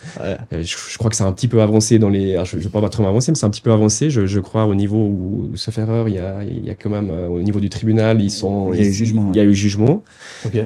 je, 0.50 0.98
crois 0.98 1.10
que 1.10 1.16
c'est 1.16 1.24
un 1.24 1.32
petit 1.32 1.48
peu 1.48 1.60
avancé 1.60 1.98
dans 1.98 2.08
les. 2.08 2.40
je, 2.44 2.56
ne 2.56 2.62
vais 2.62 2.68
pas 2.68 2.88
trop 2.88 3.06
avancé, 3.06 3.32
mais 3.32 3.36
c'est 3.36 3.46
un 3.46 3.50
petit 3.50 3.60
peu 3.60 3.72
avancé. 3.72 4.10
Je, 4.10 4.26
je 4.26 4.40
crois 4.40 4.64
au 4.64 4.74
niveau 4.74 4.98
où, 4.98 5.50
sauf 5.54 5.76
erreur, 5.78 6.08
il 6.08 6.14
y 6.14 6.18
a 6.18 6.42
il 6.42 6.64
y 6.64 6.70
a 6.70 6.74
quand 6.74 6.90
même 6.90 7.10
au 7.10 7.40
niveau 7.40 7.60
du 7.60 7.68
tribunal, 7.68 8.20
ils 8.22 8.30
sont. 8.30 8.72
Il 8.72 8.80
y 8.80 8.84
a 8.84 8.88
eu 8.88 8.92
jugement. 8.92 9.30
Il 9.32 9.36
y 9.36 9.40
a 9.40 9.44
eu 9.44 9.54
jugement. 9.54 10.02
Ok. 10.46 10.58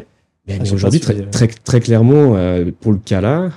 Mais, 0.49 0.59
ah, 0.61 0.73
aujourd'hui, 0.73 1.01
très, 1.01 1.23
très, 1.23 1.49
très, 1.49 1.81
clairement, 1.81 2.37
pour 2.81 2.93
le 2.93 2.99
cas 2.99 3.21
là, 3.21 3.51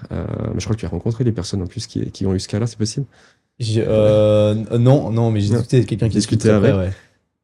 je 0.57 0.63
crois 0.63 0.75
que 0.75 0.79
tu 0.79 0.87
as 0.87 0.89
rencontré 0.89 1.23
des 1.23 1.31
personnes 1.31 1.61
en 1.61 1.67
plus 1.67 1.85
qui, 1.85 2.09
qui 2.09 2.25
ont 2.25 2.33
eu 2.33 2.39
ce 2.39 2.47
cas 2.47 2.57
là, 2.57 2.65
c'est 2.65 2.79
possible? 2.79 3.05
Euh, 3.77 4.55
non, 4.77 5.11
non, 5.11 5.31
mais 5.31 5.41
j'ai 5.41 5.49
discuté 5.49 5.77
avec 5.77 5.89
quelqu'un 5.89 6.09
qui 6.09 6.15
discutait 6.15 6.49
avec. 6.49 6.75
Ouais. 6.75 6.89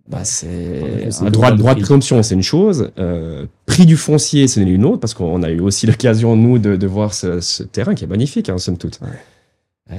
Bah, 0.08 0.24
c'est 0.24 1.10
un 1.22 1.32
droit, 1.32 1.52
droit 1.52 1.74
de 1.74 1.82
préemption, 1.82 2.22
c'est 2.22 2.36
une 2.36 2.44
chose. 2.44 2.92
Euh, 3.00 3.48
prix 3.66 3.88
du 3.88 3.98
foncier, 3.98 4.48
c'est 4.48 4.62
une 4.62 4.86
autre, 4.86 5.00
parce 5.00 5.16
qu'on 5.16 5.42
a 5.42 5.50
eu 5.50 5.60
aussi 5.60 5.88
l'occasion 5.88 6.36
nous 6.36 6.60
de, 6.60 6.76
de 6.76 6.88
voir 6.88 7.14
ce, 7.14 7.40
ce, 7.40 7.64
terrain 7.64 7.96
qui 7.96 8.04
est 8.04 8.08
magnifique, 8.08 8.50
hein, 8.50 8.58
somme 8.58 8.78
toute. 8.78 9.00
Ouais. 9.02 9.10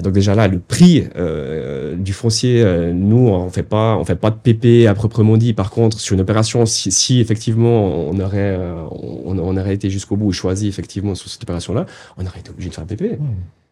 Donc 0.03 0.13
déjà 0.13 0.35
là, 0.35 0.49
le 0.49 0.59
prix 0.59 1.05
euh, 1.15 1.95
du 1.95 2.13
foncier, 2.13 2.61
euh, 2.61 2.93
nous 2.93 3.29
on 3.29 3.49
fait 3.51 3.63
pas, 3.63 3.97
on 3.97 4.05
fait 4.05 4.17
pas 4.17 4.31
de 4.31 4.37
PP 4.37 4.89
à 4.89 4.95
proprement 4.95 5.37
dit. 5.37 5.53
Par 5.53 5.71
contre, 5.71 6.01
sur 6.01 6.15
une 6.15 6.21
opération, 6.21 6.67
si, 6.67 6.91
si 6.91 7.21
effectivement 7.21 7.85
on 7.85 8.19
aurait, 8.19 8.57
euh, 8.59 8.85
on, 8.91 9.39
on, 9.39 9.57
aurait 9.57 9.75
été 9.75 9.89
jusqu'au 9.89 10.17
bout 10.17 10.31
et 10.31 10.33
choisi 10.33 10.67
effectivement 10.67 11.15
sur 11.15 11.31
cette 11.31 11.45
opération-là, 11.45 11.87
on 12.17 12.27
aurait 12.27 12.41
été 12.41 12.51
obligé 12.51 12.71
de 12.71 12.75
faire 12.75 12.83
un 12.83 12.89
PP. 12.89 13.17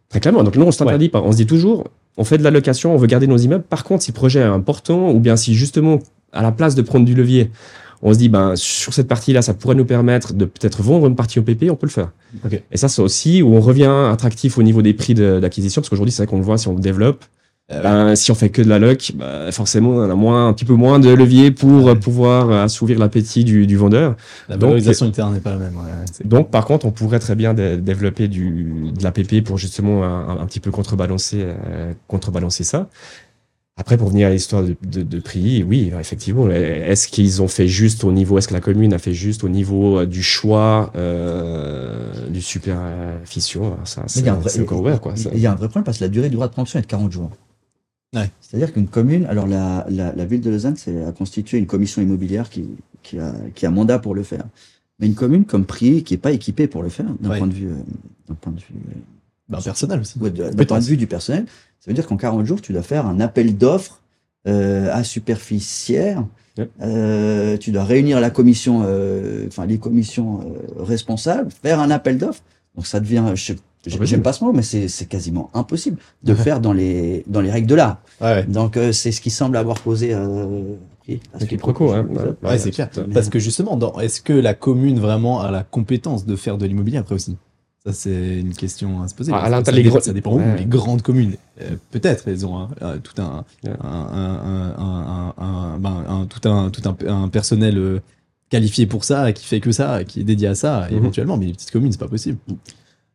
Très 0.08 0.20
clairement. 0.20 0.44
Donc 0.44 0.56
nous 0.56 0.64
on 0.64 0.70
s'interdit 0.70 1.08
pas. 1.08 1.22
On 1.22 1.32
se 1.32 1.36
dit 1.36 1.46
toujours, 1.46 1.84
on 2.16 2.24
fait 2.24 2.38
de 2.38 2.44
la 2.44 2.50
location, 2.50 2.94
on 2.94 2.96
veut 2.96 3.06
garder 3.06 3.26
nos 3.26 3.36
immeubles. 3.36 3.64
Par 3.64 3.84
contre, 3.84 4.04
si 4.04 4.10
le 4.10 4.14
projet 4.14 4.40
est 4.40 4.44
important, 4.44 5.10
ou 5.10 5.20
bien 5.20 5.36
si 5.36 5.54
justement, 5.54 5.98
à 6.32 6.42
la 6.42 6.52
place 6.52 6.74
de 6.74 6.82
prendre 6.82 7.04
du 7.04 7.14
levier, 7.14 7.50
on 8.02 8.12
se 8.12 8.18
dit, 8.18 8.28
ben, 8.28 8.54
sur 8.54 8.92
cette 8.92 9.08
partie-là, 9.08 9.40
ça 9.40 9.54
pourrait 9.54 9.74
nous 9.74 9.86
permettre 9.86 10.34
de 10.34 10.44
peut-être 10.44 10.82
vendre 10.82 11.06
une 11.06 11.16
partie 11.16 11.38
au 11.38 11.42
PP, 11.42 11.70
on 11.70 11.76
peut 11.76 11.86
le 11.86 11.92
faire. 11.92 12.12
Et 12.70 12.76
ça, 12.76 12.88
c'est 12.88 13.00
aussi 13.00 13.40
où 13.40 13.54
on 13.54 13.60
revient 13.60 14.08
attractif 14.12 14.58
au 14.58 14.62
niveau 14.62 14.82
des 14.82 14.92
prix 14.92 15.14
d'acquisition, 15.14 15.80
parce 15.80 15.88
qu'aujourd'hui, 15.88 16.12
c'est 16.12 16.22
vrai 16.22 16.30
qu'on 16.30 16.36
le 16.36 16.44
voit 16.44 16.58
si 16.58 16.68
on 16.68 16.74
le 16.74 16.80
développe. 16.80 17.24
Euh, 17.72 17.82
ben, 17.82 18.14
si 18.14 18.30
on 18.30 18.34
fait 18.34 18.50
que 18.50 18.60
de 18.60 18.68
la 18.68 18.78
loc, 18.78 19.12
ben, 19.14 19.50
forcément, 19.50 19.90
on 19.90 20.10
a 20.10 20.14
moins, 20.14 20.48
un 20.48 20.52
petit 20.52 20.66
peu 20.66 20.74
moins 20.74 20.98
de 20.98 21.08
levier 21.08 21.50
pour 21.50 21.98
pouvoir 21.98 22.50
assouvir 22.50 22.98
l'appétit 22.98 23.42
du, 23.42 23.66
du, 23.66 23.76
vendeur. 23.76 24.16
La 24.50 24.58
valorisation 24.58 25.10
terrain 25.10 25.32
n'est 25.32 25.40
pas 25.40 25.50
la 25.50 25.56
même. 25.56 25.74
donc, 26.24 26.50
par 26.50 26.66
contre, 26.66 26.84
on 26.84 26.90
pourrait 26.90 27.20
très 27.20 27.34
bien 27.34 27.54
développer 27.54 28.28
du, 28.28 28.92
de 28.94 29.02
l'APP 29.02 29.42
pour 29.42 29.56
justement 29.56 30.04
un, 30.04 30.40
un, 30.40 30.46
petit 30.46 30.60
peu 30.60 30.70
contrebalancer, 30.70 31.42
euh, 31.42 31.92
contrebalancer 32.06 32.64
ça. 32.64 32.88
Après, 33.76 33.96
pour 33.96 34.10
venir 34.10 34.28
à 34.28 34.30
l'histoire 34.30 34.62
de, 34.62 34.76
de, 34.86 35.02
de, 35.02 35.18
prix, 35.18 35.64
oui, 35.64 35.90
effectivement. 35.98 36.48
Est-ce 36.48 37.08
qu'ils 37.08 37.42
ont 37.42 37.48
fait 37.48 37.66
juste 37.66 38.04
au 38.04 38.12
niveau, 38.12 38.38
est-ce 38.38 38.46
que 38.46 38.54
la 38.54 38.60
commune 38.60 38.92
a 38.92 38.98
fait 38.98 39.14
juste 39.14 39.42
au 39.42 39.48
niveau 39.48 39.98
euh, 39.98 40.06
du 40.06 40.22
choix 40.22 40.92
euh, 40.94 42.28
du 42.28 42.40
Ça, 43.84 44.02
encore 44.60 44.80
ouvert. 44.80 45.00
Quoi, 45.00 45.14
il 45.32 45.40
y 45.40 45.46
a 45.46 45.52
un 45.52 45.56
vrai 45.56 45.66
problème 45.66 45.82
parce 45.82 45.98
que 45.98 46.04
la 46.04 46.08
durée 46.08 46.28
du 46.28 46.36
droit 46.36 46.46
de 46.46 46.52
préemption 46.52 46.78
est 46.78 46.82
de 46.82 46.86
40 46.86 47.10
jours. 47.10 47.30
C'est-à-dire 48.40 48.72
qu'une 48.72 48.88
commune, 48.88 49.26
alors 49.26 49.46
la, 49.46 49.86
la, 49.90 50.12
la, 50.14 50.24
ville 50.24 50.40
de 50.40 50.50
Lausanne 50.50 50.76
a 51.06 51.12
constitué 51.12 51.58
une 51.58 51.66
commission 51.66 52.00
immobilière 52.00 52.48
qui, 52.48 52.64
qui, 53.02 53.18
a, 53.18 53.32
qui 53.54 53.66
a 53.66 53.70
mandat 53.70 53.98
pour 53.98 54.14
le 54.14 54.22
faire. 54.22 54.44
Mais 55.00 55.06
une 55.06 55.14
commune 55.14 55.44
comme 55.44 55.64
Prix, 55.64 56.04
qui 56.04 56.14
n'est 56.14 56.18
pas 56.18 56.32
équipée 56.32 56.68
pour 56.68 56.82
le 56.82 56.88
faire, 56.88 57.06
d'un 57.20 57.36
point 57.36 57.46
de 57.46 57.52
vue, 57.52 57.68
euh, 57.68 57.74
d'un 58.28 58.34
point 58.34 58.52
de 58.52 58.60
vue 58.60 58.74
euh, 58.74 58.98
ben, 59.48 59.60
personnel 59.60 60.00
aussi. 60.00 60.18
d'un 60.18 60.64
point 60.64 60.78
de 60.78 60.84
vue 60.84 60.96
du 60.96 61.06
personnel, 61.06 61.46
ça 61.80 61.90
veut 61.90 61.94
dire 61.94 62.06
qu'en 62.06 62.16
40 62.16 62.46
jours, 62.46 62.62
tu 62.62 62.72
dois 62.72 62.82
faire 62.82 63.06
un 63.06 63.20
appel 63.20 63.58
d'offres 63.58 64.00
euh, 64.46 64.92
à 64.92 65.04
superficiaire. 65.04 66.22
Euh, 66.82 67.56
tu 67.56 67.72
dois 67.72 67.84
réunir 67.84 68.20
la 68.20 68.28
commission, 68.28 68.82
euh, 68.84 69.46
enfin 69.48 69.64
les 69.64 69.78
commissions 69.78 70.40
responsables, 70.78 71.50
faire 71.50 71.80
un 71.80 71.90
appel 71.90 72.18
d'offres. 72.18 72.42
Donc 72.76 72.86
ça 72.86 73.00
devient, 73.00 73.24
je, 73.34 73.54
J'aime 73.86 74.22
pas 74.22 74.32
ce 74.32 74.44
mot, 74.44 74.52
mais 74.52 74.62
c'est 74.62 75.06
quasiment 75.06 75.50
impossible 75.54 75.98
de 76.22 76.34
faire 76.34 76.60
dans 76.60 76.72
les, 76.72 77.24
dans 77.26 77.40
les 77.40 77.50
règles 77.50 77.66
de 77.66 77.74
l'art. 77.74 77.98
Ouais. 78.20 78.44
Donc, 78.44 78.76
euh, 78.76 78.92
c'est 78.92 79.12
ce 79.12 79.20
qui 79.20 79.30
semble 79.30 79.56
avoir 79.56 79.80
posé 79.80 80.14
euh, 80.14 80.74
Proco, 81.58 81.92
hein. 81.92 82.06
Ouais, 82.42 82.58
c'est 82.58 82.70
clair. 82.70 82.88
Parce 83.12 83.28
que 83.28 83.38
justement, 83.38 83.78
est-ce 84.00 84.20
que 84.20 84.32
la 84.32 84.54
commune 84.54 84.98
vraiment 84.98 85.40
a 85.40 85.50
la 85.50 85.62
compétence 85.62 86.24
de 86.24 86.36
faire 86.36 86.56
de 86.58 86.66
l'immobilier 86.66 86.98
après 86.98 87.14
aussi? 87.14 87.36
Ça, 87.84 87.92
c'est 87.92 88.38
une 88.40 88.54
question 88.54 89.02
à 89.02 89.08
se 89.08 89.14
poser. 89.14 89.30
Ah, 89.34 89.62
ça, 89.62 89.70
dépend, 89.70 90.00
ça 90.00 90.14
dépend 90.14 90.32
où. 90.32 90.40
Les 90.56 90.64
grandes 90.64 91.02
communes, 91.02 91.34
euh, 91.60 91.76
peut-être, 91.90 92.28
elles 92.28 92.46
ont 92.46 92.68
tout 93.02 93.20
un, 93.20 93.44
tout 96.26 96.48
un, 96.48 96.70
tout 96.70 96.94
un, 97.06 97.28
personnel 97.28 97.76
euh, 97.76 98.00
qualifié 98.48 98.86
pour 98.86 99.04
ça, 99.04 99.34
qui 99.34 99.44
fait 99.44 99.60
que 99.60 99.70
ça, 99.70 100.02
qui 100.04 100.20
est 100.20 100.24
dédié 100.24 100.48
à 100.48 100.54
ça, 100.54 100.88
mhm. 100.90 100.96
éventuellement. 100.96 101.36
Mais 101.36 101.46
les 101.46 101.52
petites 101.52 101.72
communes, 101.72 101.92
c'est 101.92 102.00
pas 102.00 102.08
possible. 102.08 102.38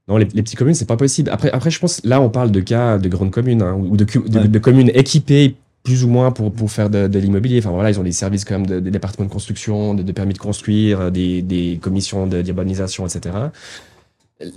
Non, 0.10 0.17
les, 0.17 0.28
les 0.34 0.41
petites 0.41 0.58
communes, 0.58 0.74
c'est 0.74 0.88
pas 0.88 0.98
possible. 0.98 1.30
Après, 1.30 1.52
après, 1.52 1.69
je 1.69 1.80
pense, 1.80 2.02
là, 2.04 2.19
on 2.19 2.30
parle 2.30 2.52
de 2.52 2.60
cas 2.60 2.98
de 2.98 3.08
grandes 3.08 3.30
communes 3.30 3.62
hein, 3.62 3.76
ou 3.76 3.95
de, 3.95 4.04
de, 4.04 4.60
communes 4.60 4.89
équipées 4.95 5.56
plus 5.84 6.04
ou 6.04 6.08
moins 6.08 6.32
pour, 6.32 6.52
pour 6.52 6.72
faire 6.72 6.89
de, 6.89 7.08
de 7.08 7.19
l'immobilier. 7.19 7.60
Enfin 7.60 7.69
voilà, 7.69 7.91
ils 7.91 8.00
ont 8.00 8.04
des 8.04 8.12
services 8.12 8.43
quand 8.43 8.60
même 8.60 8.82
des 8.82 8.91
départements 8.91 9.28
de 9.28 9.32
construction, 9.32 9.93
de, 9.93 10.12
permis 10.12 10.34
de 10.34 10.39
construire, 10.39 11.12
des, 11.12 11.43
des 11.43 11.80
commissions 11.80 12.26
de 12.26 12.41
d'urbanisation, 12.41 13.06
etc. 13.06 13.36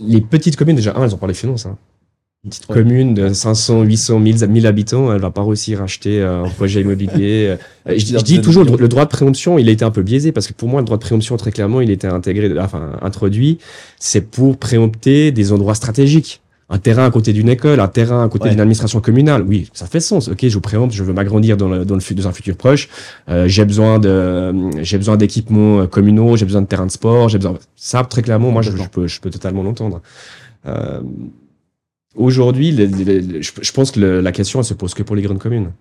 Les 0.01 0.23
petites 0.23 0.57
communes, 0.57 0.77
déjà, 0.77 0.97
un, 0.97 1.05
elles 1.05 1.15
ont 1.15 1.19
pas 1.19 1.27
les 1.27 1.35
finances. 1.35 1.67
Hein. 1.67 1.77
Une 2.44 2.50
petite 2.50 2.66
commune 2.66 3.14
de 3.14 3.33
500, 3.33 3.83
800, 3.83 4.18
1000, 4.18 4.46
1000 4.48 4.66
habitants, 4.66 5.12
elle 5.12 5.20
va 5.20 5.31
pas 5.31 5.44
réussir 5.44 5.81
à 5.81 5.85
acheter 5.85 6.20
euh, 6.20 6.42
un 6.42 6.48
projet 6.48 6.81
immobilier. 6.81 7.57
Euh, 7.87 7.94
je, 7.96 8.16
dis 8.16 8.40
toujours, 8.40 8.64
le, 8.64 8.88
droit 8.88 9.05
de 9.05 9.11
préemption, 9.11 9.61
il 9.61 9.68
a 9.68 9.70
été 9.70 9.85
un 9.85 9.92
peu 9.92 10.02
biaisé 10.02 10.33
parce 10.33 10.48
que 10.48 10.52
pour 10.52 10.68
moi, 10.68 10.81
le 10.81 10.85
droit 10.85 10.96
de 10.96 11.02
préemption, 11.02 11.37
très 11.37 11.52
clairement, 11.52 11.81
il 11.81 11.88
était 11.92 12.09
intégré, 12.09 12.52
enfin, 12.59 12.98
introduit, 13.00 13.59
c'est 14.00 14.22
pour 14.22 14.57
préempter 14.57 15.31
des 15.31 15.52
endroits 15.52 15.76
stratégiques. 15.76 16.40
Un 16.68 16.78
terrain 16.78 17.05
à 17.05 17.12
côté 17.12 17.33
d'une 17.33 17.48
école, 17.48 17.78
un 17.78 17.87
terrain 17.87 18.24
à 18.24 18.28
côté 18.28 18.48
d'une 18.48 18.59
administration 18.59 19.00
communale. 19.00 19.44
Oui, 19.46 19.68
ça 19.72 19.87
fait 19.87 20.00
sens. 20.00 20.26
Ok, 20.26 20.40
je 20.42 20.52
vous 20.52 20.61
préempte, 20.61 20.90
je 20.90 21.05
veux 21.05 21.12
m'agrandir 21.12 21.57
dans, 21.57 21.68
le, 21.68 21.85
dans, 21.85 21.94
le, 21.94 22.14
dans 22.14 22.26
un 22.26 22.33
futur 22.33 22.57
proche. 22.57 22.88
Euh, 23.28 23.46
j'ai 23.46 23.64
besoin 23.64 24.00
de, 24.00 24.52
j'ai 24.83 24.98
besoin 24.98 25.16
d'équipements 25.16 25.87
communaux, 25.87 26.37
j'ai 26.37 26.46
besoin 26.46 26.62
de 26.62 26.66
terrains 26.66 26.87
de 26.87 26.90
sport, 26.90 27.28
j'ai 27.28 27.38
besoin. 27.38 27.57
Ça, 27.76 28.02
très 28.02 28.22
clairement, 28.22 28.50
moi, 28.50 28.62
je, 28.62 28.76
je, 28.76 28.88
peux, 28.88 29.07
je 29.07 29.20
peux 29.20 29.31
totalement 29.31 29.62
l'entendre. 29.62 30.02
Euh, 30.66 31.00
Aujourd'hui, 32.14 32.77
je 32.77 33.72
pense 33.72 33.90
que 33.90 34.01
la 34.01 34.33
question, 34.33 34.61
elle 34.61 34.64
se 34.64 34.75
pose 34.75 34.94
que 34.94 35.03
pour 35.03 35.16
les 35.16 35.22
grandes 35.22 35.38
communes. 35.38 35.72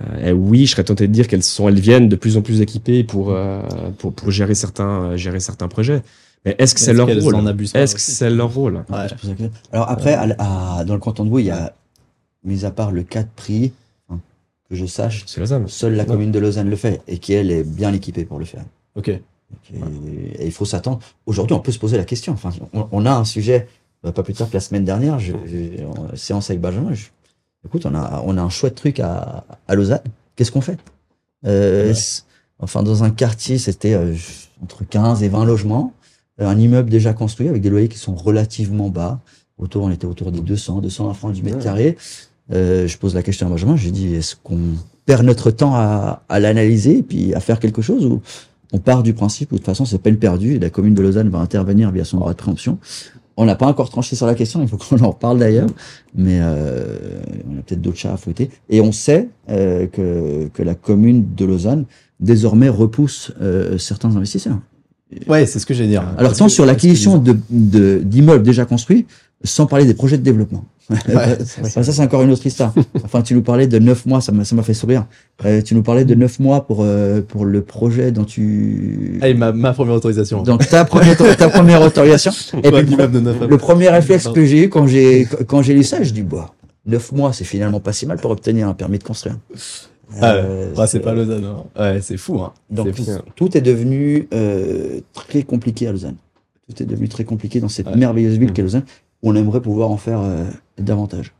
Euh, 0.00 0.28
et 0.28 0.32
oui, 0.32 0.66
je 0.66 0.72
serais 0.72 0.84
tenté 0.84 1.08
de 1.08 1.12
dire 1.12 1.28
qu'elles 1.28 1.42
sont, 1.42 1.68
elles 1.68 1.80
viennent 1.80 2.08
de 2.08 2.16
plus 2.16 2.36
en 2.36 2.42
plus 2.42 2.60
équipées 2.60 3.04
pour 3.04 3.30
euh, 3.30 3.60
pour, 3.98 4.12
pour, 4.12 4.30
gérer 4.30 4.54
certains 4.54 5.02
euh, 5.02 5.16
gérer 5.16 5.40
certains 5.40 5.68
projets. 5.68 6.02
Mais 6.44 6.54
est-ce 6.58 6.74
que 6.74 6.80
c'est 6.80 6.92
leur, 6.92 7.08
rôle? 7.08 7.36
Est-ce 7.74 7.94
que 7.96 8.00
c'est 8.00 8.30
leur 8.30 8.54
rôle? 8.54 8.84
Alors 9.72 9.90
après, 9.90 10.14
à, 10.14 10.84
dans 10.84 10.94
le 10.94 11.00
canton 11.00 11.24
de 11.24 11.30
Vaud, 11.30 11.40
il 11.40 11.46
y 11.46 11.50
a, 11.50 11.74
mis 12.44 12.64
à 12.64 12.70
part 12.70 12.92
le 12.92 13.02
cas 13.02 13.24
de 13.24 13.28
prix, 13.34 13.72
hein, 14.08 14.20
que 14.70 14.76
je 14.76 14.86
sache, 14.86 15.24
seule 15.26 15.94
la 15.94 16.04
commune 16.04 16.30
de 16.30 16.38
Lausanne 16.38 16.70
le 16.70 16.76
fait 16.76 17.02
et 17.08 17.18
qui 17.18 17.32
elle 17.32 17.50
est 17.50 17.64
bien 17.64 17.92
équipée 17.92 18.24
pour 18.24 18.38
le 18.38 18.44
faire. 18.44 18.62
Ok. 18.94 19.08
Et, 19.08 19.20
il 20.46 20.52
faut 20.52 20.64
s'attendre. 20.64 21.00
Aujourd'hui, 21.26 21.54
on 21.54 21.60
peut 21.60 21.72
se 21.72 21.78
poser 21.78 21.96
la 21.96 22.04
question. 22.04 22.34
Enfin, 22.34 22.50
on 22.72 23.04
a 23.04 23.12
un 23.12 23.24
sujet 23.24 23.66
pas 24.02 24.22
plus 24.22 24.34
tard 24.34 24.48
que 24.48 24.54
la 24.54 24.60
semaine 24.60 24.84
dernière, 24.84 25.18
je, 25.18 25.32
en 25.84 26.16
séance 26.16 26.50
avec 26.50 26.60
Benjamin, 26.60 26.92
écoute, 27.64 27.86
on 27.86 27.94
a, 27.94 28.22
on 28.24 28.36
a 28.36 28.42
un 28.42 28.48
chouette 28.48 28.74
truc 28.74 29.00
à, 29.00 29.44
à 29.66 29.74
Lausanne. 29.74 30.00
Qu'est-ce 30.36 30.52
qu'on 30.52 30.60
fait? 30.60 30.78
Euh, 31.46 31.92
Enfin, 32.60 32.82
dans 32.82 33.04
un 33.04 33.10
quartier, 33.10 33.58
c'était 33.58 33.94
euh, 33.94 34.14
entre 34.62 34.84
15 34.84 35.22
et 35.22 35.28
20 35.28 35.44
logements, 35.44 35.92
euh, 36.40 36.48
un 36.48 36.58
immeuble 36.58 36.90
déjà 36.90 37.12
construit 37.12 37.48
avec 37.48 37.62
des 37.62 37.70
loyers 37.70 37.88
qui 37.88 37.98
sont 37.98 38.14
relativement 38.14 38.88
bas. 38.88 39.20
Autour, 39.58 39.84
on 39.84 39.90
était 39.90 40.06
autour 40.06 40.32
des 40.32 40.40
200, 40.40 40.80
220 40.80 41.14
francs 41.14 41.32
du 41.32 41.42
mètre 41.42 41.58
carré. 41.58 41.96
Euh, 42.52 42.88
je 42.88 42.98
pose 42.98 43.14
la 43.14 43.22
question 43.22 43.46
à 43.46 43.50
Benjamin, 43.50 43.76
je 43.76 43.84
lui 43.84 43.92
dis, 43.92 44.14
est-ce 44.14 44.34
qu'on 44.42 44.58
perd 45.06 45.24
notre 45.24 45.50
temps 45.50 45.74
à, 45.74 46.22
à 46.28 46.40
l'analyser 46.40 46.98
et 46.98 47.02
puis 47.02 47.34
à 47.34 47.40
faire 47.40 47.60
quelque 47.60 47.82
chose 47.82 48.04
ou 48.06 48.22
on 48.72 48.78
part 48.78 49.02
du 49.02 49.14
principe 49.14 49.52
où 49.52 49.54
de 49.54 49.58
toute 49.58 49.66
façon 49.66 49.84
c'est 49.86 49.98
peine 49.98 50.18
perdue 50.18 50.54
et 50.54 50.58
la 50.58 50.68
commune 50.68 50.94
de 50.94 51.00
Lausanne 51.00 51.30
va 51.30 51.38
intervenir 51.38 51.90
via 51.90 52.04
son 52.04 52.18
droit 52.18 52.32
de 52.32 52.36
préemption 52.36 52.78
on 53.38 53.44
n'a 53.44 53.54
pas 53.54 53.66
encore 53.66 53.88
tranché 53.88 54.16
sur 54.16 54.26
la 54.26 54.34
question, 54.34 54.60
il 54.60 54.68
faut 54.68 54.76
qu'on 54.76 54.98
en 54.98 55.10
reparle 55.10 55.38
d'ailleurs, 55.38 55.68
mais 56.14 56.40
euh, 56.42 57.20
on 57.48 57.56
a 57.56 57.62
peut-être 57.62 57.80
d'autres 57.80 57.96
chats 57.96 58.12
à 58.12 58.16
fouetter. 58.16 58.50
Et 58.68 58.80
on 58.80 58.90
sait 58.90 59.28
euh, 59.48 59.86
que, 59.86 60.48
que 60.52 60.62
la 60.62 60.74
commune 60.74 61.24
de 61.36 61.44
Lausanne 61.44 61.84
désormais 62.18 62.68
repousse 62.68 63.32
euh, 63.40 63.78
certains 63.78 64.16
investisseurs. 64.16 64.58
Ouais, 65.28 65.46
c'est 65.46 65.60
ce 65.60 65.66
que 65.66 65.72
j'allais 65.72 65.88
dire. 65.88 66.02
Alors 66.18 66.36
tant 66.36 66.48
sur 66.48 66.66
l'acquisition 66.66 67.16
de 67.16 68.02
d'immeubles 68.02 68.42
déjà 68.42 68.64
construits, 68.64 69.06
sans 69.44 69.66
parler 69.66 69.86
des 69.86 69.94
projets 69.94 70.18
de 70.18 70.24
développement. 70.24 70.64
ça, 71.64 71.82
c'est 71.82 72.00
encore 72.00 72.22
une 72.22 72.30
autre 72.30 72.46
histoire. 72.46 72.72
Enfin, 73.04 73.22
tu 73.22 73.34
nous 73.34 73.42
parlais 73.42 73.66
de 73.66 73.78
neuf 73.78 74.06
mois, 74.06 74.20
ça 74.20 74.32
m'a, 74.32 74.44
ça 74.44 74.56
m'a 74.56 74.62
fait 74.62 74.74
sourire. 74.74 75.06
Euh, 75.44 75.60
tu 75.60 75.74
nous 75.74 75.82
parlais 75.82 76.04
de 76.04 76.14
neuf 76.14 76.38
mois 76.40 76.66
pour, 76.66 76.78
euh, 76.82 77.20
pour 77.20 77.44
le 77.44 77.62
projet 77.62 78.10
dont 78.10 78.24
tu. 78.24 79.18
Ah, 79.22 79.32
ma, 79.34 79.52
ma 79.52 79.72
première 79.72 79.94
autorisation. 79.94 80.42
Donc, 80.42 80.66
ta 80.66 80.84
première, 80.84 81.16
ta 81.16 81.48
première 81.50 81.82
autorisation. 81.82 82.32
et 82.62 82.70
puis, 82.70 82.96
le, 82.96 83.56
premier 83.56 83.88
réflexe 83.88 84.28
que 84.28 84.44
j'ai 84.44 84.64
eu 84.64 84.68
quand 84.70 84.86
j'ai, 84.86 85.28
quand 85.46 85.62
j'ai 85.62 85.74
lu 85.74 85.84
ça, 85.84 86.02
je 86.02 86.12
dis, 86.12 86.22
bah, 86.22 86.54
neuf 86.86 87.12
mois, 87.12 87.32
c'est 87.32 87.44
finalement 87.44 87.80
pas 87.80 87.92
si 87.92 88.06
mal 88.06 88.18
pour 88.18 88.30
obtenir 88.30 88.68
un 88.68 88.74
permis 88.74 88.98
de 88.98 89.04
construire. 89.04 89.36
Ah 90.20 90.34
euh, 90.34 90.74
ouais. 90.74 90.86
c'est 90.86 91.00
pas 91.00 91.14
Lausanne. 91.14 91.44
Hein. 91.44 91.64
Ouais, 91.78 92.00
c'est 92.00 92.16
fou. 92.16 92.40
Hein. 92.40 92.52
Donc, 92.70 92.94
tout 93.36 93.56
est 93.56 93.60
devenu 93.60 94.28
euh, 94.32 95.00
très 95.12 95.42
compliqué 95.42 95.86
à 95.86 95.92
Lausanne. 95.92 96.16
Tout 96.68 96.82
est 96.82 96.86
devenu 96.86 97.08
très 97.08 97.24
compliqué 97.24 97.60
dans 97.60 97.68
cette 97.68 97.94
merveilleuse 97.94 98.38
ville 98.38 98.52
qu'est 98.52 98.62
Lausanne 98.62 98.84
on 99.22 99.34
aimerait 99.34 99.60
pouvoir 99.60 99.90
en 99.90 99.96
faire 99.96 100.20
euh, 100.20 100.44
davantage. 100.78 101.32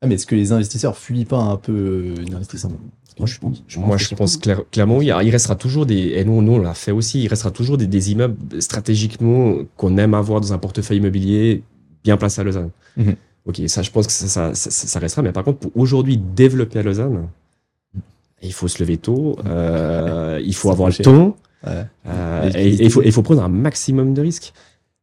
Ah, 0.00 0.06
mais 0.06 0.16
est-ce 0.16 0.26
que 0.26 0.34
les 0.34 0.52
investisseurs 0.52 0.96
fuient 0.96 1.24
pas 1.24 1.38
un 1.38 1.56
peu 1.56 1.72
euh, 1.72 2.14
l'investissement 2.30 2.78
moi, 3.18 3.26
je 3.26 3.38
pense. 3.38 3.62
Moi, 3.76 3.96
je 3.98 4.14
pense 4.14 4.38
clairement, 4.70 4.96
oui. 4.96 5.10
il 5.22 5.30
restera 5.30 5.54
toujours 5.54 5.84
des, 5.84 6.12
et 6.16 6.24
nous, 6.24 6.40
nous 6.40 6.52
on 6.52 6.58
l'a 6.58 6.72
fait 6.72 6.92
aussi, 6.92 7.22
il 7.22 7.28
restera 7.28 7.50
toujours 7.50 7.76
des, 7.76 8.10
immeubles 8.10 8.62
stratégiquement 8.62 9.56
qu'on 9.76 9.98
aime 9.98 10.14
avoir 10.14 10.40
dans 10.40 10.54
un 10.54 10.58
portefeuille 10.58 10.96
immobilier 10.96 11.62
bien 12.04 12.16
placé 12.16 12.40
à 12.40 12.44
Lausanne. 12.44 12.70
Mhm. 12.96 13.16
Ok, 13.44 13.60
ça, 13.66 13.82
je 13.82 13.90
pense 13.90 14.06
que 14.06 14.12
ça, 14.12 14.54
ça, 14.54 14.98
restera. 14.98 15.20
Mais 15.20 15.32
par 15.32 15.44
contre, 15.44 15.58
pour 15.58 15.76
aujourd'hui 15.76 16.16
développer 16.16 16.78
à 16.78 16.82
Lausanne, 16.82 17.28
il 18.40 18.52
faut 18.54 18.66
se 18.66 18.82
lever 18.82 18.96
tôt, 18.96 19.36
euh, 19.44 20.40
il 20.42 20.54
faut 20.54 20.70
avoir 20.70 20.88
le 20.88 20.94
temps, 20.94 21.36
et, 21.66 22.68
il, 22.68 22.90
faut, 22.90 23.02
il 23.02 23.12
faut 23.12 23.22
prendre 23.22 23.42
un 23.42 23.48
maximum 23.48 24.14
de 24.14 24.22
risques. 24.22 24.54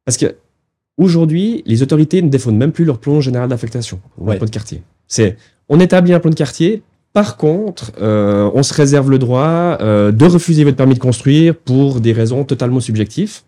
Parce 0.04 0.18
que 0.18 0.36
Aujourd'hui, 1.00 1.64
les 1.66 1.82
autorités 1.82 2.22
ne 2.22 2.28
défendent 2.28 2.58
même 2.58 2.74
plus 2.74 2.84
leur 2.84 3.00
plan 3.00 3.22
général 3.22 3.48
d'affectation, 3.48 4.02
ouais. 4.18 4.36
plan 4.36 4.46
de 4.46 4.52
quartier. 4.52 4.84
C'est, 5.08 5.38
on 5.70 5.80
établit 5.80 6.14
un 6.14 6.20
plan 6.20 6.30
de 6.30 6.36
quartier. 6.36 6.84
Par 7.14 7.38
contre, 7.38 7.94
euh, 8.02 8.52
on 8.54 8.64
se 8.64 8.74
réserve 8.74 9.10
le 9.10 9.18
droit 9.18 9.78
euh, 9.80 10.12
de 10.12 10.26
refuser 10.26 10.66
votre 10.66 10.76
permis 10.76 10.96
de 10.96 11.00
construire 11.00 11.56
pour 11.56 12.02
des 12.02 12.12
raisons 12.12 12.44
totalement 12.44 12.82
subjectives. 12.82 13.40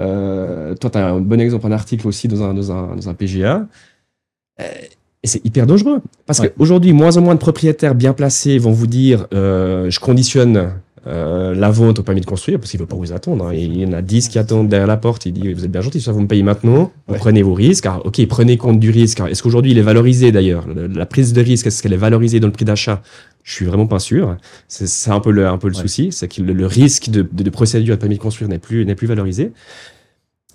Euh, 0.00 0.74
toi, 0.74 0.90
tu 0.90 0.98
as 0.98 1.06
un 1.06 1.20
bon 1.20 1.40
exemple, 1.40 1.66
un 1.68 1.72
article 1.72 2.08
aussi 2.08 2.26
dans 2.26 2.42
un, 2.42 2.52
dans 2.52 2.72
un, 2.72 2.96
dans 2.96 3.08
un 3.08 3.14
PGA. 3.14 3.68
Et 5.22 5.26
c'est 5.26 5.44
hyper 5.44 5.66
dangereux. 5.66 6.00
Parce 6.26 6.40
qu'aujourd'hui, 6.40 6.92
moins 6.92 7.16
en 7.16 7.22
moins 7.22 7.34
de 7.34 7.40
propriétaires 7.40 7.94
bien 7.94 8.12
placés 8.12 8.58
vont 8.58 8.70
vous 8.70 8.86
dire 8.86 9.26
euh, 9.32 9.90
je 9.90 9.98
conditionne 9.98 10.72
euh, 11.06 11.54
la 11.54 11.70
vente 11.70 11.98
au 11.98 12.02
permis 12.02 12.20
de 12.20 12.26
construire, 12.26 12.58
parce 12.58 12.70
qu'il 12.70 12.78
ne 12.78 12.84
veut 12.84 12.88
pas 12.88 12.96
vous 12.96 13.12
attendre. 13.12 13.46
Hein. 13.46 13.54
Il 13.54 13.78
y 13.78 13.86
en 13.86 13.92
a 13.92 14.02
10 14.02 14.28
qui 14.28 14.38
attendent 14.38 14.68
derrière 14.68 14.86
la 14.86 14.96
porte. 14.96 15.26
Il 15.26 15.32
dit 15.32 15.52
Vous 15.52 15.64
êtes 15.64 15.70
bien 15.70 15.80
gentil, 15.80 16.00
ça 16.00 16.12
vous 16.12 16.20
me 16.20 16.26
payez 16.26 16.42
maintenant. 16.42 16.92
Prenez 17.06 17.42
vos 17.42 17.54
risques. 17.54 17.86
ok, 18.04 18.26
prenez 18.26 18.56
compte 18.56 18.80
du 18.80 18.90
risque. 18.90 19.20
Est-ce 19.20 19.42
qu'aujourd'hui 19.42 19.72
il 19.72 19.78
est 19.78 19.82
valorisé 19.82 20.32
d'ailleurs? 20.32 20.66
La 20.68 21.06
prise 21.06 21.32
de 21.32 21.40
risque, 21.40 21.66
est-ce 21.66 21.82
qu'elle 21.82 21.92
est 21.92 21.96
valorisée 21.96 22.40
dans 22.40 22.48
le 22.48 22.52
prix 22.52 22.64
d'achat? 22.64 23.02
Je 23.44 23.52
suis 23.52 23.64
vraiment 23.64 23.86
pas 23.86 23.98
sûr. 23.98 24.36
C'est 24.68 25.10
un 25.10 25.20
peu 25.20 25.30
le, 25.30 25.46
un 25.46 25.58
peu 25.58 25.68
le 25.68 25.74
souci. 25.74 26.12
C'est 26.12 26.28
que 26.28 26.42
le, 26.42 26.66
risque 26.66 27.08
de, 27.08 27.26
de, 27.30 27.50
procédure 27.50 27.96
de 27.96 28.00
permis 28.00 28.16
de 28.16 28.20
construire 28.20 28.48
n'est 28.50 28.58
plus, 28.58 28.84
plus 28.94 29.06
valorisé. 29.06 29.52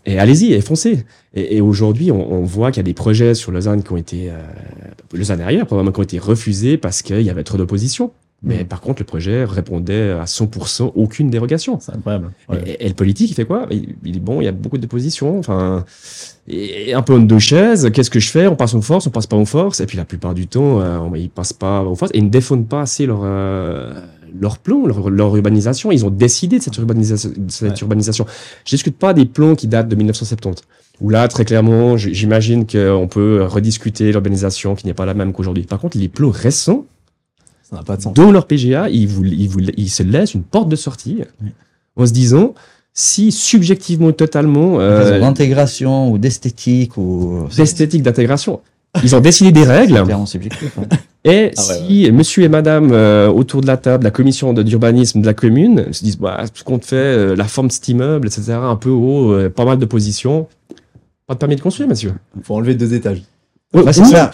Et 0.06 0.20
allez-y, 0.20 0.54
et 0.54 0.62
foncez. 0.62 1.06
Et, 1.34 1.62
aujourd'hui, 1.62 2.12
on, 2.12 2.44
voit 2.44 2.72
qu'il 2.72 2.78
y 2.78 2.82
a 2.82 2.84
des 2.84 2.94
projets 2.94 3.34
sur 3.34 3.52
Lausanne 3.52 3.84
qui 3.84 3.92
ont 3.92 3.98
été, 3.98 4.30
euh, 4.30 4.38
Lausanne 5.14 5.42
arrière, 5.42 5.66
probablement 5.66 5.94
qui 5.94 6.00
ont 6.00 6.04
été 6.04 6.20
refusés 6.20 6.78
parce 6.78 7.02
qu'il 7.02 7.22
y 7.22 7.30
avait 7.30 7.44
trop 7.44 7.58
d'opposition. 7.58 8.12
Mais 8.44 8.66
par 8.66 8.82
contre, 8.82 9.02
le 9.02 9.06
projet 9.06 9.46
répondait 9.46 10.12
à 10.12 10.26
100% 10.26 10.92
aucune 10.96 11.30
dérogation. 11.30 11.80
C'est 11.80 11.94
incroyable. 11.94 12.32
Et, 12.66 12.88
le 12.90 12.94
politique, 12.94 13.32
il 13.32 13.34
fait 13.34 13.46
quoi? 13.46 13.68
Il, 13.72 13.96
dit 14.04 14.20
bon, 14.20 14.42
il 14.42 14.46
y 14.46 14.48
a 14.48 14.52
beaucoup 14.52 14.78
de 14.78 14.86
positions, 14.86 15.40
enfin, 15.40 15.86
et 16.48 16.94
un 16.94 17.02
peu 17.02 17.14
en 17.14 17.20
deux 17.20 17.40
chaises. 17.40 17.90
Qu'est-ce 17.94 18.10
que 18.10 18.20
je 18.20 18.30
fais? 18.30 18.48
On 18.48 18.56
passe 18.56 18.74
aux 18.74 18.82
forces, 18.82 19.08
on 19.08 19.12
passe 19.12 19.28
pas 19.28 19.38
aux 19.38 19.46
forces. 19.46 19.80
Et 19.80 19.86
puis 19.86 19.98
la 19.98 20.04
plupart 20.04 20.34
du 20.34 20.48
temps, 20.48 20.82
euh, 20.82 21.00
ils 21.16 21.30
passent 21.30 21.54
pas 21.54 21.82
aux 21.84 21.96
forces 21.96 22.12
et 22.14 22.18
ils 22.18 22.26
ne 22.26 22.30
défendent 22.30 22.68
pas 22.68 22.82
assez 22.82 23.06
leur 23.06 23.22
euh, 23.24 23.94
leur 24.38 24.58
plan, 24.58 24.86
leur, 24.86 25.36
urbanisation. 25.36 25.92
Ils 25.92 26.06
ont 26.06 26.10
décidé 26.10 26.58
de 26.58 26.64
cette 26.64 26.78
urbanisation. 26.78 27.32
De 27.38 27.52
cette 27.52 27.80
urbanisation. 27.80 28.26
Je 28.66 28.72
discute 28.72 28.98
pas 28.98 29.14
des 29.14 29.26
plans 29.26 29.56
qui 29.56 29.68
datent 29.68 29.88
de 29.88 29.96
1970. 29.96 30.64
Où 31.02 31.10
là, 31.10 31.28
très 31.28 31.46
clairement, 31.46 31.98
j'imagine 31.98 32.66
qu'on 32.66 33.08
peut 33.08 33.44
rediscuter 33.44 34.12
l'urbanisation 34.12 34.76
qui 34.76 34.86
n'est 34.86 34.94
pas 34.94 35.06
la 35.06 35.14
même 35.14 35.34
qu'aujourd'hui. 35.34 35.64
Par 35.64 35.80
contre, 35.80 35.98
les 35.98 36.08
plans 36.08 36.30
récents, 36.30 36.86
pas 37.82 37.98
Dans 37.98 38.32
leur 38.32 38.46
PGA, 38.46 38.90
ils, 38.90 39.08
vous, 39.08 39.24
ils, 39.26 39.90
se 39.90 40.04
laissent 40.04 40.34
une 40.34 40.44
porte 40.44 40.70
de 40.70 40.76
sortie 40.76 41.22
en 41.96 42.06
se 42.06 42.12
disant 42.12 42.54
si 42.94 43.32
subjectivement 43.32 44.12
totalement 44.12 44.80
euh, 44.80 45.20
d'intégration 45.20 46.12
ou 46.12 46.18
d'esthétique 46.18 46.98
ou 46.98 47.48
d'esthétique 47.56 48.04
d'intégration 48.04 48.62
ils 49.04 49.16
ont 49.16 49.22
décidé 49.22 49.52
des 49.52 49.64
règles. 49.64 49.98
Hein. 49.98 50.06
et 51.24 51.52
ah 51.58 51.62
si 51.62 52.12
monsieur 52.12 52.44
et 52.44 52.48
madame 52.48 52.92
euh, 52.92 53.28
autour 53.28 53.62
de 53.62 53.66
la 53.66 53.78
table 53.78 54.04
la 54.04 54.12
commission 54.12 54.54
d'urbanisme 54.54 55.22
de 55.22 55.26
la 55.26 55.34
commune 55.34 55.92
se 55.92 56.04
disent 56.04 56.20
bah, 56.20 56.44
ce 56.54 56.64
qu'on 56.64 56.80
fait 56.80 56.96
euh, 56.96 57.36
la 57.36 57.46
forme 57.46 57.70
de 57.70 57.72
cet 57.72 57.88
immeuble 57.88 58.28
etc 58.28 58.52
un 58.52 58.76
peu 58.76 58.92
haut 58.92 59.50
pas 59.50 59.66
mal 59.66 59.80
de 59.80 59.86
positions 59.86 60.48
pas 61.26 61.34
de 61.34 61.40
permis 61.40 61.56
de 61.56 61.62
construire 61.62 61.90
monsieur. 61.90 62.14
Faut 62.44 62.54
enlever 62.54 62.76
deux 62.76 62.94
étages 62.94 63.24
bah, 63.74 63.92
c'est 63.92 64.06
ça, 64.06 64.32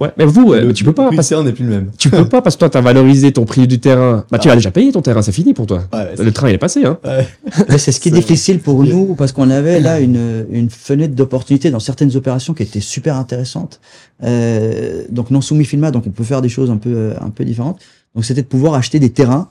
Ouais. 0.00 0.10
Mais 0.18 0.24
vous, 0.26 0.52
le, 0.52 0.72
tu 0.72 0.84
peux 0.84 0.92
pas. 0.92 1.10
Le 1.10 1.16
parce... 1.16 1.32
n'est 1.32 1.52
plus 1.52 1.64
le 1.64 1.70
même. 1.70 1.90
Tu 1.96 2.10
peux 2.10 2.28
pas 2.28 2.42
parce 2.42 2.56
que 2.56 2.60
toi, 2.60 2.70
tu 2.70 2.76
as 2.76 2.80
valorisé 2.80 3.32
ton 3.32 3.44
prix 3.44 3.66
du 3.66 3.80
terrain. 3.80 4.24
Bah, 4.30 4.38
tu 4.38 4.50
as 4.50 4.54
déjà 4.54 4.70
payé 4.70 4.92
ton 4.92 5.00
terrain, 5.00 5.22
c'est 5.22 5.32
fini 5.32 5.54
pour 5.54 5.66
toi. 5.66 5.84
le 6.18 6.30
train, 6.30 6.48
il 6.48 6.54
est 6.54 6.58
passé. 6.58 6.84
Hein. 6.84 6.98
c'est 7.78 7.92
ce 7.92 8.00
qui 8.00 8.08
est, 8.08 8.12
difficile 8.12 8.60
pour 8.60 8.84
nous 8.84 9.14
parce 9.14 9.32
qu'on 9.32 9.50
avait 9.50 9.80
là 9.80 10.00
une, 10.00 10.46
une 10.50 10.70
fenêtre 10.70 11.14
d'opportunité 11.14 11.70
dans 11.70 11.80
certaines 11.80 12.14
opérations 12.16 12.54
qui 12.54 12.62
étaient 12.62 12.80
super 12.80 13.16
intéressantes. 13.16 13.80
Euh, 14.22 15.04
donc 15.10 15.30
non 15.30 15.40
soumis 15.40 15.64
filma, 15.64 15.90
donc 15.90 16.04
on 16.06 16.10
peut 16.10 16.24
faire 16.24 16.42
des 16.42 16.48
choses 16.48 16.70
un 16.70 16.76
peu, 16.76 17.12
un 17.20 17.30
peu 17.30 17.44
différentes. 17.44 17.80
Donc 18.14 18.24
c'était 18.24 18.42
de 18.42 18.46
pouvoir 18.46 18.74
acheter 18.74 18.98
des 18.98 19.10
terrains 19.10 19.48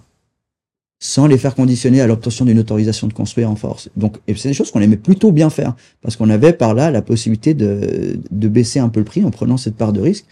sans 1.06 1.28
les 1.28 1.38
faire 1.38 1.54
conditionner 1.54 2.00
à 2.00 2.08
l'obtention 2.08 2.46
d'une 2.46 2.60
autorisation 2.60 3.08
de 3.08 3.14
construire 3.14 3.52
en 3.52 3.58
force. 3.58 3.90
Donc, 3.98 4.20
c'est 4.38 4.48
des 4.48 4.54
choses 4.54 4.72
qu'on 4.72 4.80
aimait 4.80 4.96
plutôt 4.96 5.34
bien 5.34 5.50
faire, 5.50 5.76
parce 6.02 6.16
qu'on 6.16 6.30
avait 6.30 6.54
par 6.54 6.74
là 6.74 6.92
la 6.92 7.02
possibilité 7.02 7.54
de, 7.54 8.18
de 8.32 8.48
baisser 8.48 8.80
un 8.80 8.88
peu 8.88 9.02
le 9.02 9.04
prix 9.04 9.22
en 9.26 9.30
prenant 9.30 9.58
cette 9.58 9.76
part 9.76 9.92
de 9.92 10.00
risque 10.00 10.26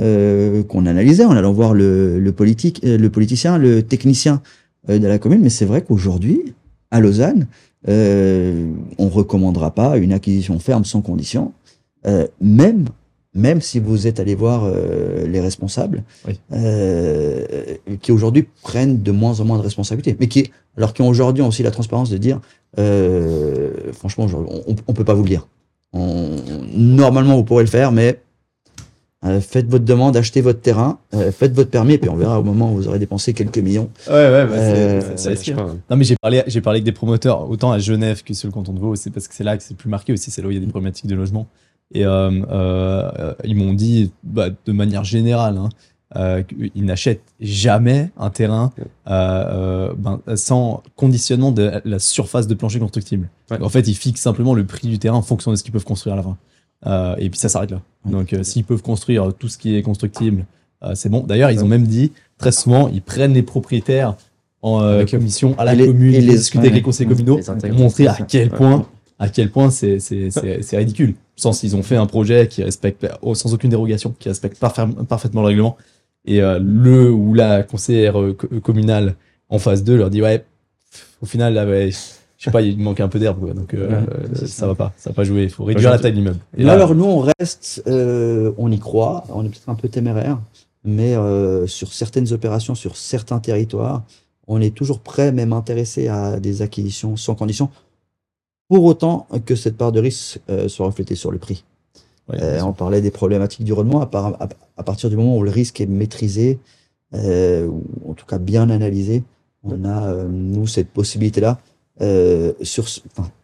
euh, 0.00 0.64
qu'on 0.64 0.84
analysait 0.84 1.24
en 1.24 1.30
allant 1.30 1.52
voir 1.52 1.74
le, 1.74 2.32
politique, 2.36 2.80
euh, 2.84 2.98
le 2.98 3.08
politicien, 3.08 3.56
le 3.56 3.84
technicien 3.84 4.42
euh, 4.90 4.98
de 4.98 5.06
la 5.06 5.20
commune. 5.20 5.42
Mais 5.42 5.48
c'est 5.48 5.64
vrai 5.64 5.82
qu'aujourd'hui, 5.82 6.54
à 6.90 6.98
Lausanne, 6.98 7.46
on 7.86 9.08
recommandera 9.08 9.76
pas 9.76 9.96
une 9.96 10.12
acquisition 10.12 10.58
ferme 10.58 10.84
sans 10.84 11.02
condition, 11.02 11.52
même 12.40 12.86
même 13.36 13.60
si 13.60 13.78
vous 13.78 14.06
êtes 14.06 14.18
allé 14.18 14.34
voir 14.34 14.64
euh, 14.64 15.26
les 15.26 15.40
responsables, 15.40 16.02
euh, 16.52 17.44
qui 18.00 18.10
aujourd'hui 18.10 18.48
prennent 18.62 19.02
de 19.02 19.12
moins 19.12 19.40
en 19.40 19.44
moins 19.44 19.58
de 19.58 19.62
responsabilités, 19.62 20.16
mais 20.18 20.26
qui, 20.26 20.50
alors 20.76 20.92
qui 20.92 21.02
ont 21.02 21.08
aujourd'hui 21.08 21.42
aussi 21.42 21.62
la 21.62 21.70
transparence 21.70 22.10
de 22.10 22.16
dire, 22.16 22.40
euh, 22.78 23.92
franchement, 23.92 24.26
on, 24.66 24.74
on 24.86 24.92
peut 24.92 25.04
pas 25.04 25.14
vous 25.14 25.22
le 25.22 25.28
dire. 25.28 25.46
normalement, 25.92 27.36
vous 27.36 27.44
pourrez 27.44 27.64
le 27.64 27.70
faire, 27.70 27.92
mais 27.92 28.20
faites 29.40 29.68
votre 29.68 29.84
demande, 29.84 30.16
achetez 30.16 30.40
votre 30.40 30.60
terrain, 30.60 30.98
faites 31.32 31.52
votre 31.52 31.70
permis, 31.70 31.94
et 31.94 31.98
puis 31.98 32.08
on 32.08 32.16
verra 32.16 32.40
au 32.40 32.44
moment 32.44 32.72
où 32.72 32.76
vous 32.76 32.88
aurez 32.88 32.98
dépensé 32.98 33.34
quelques 33.34 33.58
millions. 33.58 33.90
Ouais, 34.08 34.14
ouais, 34.14 34.46
bah, 34.46 35.16
c'est 35.16 35.54
Non, 35.56 35.96
mais 35.96 36.04
j'ai 36.04 36.16
parlé, 36.16 36.42
j'ai 36.46 36.60
parlé 36.60 36.78
avec 36.78 36.84
des 36.84 36.92
promoteurs, 36.92 37.50
autant 37.50 37.72
à 37.72 37.78
Genève 37.78 38.22
que 38.22 38.32
sur 38.34 38.48
le 38.48 38.52
canton 38.52 38.72
de 38.72 38.78
Vaud, 38.78 38.96
c'est 38.96 39.10
parce 39.10 39.28
que 39.28 39.34
c'est 39.34 39.44
là 39.44 39.56
que 39.56 39.62
c'est 39.62 39.76
plus 39.76 39.90
marqué 39.90 40.12
aussi, 40.12 40.30
c'est 40.30 40.40
là 40.40 40.48
où 40.48 40.50
il 40.50 40.54
y 40.54 40.58
a 40.58 40.60
des 40.60 40.70
problématiques 40.70 41.06
de 41.06 41.16
logement. 41.16 41.48
Et 41.92 42.04
euh, 42.04 42.30
euh, 42.50 43.34
ils 43.44 43.56
m'ont 43.56 43.72
dit, 43.72 44.12
bah, 44.24 44.48
de 44.64 44.72
manière 44.72 45.04
générale, 45.04 45.56
hein, 45.56 45.68
euh, 46.16 46.42
qu'ils 46.42 46.84
n'achètent 46.84 47.34
jamais 47.40 48.10
un 48.16 48.30
terrain 48.30 48.72
ben, 49.06 50.20
sans 50.34 50.82
conditionnement 50.94 51.52
de 51.52 51.80
la 51.84 51.98
surface 51.98 52.46
de 52.46 52.54
plancher 52.54 52.78
constructible. 52.78 53.28
En 53.60 53.68
fait, 53.68 53.86
ils 53.88 53.94
fixent 53.94 54.20
simplement 54.20 54.54
le 54.54 54.64
prix 54.64 54.88
du 54.88 54.98
terrain 54.98 55.16
en 55.16 55.22
fonction 55.22 55.50
de 55.50 55.56
ce 55.56 55.62
qu'ils 55.62 55.72
peuvent 55.72 55.84
construire 55.84 56.14
à 56.14 56.16
la 56.16 56.22
fin. 56.22 57.16
et 57.18 57.30
puis 57.30 57.38
ça 57.38 57.48
s'arrête 57.48 57.70
là. 57.70 57.80
Donc, 58.04 58.34
s'ils 58.42 58.64
peuvent 58.64 58.82
construire 58.82 59.32
tout 59.34 59.48
ce 59.48 59.58
qui 59.58 59.76
est 59.76 59.82
constructible, 59.82 60.46
c'est 60.94 61.08
bon. 61.08 61.20
D'ailleurs, 61.20 61.50
ils 61.50 61.64
ont 61.64 61.68
même 61.68 61.86
dit, 61.86 62.12
très 62.38 62.52
souvent, 62.52 62.88
ils 62.88 63.02
prennent 63.02 63.34
les 63.34 63.42
propriétaires 63.42 64.16
en 64.62 65.04
commission 65.04 65.54
à 65.58 65.64
la 65.64 65.76
commune, 65.76 66.14
et 66.14 66.20
les, 66.20 66.36
discuter 66.36 66.66
avec 66.66 66.74
les 66.74 66.82
conseils 66.82 67.06
communaux 67.06 67.40
pour 67.40 67.72
montrer 67.72 68.06
à 68.06 68.16
quel 68.26 68.50
point 68.50 68.86
à 69.18 69.28
quel 69.28 69.50
point 69.50 69.70
c'est 69.70 69.98
ridicule. 70.72 71.14
Sans 71.36 71.62
ils 71.62 71.76
ont 71.76 71.82
fait 71.82 71.96
un 71.96 72.06
projet 72.06 72.48
qui 72.48 72.62
respecte 72.62 73.06
oh, 73.22 73.34
sans 73.34 73.54
aucune 73.54 73.70
dérogation, 73.70 74.14
qui 74.18 74.28
respecte 74.28 74.58
parfaitement 74.58 75.42
le 75.42 75.46
règlement. 75.46 75.76
Et 76.26 76.42
euh, 76.42 76.58
le 76.60 77.10
ou 77.10 77.34
la 77.34 77.62
conseillère 77.62 78.20
euh, 78.20 78.36
communale 78.62 79.14
en 79.48 79.58
phase 79.58 79.84
2 79.84 79.96
leur 79.96 80.10
dit 80.10 80.22
ouais, 80.22 80.44
au 81.22 81.26
final 81.26 81.54
là, 81.54 81.64
ouais, 81.64 81.90
je 81.90 82.44
sais 82.44 82.50
pas, 82.50 82.62
il 82.62 82.78
manque 82.78 83.00
un 83.00 83.08
peu 83.08 83.18
d'herbe, 83.18 83.54
donc 83.54 83.74
euh, 83.74 84.02
ça 84.34 84.66
va 84.66 84.74
pas, 84.74 84.92
ça 84.96 85.10
va 85.10 85.14
pas 85.14 85.24
jouer. 85.24 85.44
Il 85.44 85.50
faut 85.50 85.64
réduire 85.64 85.90
la 85.90 85.98
taille 85.98 86.12
de 86.12 86.16
l'immeuble. 86.16 86.40
Là, 86.56 86.72
alors 86.72 86.94
nous 86.94 87.04
on 87.04 87.20
reste, 87.38 87.82
on 87.86 88.70
y 88.70 88.78
croit, 88.78 89.24
on 89.30 89.44
est 89.44 89.48
peut-être 89.48 89.68
un 89.68 89.76
peu 89.76 89.88
téméraire, 89.88 90.40
mais 90.84 91.14
sur 91.66 91.92
certaines 91.92 92.32
opérations, 92.32 92.74
sur 92.74 92.96
certains 92.96 93.38
territoires, 93.38 94.02
on 94.48 94.60
est 94.60 94.74
toujours 94.74 95.00
prêt, 95.00 95.32
même 95.32 95.52
intéressé 95.52 96.08
à 96.08 96.38
des 96.40 96.62
acquisitions 96.62 97.16
sans 97.16 97.34
condition 97.34 97.70
pour 98.68 98.84
autant 98.84 99.26
que 99.44 99.54
cette 99.54 99.76
part 99.76 99.92
de 99.92 100.00
risque 100.00 100.40
euh, 100.48 100.68
soit 100.68 100.86
reflétée 100.86 101.14
sur 101.14 101.30
le 101.30 101.38
prix. 101.38 101.64
on 102.28 102.72
parlait 102.72 103.00
des 103.00 103.10
problématiques 103.10 103.64
du 103.64 103.72
rendement. 103.72 104.00
À, 104.02 104.48
à, 104.76 104.82
partir 104.82 105.08
du 105.10 105.16
moment 105.16 105.36
où 105.36 105.42
le 105.42 105.50
risque 105.50 105.80
est 105.80 105.86
maîtrisé, 105.86 106.58
ou 107.12 108.10
en 108.10 108.14
tout 108.14 108.26
cas 108.26 108.38
bien 108.38 108.68
analysé, 108.68 109.22
on 109.62 109.84
a, 109.84 110.24
nous, 110.24 110.66
cette 110.66 110.88
possibilité-là 110.88 111.58
sur, 112.62 112.86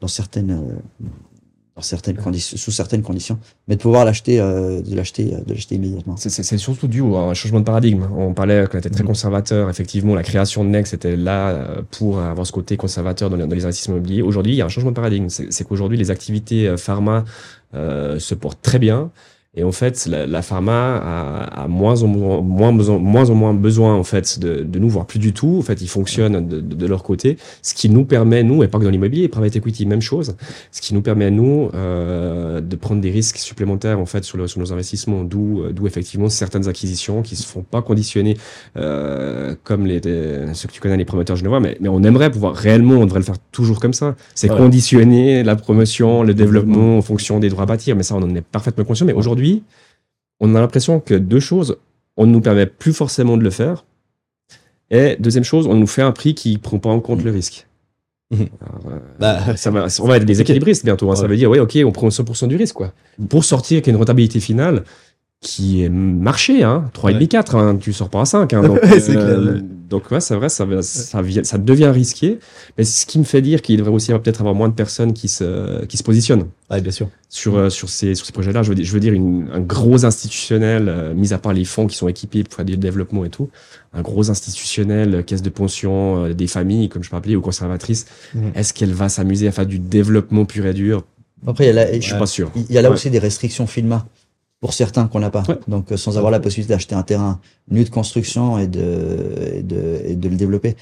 dans 0.01 0.09
certaines 0.09 0.81
dans 1.75 1.83
certaines 1.83 2.17
conditions, 2.17 2.59
sous 2.59 2.71
certaines 2.71 3.03
conditions, 3.03 3.39
mais 3.67 3.77
de 3.77 3.81
pouvoir 3.81 4.05
l'acheter, 4.05 4.41
euh, 4.41 4.83
de 4.83 4.95
l'acheter, 4.95 5.25
de 5.25 5.55
l'acheter 5.55 5.77
immédiatement. 5.77 6.17
C'est 6.19 6.59
surtout 6.59 6.87
dû 6.87 7.03
à 7.03 7.21
un 7.21 7.35
changement 7.35 7.61
de 7.61 7.65
paradigme. 7.65 8.07
On 8.15 8.35
parlait 8.35 8.67
qu'on 8.71 8.79
était 8.79 8.91
très 8.91 9.05
mm. 9.05 9.07
conservateur. 9.07 9.71
Effectivement, 9.71 10.15
la 10.15 10.23
création 10.23 10.65
de 10.65 10.69
Next 10.69 10.93
était 10.93 11.17
là 11.17 11.49
euh, 11.49 11.83
pour 11.91 12.21
avoir 12.21 12.47
ce 12.47 12.53
côté 12.53 12.77
conservateur 12.77 13.31
dans 13.31 13.37
les, 13.37 13.47
dans 13.47 13.55
les 13.55 13.65
investissements 13.65 13.97
immobiliers. 13.97 14.23
Aujourd'hui, 14.23 14.53
il 14.53 14.57
y 14.57 14.63
a 14.63 14.67
un 14.67 14.69
changement 14.69 14.91
de 14.91 14.97
paradigme. 14.97 15.29
C'est 15.29 15.65
qu'aujourd'hui, 15.67 15.97
les 15.97 16.11
activités 16.11 16.69
euh, 16.69 16.77
pharma 16.77 17.25
euh, 17.75 18.19
se 18.19 18.35
portent 18.35 18.61
très 18.61 18.79
bien. 18.79 19.11
Et 19.55 19.65
en 19.65 19.73
fait, 19.73 20.07
la, 20.07 20.27
la 20.27 20.41
pharma 20.41 20.97
a, 20.97 21.65
a, 21.65 21.69
moins, 21.69 22.03
en 22.03 22.07
moins, 22.07 22.41
moins, 22.41 22.73
besoin, 22.73 22.97
moins 22.97 23.29
en 23.29 23.35
moins 23.35 23.53
besoin 23.53 23.95
en 23.95 24.03
fait 24.03 24.39
de, 24.39 24.63
de 24.63 24.79
nous 24.79 24.89
voir 24.89 25.05
plus 25.05 25.19
du 25.19 25.35
tout. 25.35 25.57
En 25.59 25.63
fait, 25.63 25.83
ils 25.83 25.89
fonctionnent 25.89 26.49
de, 26.49 26.59
de, 26.59 26.87
leur 26.87 27.03
côté, 27.03 27.37
ce 27.61 27.75
qui 27.75 27.91
nous 27.91 28.07
permet 28.07 28.45
nous, 28.45 28.63
et 28.63 28.69
pas 28.69 28.79
que 28.79 28.85
dans 28.85 28.91
l'immobilier, 28.91 29.29
private 29.29 29.55
equity, 29.57 29.85
même 29.85 30.01
chose, 30.01 30.37
ce 30.71 30.81
qui 30.81 30.95
nous 30.95 31.03
permet 31.03 31.31
nous 31.31 31.69
euh, 31.75 32.63
de 32.63 32.77
prendre 32.77 33.03
des 33.03 33.11
risques 33.11 33.37
supplémentaires 33.37 33.99
en 33.99 34.07
fait 34.07 34.25
sur, 34.25 34.39
le, 34.39 34.47
sur 34.47 34.59
nos 34.59 34.73
investissements. 34.73 35.23
D'où, 35.23 35.61
euh, 35.61 35.73
d'où 35.73 35.87
effectivement 35.87 36.31
certaines 36.31 36.67
acquisitions 36.67 37.21
qui 37.21 37.37
se 37.37 37.47
font 37.47 37.63
pas 37.63 37.83
conditionner 37.83 38.39
euh, 38.79 39.55
comme 39.65 39.85
les, 39.85 40.01
ceux 40.55 40.67
que 40.67 40.73
tu 40.73 40.81
connais 40.81 40.97
les 40.97 41.05
promoteurs 41.05 41.37
genevois, 41.37 41.61
mais, 41.61 41.77
mais 41.79 41.91
on 41.91 42.03
aimerait 42.05 42.31
pouvoir 42.31 42.55
réellement, 42.55 42.95
on 42.95 43.05
devrait 43.05 43.21
le 43.21 43.27
faire 43.27 43.39
toujours 43.51 43.81
comme 43.81 43.93
ça. 43.93 44.15
C'est 44.35 44.49
conditionner 44.49 45.43
la 45.43 45.57
promotion, 45.57 46.23
le 46.23 46.33
développement 46.33 46.97
en 46.97 47.03
fonction 47.03 47.39
des 47.39 47.51
droits 47.51 47.65
à 47.65 47.67
bâtir. 47.67 47.97
Mais 47.97 48.03
ça, 48.03 48.15
on 48.15 48.23
en 48.23 48.35
est 48.35 48.41
parfaitement 48.41 48.85
conscient. 48.85 49.05
Mais 49.05 49.13
aujourd'hui 49.13 49.42
on 50.41 50.55
a 50.55 50.61
l'impression 50.61 51.01
que 51.01 51.15
deux 51.15 51.41
choses, 51.41 51.77
on 52.17 52.27
ne 52.27 52.33
nous 52.33 52.41
permet 52.41 52.67
plus 52.67 52.93
forcément 52.93 53.37
de 53.37 53.43
le 53.43 53.51
faire. 53.51 53.85
Et 54.91 55.17
deuxième 55.19 55.45
chose, 55.45 55.67
on 55.67 55.75
nous 55.75 55.87
fait 55.87 56.03
un 56.03 56.13
prix 56.13 56.35
qui 56.35 56.53
ne 56.53 56.59
prend 56.59 56.79
pas 56.79 56.91
en 56.91 57.01
compte 57.01 57.23
le 57.23 57.31
risque. 57.31 57.67
Mhm. 58.31 58.49
Euh, 58.91 58.99
bah, 59.19 59.57
ça 59.57 59.71
va, 59.71 59.87
on 60.01 60.09
va 60.09 60.17
être 60.17 60.25
des 60.25 60.41
équilibristes 60.41 60.85
bientôt. 60.85 61.11
Hein. 61.11 61.17
Ça 61.17 61.27
veut 61.27 61.37
dire, 61.37 61.51
oui, 61.51 61.59
ok, 61.59 61.79
on 61.85 61.93
prend 61.93 62.09
100% 62.09 62.49
du 62.49 62.57
risque. 62.57 62.75
quoi. 62.75 62.93
Pour 63.29 63.45
sortir 63.45 63.77
avec 63.77 63.87
une 63.87 63.97
rentabilité 63.97 64.41
finale 64.41 64.85
qui 65.43 65.83
est 65.83 65.89
marché, 65.89 66.63
hein, 66.63 66.89
3,5, 66.95 67.27
4, 67.27 67.57
hein, 67.57 67.77
tu 67.77 67.93
sors 67.93 68.09
pas 68.09 68.21
à 68.21 68.25
5. 68.25 68.53
Hein, 68.53 68.63
donc, 68.63 68.79
euh, 68.85 69.61
donc 69.91 70.09
ouais, 70.13 70.21
c'est 70.21 70.37
vrai, 70.37 70.49
ça, 70.49 70.65
ça, 70.83 71.21
ça, 71.43 71.59
devient 71.59 71.91
risqué. 71.93 72.39
Mais 72.79 72.85
ce 72.85 73.05
qui 73.05 73.19
me 73.19 73.25
fait 73.25 73.43
dire 73.43 73.61
qu'il 73.61 73.77
devrait 73.77 73.93
aussi 73.93 74.13
peut-être 74.13 74.41
avoir 74.41 74.55
moins 74.55 74.69
de 74.69 74.75
personnes 74.75 75.13
qui 75.13 75.27
se, 75.27 75.85
qui 75.87 75.97
se 75.97 76.05
positionnent. 76.05 76.47
Ouais, 76.71 76.81
bien 76.81 76.93
sûr. 76.93 77.09
Sur, 77.29 77.57
euh, 77.57 77.71
sur 77.71 77.89
ces, 77.89 78.15
sur 78.15 78.25
ces 78.25 78.33
projets-là, 78.33 78.63
je 78.63 78.69
veux 78.69 78.77
dire, 78.77 78.85
je 78.85 78.93
veux 78.93 79.01
dire 79.01 79.13
une, 79.13 79.49
un 79.53 79.59
gros 79.59 80.05
institutionnel, 80.05 80.89
euh, 80.89 81.13
mis 81.13 81.33
à 81.33 81.39
part 81.39 81.53
les 81.53 81.65
fonds 81.65 81.89
qui 81.89 81.97
sont 81.97 82.07
équipés 82.07 82.45
pour 82.45 82.55
faire 82.55 82.65
du 82.65 82.77
développement 82.77 83.25
et 83.25 83.31
tout, 83.31 83.51
un 83.93 84.03
gros 84.03 84.31
institutionnel, 84.31 85.25
caisse 85.25 85.43
de 85.43 85.51
pension, 85.51 86.29
des 86.29 86.47
familles, 86.47 86.89
comme 86.89 87.03
je 87.03 87.11
peux 87.11 87.17
appeler, 87.17 87.35
ou 87.35 87.41
conservatrices, 87.41 88.07
mmh. 88.35 88.41
est-ce 88.55 88.73
qu'elle 88.73 88.93
va 88.93 89.09
s'amuser 89.09 89.49
à 89.49 89.53
faire 89.53 89.67
du 89.67 89.81
développement 89.81 90.45
pur 90.45 90.67
et 90.67 90.73
dur? 90.73 91.03
Après, 91.45 91.69
il 91.69 91.75
y 91.75 91.79
a 91.79 91.93
je 91.93 92.01
suis 92.01 92.15
pas 92.17 92.27
sûr. 92.27 92.53
Il 92.55 92.73
y 92.73 92.79
a 92.79 92.83
là 92.83 92.91
aussi 92.93 93.11
des 93.11 93.19
restrictions 93.19 93.67
FINMA 93.67 94.07
pour 94.63 94.73
certains 94.73 95.09
qu'on 95.09 95.19
n'a 95.19 95.31
pas. 95.31 95.43
Donc, 95.67 95.91
euh, 95.91 95.97
sans 95.97 96.17
avoir 96.17 96.31
la 96.31 96.39
possibilité 96.39 96.73
d'acheter 96.73 96.95
un 96.95 97.03
terrain 97.03 97.41
nu 97.69 97.83
de 97.83 97.91
construction 97.91 98.59
et 98.59 98.69
de, 98.69 99.55
et 99.57 99.63
de, 99.63 100.01
et 100.05 100.15
de 100.15 100.29
le 100.29 100.37
développer, 100.37 100.77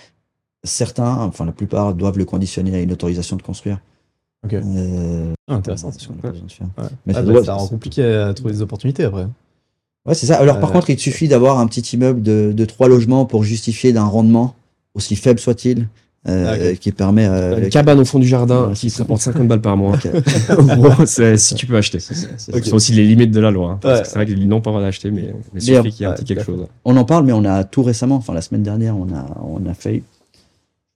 certains, 0.62 1.16
enfin 1.16 1.46
la 1.46 1.52
plupart, 1.52 1.94
doivent 1.94 2.18
le 2.18 2.26
conditionner 2.26 2.76
à 2.76 2.80
une 2.80 2.92
autorisation 2.92 3.36
de 3.36 3.42
construire. 3.42 3.80
Ok. 4.44 4.52
Euh, 4.52 5.32
ah, 5.48 5.54
intéressant. 5.54 5.90
Ce 5.92 6.08
de 6.08 6.12
faire. 6.20 6.66
Mais 7.06 7.14
ah, 7.16 7.22
bah, 7.22 7.42
ça, 7.42 7.54
rend 7.54 7.68
compliqué 7.68 8.04
à 8.04 8.34
trouver 8.34 8.52
des 8.52 8.60
opportunités 8.60 9.04
après. 9.04 9.26
Ouais, 10.04 10.14
c'est 10.14 10.26
ça. 10.26 10.38
Alors, 10.38 10.60
par 10.60 10.68
euh, 10.68 10.72
contre, 10.74 10.90
il 10.90 10.98
suffit 10.98 11.28
d'avoir 11.28 11.58
un 11.58 11.66
petit 11.66 11.96
immeuble 11.96 12.20
de, 12.22 12.52
de 12.54 12.64
trois 12.66 12.86
logements 12.86 13.24
pour 13.24 13.44
justifier 13.44 13.94
d'un 13.94 14.04
rendement, 14.04 14.56
aussi 14.92 15.16
faible 15.16 15.40
soit-il, 15.40 15.88
euh, 16.28 16.72
ah, 16.72 16.76
qui 16.76 16.92
permet 16.92 17.26
euh, 17.26 17.62
une 17.62 17.70
cabane 17.70 17.98
au 17.98 18.04
fond 18.04 18.18
du 18.18 18.28
jardin 18.28 18.72
qui 18.74 18.90
se 18.90 18.98
rapporte 18.98 19.22
50 19.22 19.48
balles 19.48 19.62
par 19.62 19.78
mois. 19.78 19.96
c'est 21.06 21.38
si 21.38 21.54
tu 21.54 21.64
peux 21.64 21.78
acheter. 21.78 21.98
C'est 21.98 22.72
aussi 22.74 22.92
les 22.92 23.06
limites 23.06 23.30
de 23.30 23.40
la 23.40 23.50
loi. 23.50 23.80
Hein, 23.82 24.02
C'est 24.04 24.16
vrai 24.16 24.26
qu'ils 24.26 24.46
n'ont 24.46 24.60
pas 24.60 24.68
le 24.68 24.74
droit 24.74 24.82
d'acheter, 24.82 25.10
mais, 25.10 25.34
mais 25.54 25.60
suffit 25.60 25.90
qu'il 25.90 26.02
y 26.02 26.02
ait 26.02 26.12
un 26.12 26.12
petit 26.12 26.24
quelque 26.24 26.44
chose. 26.44 26.66
On 26.84 26.94
en 26.98 27.06
parle, 27.06 27.24
mais 27.24 27.32
on 27.32 27.44
a 27.46 27.64
tout 27.64 27.82
récemment, 27.82 28.16
enfin 28.16 28.34
la 28.34 28.42
semaine 28.42 28.62
dernière, 28.62 28.98
on 28.98 29.08
a 29.14 29.26
on 29.42 29.64
a 29.66 29.72
fait. 29.72 29.94
Je 29.94 29.98
sais 29.98 30.04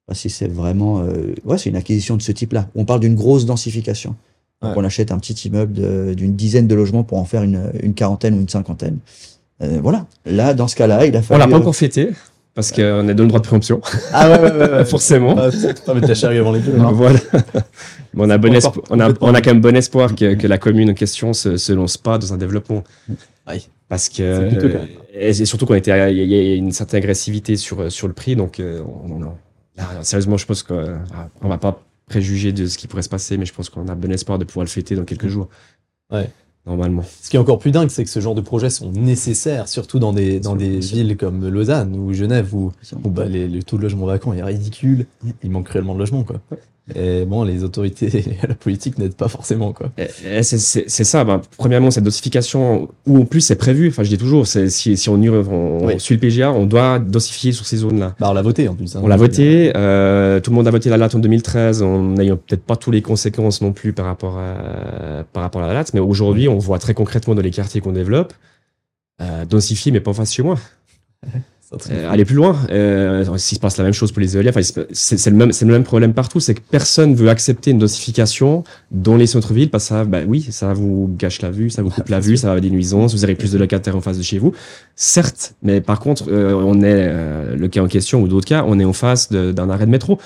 pas 0.09 0.15
si 0.15 0.29
c'est 0.29 0.49
vraiment, 0.49 1.01
euh, 1.01 1.35
ouais, 1.47 1.57
c'est 1.57 1.71
une 1.71 1.77
acquisition 1.77 2.19
de 2.19 2.23
ce 2.23 2.31
type-là. 2.31 2.69
On 2.75 2.85
parle 2.85 3.01
d'une 3.01 3.15
grosse 3.15 3.47
densification. 3.47 4.17
Donc 4.61 4.77
on 4.77 4.85
achète 4.85 5.11
un 5.11 5.19
petit 5.19 5.49
immeuble 5.49 6.15
d'une 6.15 6.37
dizaine 6.37 6.67
de 6.67 6.75
logements 6.75 7.03
pour 7.03 7.19
en 7.19 7.25
faire 7.25 7.43
une, 7.43 7.71
une 7.83 7.95
quarantaine 7.95 8.35
ou 8.35 8.41
une 8.41 8.49
cinquantaine. 8.49 8.99
Voilà. 9.61 10.07
Là, 10.27 10.53
dans 10.53 10.69
ce 10.69 10.77
cas-là, 10.77 11.07
il 11.07 11.17
a 11.17 11.23
fallu. 11.23 11.43
On 11.43 11.47
l'a 11.47 11.51
pas 11.51 11.59
encore 11.59 11.77
fêté 11.77 12.11
parce 12.55 12.71
qu'on 12.71 13.09
a 13.09 13.15
donné 13.15 13.23
le 13.23 13.29
droit 13.29 13.41
de 13.41 13.47
préemption. 13.47 13.81
Ah 14.13 14.31
ouais, 14.31 14.41
ouais, 14.41 14.71
ouais, 14.71 14.85
forcément. 14.85 15.35
Ah, 15.37 15.51
pas 15.85 15.95
mettre 15.95 16.09
la 16.09 16.15
charrue 16.15 16.39
avant 16.39 16.53
les 16.53 16.61
deux. 16.61 16.79
Hein. 16.79 16.93
Voilà. 16.93 17.19
on 18.17 18.31
a, 18.31 18.39
bon 18.39 18.57
on, 18.91 19.01
a, 19.01 19.13
on 19.21 19.35
a 19.35 19.41
quand 19.41 19.51
même 19.51 19.61
bon 19.61 19.77
espoir 19.77 20.15
que, 20.15 20.35
que 20.35 20.47
la 20.47 20.59
commune 20.59 20.91
en 20.91 20.95
question 20.95 21.33
se, 21.33 21.57
se 21.57 21.73
lance 21.73 21.97
pas 21.97 22.19
dans 22.19 22.33
un 22.33 22.37
développement. 22.37 22.85
Oui. 23.49 23.69
Parce 23.89 24.09
que 24.09 24.51
et 25.13 25.33
surtout 25.45 25.67
qu'on 25.67 25.75
était, 25.75 26.13
il 26.13 26.25
y 26.25 26.53
a 26.53 26.55
une 26.55 26.73
certaine 26.73 26.99
agressivité 26.99 27.57
sur 27.57 27.93
sur 27.93 28.09
le 28.09 28.15
prix, 28.15 28.35
donc 28.35 28.59
euh, 28.59 28.83
on, 29.05 29.23
on, 29.23 30.03
sérieusement, 30.03 30.37
je 30.37 30.47
pense 30.47 30.63
qu'on 30.63 30.75
euh, 30.75 30.97
on 31.43 31.49
va 31.49 31.59
pas 31.59 31.83
préjuger 32.09 32.53
de 32.53 32.67
ce 32.67 32.79
qui 32.79 32.87
pourrait 32.87 33.03
se 33.03 33.09
passer, 33.09 33.37
mais 33.37 33.45
je 33.45 33.53
pense 33.53 33.69
qu'on 33.69 33.87
a 33.89 33.95
bon 33.95 34.11
espoir 34.11 34.39
de 34.39 34.45
pouvoir 34.45 34.65
le 34.65 34.71
fêter 34.71 34.97
dans 34.97 35.05
quelques 35.05 35.29
jours. 35.29 35.49
Ouais 36.11 36.29
normalement. 36.67 37.03
Ce 37.21 37.31
qui 37.31 37.37
est 37.37 37.39
encore 37.39 37.59
plus 37.59 37.71
dingue, 37.71 37.91
c'est 37.91 38.05
que 38.05 38.11
ce 38.11 38.21
genre 38.21 38.35
de 38.35 38.41
projets 38.41 38.71
sont 38.71 38.91
nécessaires, 38.91 39.69
surtout 39.69 39.99
dans 39.99 40.13
des, 40.13 40.41
dans 40.41 40.57
des 40.57 40.79
villes 40.79 41.17
comme 41.17 41.47
Lausanne 41.49 41.95
ou 41.97 42.13
Genève, 42.13 42.55
où, 42.55 42.73
bah, 43.05 43.27
les, 43.27 43.49
le 43.49 43.63
taux 43.63 43.77
de 43.77 43.83
logement 43.83 44.07
vacant 44.07 44.33
est 44.33 44.43
ridicule. 44.43 45.07
Il 45.43 45.51
manque 45.51 45.69
réellement 45.69 45.95
de 45.95 46.01
logements, 46.01 46.25
quoi. 46.25 46.41
Et 46.95 47.25
bon, 47.25 47.45
les 47.45 47.65
autorités, 47.65 48.37
la 48.49 48.55
politique 48.55 48.99
n'aident 48.99 49.15
pas 49.15 49.29
forcément, 49.29 49.73
quoi. 49.73 49.91
C'est 50.19 50.85
ça. 51.05 51.25
Bah, 51.25 51.41
premièrement, 51.57 51.91
cette 51.91 52.05
dosification, 52.05 52.91
où 53.07 53.19
en 53.19 53.25
plus 53.25 53.41
c'est 53.41 53.57
prévu. 53.57 53.89
Enfin, 53.89 54.03
je 54.03 54.11
dis 54.11 54.19
toujours, 54.19 54.47
si, 54.47 54.69
si 54.71 55.09
on, 55.09 55.15
on, 55.15 55.99
suit 55.99 56.17
le 56.17 56.21
PGA, 56.21 56.53
on 56.53 56.67
doit 56.67 56.99
dosifier 56.99 57.53
sur 57.53 57.65
ces 57.65 57.79
zones-là. 57.79 58.15
Bah, 58.21 58.29
on 58.31 58.35
l'a 58.35 58.43
voté 58.43 58.69
en 58.69 58.75
plus. 58.75 58.95
Hein, 58.97 59.01
on 59.03 59.09
l'a 59.09 59.17
voté. 59.17 59.73
Euh, 59.77 60.41
tout 60.41 60.51
le 60.51 60.57
monde 60.57 60.69
a 60.69 60.71
voté 60.71 60.91
la 60.91 60.99
date 60.99 61.15
en 61.15 61.21
2013, 61.21 61.83
en 61.83 62.03
n'ayant 62.03 62.37
peut-être 62.37 62.65
pas 62.65 62.77
toutes 62.77 62.95
les 62.95 63.03
conséquences 63.03 63.63
non 63.63 63.73
plus 63.73 63.95
par 63.95 64.05
rapport 64.05 64.39
à, 64.39 65.25
par 65.33 65.43
rapport 65.43 65.63
à 65.63 65.67
la 65.67 65.73
date. 65.73 65.95
Mais 65.95 66.01
aujourd'hui, 66.01 66.49
on 66.49 66.59
voit 66.59 66.79
très 66.79 66.93
concrètement 66.93 67.35
dans 67.35 67.43
les 67.43 67.51
quartiers 67.51 67.81
qu'on 67.81 67.93
développe, 67.93 68.35
euh, 69.23 69.47
dosifier, 69.47 69.91
mais 69.91 70.01
pas 70.01 70.11
en 70.11 70.15
face 70.15 70.35
chez 70.35 70.43
moi. 70.43 70.59
Euh, 71.91 72.11
aller 72.11 72.25
plus 72.25 72.35
loin. 72.35 72.57
Euh, 72.71 73.25
s'il 73.37 73.57
se 73.57 73.61
passe 73.61 73.77
la 73.77 73.85
même 73.85 73.93
chose 73.93 74.13
pour 74.13 74.21
les 74.21 74.37
éoliennes, 74.37 74.55
c'est 74.93 75.31
le 75.31 75.37
même, 75.37 75.51
le 75.59 75.73
même 75.73 75.85
problème 75.85 76.15
partout, 76.15 76.41
c'est 76.41 76.55
que 76.55 76.61
personne 76.71 77.15
veut 77.15 77.29
accepter 77.29 77.71
une 77.71 77.79
dosification 77.79 78.65
dans 78.91 79.17
les 79.17 79.27
centres-villes 79.27 79.71
parce 79.71 79.85
que 79.85 79.89
ça, 79.89 80.05
bah 80.05 80.21
oui, 80.27 80.47
ça 80.51 80.73
vous 80.73 81.15
gâche 81.19 81.43
la 81.43 81.51
vue, 81.51 81.71
ça 81.71 81.83
vous 81.83 81.91
coupe 81.91 82.09
la 82.09 82.21
vue, 82.21 82.37
ça 82.37 82.53
va 82.53 82.61
des 82.61 82.71
nuisances, 82.71 83.15
vous 83.15 83.25
aurez 83.25 83.35
plus 83.35 83.53
de 83.53 83.59
locataires 83.59 83.97
en 83.97 84.01
face 84.01 84.19
de 84.19 84.23
chez 84.23 84.39
vous. 84.39 84.53
Certes, 84.97 85.55
mais 85.63 85.81
par 85.81 86.01
contre, 86.01 86.27
euh, 86.29 86.53
on 86.55 86.81
est 86.83 87.09
euh, 87.09 87.57
le 87.57 87.69
cas 87.69 87.83
en 87.83 87.89
question 87.89 88.23
ou 88.23 88.29
d'autres 88.29 88.47
cas, 88.47 88.65
on 88.67 88.79
est 88.79 88.85
en 88.85 88.93
face 88.93 89.31
d'un 89.31 89.71
arrêt 89.71 89.87
de 89.87 89.91
métro. 89.91 90.19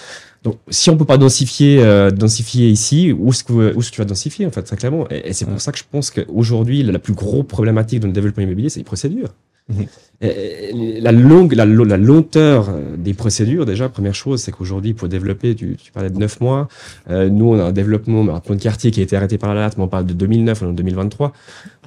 Donc, 0.45 0.57
si 0.69 0.89
on 0.91 0.97
peut 0.97 1.05
pas 1.05 1.19
densifier, 1.19 1.83
euh, 1.83 2.11
densifier 2.11 2.69
ici, 2.69 3.13
où 3.13 3.31
est-ce 3.31 3.43
que, 3.43 3.77
est-ce 3.77 3.91
que 3.91 3.95
tu 3.95 4.01
vas 4.01 4.05
densifier, 4.05 4.47
en 4.47 4.51
fait, 4.51 4.63
très 4.63 4.77
clairement? 4.77 5.07
Et, 5.11 5.33
c'est 5.33 5.47
pour 5.47 5.61
ça 5.61 5.73
que 5.73 5.79
je 5.79 5.85
pense 5.91 6.11
qu'aujourd'hui, 6.11 6.83
la 6.83 6.99
plus 6.99 7.13
grosse 7.13 7.47
problématique 7.47 8.01
dans 8.01 8.07
le 8.07 8.13
développement 8.13 8.45
immobilier, 8.45 8.69
c'est 8.69 8.81
les 8.81 8.85
procédures. 8.85 9.31
Mhm. 9.69 9.87
La 10.21 11.13
longue, 11.13 11.53
la, 11.53 11.65
la, 11.65 11.97
lenteur 11.97 12.71
des 12.97 13.15
procédures, 13.15 13.65
déjà, 13.65 13.89
première 13.89 14.17
chose, 14.17 14.43
c'est 14.43 14.51
qu'aujourd'hui, 14.51 14.93
pour 14.93 15.09
développer, 15.09 15.55
tu, 15.55 15.77
tu, 15.77 15.93
parlais 15.93 16.11
de 16.11 16.19
9 16.19 16.41
mois. 16.41 16.67
Euh, 17.09 17.29
nous, 17.29 17.51
on 17.51 17.59
a 17.61 17.63
un 17.63 17.73
développement, 17.73 18.35
un 18.35 18.41
plan 18.41 18.57
de 18.57 18.61
quartier 18.61 18.91
qui 18.91 18.99
a 18.99 19.05
été 19.05 19.15
arrêté 19.15 19.39
par 19.39 19.55
la 19.55 19.67
date, 19.67 19.79
mais 19.79 19.85
on 19.85 19.89
parle 19.89 20.07
de 20.07 20.15
2009, 20.15 20.63
on 20.63 20.67
est 20.67 20.69
en 20.71 20.73
2023, 20.73 21.33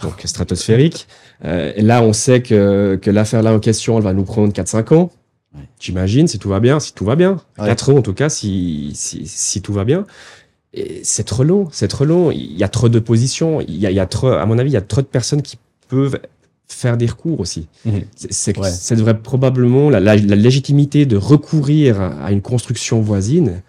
donc 0.01 0.21
stratosphérique. 0.25 1.07
Euh, 1.43 1.73
et 1.75 1.82
là, 1.82 2.03
on 2.03 2.13
sait 2.13 2.41
que, 2.41 2.97
que 3.01 3.11
l'affaire 3.11 3.43
là 3.43 3.53
en 3.53 3.59
question, 3.59 3.97
elle 3.97 4.03
va 4.03 4.13
nous 4.13 4.23
prendre 4.23 4.53
4-5 4.53 4.93
ans. 4.93 5.11
J'imagine, 5.82 6.27
si 6.27 6.39
tout 6.39 6.47
va 6.47 6.61
bien, 6.61 6.79
si 6.79 6.93
tout 6.93 7.03
va 7.03 7.17
bien. 7.17 7.41
4 7.57 7.89
ans, 7.89 7.97
en 7.97 8.01
tout 8.01 8.13
cas, 8.13 8.29
si, 8.29 8.91
si, 8.93 9.27
si 9.27 9.61
tout 9.61 9.73
va 9.73 9.84
bien. 9.84 10.05
C'est 11.03 11.25
trop 11.25 11.43
long, 11.43 11.67
c'est 11.73 11.89
trop 11.89 12.05
long. 12.05 12.32
Il 12.32 12.57
y 12.57 12.63
a 12.63 12.69
trop 12.69 12.88
de 12.88 12.99
positions. 12.99 13.59
Il 13.59 13.75
y 13.75 13.86
a, 13.86 13.91
il 13.91 13.95
y 13.95 13.99
a 13.99 14.05
trop, 14.05 14.29
à 14.29 14.45
mon 14.45 14.57
avis, 14.57 14.69
il 14.69 14.73
y 14.73 14.77
a 14.77 14.82
trop 14.82 15.01
de 15.01 15.07
personnes 15.07 15.41
qui 15.41 15.57
peuvent 15.89 16.17
faire 16.74 16.97
des 16.97 17.05
recours 17.05 17.39
aussi. 17.39 17.67
Mhm. 17.86 18.01
C'est 18.15 18.57
Ça 18.63 18.95
devrait 18.95 19.17
probablement, 19.17 19.89
la, 19.89 19.99
la, 19.99 20.15
légitimité 20.15 21.05
de 21.05 21.17
recourir 21.17 22.01
à 22.01 22.32
une 22.32 22.41
construction 22.41 23.01
voisine, 23.01 23.61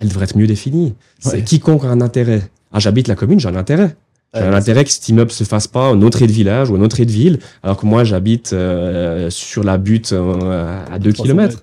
elle 0.00 0.08
devrait 0.08 0.24
être 0.24 0.36
mieux 0.36 0.46
définie. 0.46 0.94
C'est 1.20 1.42
quiconque 1.42 1.84
a 1.84 1.88
un 1.88 2.00
intérêt. 2.00 2.42
Ah, 2.72 2.80
j'habite 2.80 3.08
la 3.08 3.14
commune, 3.14 3.38
j'ai 3.38 3.48
un 3.48 3.56
intérêt. 3.56 3.94
J'ai 4.34 4.40
un 4.40 4.54
intérêt 4.54 4.84
que 4.84 4.90
cet 4.90 5.06
immeuble 5.10 5.30
se 5.30 5.44
fasse 5.44 5.66
pas 5.66 5.90
en 5.90 6.00
autre 6.00 6.20
de 6.20 6.32
village 6.32 6.70
ou 6.70 6.76
en 6.76 6.80
autre 6.80 7.04
de 7.04 7.10
ville, 7.10 7.38
alors 7.62 7.76
que 7.76 7.84
moi 7.84 8.02
j'habite 8.02 8.54
euh, 8.54 9.28
sur 9.28 9.62
la 9.62 9.76
butte 9.76 10.12
euh, 10.12 10.82
à 10.90 10.98
2 10.98 11.12
km. 11.12 11.62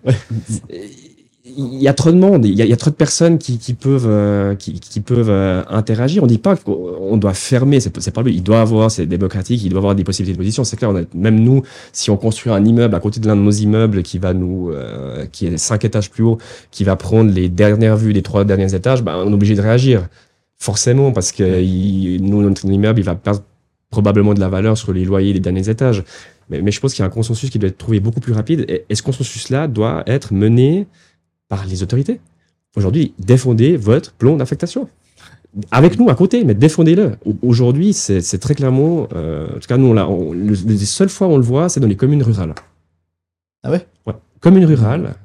Il 1.58 1.82
y 1.82 1.88
a 1.88 1.94
trop 1.94 2.12
de 2.12 2.18
monde, 2.18 2.46
il 2.46 2.56
y 2.56 2.62
a, 2.62 2.66
il 2.66 2.70
y 2.70 2.74
a 2.74 2.78
trop 2.78 2.90
de 2.90 2.96
personnes 2.96 3.38
qui, 3.38 3.58
qui 3.58 3.74
peuvent, 3.74 4.08
euh, 4.08 4.56
qui, 4.56 4.80
qui 4.80 5.00
peuvent 5.00 5.30
euh, 5.30 5.64
interagir. 5.70 6.24
On 6.24 6.28
dit 6.28 6.38
pas 6.38 6.56
qu'on 6.56 7.18
doit 7.18 7.34
fermer, 7.34 7.80
c'est 7.80 7.90
pas 7.90 8.22
le 8.22 8.26
but. 8.26 8.34
Il 8.34 8.44
doit 8.44 8.62
avoir, 8.62 8.92
c'est 8.92 9.06
démocratique, 9.06 9.64
il 9.64 9.70
doit 9.70 9.80
avoir 9.80 9.96
des 9.96 10.04
possibilités 10.04 10.34
de 10.34 10.42
position. 10.42 10.64
C'est 10.64 10.78
clair, 10.78 10.90
on 10.90 10.96
a, 10.96 11.02
même 11.14 11.40
nous, 11.40 11.64
si 11.92 12.10
on 12.12 12.18
construit 12.18 12.52
un 12.52 12.64
immeuble 12.64 12.96
à 12.96 13.00
côté 13.00 13.20
de 13.20 13.28
l'un 13.28 13.36
de 13.36 13.42
nos 13.42 13.52
immeubles 13.52 14.04
qui 14.04 14.18
va 14.18 14.34
nous, 14.34 14.72
euh, 14.72 15.26
qui 15.32 15.48
est 15.48 15.58
cinq 15.58 15.86
étages 15.86 16.10
plus 16.10 16.24
haut, 16.24 16.38
qui 16.72 16.84
va 16.84 16.96
prendre 16.96 17.32
les 17.32 17.50
dernières 17.50 17.98
vues 17.98 18.14
des 18.14 18.22
trois 18.22 18.44
derniers 18.46 18.74
étages, 18.74 19.04
ben, 19.04 19.16
on 19.18 19.32
est 19.32 19.34
obligé 19.34 19.56
de 19.56 19.62
réagir. 19.62 20.08
Forcément, 20.58 21.12
parce 21.12 21.32
que 21.32 21.62
il, 21.62 22.22
nous, 22.24 22.42
notre 22.42 22.66
immeuble, 22.66 23.00
il 23.00 23.06
va 23.06 23.16
perdre 23.16 23.42
probablement 23.90 24.34
de 24.34 24.40
la 24.40 24.50
valeur 24.50 24.78
sur 24.78 24.94
les 24.94 25.06
loyers 25.06 25.34
des 25.34 25.40
derniers 25.40 25.70
étages. 25.70 26.04
Mais, 26.50 26.62
mais 26.62 26.72
je 26.72 26.80
pense 26.80 26.94
qu'il 26.94 27.02
y 27.02 27.04
a 27.04 27.08
un 27.08 27.12
consensus 27.12 27.50
qui 27.50 27.60
doit 27.60 27.70
être 27.70 27.78
trouvé 27.78 28.00
beaucoup 28.00 28.20
plus 28.20 28.34
rapide. 28.34 28.66
Et, 28.68 28.86
et 28.90 28.96
ce 28.96 29.04
consensus-là 29.04 29.68
doit 29.68 30.04
être 30.06 30.34
mené 30.34 30.88
par 31.50 31.66
les 31.66 31.84
autorités. 31.84 32.22
Aujourd'hui, 32.78 33.14
défendez 33.20 33.76
votre 33.76 34.14
plan 34.14 34.38
d'affectation. 34.38 34.88
Avec 35.72 36.00
nous 36.00 36.10
à 36.10 36.16
côté, 36.16 36.44
mais 36.46 36.54
défendez-le. 36.54 37.14
Au- 37.26 37.36
Aujourd'hui, 37.42 37.92
c'est 37.94 38.38
très 38.40 38.54
clairement, 38.54 39.08
euh, 39.16 39.48
en 39.48 39.60
tout 39.60 39.68
cas, 39.68 39.78
nous, 39.78 39.88
on 39.88 39.98
on- 39.98 40.32
le- 40.32 40.54
les 40.54 40.78
seules 40.86 41.10
fois 41.10 41.28
où 41.28 41.32
on 41.32 41.38
le 41.38 41.44
voit, 41.44 41.68
c'est 41.70 41.80
dans 41.80 41.88
les 41.88 41.96
communes 41.98 42.22
rurales. 42.24 42.54
Ah 43.64 43.72
ouais? 43.72 43.86
Communes 44.40 44.64
rurales, 44.66 45.16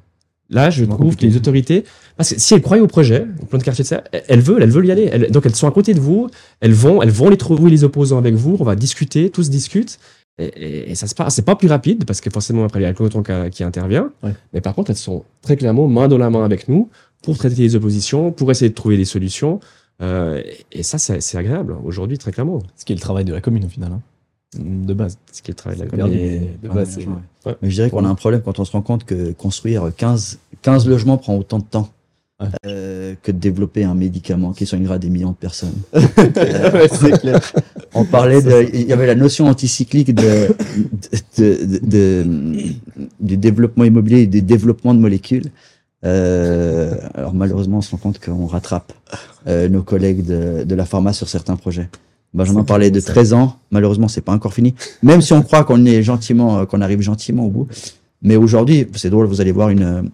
là, 0.48 0.70
je 0.70 0.84
trouve 0.86 1.14
que 1.14 1.24
les 1.24 1.36
autorités, 1.36 1.84
parce 2.16 2.32
que 2.34 2.40
si 2.40 2.54
elles 2.54 2.62
croient 2.62 2.78
au 2.78 2.86
projet, 2.88 3.26
au 3.42 3.46
plan 3.46 3.58
de 3.58 3.62
quartier 3.62 3.84
de 3.84 3.88
ça, 3.88 4.02
elles 4.26 4.40
veulent, 4.40 4.62
elles 4.62 4.70
veulent 4.70 4.86
y 4.86 4.90
aller. 4.90 5.08
Elles- 5.12 5.30
donc, 5.30 5.44
elles 5.46 5.54
sont 5.54 5.68
à 5.68 5.70
côté 5.70 5.92
de 5.94 6.00
vous, 6.00 6.28
elles 6.60 6.72
vont, 6.72 7.00
elles 7.02 7.10
vont 7.10 7.28
les 7.28 7.36
trouver 7.36 7.70
les 7.70 7.84
opposants 7.84 8.18
avec 8.18 8.34
vous, 8.34 8.56
on 8.58 8.64
va 8.64 8.74
discuter, 8.74 9.28
tous 9.30 9.50
discutent. 9.50 10.00
Et, 10.38 10.44
et- 10.46 10.90
et 10.90 10.94
ça 10.96 11.06
se 11.06 11.14
passe, 11.14 11.34
c'est 11.36 11.44
pas 11.44 11.54
plus 11.56 11.68
rapide 11.68 12.04
parce 12.04 12.20
que 12.20 12.28
forcément 12.30 12.64
après 12.64 12.80
il 12.80 12.82
y 12.82 12.86
a 12.86 12.88
le 12.88 12.94
peloton 12.94 13.22
qui, 13.22 13.32
qui 13.50 13.62
intervient. 13.64 14.10
Ouais. 14.22 14.32
Mais 14.52 14.60
par 14.60 14.74
contre, 14.74 14.90
elles 14.90 14.96
sont 14.96 15.24
très 15.42 15.56
clairement 15.56 15.86
main 15.86 16.08
dans 16.08 16.18
la 16.18 16.28
main 16.30 16.44
avec 16.44 16.68
nous 16.68 16.88
pour 17.22 17.38
traiter 17.38 17.62
les 17.62 17.76
oppositions, 17.76 18.32
pour 18.32 18.50
essayer 18.50 18.68
de 18.68 18.74
trouver 18.74 18.96
des 18.96 19.04
solutions. 19.04 19.60
Euh, 20.02 20.42
et 20.72 20.82
ça, 20.82 20.98
c'est 20.98 21.38
agréable 21.38 21.76
aujourd'hui, 21.84 22.18
très 22.18 22.32
clairement. 22.32 22.58
Ce 22.76 22.84
qui 22.84 22.92
est 22.92 22.96
le 22.96 23.00
travail 23.00 23.24
de 23.24 23.32
la 23.32 23.40
commune 23.40 23.64
au 23.64 23.68
final, 23.68 23.92
hein. 23.92 24.00
de 24.58 24.92
base. 24.92 25.18
Ce 25.32 25.40
qui 25.40 25.50
est 25.50 25.52
le 25.52 25.56
travail 25.56 25.78
de 25.78 25.84
la 25.84 25.88
commune. 25.90 26.48
de 26.62 26.68
base, 26.68 26.90
c'est- 26.90 27.06
ouais. 27.06 27.12
Ouais. 27.46 27.54
Mais 27.62 27.70
je 27.70 27.74
dirais 27.76 27.90
qu'on 27.90 28.04
a 28.04 28.08
un 28.08 28.14
problème 28.16 28.42
quand 28.44 28.58
on 28.58 28.64
se 28.64 28.72
rend 28.72 28.82
compte 28.82 29.04
que 29.04 29.30
construire 29.32 29.92
15, 29.96 30.38
15 30.62 30.88
logements 30.88 31.16
prend 31.16 31.36
autant 31.36 31.58
de 31.60 31.64
temps 31.64 31.90
Ouais. 32.40 32.48
euh, 32.66 33.14
que 33.22 33.30
de 33.30 33.38
développer 33.38 33.84
un 33.84 33.94
médicament 33.94 34.52
qui 34.52 34.66
soignera 34.66 34.98
des 34.98 35.08
millions 35.08 35.30
de 35.30 35.36
personnes. 35.36 35.74
Ouais, 35.94 36.88
c'est 36.90 37.12
clair. 37.20 37.40
On 37.94 38.04
parlait 38.04 38.42
de, 38.42 38.68
il 38.74 38.88
y 38.88 38.92
avait 38.92 39.06
la 39.06 39.14
notion 39.14 39.46
anticyclique 39.46 40.12
de, 40.14 40.48
de, 41.38 41.64
de- 41.64 41.78
de- 41.86 42.26
du 43.20 43.36
développement 43.36 43.84
immobilier 43.84 44.22
et 44.22 44.26
du 44.26 44.42
développement 44.42 44.94
de 44.94 44.98
molécules. 44.98 45.50
Euh, 46.04 46.96
alors 47.14 47.34
malheureusement, 47.34 47.78
on 47.78 47.82
se 47.82 47.90
rend 47.92 47.98
compte 47.98 48.18
qu'on 48.18 48.46
rattrape 48.46 48.92
euh, 49.46 49.68
nos 49.68 49.82
collègues 49.82 50.24
de, 50.26 50.74
la 50.74 50.84
pharma 50.84 51.12
sur 51.12 51.28
certains 51.28 51.56
projets. 51.56 51.88
Benjamin 52.34 52.64
parlait 52.64 52.90
de 52.90 52.98
13 53.00 53.32
ans. 53.32 53.56
Malheureusement, 53.70 54.08
c'est 54.08 54.20
pas 54.22 54.32
encore 54.32 54.52
fini. 54.52 54.74
Même 55.04 55.22
si 55.22 55.32
on 55.32 55.42
croit 55.42 55.62
qu'on 55.62 55.84
est 55.86 56.02
gentiment, 56.02 56.58
euh, 56.58 56.64
qu'on 56.66 56.80
arrive 56.80 57.00
gentiment 57.00 57.46
au 57.46 57.50
bout. 57.50 57.68
Mais 58.22 58.34
aujourd'hui, 58.36 58.88
c'est 58.96 59.08
drôle, 59.10 59.26
vous 59.26 59.40
allez 59.40 59.52
voir 59.52 59.68
une, 59.70 60.10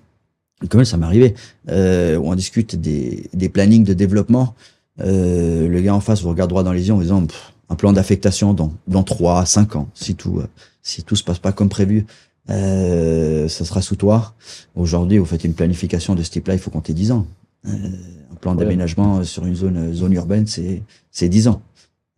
commune, 0.69 0.85
ça 0.85 0.97
m'est 0.97 1.07
arrivé, 1.07 1.35
euh, 1.71 2.17
où 2.17 2.31
on 2.31 2.35
discute 2.35 2.77
des, 2.77 3.29
des 3.33 3.49
plannings 3.49 3.85
de 3.85 3.95
développement. 3.95 4.55
Euh, 5.01 5.69
le 5.69 5.81
gars 5.81 5.95
en 5.95 6.01
face 6.01 6.23
vous 6.23 6.29
regarde 6.29 6.51
droit 6.51 6.63
dans 6.63 6.73
les 6.73 6.87
yeux 6.89 6.93
en 6.93 6.97
vous 6.97 7.03
disant 7.03 7.25
Pff, 7.25 7.53
un 7.71 7.75
plan 7.77 7.93
d'affectation 7.93 8.53
dans, 8.53 8.73
dans 8.89 9.03
3 9.03 9.41
à 9.41 9.47
5 9.47 9.77
ans, 9.77 9.89
si 9.95 10.15
tout, 10.15 10.39
euh, 10.39 10.47
si 10.83 11.03
tout 11.03 11.17
se 11.17 11.25
passe 11.25 11.39
pas 11.39 11.53
comme 11.53 11.69
prévu, 11.69 12.05
euh, 12.51 13.49
ça 13.49 13.65
sera 13.65 13.81
sous 13.83 13.97
toi. 13.97 14.35
Aujourd'hui, 14.75 15.19
vous 15.19 15.25
faites 15.25 15.45
une 15.45 15.55
planification 15.55 16.15
de 16.15 16.23
ce 16.23 16.31
type-là, 16.31 16.55
il 16.55 16.61
faut 16.61 16.71
compter 16.71 16.93
10 16.95 17.13
ans. 17.13 17.27
Euh, 17.67 17.71
un 18.33 18.35
plan 18.37 18.53
Ouais. 18.55 18.65
d'aménagement 18.65 19.23
sur 19.25 19.47
une 19.47 19.55
zone, 19.55 19.93
zone 19.95 20.13
urbaine, 20.15 20.47
c'est, 20.47 20.83
c'est 21.11 21.29
10 21.29 21.49
ans. 21.49 21.63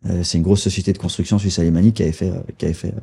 Euh, 0.09 0.23
c'est 0.23 0.37
une 0.37 0.43
grosse 0.43 0.61
société 0.61 0.91
de 0.91 0.97
construction 0.97 1.37
suisse 1.39 1.59
alémanique 1.59 1.95
qui 1.95 2.03
avait 2.03 2.11
fait, 2.11 2.31
qui 2.57 2.65
avait 2.65 2.73
fait, 2.73 2.93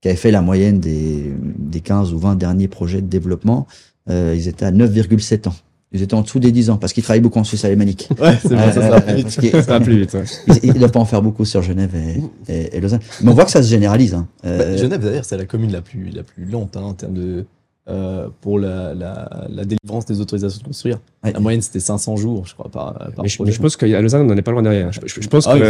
qui 0.00 0.08
avait 0.08 0.16
fait 0.16 0.30
la 0.30 0.40
moyenne 0.42 0.80
des, 0.80 1.32
des 1.58 1.80
15 1.80 2.12
ou 2.12 2.18
20 2.18 2.36
derniers 2.36 2.68
projets 2.68 3.02
de 3.02 3.06
développement. 3.06 3.66
Euh, 4.10 4.34
ils 4.36 4.48
étaient 4.48 4.64
à 4.66 4.70
9,7 4.72 5.48
ans. 5.48 5.54
Ils 5.92 6.02
étaient 6.02 6.14
en 6.14 6.22
dessous 6.22 6.40
des 6.40 6.50
10 6.50 6.70
ans 6.70 6.76
parce 6.76 6.92
qu'ils 6.92 7.04
travaillent 7.04 7.20
beaucoup 7.20 7.38
en 7.38 7.44
Suisse 7.44 7.64
alémanique. 7.64 8.08
Ouais, 8.20 8.36
c'est 8.42 8.48
bon, 8.50 8.72
ça 8.72 8.96
Euh, 8.96 9.00
plus 9.00 9.14
vite. 9.16 9.30
Ça 9.30 9.60
va 9.60 9.80
plus 9.80 9.98
vite. 10.00 10.12
ouais. 10.14 10.24
il 10.64 10.72
ne 10.74 10.78
doit 10.80 10.88
pas 10.90 10.98
en 11.00 11.04
faire 11.04 11.22
beaucoup 11.22 11.44
sur 11.44 11.62
Genève 11.62 11.90
et, 11.94 12.52
et- 12.52 12.76
et 12.76 12.80
Lausanne. 12.80 13.00
Mais 13.22 13.30
on 13.30 13.34
voit 13.34 13.44
que 13.44 13.50
ça 13.52 13.62
se 13.62 13.68
généralise. 13.68 14.14
Hein. 14.14 14.26
Euh, 14.44 14.58
Bah, 14.72 14.76
Genève, 14.76 15.00
d'ailleurs, 15.02 15.24
c'est 15.24 15.36
la 15.36 15.44
commune 15.46 15.70
la 15.72 15.82
plus, 15.82 16.10
la 16.10 16.22
plus 16.24 16.44
lente 16.46 16.76
hein, 16.76 16.82
en 16.82 16.94
termes 16.94 17.14
de. 17.14 17.44
Euh, 17.88 18.28
pour 18.40 18.58
la, 18.58 18.94
la, 18.94 19.46
la 19.50 19.64
délivrance 19.64 20.06
des 20.06 20.20
autorisations 20.20 20.58
de 20.60 20.64
construire. 20.64 20.98
ouais. 21.22 21.32
La 21.32 21.40
moyenne, 21.40 21.60
c'était 21.60 21.80
500 21.80 22.16
jours, 22.16 22.46
je 22.46 22.54
crois, 22.54 22.70
par, 22.70 22.94
par 22.94 23.10
Mais 23.22 23.28
je, 23.28 23.42
mais 23.42 23.52
je 23.52 23.60
pense 23.60 23.76
qu'à 23.76 24.00
Lausanne, 24.00 24.22
on 24.22 24.24
n'en 24.32 24.36
est 24.36 24.42
pas 24.42 24.52
loin 24.52 24.62
derrière. 24.62 24.90
Je, 24.92 25.00
je- 25.04 25.20
je 25.20 25.28
pense 25.28 25.46
Ah 25.46 25.54
oui, 25.54 25.60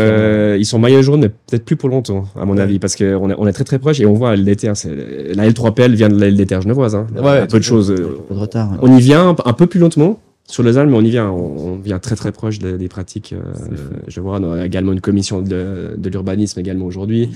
qu'ils 0.57 0.67
sont 0.67 0.79
maillot 0.79 1.03
jaune, 1.03 1.21
mais 1.23 1.29
peut-être 1.29 1.65
plus 1.65 1.75
pour 1.77 1.89
longtemps, 1.89 2.25
à 2.37 2.45
mon 2.45 2.55
Ouais. 2.55 2.61
avis, 2.63 2.79
parce 2.79 2.95
qu'on 2.95 3.31
est, 3.31 3.35
on 3.37 3.47
est 3.49 3.53
très 3.53 3.65
très 3.65 3.79
proche 3.81 3.99
et 4.01 4.07
on 4.07 4.13
voit 4.15 4.31
la 4.31 4.37
LDTR. 4.43 4.77
c'est- 4.77 5.35
La 5.35 5.49
L3PL 5.49 5.93
vient 5.95 6.09
de 6.09 6.19
la 6.21 6.29
LDTR 6.31 6.63
genevoise. 6.63 6.95
Hein. 6.95 7.07
Ouais, 7.17 7.39
un 7.41 7.47
peu 7.47 7.59
de 7.59 7.65
choses. 7.65 7.91
euh, 7.91 8.19
Un 8.21 8.29
peu 8.29 8.35
de 8.35 8.39
retard. 8.41 8.73
hein. 8.75 8.79
On 8.83 8.97
y 8.97 9.01
vient 9.01 9.31
un, 9.31 9.37
un 9.45 9.53
peu 9.53 9.67
plus 9.67 9.81
lentement 9.81 10.21
sur 10.47 10.63
Lausanne, 10.63 10.91
mais 10.91 10.97
on 10.97 11.01
y 11.03 11.11
vient. 11.11 11.31
On, 11.31 11.73
on 11.73 11.77
vient 11.79 11.99
très 11.99 12.15
très 12.15 12.31
proche 12.31 12.59
des, 12.61 12.79
des 12.79 12.89
pratiques. 12.89 13.33
euh, 13.33 13.43
je 14.07 14.21
vois, 14.21 14.39
on 14.41 14.53
a 14.53 14.65
également 14.65 14.93
une 14.93 15.01
commission 15.01 15.43
de, 15.43 15.95
de 15.97 16.09
l'urbanisme 16.11 16.61
également 16.61 16.85
aujourd'hui. 16.87 17.31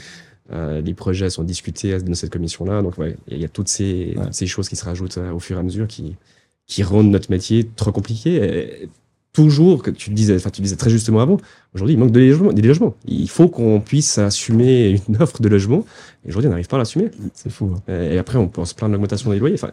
Euh, 0.52 0.80
les 0.80 0.94
projets 0.94 1.30
sont 1.30 1.44
discutés 1.44 1.98
dans 2.00 2.14
cette 2.14 2.30
commission-là. 2.30 2.82
Donc, 2.82 2.96
ouais, 2.98 3.16
il 3.28 3.38
y 3.38 3.44
a 3.44 3.48
toutes 3.48 3.68
ces, 3.68 4.14
Ouais. 4.16 4.24
toutes 4.24 4.34
ces 4.34 4.46
choses 4.46 4.68
qui 4.68 4.76
se 4.76 4.84
rajoutent 4.84 5.18
euh, 5.18 5.32
au 5.32 5.38
fur 5.38 5.56
et 5.56 5.60
à 5.60 5.62
mesure 5.62 5.86
qui, 5.86 6.16
qui 6.66 6.82
rendent 6.82 7.10
notre 7.10 7.30
métier 7.30 7.68
trop 7.76 7.92
compliqué. 7.92 8.36
Et 8.36 8.88
toujours, 9.34 9.82
que 9.82 9.90
tu 9.90 10.10
disais, 10.10 10.34
enfin, 10.36 10.50
tu 10.50 10.62
disais 10.62 10.76
très 10.76 10.90
justement 10.90 11.20
avant, 11.20 11.36
aujourd'hui, 11.74 11.94
il 11.94 11.98
manque 11.98 12.12
de 12.12 12.20
logements, 12.20 12.52
des 12.52 12.62
logements. 12.62 12.94
Il 13.06 13.28
faut 13.28 13.48
qu'on 13.48 13.80
puisse 13.80 14.16
assumer 14.18 15.00
une 15.08 15.16
offre 15.22 15.42
de 15.42 15.48
logement. 15.48 15.84
Et 16.24 16.28
aujourd'hui, 16.30 16.48
on 16.48 16.50
n'arrive 16.50 16.66
pas 16.68 16.76
à 16.76 16.80
l'assumer. 16.80 17.10
C'est 17.34 17.50
fou. 17.50 17.74
hein. 17.88 17.92
Et 17.92 18.18
après, 18.18 18.38
on 18.38 18.48
pense 18.48 18.72
plein 18.72 18.88
de 18.88 18.94
l'augmentation 18.94 19.30
des 19.30 19.38
loyers. 19.38 19.54
Enfin, 19.56 19.70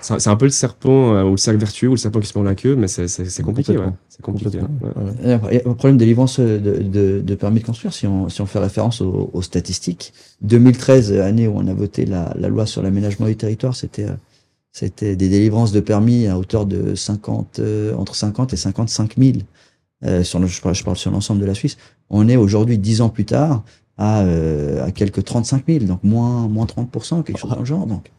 c'est 0.00 0.28
un- 0.28 0.36
peu 0.36 0.46
le 0.46 0.50
serpent 0.50 1.14
euh, 1.14 1.24
ou 1.24 1.32
le 1.32 1.36
cercle 1.36 1.60
vertueux 1.60 1.88
ou 1.88 1.92
le 1.92 1.96
serpent 1.98 2.20
qui 2.20 2.26
se 2.26 2.36
mord 2.36 2.44
la 2.44 2.54
queue, 2.54 2.74
mais 2.76 2.88
c'est- 2.88 3.42
compliqué. 3.42 3.76
Ouais. 3.76 3.86
C'est 4.08 4.22
compliqué. 4.22 4.58
Ouais. 4.58 4.64
Ouais. 4.96 5.12
Il 5.22 5.28
y 5.28 5.32
a 5.32 5.68
un 5.68 5.74
problème 5.74 5.96
de 5.96 6.00
délivrance 6.00 6.40
de, 6.40 6.58
de, 6.58 7.20
de 7.24 7.34
permis 7.34 7.60
de 7.60 7.66
construire 7.66 7.92
si 7.92 8.06
on, 8.06 8.28
si 8.28 8.40
on 8.40 8.46
fait 8.46 8.58
référence 8.58 9.00
aux, 9.00 9.30
aux 9.32 9.42
statistiques. 9.42 10.12
2013, 10.42 11.12
année 11.12 11.46
où 11.48 11.54
on 11.56 11.66
a 11.66 11.74
voté 11.74 12.06
la, 12.06 12.34
la 12.38 12.48
loi 12.48 12.66
sur 12.66 12.82
l'aménagement 12.82 13.26
du 13.26 13.36
territoire, 13.36 13.74
c'était 13.76 14.04
euh, 14.04 14.14
c'était 14.72 15.16
des 15.16 15.28
délivrances 15.28 15.72
de 15.72 15.80
permis 15.80 16.28
à 16.28 16.38
hauteur 16.38 16.64
de 16.64 16.94
50, 16.94 17.58
euh, 17.58 17.94
entre 17.96 18.14
50 18.14 18.52
et 18.52 18.56
55 18.56 19.16
000. 19.18 19.38
Euh, 20.04 20.22
sur 20.22 20.38
le, 20.38 20.46
je, 20.46 20.60
parle, 20.62 20.74
je 20.76 20.84
parle 20.84 20.96
sur 20.96 21.10
l'ensemble 21.10 21.40
de 21.40 21.46
la 21.46 21.54
Suisse. 21.54 21.76
On 22.08 22.28
est 22.28 22.36
aujourd'hui, 22.36 22.78
10 22.78 23.00
ans 23.02 23.08
plus 23.08 23.24
tard, 23.24 23.64
à, 23.98 24.20
euh, 24.22 24.84
à 24.86 24.92
quelques 24.92 25.24
35 25.24 25.64
000, 25.68 25.84
donc 25.86 26.02
moins, 26.04 26.46
moins 26.48 26.64
30%, 26.66 27.22
quelque 27.24 27.36
chose 27.38 27.50
dans 27.50 27.58
le 27.58 27.64
genre. 27.64 27.86
Donc, 27.86 28.10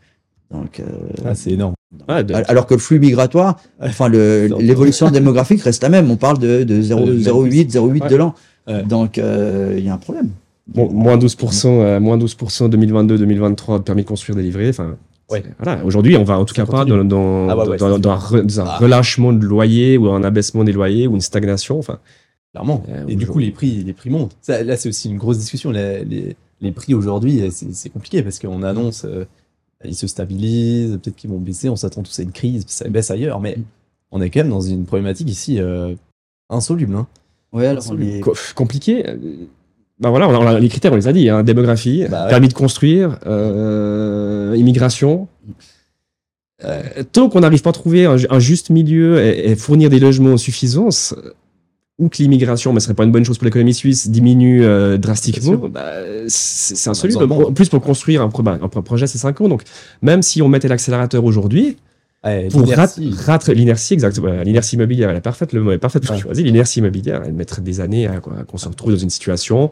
donc, 0.52 0.80
euh, 0.80 0.84
Ah, 1.26 1.36
c'est 1.36 1.52
énorme. 1.52 1.74
Ouais, 2.10 2.24
de- 2.24 2.34
alors 2.47 2.66
que 2.68 2.74
le 2.74 2.80
flux 2.80 2.99
migratoire, 2.99 3.58
enfin 3.82 4.08
l'évolution 4.10 5.10
démographique 5.12 5.62
reste 5.62 5.84
la 5.84 5.89
même. 5.89 6.10
On 6.12 6.18
parle 6.18 6.39
de, 6.39 6.64
de 6.64 6.82
0, 6.82 7.08
Euh, 7.08 7.18
0,8, 7.20 7.70
0,8 7.72 8.10
de 8.10 8.16
l'an. 8.16 8.34
Ouais. 8.68 8.84
Donc 8.84 9.18
euh, 9.18 9.76
il 9.78 9.84
y 9.86 9.89
a 9.89 9.93
un 9.93 9.97
problème. 9.97 10.30
Bon, 10.68 10.89
moins 10.91 11.18
12%, 11.18 11.68
euh, 11.68 11.99
moins 11.99 12.18
12% 12.18 12.70
2022-2023 12.70 13.80
de 13.80 13.84
permis 13.84 14.04
de 14.04 14.08
construire 14.08 14.36
délivrés. 14.38 14.70
Enfin, 14.70 14.95
voilà. 15.60 15.84
Aujourd'hui, 15.86 16.16
on 16.18 16.24
va 16.24 16.38
en 16.39 16.45
tout 16.45 16.54
cas 16.54 16.66
pas 16.66 16.80
continue. 16.86 16.97
dans, 16.99 17.47
dans, 17.47 17.49
Ah 17.49 17.56
dans, 17.78 17.86
un, 17.86 17.97
re- 18.18 18.41
dans 18.45 18.62
un 18.62 18.66
Ah. 18.68 18.78
relâchement 18.78 19.34
de 19.34 19.45
loyer 19.45 19.97
ou 19.97 20.08
un 20.10 20.24
abaissement 20.24 20.64
des 20.64 20.72
loyers 20.74 21.08
ou 21.08 21.16
une 21.16 21.22
stagnation. 21.22 21.80
Enfin, 21.80 21.99
Clairement. 22.54 22.84
Euh, 22.89 23.06
et 23.08 23.16
du 23.16 23.28
coup, 23.28 23.39
les 23.39 23.52
prix, 23.52 23.82
les 23.84 23.93
prix 23.93 24.10
montent. 24.10 24.36
Ça, 24.41 24.62
là, 24.64 24.76
c'est 24.76 24.89
aussi 24.89 25.10
une 25.10 25.18
grosse 25.18 25.38
discussion. 25.38 25.72
Les, 25.72 26.04
les, 26.04 26.36
les 26.60 26.72
prix 26.74 26.93
aujourd'hui, 26.93 27.41
c'est 27.49 27.74
c'est 27.74 27.89
compliqué 27.89 28.22
parce 28.24 28.39
qu'on 28.39 28.62
annonce, 28.64 29.06
euh, 29.06 29.24
ils 29.86 29.95
se 29.95 30.07
stabilisent, 30.07 30.99
peut-être 31.01 31.15
qu'ils 31.15 31.29
vont 31.29 31.39
baisser. 31.39 31.69
On 31.69 31.75
s'attend 31.75 32.03
tous 32.03 32.19
à 32.19 32.23
une 32.23 32.32
crise, 32.32 32.63
ça 32.67 32.88
baisse 32.89 33.11
ailleurs. 33.11 33.39
Mais 33.39 33.57
on 34.11 34.21
est 34.21 34.29
quand 34.29 34.41
même 34.41 34.49
dans 34.49 34.61
une 34.61 34.86
problématique 34.86 35.29
ici 35.29 35.59
euh, 35.59 35.95
insoluble. 36.49 36.95
Hein. 36.95 37.07
Ouais, 37.53 37.67
alors 37.67 37.84
on 37.89 37.99
est- 37.99 38.19
co- 38.21 38.34
compliqué. 38.55 39.03
Ben 39.99 40.09
voilà, 40.09 40.27
on 40.27 40.34
a- 40.34 40.39
on 40.39 40.47
a- 40.47 40.59
les 40.59 40.69
critères, 40.69 40.93
on 40.93 40.95
les 40.95 41.07
a 41.07 41.13
dit 41.13 41.29
hein, 41.29 41.43
démographie, 41.43 42.05
Bah 42.09 42.23
ouais. 42.23 42.29
permis 42.29 42.47
de 42.47 42.53
construire, 42.53 43.19
euh, 43.27 44.55
immigration. 44.57 45.27
Euh, 46.63 46.82
tant 47.11 47.27
qu'on 47.29 47.39
n'arrive 47.39 47.61
pas 47.61 47.71
à 47.71 47.73
trouver 47.73 48.05
un, 48.05 48.17
ju- 48.17 48.27
un 48.29 48.39
juste 48.39 48.69
milieu 48.69 49.19
et, 49.23 49.49
et 49.51 49.55
fournir 49.55 49.89
des 49.89 49.99
logements 49.99 50.34
en 50.34 50.38
suffisance, 50.38 51.15
ou 52.02 52.10
que 52.10 52.18
l'immigration, 52.18 52.74
mais 52.74 52.80
ce 52.82 52.86
serait 52.86 52.95
pas 52.95 53.04
une 53.06 53.12
bonne 53.12 53.24
chose 53.24 53.38
pour 53.38 53.45
l'économie 53.45 53.74
suisse, 53.74 54.10
diminue 54.10 54.66
euh, 54.66 54.97
drastiquement, 54.97 55.56
bah, 55.56 55.91
c'est 56.28 56.89
insoluble. 56.89 57.26
monde. 57.28 57.45
En 57.49 57.54
plus, 57.54 57.70
pour 57.70 57.80
construire 57.82 58.22
un, 58.22 58.30
pro- 58.30 58.43
bah, 58.43 58.58
un 58.62 58.68
pro- 58.68 58.82
projet, 58.82 59.08
c'est 59.08 59.18
5 59.20 59.39
ans. 59.41 59.47
Donc, 59.47 59.62
même 60.02 60.22
si 60.22 60.41
on 60.41 60.49
mettait 60.49 60.68
l'accélérateur 60.68 61.24
aujourd'hui, 61.24 61.78
pour 62.52 62.62
rat- 62.76 62.88
l'inertie. 63.54 63.93
exactement, 63.93 64.32
l'inertie 64.43 64.76
immobilière, 64.76 65.10
elle 65.10 65.18
est 65.18 65.22
parfaite, 65.22 65.54
le 65.54 65.62
mot 65.62 65.72
est 65.72 65.78
parfaitement 65.78 66.16
Ouais. 66.16 66.22
choisi. 66.22 66.43
L'inertie 66.43 66.80
immobilière, 66.80 67.22
elle 67.26 67.34
mettrait 67.34 67.62
des 67.62 67.80
années 67.82 68.08
à, 68.08 68.20
qu'on 68.20 68.58
se 68.58 68.68
retrouve 68.68 68.91
dans 68.91 68.97
une 68.99 69.10
situation 69.10 69.72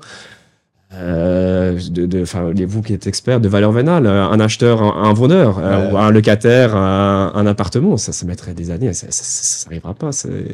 euh, 0.93 1.79
de, 1.91 2.65
vous 2.65 2.81
qui 2.81 2.93
êtes 2.93 3.05
expert 3.05 3.39
de 3.39 3.47
valeur 3.47 3.71
vénale, 3.71 4.07
un 4.07 4.39
acheteur, 4.39 4.81
un, 4.81 5.13
vendeur, 5.13 5.59
euh, 5.59 5.93
un 5.95 6.09
locataire, 6.09 6.75
un, 6.75 7.31
un, 7.35 7.45
appartement, 7.45 7.97
ça, 7.97 8.11
ça 8.11 8.25
mettrait 8.25 8.55
des 8.55 8.71
années, 8.71 8.93
ça, 8.93 9.05
ça, 9.11 9.65
n'arrivera 9.69 9.93
pas. 9.93 10.09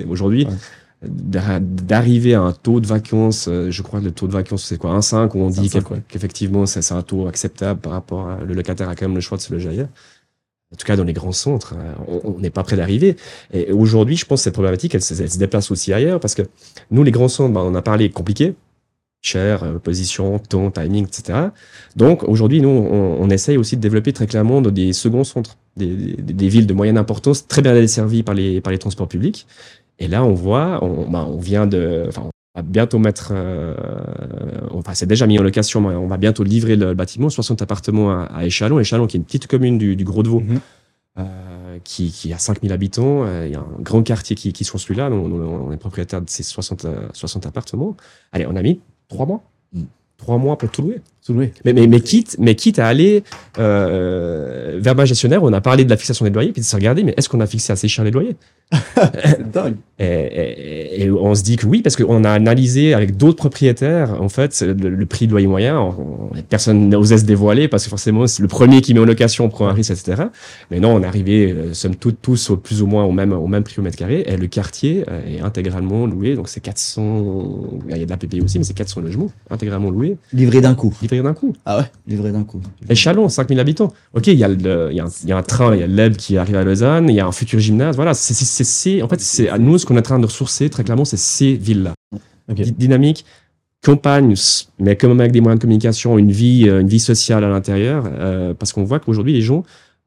Aujourd'hui, 0.10 0.48
d'arriver 1.08 2.34
à 2.34 2.42
un 2.42 2.52
taux 2.52 2.80
de 2.80 2.88
vacances, 2.88 3.48
euh, 3.48 3.72
je 3.72 3.82
crois 3.82 4.00
que 4.00 4.06
le 4.06 4.12
taux 4.12 4.28
de 4.28 4.32
vacances 4.32 4.66
c'est 4.66 4.78
quoi, 4.78 4.92
1,5, 4.98 5.32
où 5.36 5.42
on 5.42 5.50
dit 5.50 5.70
qu'effectivement 6.08 6.66
c'est 6.66 6.92
un 6.92 7.02
taux 7.02 7.28
acceptable 7.28 7.80
par 7.80 7.94
rapport 7.94 8.30
à 8.30 8.44
le 8.44 8.54
locataire 8.54 8.90
a 8.90 8.96
quand 8.96 9.08
même 9.08 9.16
le 9.16 9.22
choix 9.22 9.38
de 9.38 9.44
se 9.44 9.54
loger 9.54 9.70
ailleurs. 9.70 9.90
En 10.74 10.78
tout 10.78 10.86
cas, 10.86 10.96
dans 10.96 11.04
les 11.04 11.14
grands 11.14 11.32
centres, 11.32 11.76
on 12.08 12.40
n'est 12.40 12.50
pas 12.50 12.64
prêt 12.64 12.76
d'arriver. 12.76 13.16
Et 13.54 13.72
aujourd'hui, 13.72 14.18
je 14.18 14.26
pense 14.26 14.42
que 14.42 14.46
cette 14.46 14.54
problématique, 14.56 14.96
elle, 14.96 15.02
se 15.02 15.38
déplace 15.38 15.70
aussi 15.70 15.94
ailleurs 15.94 16.20
parce 16.20 16.34
que 16.34 16.42
nous, 16.92 17.04
les 17.04 17.12
grands 17.12 17.28
centres, 17.28 17.54
ben, 17.54 17.62
on 17.62 17.76
a 17.76 17.82
parlé 17.84 18.10
compliqué, 18.10 18.56
cher, 19.26 19.64
euh, 19.64 19.80
position, 19.80 20.38
ton, 20.38 20.72
timing, 20.72 21.08
etc. 21.08 21.50
Donc 21.96 22.24
aujourd'hui, 22.24 22.62
nous, 22.62 22.70
on, 22.70 23.22
on, 23.22 23.30
essaye 23.30 23.58
aussi 23.58 23.76
de 23.76 23.82
développer 23.82 24.14
très 24.14 24.28
clairement 24.28 24.62
des 24.62 24.94
seconds 24.94 25.24
centres, 25.24 25.58
des, 25.78 25.88
des, 25.88 26.48
villes 26.48 26.68
de 26.68 26.74
moyenne 26.74 26.98
importance, 26.98 27.48
très 27.48 27.62
bien 27.62 27.74
desservies 27.74 28.22
par 28.22 28.36
les, 28.36 28.62
par 28.62 28.72
les 28.72 28.78
transports 28.78 29.08
publics. 29.08 29.48
Et 30.00 30.08
là, 30.08 30.24
on 30.24 30.34
voit, 30.34 30.84
on, 30.84 31.10
bah, 31.10 31.26
on 31.28 31.38
vient 31.38 31.68
de, 31.68 32.06
enfin, 32.08 32.24
on 32.24 32.60
va 32.60 32.62
bientôt 32.62 33.00
mettre, 33.00 33.30
euh, 33.32 33.76
enfin, 34.72 34.94
c'est 34.94 35.06
déjà 35.06 35.28
mis 35.28 35.40
en 35.40 35.44
location, 35.44 35.82
mais 35.82 35.96
on 35.96 36.08
va 36.08 36.18
bientôt 36.18 36.44
livrer 36.44 36.76
le 36.76 36.94
bâtiment, 36.94 37.30
60 37.30 37.62
appartements 37.62 38.12
à, 38.12 38.24
à 38.26 38.46
Échalon. 38.46 38.80
Échalon, 38.80 39.08
qui 39.08 39.18
est 39.18 39.20
une 39.20 39.26
petite 39.26 39.48
commune 39.48 39.78
du, 39.78 39.96
du 39.96 40.04
Gros 40.04 40.24
de 40.24 40.30
Vaud. 40.30 40.42
Mhm. 40.42 40.60
Euh, 41.18 41.80
qui, 41.86 42.12
qui, 42.12 42.34
a 42.34 42.38
5000 42.38 42.74
habitants, 42.74 43.24
euh, 43.24 43.46
il 43.46 43.54
y 43.54 43.56
a 43.56 43.60
un 43.60 43.82
grand 43.82 44.04
quartier 44.04 44.36
qui, 44.36 44.52
qui 44.52 44.66
se 44.66 44.72
construit 44.74 44.98
là, 44.98 45.10
on, 45.10 45.32
on, 45.32 45.72
est 45.72 45.78
propriétaire 45.78 46.22
de 46.22 46.30
ces 46.30 46.44
60, 46.44 46.86
60 47.14 47.46
appartements. 47.46 47.96
Allez, 48.34 48.46
on 48.46 48.56
a 48.58 48.62
mis 48.62 48.82
trois 49.08 49.26
mois. 49.26 49.42
Mm. 49.72 49.84
Trois 50.18 50.38
mois 50.38 50.58
pour 50.58 50.70
tout 50.72 50.82
louer. 50.82 51.02
Mais, 51.30 51.52
mais, 51.66 51.88
mais, 51.88 52.02
quitte, 52.02 52.36
mais 52.40 52.54
quitte 52.54 52.78
à 52.78 52.88
aller 52.88 53.24
euh, 53.58 54.78
vers 54.80 54.96
ma 54.96 55.06
gestionnaire, 55.06 55.42
on 55.44 55.54
a 55.54 55.62
parlé 55.62 55.84
de 55.84 55.90
la 55.90 55.98
fixation 55.98 56.24
des 56.24 56.32
loyers, 56.32 56.52
puis 56.52 56.62
de 56.62 56.66
se 56.66 56.76
regarder, 56.76 57.04
mais 57.04 57.16
est-ce 57.18 57.30
qu'on 57.30 57.40
a 57.40 57.48
fixé 57.48 57.74
assez 57.74 57.88
cher 57.88 58.06
les 58.06 58.12
loyers? 58.12 58.36
C'est 58.96 59.52
dingue. 59.52 59.76
Et, 59.98 61.04
et, 61.04 61.10
on 61.10 61.34
se 61.36 61.42
dit 61.42 61.56
que 61.56 61.66
oui, 61.66 61.82
parce 61.82 61.96
qu'on 61.96 62.26
a 62.26 62.30
analysé 62.30 62.94
avec 62.94 63.16
d'autres 63.16 63.38
propriétaires, 63.38 64.22
en 64.22 64.28
fait, 64.28 64.62
le, 64.62 65.06
prix 65.06 65.26
de 65.26 65.32
loyer 65.32 65.48
moyen, 65.48 65.96
personne 66.50 66.90
n'osait 66.90 67.20
se 67.20 67.24
dévoiler, 67.24 67.70
parce 67.70 67.86
que 67.86 67.90
forcément, 67.90 68.28
c'est 68.28 68.42
le 68.42 68.50
premier 68.50 68.82
qui 68.82 68.94
met 68.94 69.00
en 69.00 69.06
location 69.06 69.48
prend 69.48 69.70
un 69.70 69.72
risque, 69.72 69.92
etc. 69.92 70.24
Mais 70.70 70.82
non, 70.82 70.96
on 70.96 71.02
est 71.02 71.06
arrivé, 71.06 71.54
euh, 71.54 71.74
sommes 71.74 71.96
toutes, 71.96 72.22
tous 72.22 72.50
au, 72.50 72.58
plus 72.58 72.82
ou 72.82 72.88
moins 72.88 73.06
au 73.06 73.14
même, 73.14 73.32
au 73.32 73.48
même 73.48 73.64
prix 73.64 73.80
au 73.80 73.84
mètre 73.84 73.96
carré, 73.96 74.26
et 74.28 74.36
le 74.36 74.48
quartier 74.48 75.06
euh, 75.10 75.38
est 75.38 75.40
intégralement 75.40 76.06
loué, 76.08 76.36
donc 76.36 76.50
c'est 76.50 76.60
400, 76.60 77.80
il 77.88 77.98
y 77.98 78.02
a 78.02 78.06
de 78.06 78.10
la 78.10 78.18
PPI 78.18 78.42
aussi, 78.42 78.58
mais 78.58 78.66
c'est 78.66 78.74
400 78.74 79.00
logements 79.00 79.32
intégralement 79.50 79.92
loués. 79.92 80.18
Livré 80.34 80.60
d'un 80.60 80.76
coup. 80.76 80.94
Livré 81.02 81.15
d'un 81.24 81.34
coup. 81.34 81.54
Ah 81.66 81.78
ouais 81.78 81.86
Livré 82.08 82.32
d'un 82.32 82.44
coup. 82.44 82.62
Et 82.90 82.96
Chalon, 82.96 83.30
5000 83.30 83.60
habitants. 83.60 83.94
Ok, 84.14 84.28
il 84.28 84.38
y, 84.38 84.44
a 84.44 84.48
le, 84.48 84.90
il, 84.92 84.98
y 84.98 85.00
a 85.00 85.06
un, 85.06 85.10
il 85.24 85.30
y 85.30 85.32
a 85.32 85.38
un 85.38 85.44
train, 85.44 85.76
il 85.76 85.80
y 85.82 85.84
a 85.84 85.88
l'EB 85.88 86.16
qui 86.16 86.38
arrive 86.38 86.56
à 86.56 86.64
Lausanne, 86.64 87.10
il 87.10 87.16
y 87.16 87.20
a 87.20 87.28
un 87.28 87.32
futur 87.32 87.60
gymnase, 87.60 87.96
voilà, 87.96 88.14
c'est, 88.14 89.02
en 89.02 89.08
fait, 89.08 89.20
c'est 89.22 89.50
à 89.50 89.58
nous 89.58 89.78
ce 89.78 89.86
qu'on 89.86 89.96
est 89.96 90.00
en 90.00 90.04
train 90.04 90.20
de 90.20 90.26
ressourcer 90.26 90.70
très 90.70 90.84
clairement, 90.84 91.06
c'est 91.06 91.18
ces 91.18 91.54
villes-là. 91.54 91.94
Dynamique, 92.50 93.26
campagne, 93.84 94.34
mais 94.80 94.96
quand 94.96 95.08
même 95.08 95.20
avec 95.20 95.32
des 95.32 95.42
moyens 95.42 95.60
de 95.60 95.62
communication, 95.62 96.18
une 96.18 96.32
vie, 96.32 96.68
euh, 96.68 96.82
une 96.82 96.88
vie 96.88 97.00
sociale 97.00 97.44
à 97.44 97.50
l'intérieur, 97.50 98.04
euh, 98.08 98.54
parce 98.54 98.74
qu'on 98.74 98.84
voit 98.84 99.00
qu'aujourd'hui 99.00 99.34
les 99.34 99.42
gens 99.42 99.64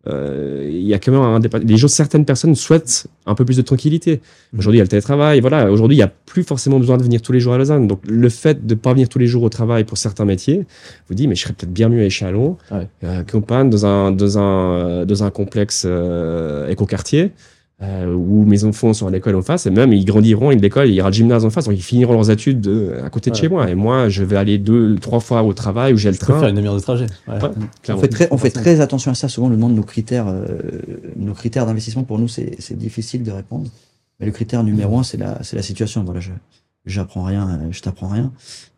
il 0.09 0.87
y 0.87 0.95
a 0.95 0.99
quand 0.99 1.13
même 1.13 1.21
un 1.21 1.59
les 1.59 1.77
gens, 1.77 1.89
certaines 1.89 2.25
personnes 2.25 2.55
souhaitent 2.55 3.07
un 3.27 3.35
peu 3.35 3.45
plus 3.45 3.57
de 3.57 3.63
tranquillité. 3.63 4.21
Mhm. 4.53 4.59
Aujourd'hui, 4.59 4.79
il 4.79 4.81
y 4.81 4.83
a 4.83 4.85
le 4.85 4.89
télétravail. 4.89 5.41
Voilà, 5.41 5.71
aujourd'hui, 5.71 5.97
il 5.97 6.01
n'y 6.01 6.05
a 6.05 6.13
plus 6.27 6.43
forcément 6.43 6.79
besoin 6.79 6.97
de 6.97 7.03
venir 7.03 7.23
tous 7.23 7.33
les 7.33 7.41
jours 7.41 7.55
à 7.55 7.59
Lausanne. 7.59 7.87
Donc, 7.87 8.01
le 8.09 8.29
fait 8.29 8.67
de 8.67 8.75
ne 8.75 8.79
pas 8.79 8.93
venir 8.93 9.09
tous 9.09 9.19
les 9.19 9.27
jours 9.27 9.43
au 9.43 9.49
travail 9.49 9.85
pour 9.85 9.99
certains 9.99 10.25
métiers, 10.25 10.67
vous 11.09 11.15
dit, 11.15 11.29
mais 11.29 11.35
je 11.35 11.43
serais 11.43 11.55
peut-être 11.55 11.73
bien 11.73 11.89
mieux 11.89 12.03
à 12.03 12.07
Échalon, 12.07 12.57
ouais. 12.71 12.89
euh, 13.05 13.23
dans 13.65 13.87
un, 13.87 14.11
dans 14.13 14.39
un, 14.39 15.05
dans 15.05 15.25
un 15.25 15.31
complexe 15.31 15.85
euh, 15.87 16.69
écoquartier 16.69 17.33
euh, 17.83 18.12
où 18.12 18.45
mes 18.45 18.64
enfants 18.64 18.93
sont 18.93 19.07
à 19.07 19.11
l'école 19.11 19.37
en 19.37 19.43
face, 19.43 19.66
et 19.66 19.70
même 19.70 19.93
ils 19.93 20.05
grandiront, 20.05 20.51
ils 20.51 20.59
l'école, 20.59 20.89
il 20.89 20.95
y 20.95 21.01
aura 21.01 21.11
le 21.11 21.14
gymnase 21.14 21.45
en 21.45 21.51
face, 21.51 21.66
donc 21.66 21.76
ils 21.76 21.83
finiront 21.83 22.12
leurs 22.12 22.31
études 22.31 22.61
de, 22.61 23.01
à 23.05 23.11
côté 23.11 23.31
de 23.31 23.37
chez 23.37 23.49
moi. 23.49 23.70
Et 23.70 23.74
moi, 23.74 24.09
je 24.09 24.24
vais 24.24 24.37
aller 24.37 24.59
deux, 24.59 24.97
trois 24.97 25.20
fois 25.20 25.43
au 25.43 25.53
travail 25.53 25.93
où 25.93 25.97
j'ai 25.97 26.11
le 26.11 26.16
train. 26.16 26.41
faire 26.41 26.49
une 26.49 26.57
demi-heure 26.57 26.74
de 26.74 26.81
trajet. 26.81 27.07
on 27.29 27.97
fait 27.99 28.09
très, 28.09 28.29
on 28.31 28.39
fait 28.39 28.51
très 28.51 28.81
attention 28.81 29.12
à 29.12 29.14
ça. 29.14 29.29
Souvent, 29.29 29.47
on 29.47 29.51
demande 29.51 29.74
nos 29.74 29.83
critères, 29.83 30.26
euh, 30.29 30.45
nos 31.16 31.35
critères 31.35 31.66
d'investissement. 31.66 32.03
Pour 32.03 32.18
nous, 32.18 32.29
c'est 32.29 32.76
difficile 32.76 33.22
de 33.22 33.31
répondre. 33.31 33.70
Mais 34.20 34.26
le 34.26 34.33
critère 34.33 34.64
numéro 34.64 34.99
un, 34.99 35.05
c'est 35.05 35.16
la, 35.16 35.43
c'est 35.45 35.55
la 35.55 35.62
situation. 35.62 36.03
Voilà, 36.03 36.18
je, 36.18 36.33
j'apprends 36.85 37.22
rien, 37.22 37.61
je 37.70 37.81
t'apprends 37.81 38.09
rien. 38.09 38.33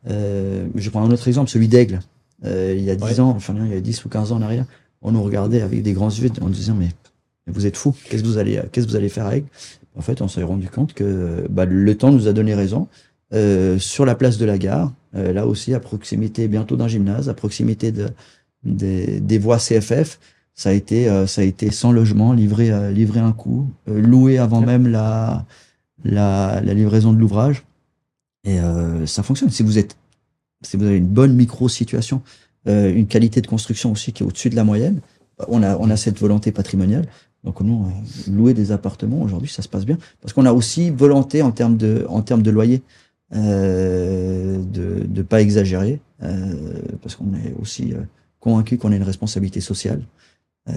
Euh, 0.09 0.67
je 0.75 0.85
vais 0.85 0.91
prendre 0.91 1.09
un 1.09 1.13
autre 1.13 1.27
exemple, 1.29 1.51
celui 1.51 1.69
d'Aigle. 1.69 2.01
Euh, 2.45 2.75
il 2.77 2.85
y 2.85 2.91
a 2.91 2.97
10 2.97 3.21
ans, 3.21 3.31
enfin, 3.31 3.55
il 3.65 3.73
y 3.73 3.77
a 3.77 3.81
10 3.81 4.05
ou 4.05 4.09
15 4.09 4.33
ans 4.33 4.37
en 4.37 4.43
arrière, 4.43 4.65
on 5.03 5.13
nous 5.13 5.23
regardait 5.23 5.61
avec 5.61 5.83
des 5.83 5.93
grands 5.93 6.11
yeux 6.11 6.31
en 6.41 6.49
disant, 6.49 6.75
mais 6.79 6.89
vous 7.51 7.67
êtes 7.67 7.77
fou, 7.77 7.95
qu'est-ce 8.09 8.23
que 8.23 8.29
vous 8.29 8.97
allez, 8.97 9.09
faire 9.09 9.27
avec? 9.27 9.45
En 9.97 10.03
fait, 10.03 10.23
on 10.23 10.29
s'est 10.29 10.43
rendu 10.43 10.69
compte 10.69 10.95
que 10.95 11.47
bah, 11.51 11.65
le 11.65 11.97
temps 11.97 12.11
nous 12.11 12.29
a 12.29 12.33
donné 12.33 12.55
raison. 12.55 12.89
Euh, 13.33 13.79
sur 13.79 14.05
la 14.05 14.17
place 14.17 14.39
de 14.39 14.45
la 14.45 14.59
gare, 14.59 14.93
euh, 15.15 15.33
là 15.33 15.47
aussi 15.47 15.73
à 15.73 15.79
proximité 15.79 16.49
bientôt 16.49 16.77
d'un 16.77 16.89
gymnase, 16.89 17.29
à 17.29 17.35
proximité 17.35 17.93
de, 17.93 18.09
des 18.65 19.39
voies 19.39 19.59
CFF, 19.59 20.19
ça 20.55 20.71
a 20.71 20.73
été, 20.73 21.09
euh, 21.09 21.29
ça 21.29 21.43
a 21.43 21.45
été 21.45 21.71
sans 21.71 21.93
logement, 21.93 22.33
livré, 22.33 22.93
livré 22.93 23.21
un 23.21 23.33
coup, 23.33 23.69
loué 23.87 24.39
avant 24.39 24.61
même 24.61 24.89
la, 24.89 25.47
livraison 26.05 27.13
de 27.13 27.19
l'ouvrage. 27.19 27.63
Et 28.45 28.59
ça 29.05 29.23
fonctionne. 29.23 29.51
Si 29.51 29.63
vous 29.63 29.77
avez 29.77 30.97
une 30.97 31.07
bonne 31.07 31.35
micro 31.35 31.69
situation, 31.69 32.23
une 32.67 33.07
qualité 33.07 33.43
de 33.43 33.47
construction 33.47 33.93
aussi 33.93 34.13
qui 34.13 34.23
est 34.23 34.27
au-dessus 34.27 34.49
de 34.49 34.57
la 34.57 34.65
moyenne, 34.65 35.01
a, 35.39 35.47
on 35.49 35.91
a 35.91 35.97
cette 35.97 36.19
volonté 36.19 36.53
patrimoniale. 36.53 37.07
Donc 37.45 37.61
nous, 37.63 37.87
louer 38.31 38.53
des 38.53 38.71
appartements 38.71 39.23
aujourd'hui, 39.23 39.51
ça 39.51 39.63
se 39.63 39.69
passe 39.69 39.87
bien 39.87 39.97
parce 40.21 40.33
qu'on 40.33 40.45
a 40.45 40.53
aussi 40.53 40.91
volonté 40.91 41.43
en 41.43 41.53
termes 41.53 41.77
de, 41.77 42.05
en 42.09 42.21
termes 42.23 42.43
de 42.43 42.51
loyer 42.51 42.83
euh, 43.35 44.59
de 44.61 45.07
ne 45.09 45.23
pas 45.23 45.41
exagérer 45.41 46.01
euh, 46.23 46.53
parce 47.01 47.15
qu'on 47.15 47.33
est 47.35 47.55
aussi 47.61 47.95
euh, 47.95 48.01
convaincu 48.41 48.77
qu'on 48.77 48.91
a 48.93 48.97
une 48.97 49.05
responsabilité 49.05 49.61
sociale. 49.61 50.03
Euh, 50.69 50.73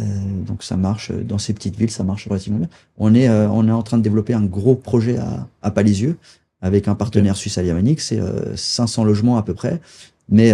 donc 0.45 0.63
ça 0.63 0.77
marche 0.77 1.11
dans 1.11 1.39
ces 1.39 1.53
petites 1.53 1.75
villes, 1.75 1.89
ça 1.89 2.03
marche 2.03 2.27
relativement 2.27 2.59
bien. 2.59 2.69
On 2.97 3.15
est, 3.15 3.27
euh, 3.27 3.49
on 3.49 3.67
est 3.67 3.71
en 3.71 3.81
train 3.81 3.97
de 3.97 4.03
développer 4.03 4.33
un 4.33 4.43
gros 4.43 4.75
projet 4.75 5.17
à, 5.17 5.47
à 5.63 5.71
Palisieux 5.71 6.17
avec 6.61 6.87
un 6.87 6.95
partenaire 6.95 7.35
suisse 7.35 7.57
alémanique, 7.57 7.99
c'est 7.99 8.21
500 8.55 9.03
logements 9.03 9.35
à 9.35 9.43
peu 9.43 9.53
près, 9.53 9.81
mais 10.29 10.53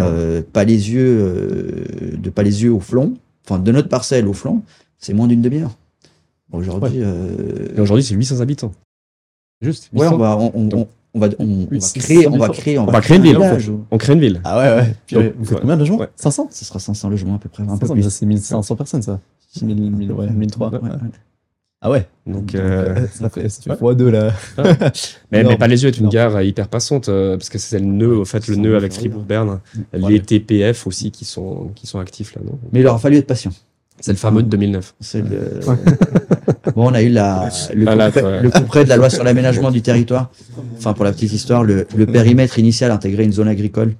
Palisieux, 0.53 1.86
de 2.18 2.30
Palisieux 2.32 2.74
au 2.74 2.80
Flon, 2.80 3.14
enfin 3.45 3.60
de 3.60 3.72
notre 3.72 3.89
parcelle 3.89 4.28
au 4.28 4.34
flanc, 4.34 4.64
c'est 4.97 5.14
moins 5.14 5.28
d'une 5.28 5.43
demi-heure. 5.43 5.78
Aujourd'hui, 6.52 7.02
euh... 7.04 7.68
aujourd'hui 7.78 8.04
c'est 8.04 8.16
800 8.16 8.39
habitants. 8.39 8.72
Juste. 9.62 9.89
Ouais, 9.93 10.08
on 10.08 10.18
va, 10.18 10.38
on, 10.38 10.52
on, 10.56 10.88
on 11.14 11.20
va, 11.20 11.28
on, 11.39 11.68
va 11.70 11.80
créer, 11.95 12.28
on 12.28 12.38
va 12.38 12.50
créer, 12.50 12.78
on, 12.80 12.86
va 12.86 13.02
créer 13.02 13.18
une 13.18 13.24
ville. 13.24 13.38
On 13.91 13.97
crée 13.97 14.14
une 14.14 14.20
ville. 14.20 14.41
Ah 14.43 14.58
ouais, 14.58 14.82
ouais. 14.82 14.95
Puis, 15.06 15.16
Donc, 15.16 15.34
vous 15.38 15.45
faites 15.45 15.60
combien 15.60 15.76
de 15.76 15.82
logements 15.82 16.06
500 16.16 16.50
Ce 16.52 16.66
sera 16.66 16.80
500 16.80 17.10
logements 17.10 17.36
à 17.36 17.39
peu 17.39 17.50
près. 17.50 17.64
Un 17.64 17.78
peu 17.78 17.88
plus. 17.88 18.10
C'est 18.10 18.26
1500 18.26 18.76
personnes, 18.76 19.02
ça. 19.02 19.20
1000, 19.62 19.91
1000, 19.91 20.12
ouais, 20.12 20.30
1003. 20.30 20.72
Ah 21.82 21.89
ouais. 21.89 22.08
Donc, 22.28 22.54
euh, 22.56 23.08
ça 23.08 23.30
fait, 23.30 23.47
ça 23.47 23.62
fait 23.62 23.84
x2 23.84 24.10
là. 24.10 24.34
mais, 25.32 25.43
mais 25.45 25.58
pas 25.58 25.68
les 25.68 25.82
yeux 25.82 25.89
est 25.89 25.97
une 25.97 26.10
gare 26.10 26.41
hyper 26.41 26.68
passante 26.68 27.08
euh, 27.08 27.38
parce 27.38 27.47
que 27.50 27.58
c'est 27.58 27.80
le 27.80 27.86
nœud, 27.86 28.18
au 28.18 28.26
fait, 28.26 28.47
le 28.47 28.58
nœud 28.58 28.76
avec 28.76 28.91
Fribourg-Berne. 28.91 29.62
Les 29.93 30.20
TPF 30.20 30.86
aussi 30.88 31.10
qui 31.10 31.24
sont, 31.24 31.72
qui 31.76 31.88
sont 31.88 32.00
actifs 32.00 32.36
là, 32.36 32.41
non? 32.45 32.60
Mais 32.74 32.82
il 32.82 32.88
aura 32.88 33.00
fallu 33.00 33.16
être 33.18 33.28
patient. 33.28 33.52
C'est 34.00 34.12
le 34.12 34.18
fameux 34.18 34.43
de 34.43 34.50
2009. 34.50 34.95
C'est 35.00 35.22
le... 35.22 35.60
bon, 36.76 36.89
on 36.89 36.93
a 36.93 37.02
eu 37.02 37.10
la, 37.10 37.50
le, 37.74 38.50
coup 38.50 38.64
près, 38.64 38.84
de 38.84 38.89
la 38.89 38.97
loi 38.97 39.10
sur 39.10 39.24
l'aménagement 39.24 39.72
du 39.72 39.82
territoire. 39.82 40.32
Enfin, 40.78 40.93
pour 40.93 41.06
la 41.06 41.12
petite 41.12 41.34
histoire, 41.34 41.64
le, 41.64 41.86
le 41.95 42.06
périmètre 42.06 42.60
initial 42.60 42.91
intégrait 42.91 43.26
une 43.26 43.34
zone 43.34 43.47
agricole. 43.47 43.95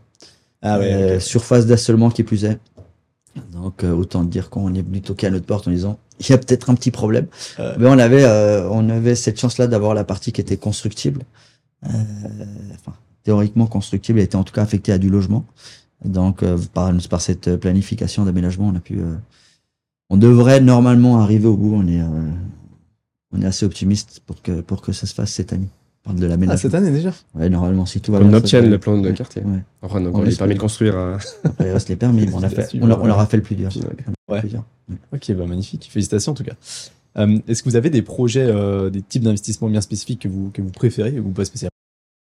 Ah 0.62 0.80
ouais, 0.80 0.94
euh, 0.94 1.20
Surface 1.20 1.66
d'assolement 1.66 2.10
qui 2.10 2.24
plus 2.24 2.46
est. 2.46 2.60
Donc, 3.52 3.84
euh, 3.84 3.92
autant 3.92 4.24
dire 4.24 4.50
qu'on 4.50 4.74
est 4.74 4.82
venu 4.82 5.02
toquer 5.02 5.28
à 5.28 5.30
notre 5.30 5.46
porte 5.46 5.68
en 5.68 5.72
disant, 5.72 6.00
il 6.20 6.30
y 6.30 6.34
a 6.34 6.38
peut-être 6.38 6.70
un 6.70 6.76
petit 6.76 6.92
problème. 6.92 7.28
Mais 7.58 7.88
on 7.88 7.98
avait, 7.98 8.24
euh, 8.24 8.68
on 8.70 8.90
avait 8.90 9.16
cette 9.16 9.40
chance-là 9.40 9.68
d'avoir 9.68 9.94
la 9.94 10.04
partie 10.04 10.32
qui 10.32 10.42
était 10.42 10.58
constructible. 10.58 11.24
Euh, 11.86 11.90
enfin, 12.74 12.94
théoriquement 13.24 13.68
constructible, 13.68 14.20
elle 14.20 14.26
était 14.26 14.36
en 14.36 14.44
tout 14.44 14.54
cas 14.54 14.62
affectée 14.62 14.92
à 14.92 14.98
du 14.98 15.10
logement. 15.10 15.46
Donc, 16.04 16.44
par, 16.74 16.94
par 17.10 17.22
cette 17.22 17.58
planification 17.58 18.26
d'aménagement, 18.26 18.68
on 18.68 18.76
a 18.76 18.80
pu 18.80 19.00
on 20.10 20.18
devrait 20.18 20.62
normalement 20.62 21.20
arriver 21.22 21.48
au 21.48 21.56
bout. 21.56 21.76
On 21.76 21.88
est, 21.88 22.02
euh, 22.02 22.30
on 23.32 23.42
est 23.42 23.46
assez 23.46 23.66
optimiste 23.66 24.22
pour 24.26 24.42
que, 24.42 24.62
pour 24.62 24.82
que 24.82 24.92
ça 24.92 25.08
se 25.08 25.14
fasse 25.14 25.32
cette 25.32 25.54
année. 25.54 25.70
De 26.08 26.26
l'aménagement. 26.26 26.54
Ah, 26.54 26.58
cette 26.58 26.74
année 26.74 26.90
déjà? 26.90 27.14
Ouais, 27.36 27.50
normalement, 27.50 27.86
si 27.86 28.02
tout 28.02 28.12
va 28.12 28.20
bien. 28.20 28.30
On 28.30 28.34
obtienne 28.34 28.68
le 28.68 28.80
plan 28.80 28.98
de 28.98 29.12
quartier. 29.12 29.44
Ouais. 29.44 29.60
Enfin, 29.84 30.02
donc, 30.02 30.16
on, 30.16 30.24
les 30.24 30.36
permis 30.36 30.56
de 30.56 30.60
construire. 30.60 30.98
Euh... 30.98 31.18
Après, 31.44 31.68
il 31.68 31.72
reste 31.72 31.90
les 31.90 31.98
permis. 31.98 32.28
on, 32.34 32.42
a 32.42 32.50
fait, 32.50 32.68
on, 32.82 32.88
leur, 32.88 33.04
on, 33.04 33.06
leur, 33.06 33.20
a 33.20 33.28
fait 33.28 33.38
le 33.38 33.44
plus 33.44 33.56
dur. 33.56 33.70
Ouais. 34.28 34.42
Ok, 35.14 35.32
bah, 35.34 35.46
magnifique. 35.46 35.88
Félicitations 35.92 36.32
en 36.32 36.36
tout 36.36 36.44
cas. 36.44 36.54
Euh, 37.18 37.38
Est-ce 37.48 37.62
que 37.62 37.70
vous 37.70 37.76
avez 37.76 37.92
des 37.92 38.02
projets, 38.02 38.48
euh, 38.48 38.90
des 38.90 39.04
types 39.04 39.24
d'investissements 39.24 39.70
bien 39.70 39.82
spécifiques 39.82 40.22
que 40.22 40.28
vous, 40.28 40.50
que 40.52 40.64
vous 40.64 40.72
préférez 40.72 41.20
ou 41.20 41.30
pas 41.30 41.46
spécialement? 41.46 41.70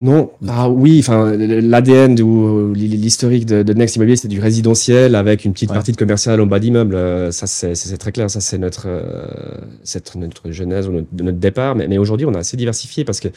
Non, 0.01 0.31
ah 0.47 0.67
oui, 0.67 0.97
enfin 0.99 1.37
l'ADN 1.37 2.19
ou 2.21 2.73
l'historique 2.73 3.45
de, 3.45 3.71
Next 3.73 3.97
Immobilier, 3.97 4.15
c'est 4.15 4.27
du 4.27 4.39
résidentiel 4.39 5.13
avec 5.13 5.45
une 5.45 5.53
petite 5.53 5.71
partie 5.71 5.91
de 5.91 5.97
commercial 5.97 6.41
en 6.41 6.47
bas 6.47 6.59
d'immeuble. 6.59 6.95
Euh, 6.95 7.31
ça, 7.31 7.45
c'est 7.45 7.97
très 7.97 8.11
clair. 8.11 8.27
Ça, 8.27 8.39
c'est 8.39 8.57
notre, 8.57 8.85
euh, 8.87 9.59
notre 10.15 10.51
genèse 10.51 10.87
ou 10.87 10.91
notre, 10.91 11.07
notre 11.13 11.37
départ. 11.37 11.75
Mais, 11.75 11.87
mais 11.87 11.99
aujourd'hui, 11.99 12.25
on 12.25 12.33
a 12.33 12.39
assez 12.39 12.57
diversifié 12.57 13.05
parce 13.05 13.19
que 13.19 13.27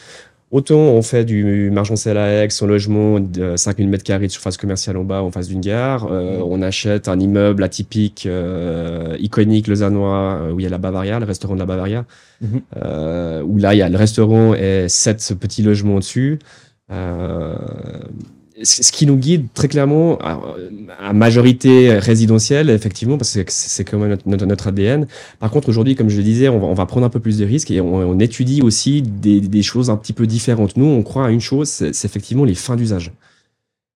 Autant 0.50 0.76
on 0.76 1.02
fait 1.02 1.24
du 1.24 1.70
margencel 1.72 2.16
à 2.16 2.44
Aix, 2.44 2.50
son 2.50 2.66
logement 2.66 3.18
de 3.18 3.56
5000 3.56 3.90
m2 3.90 4.20
de 4.20 4.28
surface 4.28 4.56
commerciale 4.56 4.96
en 4.96 5.04
bas 5.04 5.22
en 5.22 5.30
face 5.30 5.48
d'une 5.48 5.60
gare. 5.60 6.06
Euh, 6.10 6.40
on 6.44 6.62
achète 6.62 7.08
un 7.08 7.18
immeuble 7.18 7.64
atypique, 7.64 8.26
euh, 8.26 9.16
iconique, 9.18 9.66
lausannois, 9.66 10.38
euh, 10.42 10.52
où 10.52 10.60
il 10.60 10.62
y 10.62 10.66
a 10.66 10.70
la 10.70 10.78
Bavaria, 10.78 11.18
le 11.18 11.24
restaurant 11.24 11.54
de 11.54 11.60
la 11.60 11.66
Bavaria. 11.66 12.04
Mhm. 12.40 12.60
où 13.44 13.56
là, 13.58 13.74
il 13.74 13.78
y 13.78 13.82
a 13.82 13.88
le 13.88 13.96
restaurant 13.96 14.54
et 14.54 14.86
sept 14.88 15.34
petits 15.40 15.62
logements 15.62 15.96
au-dessus 15.96 16.38
ce 18.62 18.92
qui 18.92 19.06
nous 19.06 19.16
guide 19.16 19.46
très 19.52 19.68
clairement 19.68 20.18
à, 20.18 21.12
majorité 21.12 21.98
résidentielle, 21.98 22.70
effectivement, 22.70 23.18
parce 23.18 23.34
que 23.34 23.44
c'est 23.48 23.84
quand 23.84 23.98
même 23.98 24.16
notre, 24.26 24.68
ADN. 24.68 25.06
Par 25.40 25.50
contre, 25.50 25.68
aujourd'hui, 25.68 25.96
comme 25.96 26.08
je 26.08 26.16
le 26.16 26.22
disais, 26.22 26.48
on 26.48 26.74
va, 26.74 26.86
prendre 26.86 27.06
un 27.06 27.10
peu 27.10 27.20
plus 27.20 27.38
de 27.38 27.44
risques 27.44 27.70
et 27.70 27.80
on, 27.80 27.94
on 27.96 28.18
étudie 28.20 28.62
aussi 28.62 29.02
des, 29.02 29.40
des, 29.40 29.62
choses 29.62 29.90
un 29.90 29.96
petit 29.96 30.12
peu 30.12 30.26
différentes. 30.26 30.76
Nous, 30.76 30.86
on 30.86 31.02
croit 31.02 31.26
à 31.26 31.30
une 31.30 31.40
chose, 31.40 31.68
c'est 31.68 32.04
effectivement 32.04 32.44
les 32.44 32.54
fins 32.54 32.76
d'usage 32.76 33.10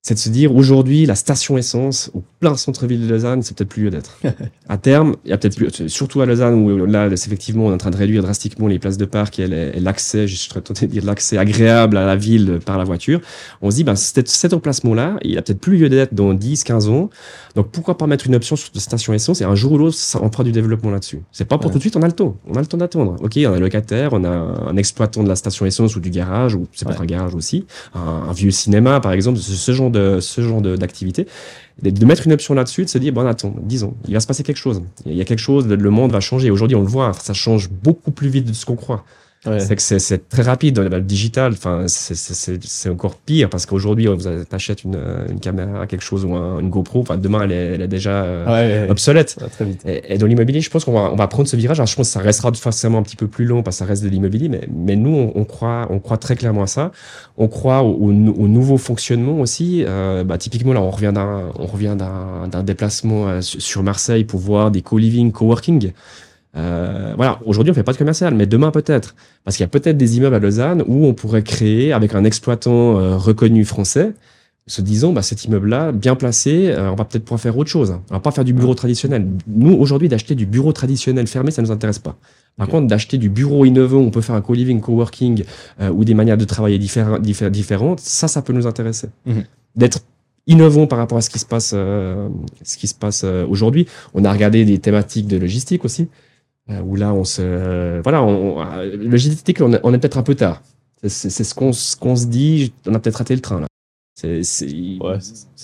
c'est 0.02 0.14
de 0.14 0.18
se 0.18 0.28
dire 0.28 0.54
aujourd'hui 0.54 1.06
la 1.06 1.16
station 1.16 1.58
essence 1.58 2.10
au 2.14 2.22
plein 2.40 2.56
centre-ville 2.56 3.06
de 3.06 3.12
Lausanne, 3.12 3.42
c'est 3.42 3.56
peut-être 3.56 3.68
plus 3.68 3.84
lieu 3.84 3.90
d'être. 3.90 4.18
à 4.68 4.78
terme, 4.78 5.16
il 5.24 5.30
y 5.30 5.32
a 5.32 5.38
peut-être 5.38 5.56
plus, 5.56 5.88
surtout 5.88 6.20
à 6.20 6.26
Lausanne 6.26 6.54
où 6.54 6.86
là, 6.86 7.08
effectivement, 7.08 7.66
on 7.66 7.70
est 7.70 7.74
en 7.74 7.78
train 7.78 7.90
de 7.90 7.96
réduire 7.96 8.22
drastiquement 8.22 8.68
les 8.68 8.78
places 8.78 8.96
de 8.96 9.04
parc 9.04 9.40
et 9.40 9.46
l'accès, 9.80 10.28
je 10.28 10.36
serais 10.36 10.60
tenté 10.60 10.86
de 10.86 10.92
dire 10.92 11.04
l'accès 11.04 11.36
agréable 11.36 11.96
à 11.96 12.06
la 12.06 12.16
ville 12.16 12.60
par 12.64 12.78
la 12.78 12.84
voiture. 12.84 13.20
On 13.60 13.70
se 13.70 13.76
dit, 13.76 13.84
ben, 13.84 13.96
cet, 13.96 14.52
emplacement-là, 14.52 15.18
il 15.22 15.36
a 15.36 15.42
peut-être 15.42 15.60
plus 15.60 15.78
lieu 15.78 15.88
d'être 15.88 16.14
dans 16.14 16.32
10, 16.32 16.64
15 16.64 16.88
ans. 16.88 17.10
Donc 17.58 17.72
pourquoi 17.72 17.98
pas 17.98 18.06
mettre 18.06 18.28
une 18.28 18.36
option 18.36 18.54
sur 18.54 18.70
de 18.72 18.78
station 18.78 19.12
essence 19.12 19.40
et 19.40 19.44
un 19.44 19.56
jour 19.56 19.72
ou 19.72 19.78
l'autre, 19.78 19.98
on 20.22 20.30
fera 20.30 20.44
du 20.44 20.52
développement 20.52 20.92
là-dessus. 20.92 21.22
C'est 21.32 21.44
pas 21.44 21.58
pour 21.58 21.72
tout 21.72 21.78
de 21.78 21.82
suite, 21.82 21.96
on 21.96 22.02
a 22.02 22.06
le 22.06 22.12
temps. 22.12 22.36
On 22.48 22.54
a 22.54 22.60
le 22.60 22.66
temps 22.66 22.76
d'attendre. 22.76 23.16
Ok, 23.20 23.36
on 23.36 23.52
a 23.52 23.56
un 23.56 23.58
locataire, 23.58 24.12
on 24.12 24.22
a 24.22 24.28
un 24.28 24.76
exploitant 24.76 25.24
de 25.24 25.28
la 25.28 25.34
station 25.34 25.66
essence 25.66 25.96
ou 25.96 26.00
du 26.00 26.10
garage, 26.10 26.54
ou 26.54 26.68
c'est 26.72 26.86
peut-être 26.86 27.02
un 27.02 27.06
garage 27.06 27.34
aussi, 27.34 27.66
un, 27.96 28.32
vieux 28.32 28.52
cinéma 28.52 29.00
par 29.00 29.10
exemple, 29.10 29.38
ce 29.38 29.72
genre 29.72 29.90
de 29.90 29.98
de 29.98 30.20
ce 30.20 30.40
genre 30.40 30.60
d'activité, 30.60 31.26
de, 31.82 32.04
mettre 32.04 32.26
une 32.26 32.32
option 32.32 32.54
là-dessus, 32.54 32.84
de 32.84 32.88
se 32.88 32.98
dire, 32.98 33.12
bon, 33.12 33.26
attends, 33.26 33.54
disons, 33.60 33.94
il 34.06 34.14
va 34.14 34.20
se 34.20 34.26
passer 34.28 34.44
quelque 34.44 34.56
chose. 34.56 34.80
Il 35.04 35.14
y 35.14 35.20
a 35.20 35.24
quelque 35.24 35.38
chose, 35.40 35.66
le 35.66 35.90
monde 35.90 36.12
va 36.12 36.20
changer. 36.20 36.50
Aujourd'hui, 36.50 36.76
on 36.76 36.82
le 36.82 36.88
voit, 36.88 37.12
ça 37.12 37.34
change 37.34 37.70
beaucoup 37.70 38.12
plus 38.12 38.28
vite 38.28 38.46
de 38.46 38.52
ce 38.52 38.66
qu'on 38.66 38.76
croit. 38.76 39.04
C'est 39.44 39.76
que 39.76 39.82
c'est 39.82 40.28
très 40.28 40.42
rapide. 40.42 40.78
Le 40.78 41.00
digital, 41.00 41.52
enfin, 41.52 41.84
c'est 41.86 42.88
encore 42.88 43.16
pire 43.16 43.48
parce 43.48 43.66
qu'aujourd'hui, 43.66 44.06
vous 44.06 44.26
achètes 44.50 44.84
une, 44.84 44.98
une, 45.30 45.38
caméra, 45.38 45.86
quelque 45.86 46.02
chose 46.02 46.24
ou 46.24 46.34
une 46.34 46.70
GoPro. 46.70 47.00
Enfin, 47.00 47.16
demain, 47.16 47.42
elle 47.42 47.52
est, 47.52 47.74
elle 47.74 47.82
est 47.82 47.88
déjà 47.88 48.24
euh, 48.24 48.88
obsolète. 48.88 49.36
très 49.52 49.64
vite. 49.64 49.82
Et, 49.86 50.18
dans 50.18 50.26
l'immobilier, 50.26 50.60
je 50.60 50.70
pense 50.70 50.84
qu'on 50.84 50.92
va, 50.92 51.10
on 51.12 51.16
va 51.16 51.28
prendre 51.28 51.48
ce 51.48 51.56
virage. 51.56 51.78
Alors, 51.78 51.86
je 51.86 51.94
pense 51.94 52.08
que 52.08 52.12
ça 52.12 52.20
restera 52.20 52.52
forcément 52.52 52.98
un 52.98 53.02
petit 53.02 53.16
peu 53.16 53.28
plus 53.28 53.44
long 53.44 53.62
parce 53.62 53.76
que 53.76 53.78
ça 53.78 53.84
reste 53.84 54.02
de 54.02 54.08
l'immobilier, 54.08 54.48
mais, 54.48 54.68
mais 54.74 54.96
nous, 54.96 55.32
on, 55.34 55.44
croit, 55.44 55.86
on 55.90 56.00
croit 56.00 56.18
très 56.18 56.34
clairement 56.34 56.64
à 56.64 56.66
ça. 56.66 56.90
On 57.36 57.48
croit 57.48 57.82
au, 57.82 57.94
au, 57.94 58.12
nouveau 58.12 58.76
fonctionnement 58.76 59.40
aussi. 59.40 59.84
Euh, 59.86 60.24
bah, 60.24 60.38
typiquement, 60.38 60.72
là, 60.72 60.82
on 60.82 60.90
revient 60.90 61.12
d'un, 61.14 61.52
on 61.56 61.66
revient 61.66 61.96
d'un 61.96 62.62
déplacement 62.64 63.28
euh, 63.28 63.40
sur 63.40 63.82
Marseille 63.82 64.24
pour 64.24 64.40
voir 64.40 64.70
des 64.70 64.82
co-living, 64.82 65.30
co-working. 65.30 65.92
Euh, 66.56 67.12
voilà, 67.16 67.40
aujourd'hui 67.44 67.70
on 67.70 67.74
fait 67.74 67.82
pas 67.82 67.92
de 67.92 67.98
commercial, 67.98 68.34
mais 68.34 68.46
demain 68.46 68.70
peut-être, 68.70 69.14
parce 69.44 69.56
qu'il 69.56 69.64
y 69.64 69.66
a 69.66 69.68
peut-être 69.68 69.96
des 69.96 70.16
immeubles 70.16 70.34
à 70.34 70.38
Lausanne 70.38 70.82
où 70.86 71.04
on 71.04 71.14
pourrait 71.14 71.42
créer 71.42 71.92
avec 71.92 72.14
un 72.14 72.24
exploitant 72.24 72.98
euh, 72.98 73.16
reconnu 73.16 73.64
français, 73.64 74.12
se 74.66 74.82
disant 74.82 75.12
bah 75.12 75.22
cet 75.22 75.44
immeuble-là 75.44 75.92
bien 75.92 76.14
placé, 76.14 76.68
euh, 76.70 76.90
on 76.90 76.94
va 76.94 77.04
peut-être 77.04 77.24
pouvoir 77.24 77.40
faire 77.40 77.56
autre 77.56 77.70
chose. 77.70 77.96
On 78.10 78.14
va 78.14 78.20
pas 78.20 78.30
faire 78.30 78.44
du 78.44 78.52
bureau 78.52 78.74
traditionnel. 78.74 79.26
Nous 79.46 79.74
aujourd'hui 79.74 80.08
d'acheter 80.08 80.34
du 80.34 80.46
bureau 80.46 80.72
traditionnel 80.72 81.26
fermé, 81.26 81.50
ça 81.50 81.62
nous 81.62 81.70
intéresse 81.70 81.98
pas. 81.98 82.16
Par 82.56 82.66
contre, 82.66 82.88
d'acheter 82.88 83.18
du 83.18 83.28
bureau 83.28 83.64
innovant, 83.64 84.00
on 84.00 84.10
peut 84.10 84.20
faire 84.20 84.34
un 84.34 84.40
co-living, 84.40 84.80
co-working 84.80 85.44
ou 85.92 86.04
des 86.04 86.14
manières 86.14 86.36
de 86.36 86.44
travailler 86.44 86.76
différentes, 86.76 88.00
ça, 88.00 88.26
ça 88.26 88.42
peut 88.42 88.52
nous 88.52 88.66
intéresser. 88.66 89.10
Mhm. 89.26 89.44
D'être 89.76 90.00
innovant 90.48 90.88
par 90.88 90.98
rapport 90.98 91.18
à 91.18 91.20
ce 91.20 91.30
qui 91.30 91.38
se 91.38 91.46
passe, 91.46 91.68
ce 91.68 92.76
qui 92.76 92.88
se 92.88 92.96
passe 92.96 93.22
aujourd'hui. 93.22 93.86
On 94.12 94.24
a 94.24 94.32
regardé 94.32 94.64
des 94.64 94.80
thématiques 94.80 95.28
de 95.28 95.36
logistique 95.36 95.84
aussi. 95.84 96.08
Euh, 96.70 96.80
où 96.82 96.96
là, 96.96 97.14
on 97.14 97.24
se. 97.24 98.00
voilà, 98.02 98.22
on, 98.22 98.60
euh, 98.60 98.96
le 98.96 99.08
logistique, 99.08 99.60
on, 99.60 99.78
on 99.82 99.94
est 99.94 99.98
peut-être 99.98 100.18
un 100.18 100.22
peu 100.22 100.34
tard. 100.34 100.62
C'est 101.02 101.30
ce 101.30 101.54
qu'on 101.54 101.70
qu'on 102.00 102.16
se 102.16 102.26
dit, 102.26 102.72
on 102.86 102.94
a 102.94 102.98
peut-être 102.98 103.16
raté 103.16 103.34
le 103.34 103.40
train 103.40 103.60
là. 103.60 103.66
C'est 104.14 104.42
ouais, 105.00 105.18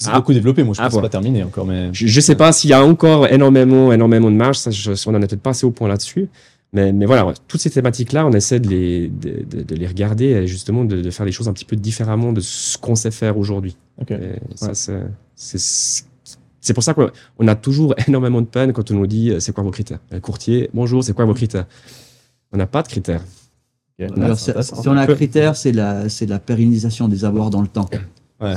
ah, 0.07 0.19
beaucoup 0.21 0.33
développé, 0.33 0.63
moi 0.63 0.75
je 0.75 0.81
pense 0.81 0.89
que 0.89 0.95
c'est 0.95 1.01
pas 1.01 1.09
terminé 1.09 1.43
encore. 1.43 1.67
Mais... 1.67 1.93
Je, 1.93 2.07
je 2.07 2.21
sais 2.21 2.37
pas 2.37 2.53
s'il 2.53 2.71
y 2.71 2.73
a 2.73 2.85
encore 2.85 3.27
énormément, 3.27 3.93
énormément 3.93 4.31
de 4.31 4.37
marge, 4.37 4.59
ça, 4.59 4.71
je, 4.71 4.93
on 5.09 5.13
n'en 5.13 5.21
est 5.21 5.27
peut-être 5.27 5.43
pas 5.43 5.51
assez 5.51 5.67
au 5.67 5.73
point 5.73 5.89
là-dessus. 5.89 6.29
Mais, 6.73 6.93
mais 6.93 7.05
voilà, 7.05 7.35
toutes 7.49 7.61
ces 7.61 7.71
thématiques-là, 7.71 8.25
on 8.25 8.33
essaie 8.33 8.61
de 8.61 8.69
les, 8.69 9.09
de, 9.09 9.45
de, 9.45 9.75
les 9.75 9.87
regarder 9.89 10.27
et 10.27 10.47
justement 10.47 10.85
de, 10.85 11.01
de, 11.01 11.11
faire 11.11 11.27
les 11.27 11.33
choses 11.33 11.49
un 11.49 11.53
petit 11.53 11.65
peu 11.65 11.75
différemment 11.75 12.33
de 12.33 12.41
ce 12.41 12.79
qu'on 12.79 12.95
sait 12.95 13.11
faire 13.11 13.39
aujourd'hui. 13.39 13.77
Okay. 14.01 14.19
Ça, 14.55 14.73
c'est 15.35 16.05
c'est 16.65 16.73
pour 16.73 16.83
ça 16.83 16.95
qu'on 16.95 17.47
a 17.47 17.55
toujours 17.55 17.95
énormément 18.09 18.41
de 18.41 18.47
peine 18.47 18.73
quand 18.73 18.91
on 18.91 18.95
nous 18.95 19.07
dit 19.07 19.31
euh, 19.31 19.39
c'est 19.41 19.53
quoi 19.53 19.63
vos 19.63 19.71
critères? 19.71 20.01
Le 20.11 20.19
courtier, 20.21 20.71
bonjour, 20.73 21.05
c'est 21.05 21.13
quoi 21.13 21.27
vos 21.27 21.35
critères? 21.35 21.67
On 22.53 22.57
n'a 22.57 22.67
pas 22.67 22.83
de 22.83 22.89
critères. 22.89 23.23
si 23.99 24.89
on 24.89 24.97
a 24.97 25.03
un 25.03 25.07
critère, 25.07 25.57
c'est 25.57 25.73
la, 25.73 26.09
c'est 26.09 26.27
la 26.27 26.39
pérennisation 26.39 27.07
des 27.07 27.25
avoirs 27.25 27.51
dans 27.51 27.61
le 27.61 27.69
temps. 27.69 27.89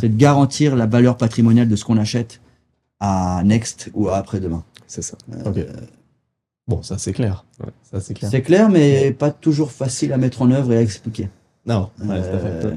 C'est 0.01 0.09
de 0.09 0.17
garantir 0.17 0.75
la 0.75 0.85
valeur 0.85 1.15
patrimoniale 1.15 1.69
de 1.69 1.75
ce 1.77 1.85
qu'on 1.85 1.97
achète 1.97 2.41
à 2.99 3.41
Next 3.45 3.89
ou 3.93 4.09
à 4.09 4.17
après-demain. 4.17 4.65
C'est 4.85 5.03
ça. 5.03 5.17
Euh, 5.45 5.63
bon, 6.67 6.81
ça 6.81 6.97
c'est 6.97 7.13
clair. 7.13 7.45
c'est 8.01 8.13
clair. 8.13 8.29
C'est 8.29 8.41
clair, 8.41 8.69
mais 8.69 9.11
pas 9.11 9.31
toujours 9.31 9.71
facile 9.71 10.11
à 10.11 10.17
mettre 10.17 10.41
en 10.41 10.51
œuvre 10.51 10.73
et 10.73 10.77
à 10.77 10.81
expliquer. 10.81 11.29
Non. 11.65 11.89
Euh, 12.01 12.75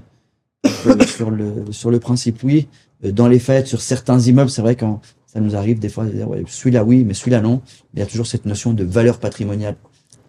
sur, 1.06 1.32
le, 1.32 1.72
sur 1.72 1.90
le 1.90 1.98
principe, 1.98 2.44
oui. 2.44 2.68
Dans 3.02 3.26
les 3.26 3.40
faits, 3.40 3.66
sur 3.66 3.80
certains 3.80 4.20
immeubles, 4.20 4.50
c'est 4.50 4.62
vrai 4.62 4.76
qu'en 4.76 5.00
ça 5.32 5.40
nous 5.40 5.54
arrive 5.54 5.78
des 5.78 5.88
fois 5.88 6.06
de 6.06 6.10
dire 6.10 6.28
ouais, 6.28 6.42
celui-là 6.46 6.82
oui, 6.82 7.04
mais 7.04 7.14
celui-là 7.14 7.40
non. 7.40 7.62
Il 7.94 8.00
y 8.00 8.02
a 8.02 8.06
toujours 8.06 8.26
cette 8.26 8.46
notion 8.46 8.72
de 8.72 8.82
valeur 8.82 9.20
patrimoniale 9.20 9.76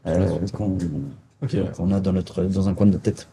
euh, 0.05 0.37
qu'on 0.53 1.91
a 1.91 1.99
dans, 1.99 2.13
notre, 2.13 2.43
dans 2.43 2.69
un 2.69 2.75
coin 2.75 2.85
de 2.85 2.91
notre 2.91 3.03
tête. 3.03 3.27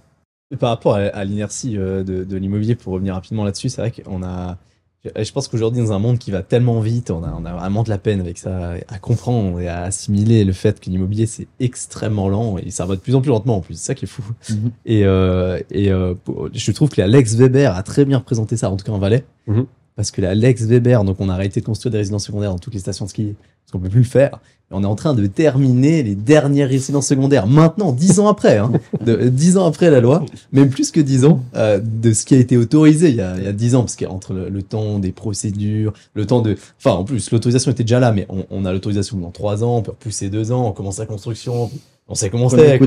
par 0.59 0.71
rapport 0.71 0.95
à, 0.95 1.25
l'inertie 1.25 1.77
euh, 1.77 2.03
de, 2.03 2.25
de 2.25 2.37
l'immobilier, 2.39 2.75
pour 2.75 2.95
revenir 2.95 3.13
rapidement 3.13 3.45
là-dessus, 3.45 3.69
c'est 3.69 3.83
vrai 3.83 3.91
qu'on 3.91 4.23
a. 4.23 4.57
Je 5.05 5.31
pense 5.31 5.47
qu'aujourd'hui, 5.47 5.81
dans 5.81 5.93
un 5.93 5.99
monde 5.99 6.19
qui 6.19 6.31
va 6.31 6.43
tellement 6.43 6.81
vite, 6.81 7.11
on 7.11 7.23
a, 7.23 7.33
on 7.33 7.45
a 7.45 7.53
vraiment 7.53 7.83
de 7.83 7.89
la 7.89 7.99
peine 7.99 8.21
avec 8.21 8.37
ça 8.37 8.73
à 8.89 8.99
comprendre 8.99 9.61
et 9.61 9.69
à 9.69 9.83
assimiler 9.83 10.45
le 10.45 10.53
fait 10.53 10.81
que 10.81 10.91
l'immobilier, 10.91 11.27
c'est 11.27 11.47
extrêmement 11.61 12.29
lent 12.29 12.59
et 12.59 12.71
ça 12.71 12.85
va 12.85 12.97
de 12.97 13.01
plus 13.01 13.15
en 13.15 13.21
plus 13.21 13.29
lentement 13.29 13.59
en 13.59 13.61
plus. 13.61 13.75
C'est 13.75 13.87
ça 13.87 13.95
qui 13.95 14.07
est 14.07 14.09
fou. 14.09 14.23
Mhm. 14.51 14.71
Et, 14.87 15.05
euh, 15.05 15.61
et 15.71 15.93
euh, 15.93 16.15
je 16.53 16.73
trouve 16.73 16.89
que 16.89 17.01
Alex 17.01 17.37
Weber 17.37 17.77
a 17.77 17.83
très 17.83 18.05
bien 18.05 18.19
représenté 18.19 18.57
ça, 18.57 18.71
en 18.71 18.77
tout 18.77 18.85
cas 18.85 18.93
en 18.93 18.99
Valais. 18.99 19.25
Mhm 19.47 19.67
parce 19.99 20.13
que 20.13 20.21
la 20.21 20.33
Lex 20.33 20.63
Weber, 20.67 21.03
donc 21.03 21.17
on 21.19 21.29
a 21.29 21.35
arrêté 21.35 21.59
de 21.59 21.67
construire 21.67 21.91
des 21.91 21.99
résidences 21.99 22.27
secondaires 22.27 22.53
dans 22.53 22.61
toutes 22.61 22.75
les 22.75 22.79
stations 22.79 23.07
de 23.07 23.11
ski, 23.11 23.35
parce 23.35 23.73
qu'on 23.73 23.81
peut 23.81 23.89
plus 23.89 24.03
le 24.03 24.07
faire. 24.07 24.39
Et 24.71 24.75
on 24.75 24.85
est 24.85 24.87
en 24.87 24.95
train 24.95 25.13
de 25.13 25.27
terminer 25.27 26.05
les 26.05 26.15
dernières 26.15 26.69
résidences 26.69 27.09
secondaires 27.09 27.49
maintenant, 27.49 27.91
dix 27.91 28.21
ans 28.21 28.29
après, 28.29 28.59
hein, 28.59 28.71
dix 29.01 29.57
ans 29.57 29.67
après 29.67 29.91
la 29.91 29.99
loi, 29.99 30.25
même 30.53 30.71
plus 30.71 30.93
que 30.93 31.01
dix 31.01 31.25
ans 31.25 31.43
euh, 31.57 31.81
de 31.83 32.13
ce 32.13 32.25
qui 32.25 32.37
a 32.37 32.39
été 32.39 32.57
autorisé 32.57 33.09
il 33.09 33.17
y 33.17 33.21
a, 33.21 33.53
dix 33.53 33.75
ans, 33.75 33.81
parce 33.81 33.97
qu'entre 33.97 34.35
le, 34.35 34.49
le, 34.49 34.63
temps 34.63 35.01
des 35.01 35.11
procédures, 35.11 35.93
le 36.15 36.27
temps 36.27 36.43
de, 36.43 36.57
enfin 36.79 36.93
en 36.93 37.03
plus 37.03 37.33
l'autorisation 37.33 37.73
était 37.73 37.83
déjà 37.83 37.99
là, 37.99 38.13
mais 38.13 38.25
on, 38.29 38.47
on 38.51 38.65
a 38.67 38.73
l'autorisation 38.73 39.17
dans 39.17 39.33
trois 39.33 39.65
ans, 39.65 39.79
on 39.79 39.83
peut 39.83 39.91
repousser 39.91 40.31
deux 40.31 40.53
ans, 40.53 40.69
on 40.69 40.73
commence 40.73 41.01
la 41.01 41.07
construction, 41.07 41.73
on 42.07 42.15
sait 42.15 42.31
comment 42.31 42.49
c'est. 42.49 42.79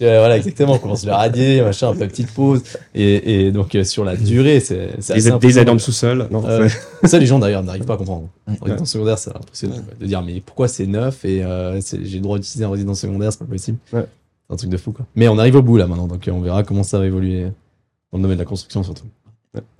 Voilà, 0.00 0.36
exactement. 0.36 0.74
On 0.74 0.78
commence 0.78 1.04
le 1.04 1.12
radier, 1.12 1.60
machin, 1.60 1.88
on 1.88 1.94
fait 1.94 2.04
une 2.04 2.10
petite 2.10 2.32
pause. 2.32 2.62
Et, 2.94 3.46
et 3.46 3.52
donc, 3.52 3.74
euh, 3.74 3.84
sur 3.84 4.04
la 4.04 4.16
durée, 4.16 4.60
c'est 4.60 4.96
assez 4.98 5.30
Des, 5.30 5.38
des 5.38 5.58
aides 5.58 5.78
sous-sol. 5.78 6.28
Euh, 6.32 6.68
ça, 7.04 7.18
les 7.18 7.26
gens, 7.26 7.38
d'ailleurs, 7.38 7.62
n'arrivent 7.62 7.84
pas 7.84 7.94
à 7.94 7.96
comprendre. 7.96 8.28
En 8.46 8.64
résidence 8.64 8.90
secondaire, 8.90 9.18
c'est 9.18 9.30
impressionnant 9.30 9.76
de 10.00 10.06
dire, 10.06 10.22
mais 10.22 10.40
pourquoi 10.40 10.68
c'est 10.68 10.86
neuf 10.86 11.24
et 11.24 11.42
euh, 11.42 11.80
j'ai 11.80 12.16
le 12.16 12.22
droit 12.22 12.38
d'utiliser 12.38 12.64
en 12.64 12.70
résidence 12.70 13.00
secondaire, 13.00 13.32
c'est 13.32 13.40
pas 13.40 13.44
possible. 13.44 13.78
Ouais. 13.92 14.06
C'est 14.46 14.54
un 14.54 14.56
truc 14.56 14.70
de 14.70 14.76
fou, 14.76 14.92
quoi. 14.92 15.04
Mais 15.16 15.26
on 15.28 15.38
arrive 15.38 15.56
au 15.56 15.62
bout, 15.62 15.76
là, 15.76 15.86
maintenant. 15.86 16.06
Donc, 16.06 16.28
on 16.32 16.40
verra 16.40 16.62
comment 16.62 16.84
ça 16.84 16.98
va 16.98 17.06
évoluer 17.06 17.44
dans 18.12 18.18
le 18.18 18.22
domaine 18.22 18.38
de 18.38 18.42
la 18.42 18.48
construction, 18.48 18.82
surtout. 18.82 19.06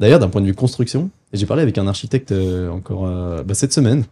D'ailleurs, 0.01 0.19
d'un 0.19 0.29
point 0.29 0.41
de 0.41 0.47
vue 0.47 0.55
construction, 0.55 1.11
j'ai 1.33 1.47
parlé 1.47 1.63
avec 1.63 1.79
un 1.79 1.87
architecte 1.87 2.33
euh, 2.33 2.71
encore 2.71 3.05
bah, 3.45 3.55
cette 3.55 3.73
semaine 3.73 4.05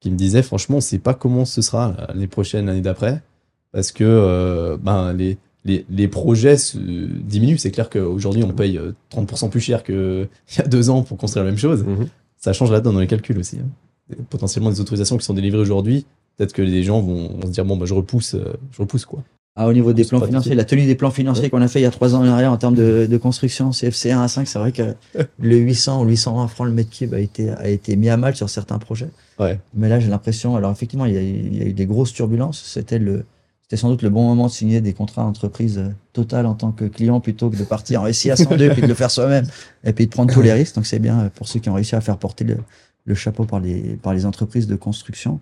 qui 0.00 0.10
me 0.10 0.16
disait, 0.16 0.42
franchement, 0.42 0.78
on 0.78 0.80
sait 0.80 0.98
pas 0.98 1.12
comment 1.14 1.44
ce 1.44 1.60
sera 1.60 1.94
l'année 2.08 2.26
prochaine, 2.26 2.66
l'année 2.66 2.80
d'après 2.80 3.20
parce 3.72 3.90
que 3.90 4.04
euh, 4.04 4.76
ben, 4.80 5.12
les, 5.12 5.38
les, 5.64 5.84
les, 5.90 6.08
projets 6.08 6.56
se 6.56 6.76
diminuent. 6.78 7.56
C'est 7.56 7.70
clair 7.70 7.90
qu'aujourd'hui, 7.90 8.44
on 8.44 8.52
paye 8.52 8.78
30% 9.10 9.46
euh, 9.46 9.48
plus 9.48 9.60
cher 9.60 9.82
qu'il 9.82 10.28
y 10.58 10.60
a 10.60 10.66
deux 10.66 10.90
ans 10.90 11.02
pour 11.02 11.18
construire 11.18 11.44
la 11.44 11.50
même 11.50 11.58
chose. 11.58 11.84
Mhm. 11.84 12.06
Ça 12.38 12.52
change 12.52 12.70
là-dedans 12.70 12.92
dans 12.92 13.00
les 13.00 13.06
calculs 13.06 13.38
aussi. 13.38 13.58
Hein. 13.58 14.16
Potentiellement, 14.30 14.70
des 14.70 14.80
autorisations 14.80 15.16
qui 15.16 15.24
sont 15.24 15.34
délivrées 15.34 15.60
aujourd'hui, 15.60 16.04
peut-être 16.36 16.52
que 16.52 16.62
les 16.62 16.82
gens 16.82 17.00
vont, 17.00 17.40
se 17.42 17.48
dire 17.48 17.64
bon, 17.64 17.76
bah, 17.76 17.86
je 17.86 17.94
repousse, 17.94 18.34
euh, 18.34 18.52
je 18.72 18.82
repousse 18.82 19.04
quoi. 19.04 19.22
Ah, 19.54 19.68
au 19.68 19.72
niveau 19.74 19.92
des 19.92 20.06
plans 20.06 20.20
financiers, 20.22 20.54
la 20.54 20.64
tenue 20.64 20.86
des 20.86 20.94
plans 20.94 21.10
financiers 21.10 21.50
qu'on 21.50 21.60
a 21.60 21.68
fait 21.68 21.78
il 21.78 21.82
y 21.82 21.86
a 21.86 21.90
trois 21.90 22.14
ans 22.14 22.22
en 22.22 22.26
arrière 22.26 22.50
en 22.50 22.56
termes 22.56 22.74
de, 22.74 23.06
de 23.08 23.16
construction, 23.18 23.68
CFC 23.68 24.10
1 24.10 24.22
à 24.22 24.26
5, 24.26 24.48
c'est 24.48 24.58
vrai 24.58 24.72
que 24.72 24.94
le 25.38 25.56
800 25.56 26.02
ou 26.02 26.06
820 26.06 26.48
francs 26.48 26.66
le 26.66 26.72
mètre 26.72 26.88
cube 26.88 27.12
a 27.12 27.20
été, 27.20 27.50
a 27.50 27.68
été 27.68 27.96
mis 27.96 28.08
à 28.08 28.16
mal 28.16 28.34
sur 28.34 28.48
certains 28.48 28.78
projets. 28.78 29.10
Ouais. 29.38 29.60
Mais 29.74 29.90
là, 29.90 30.00
j'ai 30.00 30.08
l'impression, 30.08 30.56
alors 30.56 30.72
effectivement, 30.72 31.04
il 31.04 31.12
y, 31.12 31.18
a, 31.18 31.20
il 31.20 31.58
y, 31.58 31.62
a, 31.62 31.66
eu 31.66 31.74
des 31.74 31.84
grosses 31.84 32.14
turbulences. 32.14 32.62
C'était 32.64 32.98
le, 32.98 33.26
c'était 33.72 33.80
sans 33.80 33.88
doute 33.88 34.02
le 34.02 34.10
bon 34.10 34.22
moment 34.22 34.48
de 34.48 34.52
signer 34.52 34.82
des 34.82 34.92
contrats 34.92 35.22
d'entreprise 35.22 35.78
euh, 35.78 35.88
totale 36.12 36.44
en 36.44 36.52
tant 36.52 36.72
que 36.72 36.84
client 36.84 37.20
plutôt 37.20 37.48
que 37.48 37.56
de 37.56 37.64
partir 37.64 38.02
en 38.02 38.12
SI 38.12 38.30
à 38.30 38.36
102 38.36 38.68
puis 38.70 38.82
de 38.82 38.86
le 38.86 38.92
faire 38.92 39.10
soi-même 39.10 39.46
et 39.84 39.94
puis 39.94 40.04
de 40.04 40.10
prendre 40.10 40.30
tous 40.30 40.42
les 40.42 40.52
risques. 40.52 40.74
Donc 40.74 40.84
c'est 40.84 40.98
bien 40.98 41.20
euh, 41.20 41.28
pour 41.34 41.48
ceux 41.48 41.58
qui 41.58 41.70
ont 41.70 41.74
réussi 41.74 41.96
à 41.96 42.02
faire 42.02 42.18
porter 42.18 42.44
le, 42.44 42.58
le 43.06 43.14
chapeau 43.14 43.44
par 43.44 43.60
les, 43.60 43.96
par 44.02 44.12
les 44.12 44.26
entreprises 44.26 44.66
de 44.66 44.76
construction. 44.76 45.40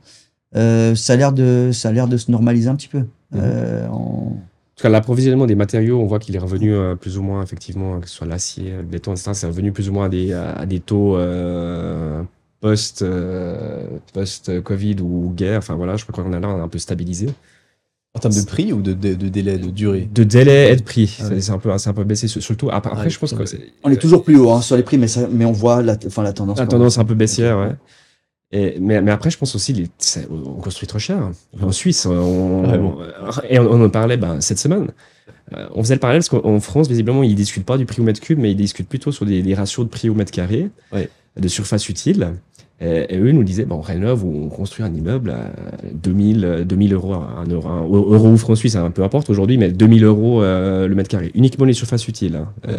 Euh, 0.54 0.94
ça 0.94 1.14
a 1.14 1.16
l'air 1.16 1.32
de, 1.32 1.70
ça 1.72 1.88
a 1.88 1.92
l'air 1.92 2.06
de 2.06 2.16
se 2.16 2.30
normaliser 2.30 2.68
un 2.68 2.76
petit 2.76 2.86
peu. 2.86 3.04
Euh, 3.34 3.88
en... 3.88 4.36
En 4.36 4.82
tout 4.82 4.82
cas, 4.82 4.88
l'approvisionnement 4.90 5.46
des 5.46 5.56
matériaux, 5.56 6.00
on 6.00 6.06
voit 6.06 6.20
qu'il 6.20 6.36
est 6.36 6.38
revenu 6.38 6.72
euh, 6.72 6.94
plus 6.94 7.18
ou 7.18 7.22
moins, 7.22 7.42
effectivement, 7.42 7.98
que 7.98 8.08
ce 8.08 8.14
soit 8.14 8.28
l'acier, 8.28 8.76
le 8.76 8.82
béton, 8.82 9.12
etc., 9.12 9.32
c'est 9.34 9.46
revenu 9.46 9.72
plus 9.72 9.90
ou 9.90 9.92
moins 9.92 10.06
à 10.06 10.08
des, 10.08 10.32
à 10.32 10.64
des 10.66 10.78
taux 10.78 11.16
euh, 11.16 12.22
post, 12.60 13.02
euh, 13.02 13.86
post-Covid 14.14 14.96
ou 15.02 15.32
guerre. 15.36 15.58
Enfin 15.58 15.74
voilà, 15.74 15.96
je 15.96 16.06
crois 16.06 16.24
qu'on 16.24 16.32
a 16.32 16.40
là 16.40 16.48
un 16.48 16.68
peu 16.68 16.78
stabilisé. 16.78 17.26
En 18.12 18.18
termes 18.18 18.34
de 18.34 18.44
prix 18.44 18.72
ou 18.72 18.82
de, 18.82 18.92
de, 18.92 19.14
de, 19.14 19.28
délai, 19.28 19.56
de 19.56 19.70
durée 19.70 20.08
De 20.12 20.24
délai 20.24 20.72
et 20.72 20.76
de 20.76 20.82
prix. 20.82 21.16
Ah 21.20 21.28
ouais. 21.28 21.40
C'est 21.40 21.52
un, 21.52 21.58
peu, 21.58 21.70
un 21.70 21.92
peu 21.92 22.02
baissé. 22.02 22.26
Surtout, 22.26 22.68
après, 22.70 22.90
après 22.90 23.08
je 23.08 23.18
pense 23.18 23.32
que. 23.32 23.44
On 23.84 23.90
est 23.90 24.00
toujours 24.00 24.24
plus 24.24 24.36
haut 24.36 24.50
hein, 24.50 24.60
sur 24.62 24.76
les 24.76 24.82
prix, 24.82 24.98
mais, 24.98 25.06
ça, 25.06 25.28
mais 25.30 25.44
on 25.44 25.52
voit 25.52 25.80
la, 25.80 25.96
enfin, 26.06 26.24
la 26.24 26.32
tendance. 26.32 26.58
La 26.58 26.66
tendance 26.66 26.98
un 26.98 27.04
peu 27.04 27.14
baissière, 27.14 27.58
ouais. 27.58 27.72
Et, 28.52 28.80
mais, 28.80 29.00
mais, 29.00 29.12
après, 29.12 29.30
je 29.30 29.38
pense 29.38 29.54
aussi, 29.54 29.72
les, 29.72 29.88
on 30.28 30.60
construit 30.60 30.88
trop 30.88 30.98
cher. 30.98 31.30
En 31.62 31.70
Suisse, 31.70 32.04
on, 32.04 32.68
ouais, 32.68 32.78
bon. 32.78 32.98
et 33.48 33.60
on, 33.60 33.70
on, 33.70 33.84
en 33.84 33.90
parlait 33.90 34.16
ben, 34.16 34.40
cette 34.40 34.58
semaine. 34.58 34.88
Euh, 35.52 35.68
on 35.74 35.82
faisait 35.84 35.94
le 35.94 36.00
parallèle 36.00 36.20
parce 36.20 36.28
qu'en 36.28 36.58
France, 36.58 36.88
visiblement, 36.88 37.22
ils 37.22 37.36
discutent 37.36 37.64
pas 37.64 37.78
du 37.78 37.86
prix 37.86 38.00
au 38.00 38.04
mètre 38.04 38.20
cube, 38.20 38.40
mais 38.40 38.50
ils 38.50 38.56
discutent 38.56 38.88
plutôt 38.88 39.12
sur 39.12 39.24
des, 39.24 39.42
des 39.42 39.54
ratios 39.54 39.86
de 39.86 39.90
prix 39.90 40.08
au 40.08 40.14
mètre 40.14 40.32
carré, 40.32 40.68
ouais. 40.92 41.08
de 41.36 41.48
surface 41.48 41.88
utile. 41.88 42.32
Et, 42.80 43.14
et, 43.14 43.18
eux 43.18 43.32
nous 43.32 43.44
disaient, 43.44 43.66
bon, 43.66 43.76
on 43.76 43.80
rénove 43.80 44.24
ou 44.24 44.44
on 44.44 44.48
construit 44.48 44.84
un 44.84 44.92
immeuble 44.92 45.30
à 45.30 45.52
2000, 45.92 46.64
2000 46.66 46.94
euros, 46.94 47.14
un 47.14 47.46
euro, 47.46 47.68
un 47.68 47.82
euro 47.82 48.28
ou 48.28 48.36
franc 48.36 48.54
suisse, 48.54 48.76
hein, 48.76 48.90
peu 48.90 49.02
importe 49.02 49.28
aujourd'hui, 49.28 49.58
mais 49.58 49.70
2000 49.70 50.04
euros 50.04 50.42
euh, 50.42 50.88
le 50.88 50.94
mètre 50.94 51.10
carré, 51.10 51.30
uniquement 51.34 51.66
les 51.66 51.74
surfaces 51.74 52.08
utiles. 52.08 52.36
Hein. 52.36 52.48
Euh, 52.68 52.78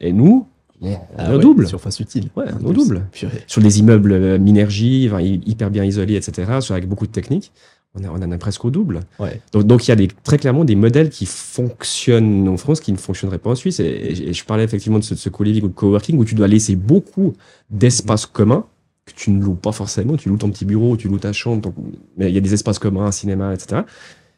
et 0.00 0.12
nous, 0.12 0.46
Yeah. 0.82 1.00
Ah 1.16 1.32
ouais, 1.32 1.38
double. 1.38 1.66
Surface 1.66 2.00
utile. 2.00 2.28
Ouais, 2.36 2.44
double. 2.60 3.06
Purée. 3.10 3.42
Sur 3.46 3.62
des 3.62 3.80
immeubles 3.80 4.12
euh, 4.12 4.38
Minergie, 4.38 5.10
hyper 5.46 5.70
bien 5.70 5.84
isolés, 5.84 6.16
etc., 6.16 6.52
avec 6.68 6.86
beaucoup 6.86 7.06
de 7.06 7.12
techniques, 7.12 7.50
on, 7.94 8.04
a, 8.04 8.08
on 8.08 8.16
en 8.16 8.30
a 8.30 8.36
presque 8.36 8.64
au 8.64 8.70
double. 8.70 9.00
Ouais. 9.18 9.40
Donc, 9.52 9.64
donc, 9.64 9.86
il 9.86 9.90
y 9.90 9.92
a 9.92 9.96
des, 9.96 10.08
très 10.22 10.36
clairement 10.36 10.64
des 10.64 10.74
modèles 10.74 11.08
qui 11.08 11.24
fonctionnent 11.24 12.46
en 12.46 12.58
France 12.58 12.80
qui 12.80 12.92
ne 12.92 12.98
fonctionneraient 12.98 13.38
pas 13.38 13.50
en 13.50 13.54
Suisse. 13.54 13.80
Et, 13.80 14.32
je 14.32 14.44
parlais 14.44 14.64
effectivement 14.64 14.98
de 14.98 15.04
ce, 15.04 15.14
de 15.14 15.18
ce 15.18 15.30
co-living 15.30 15.64
ou 15.64 15.68
de 15.68 15.74
coworking 15.74 16.18
où 16.18 16.24
tu 16.24 16.34
dois 16.34 16.46
laisser 16.46 16.76
beaucoup 16.76 17.32
d'espaces 17.70 18.26
communs 18.26 18.66
que 19.06 19.12
tu 19.14 19.30
ne 19.30 19.42
loues 19.42 19.54
pas 19.54 19.72
forcément. 19.72 20.16
Tu 20.16 20.28
loues 20.28 20.36
ton 20.36 20.50
petit 20.50 20.64
bureau, 20.64 20.96
tu 20.96 21.08
loues 21.08 21.18
ta 21.18 21.32
chambre, 21.32 21.62
ton... 21.62 21.74
mais 22.16 22.28
il 22.28 22.34
y 22.34 22.38
a 22.38 22.40
des 22.40 22.52
espaces 22.52 22.78
communs, 22.78 23.06
un 23.06 23.12
cinéma, 23.12 23.54
etc. 23.54 23.82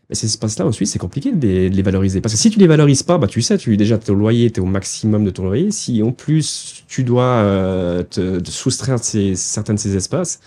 Mais 0.09 0.15
ces 0.15 0.27
espaces-là, 0.27 0.67
en 0.67 0.73
Suisse, 0.73 0.93
c'est 0.93 0.99
compliqué 0.99 1.33
de 1.33 1.47
les, 1.47 1.71
de 1.71 1.77
les, 1.77 1.83
valoriser. 1.83 2.21
Parce 2.21 2.35
que 2.35 2.41
si 2.41 2.51
tu 2.51 2.59
les 2.59 2.67
valorises 2.67 3.03
pas, 3.03 3.19
bah, 3.19 3.27
tu 3.27 3.43
sais, 3.43 3.59
tu 3.59 3.77
déjà 3.77 3.99
ton 3.99 4.15
loyer, 4.15 4.51
tu 4.51 4.61
es 4.61 4.63
au 4.63 4.67
maximum 4.67 5.25
de 5.25 5.31
ton 5.31 5.45
loyer. 5.45 5.71
Si 5.71 6.03
en 6.03 6.13
plus 6.13 6.85
tu 6.87 7.03
dois 7.03 7.25
euh, 7.25 8.03
te, 8.03 8.41
te, 8.41 8.51
soustraire 8.51 8.99
de 8.99 9.05
ces, 9.05 9.35
certains 9.35 9.75
de 9.75 9.79
ces 9.79 9.97
espaces, 9.97 10.41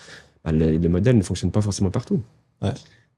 bah, 0.45 0.51
le, 0.51 0.77
le, 0.77 0.89
modèle 0.89 1.17
ne 1.17 1.23
fonctionne 1.23 1.51
pas 1.51 1.61
forcément 1.61 1.91
partout. 1.91 2.21
Ouais. 2.61 2.73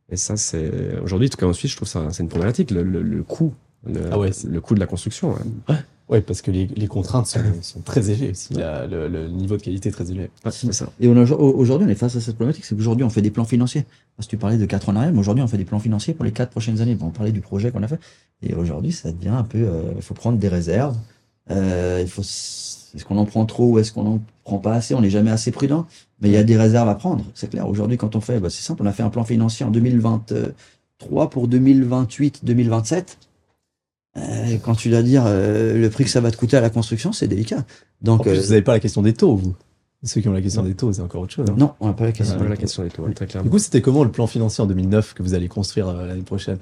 Et 0.10 0.18
ça, 0.18 0.36
c'est 0.36 0.98
aujourd'hui, 1.02 1.28
en 1.28 1.30
tout 1.30 1.38
cas 1.38 1.46
en 1.46 1.54
Suisse, 1.54 1.72
je 1.72 1.78
trouve 1.78 1.88
ça 1.88 2.08
c'est 2.12 2.24
une 2.24 2.30
problématique. 2.30 2.72
Le, 2.72 2.84
le, 2.84 3.02
le 3.02 3.24
coût, 3.24 3.54
le, 3.86 4.02
ah 4.12 4.20
ouais, 4.20 4.32
le 4.46 4.62
coût 4.62 4.76
de 4.76 4.80
la 4.80 4.86
construction. 4.86 5.32
Ouais. 5.32 5.40
Ouais, 5.70 5.80
parce 6.08 6.42
que 6.42 6.52
les, 6.52 6.68
les 6.68 6.88
contraintes 6.88 7.28
sont, 7.28 7.40
sont, 7.62 7.80
très 7.82 8.10
élevées 8.10 8.32
aussi. 8.32 8.54
La, 8.54 8.86
le, 8.86 9.08
le, 9.08 9.30
niveau 9.30 9.58
de 9.58 9.62
qualité 9.62 9.90
est 9.90 9.92
très 9.92 10.12
élevé. 10.12 10.30
Ouais, 10.46 10.52
c'est 10.52 10.72
ça. 10.74 10.88
Et 11.00 11.08
aujourd'hui, 11.08 11.88
on 11.88 11.90
est 11.90 11.96
face 11.96 12.16
à 12.16 12.22
cette 12.22 12.36
problématique. 12.36 12.66
C'est 12.66 12.76
qu'aujourd'hui, 12.76 13.04
on 13.04 13.10
fait 13.10 13.22
des 13.22 13.32
plans 13.32 13.46
financiers. 13.46 13.86
Parce 14.16 14.28
que 14.28 14.32
tu 14.32 14.38
parlais 14.38 14.58
de 14.58 14.66
4 14.66 14.90
ans 14.90 14.92
en 14.92 14.96
arrière, 14.98 15.14
mais 15.14 15.20
aujourd'hui, 15.20 15.44
on 15.44 15.48
fait 15.48 15.58
des 15.58 15.66
plans 15.66 15.80
financiers 15.80 16.14
pour 16.14 16.26
les 16.26 16.32
4 16.32 16.50
prochaines 16.50 16.82
années. 16.82 16.96
Bon, 16.96 17.08
on 17.08 17.12
parlait 17.12 17.32
du 17.32 17.42
projet 17.42 17.72
qu'on 17.72 17.84
a 17.84 17.88
fait. 17.88 18.00
Et 18.42 18.54
aujourd'hui, 18.54 18.92
ça 18.92 19.12
devient 19.12 19.30
un 19.30 19.44
peu. 19.44 19.60
Il 19.60 19.64
euh, 19.64 20.02
faut 20.02 20.14
prendre 20.14 20.38
des 20.38 20.50
réserves. 20.50 20.98
Euh, 21.50 22.00
il 22.02 22.10
faut. 22.10 22.22
Est-ce 22.22 23.06
qu'on 23.06 23.18
en 23.18 23.26
prend 23.26 23.46
trop 23.46 23.72
ou 23.72 23.80
est-ce 23.80 23.92
qu'on 23.92 24.06
en 24.06 24.20
prend 24.44 24.60
pas 24.60 24.74
assez? 24.74 24.94
On 24.94 25.02
n'est 25.02 25.10
jamais 25.10 25.32
assez 25.32 25.52
prudent. 25.52 25.88
Mais 26.22 26.30
il 26.30 26.34
y 26.34 26.38
a 26.38 26.44
des 26.44 26.58
réserves 26.58 26.90
à 26.90 26.96
prendre. 26.96 27.26
C'est 27.34 27.50
clair. 27.50 27.68
Aujourd'hui, 27.68 27.98
quand 27.98 28.16
on 28.16 28.22
fait. 28.22 28.40
Bah, 28.40 28.50
c'est 28.50 28.62
simple. 28.62 28.84
On 28.84 28.86
a 28.86 28.92
fait 28.92 29.04
un 29.04 29.10
plan 29.10 29.24
financier 29.24 29.66
en 29.66 29.72
2023 29.72 31.30
pour 31.30 31.48
2028-2027. 31.48 33.18
Euh, 34.18 34.58
quand 34.64 34.76
tu 34.76 34.90
dois 34.90 35.02
dire 35.02 35.24
euh, 35.26 35.76
le 35.76 35.90
prix 35.90 36.04
que 36.04 36.10
ça 36.10 36.22
va 36.22 36.30
te 36.32 36.38
coûter 36.38 36.58
à 36.58 36.62
la 36.62 36.70
construction, 36.70 37.12
c'est 37.14 37.28
délicat. 37.28 37.66
Donc, 38.02 38.22
en 38.22 38.24
plus, 38.24 38.32
euh, 38.32 38.42
vous 38.42 38.50
n'avez 38.50 38.62
pas 38.62 38.74
la 38.74 38.80
question 38.80 39.02
des 39.02 39.14
taux, 39.14 39.36
vous. 39.36 39.56
Ceux 40.04 40.20
qui 40.20 40.28
ont 40.28 40.34
la 40.34 40.42
question 40.42 40.62
non. 40.62 40.68
des 40.68 40.76
taux, 40.76 40.92
c'est 40.92 41.02
encore 41.02 41.22
autre 41.22 41.34
chose. 41.34 41.46
Hein. 41.50 41.56
Non, 41.58 41.74
on 41.80 41.88
n'a 41.88 41.94
pas 41.94 42.04
la 42.04 42.12
question, 42.12 42.38
pas 42.38 42.44
la 42.44 42.58
question 42.58 42.84
des 42.84 42.90
taux. 42.90 43.08
Très 43.16 43.26
clairement. 43.26 43.46
Du 43.46 43.50
coup, 43.50 43.60
c'était 43.60 43.82
comment 43.82 44.04
le 44.04 44.12
plan 44.12 44.28
financier 44.28 44.62
en 44.62 44.68
2009 44.68 45.14
que 45.14 45.24
vous 45.24 45.34
allez 45.34 45.48
construire 45.48 45.88
euh, 45.88 46.08
l'année 46.08 46.24
prochaine? 46.24 46.58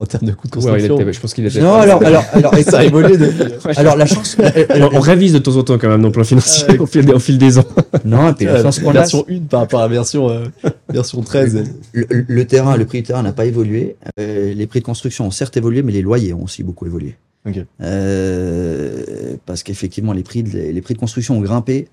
En 0.00 0.06
termes 0.06 0.26
de 0.26 0.32
coût 0.32 0.48
de 0.48 0.52
construction. 0.52 0.96
Ouais, 0.96 1.02
était, 1.02 1.12
je 1.12 1.20
pense 1.20 1.34
qu'il 1.34 1.44
était. 1.44 1.60
Non, 1.60 1.74
alors, 1.74 2.02
alors, 2.02 2.24
alors, 2.32 2.54
ça 2.58 2.78
a 2.78 2.84
évolué. 2.84 3.18
De... 3.18 3.30
alors, 3.76 3.96
la 3.96 4.06
chance. 4.06 4.36
on, 4.40 4.96
on, 4.96 5.00
révise 5.00 5.34
de 5.34 5.38
temps 5.38 5.56
en 5.56 5.62
temps 5.62 5.76
quand 5.76 5.90
même 5.90 6.00
nos 6.00 6.10
plans 6.10 6.24
financiers 6.24 6.66
ouais. 6.68 6.78
au, 6.80 6.86
fil, 6.86 7.12
au, 7.12 7.18
fil, 7.18 7.36
des 7.36 7.58
ans. 7.58 7.66
Non, 8.06 8.30
et 8.30 8.32
puis 8.32 8.46
la 8.46 8.62
chance 8.62 8.78
qu'on 8.78 8.90
a. 8.90 9.00
Version 9.00 9.26
1 9.28 9.40
par 9.50 9.60
rapport 9.60 9.80
à 9.80 9.82
la 9.82 9.88
version, 9.88 10.30
euh, 10.30 10.46
version 10.88 11.20
13. 11.20 11.64
Le, 11.92 12.06
le, 12.08 12.24
le, 12.26 12.46
terrain, 12.46 12.78
le 12.78 12.86
prix 12.86 13.02
du 13.02 13.08
terrain 13.08 13.22
n'a 13.22 13.32
pas 13.32 13.44
évolué. 13.44 13.96
Euh, 14.18 14.54
les 14.54 14.66
prix 14.66 14.80
de 14.80 14.86
construction 14.86 15.26
ont 15.26 15.30
certes 15.30 15.58
évolué, 15.58 15.82
mais 15.82 15.92
les 15.92 16.02
loyers 16.02 16.32
ont 16.32 16.44
aussi 16.44 16.62
beaucoup 16.62 16.86
évolué. 16.86 17.16
Okay. 17.46 17.66
Euh, 17.82 19.36
parce 19.44 19.62
qu'effectivement, 19.62 20.14
les 20.14 20.22
prix, 20.22 20.42
de, 20.42 20.50
les 20.50 20.80
prix 20.80 20.94
de 20.94 20.98
construction 20.98 21.36
ont 21.36 21.40
grimpé. 21.40 21.88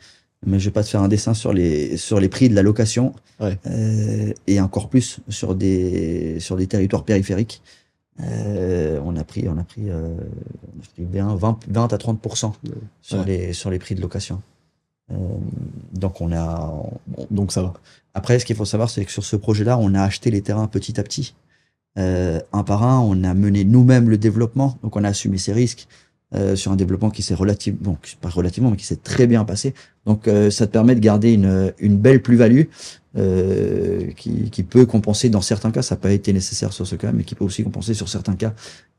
Mais 0.46 0.60
je 0.60 0.66
vais 0.66 0.72
pas 0.72 0.84
te 0.84 0.90
faire 0.90 1.02
un 1.02 1.08
dessin 1.08 1.34
sur 1.34 1.52
les 1.52 1.98
sur 1.98 2.20
les 2.20 2.30
prix 2.30 2.48
de 2.48 2.54
la 2.54 2.62
location 2.62 3.14
ouais. 3.40 3.58
euh, 3.66 4.32
et 4.46 4.62
encore 4.62 4.88
plus 4.88 5.20
sur 5.30 5.56
des 5.56 6.40
sur 6.40 6.56
des 6.58 6.68
territoires 6.68 7.04
périphériques. 7.04 7.64
Euh, 8.22 9.00
on 9.04 9.16
a 9.16 9.24
pris, 9.24 9.48
on 9.48 9.58
a 9.58 9.64
pris, 9.64 9.90
euh, 9.90 10.16
on 10.76 10.80
a 10.80 10.88
pris 10.94 11.06
bien 11.06 11.36
20, 11.36 11.60
20 11.68 11.94
à 11.94 11.98
30% 11.98 12.54
sur 13.02 13.20
ouais. 13.20 13.26
les 13.26 13.54
sur 13.54 13.70
les 13.70 13.80
prix 13.80 13.96
de 13.96 14.02
location. 14.02 14.42
Euh, 15.12 15.16
donc 15.94 16.20
on 16.20 16.32
a, 16.32 16.74
on, 17.18 17.28
donc 17.30 17.52
ça 17.52 17.62
va. 17.62 17.74
Après, 18.14 18.40
ce 18.40 18.46
qu'il 18.46 18.56
faut 18.56 18.66
savoir, 18.66 18.90
c'est 18.90 19.06
que 19.06 19.12
sur 19.12 19.24
ce 19.24 19.36
projet-là, 19.36 19.78
on 19.78 19.94
a 19.94 20.02
acheté 20.02 20.32
les 20.32 20.42
terrains 20.42 20.68
petit 20.68 21.00
à 21.00 21.04
petit, 21.04 21.36
euh, 22.00 22.40
un 22.54 22.64
par 22.64 22.84
un. 22.84 23.00
On 23.00 23.24
a 23.24 23.34
mené 23.34 23.64
nous-mêmes 23.64 24.10
le 24.10 24.18
développement, 24.18 24.78
donc 24.82 24.96
on 24.96 25.04
a 25.04 25.10
assumé 25.10 25.38
ses 25.38 25.54
risques. 25.54 25.88
Euh, 26.36 26.58
sur 26.58 26.74
un 26.74 26.76
développement 26.76 27.10
qui 27.10 27.24
s'est 27.24 27.34
relativement, 27.34 27.80
bon, 27.82 27.98
pas 28.20 28.28
relativement, 28.28 28.70
mais 28.70 28.76
qui 28.76 28.86
s'est 28.86 28.98
très 28.98 29.28
bien 29.28 29.46
passé. 29.46 29.74
Donc, 30.06 30.28
euh, 30.28 30.52
ça 30.52 30.68
te 30.68 30.74
permet 30.74 30.94
de 30.94 31.00
garder 31.00 31.32
une, 31.32 31.74
une 31.80 31.96
belle 31.96 32.22
plus-value 32.22 32.64
euh, 33.18 34.12
qui, 34.16 34.50
qui, 34.50 34.64
peut 34.64 34.86
compenser 34.86 35.30
dans 35.30 35.42
certains 35.42 35.72
cas, 35.72 35.82
ça 35.82 35.96
n'a 35.96 36.02
pas 36.02 36.12
été 36.12 36.34
nécessaire 36.34 36.74
sur 36.74 36.86
ce 36.86 36.96
cas, 36.96 37.12
mais 37.12 37.24
qui 37.24 37.36
peut 37.36 37.46
aussi 37.46 37.64
compenser 37.64 37.94
sur 37.94 38.10
certains 38.10 38.36
cas 38.36 38.54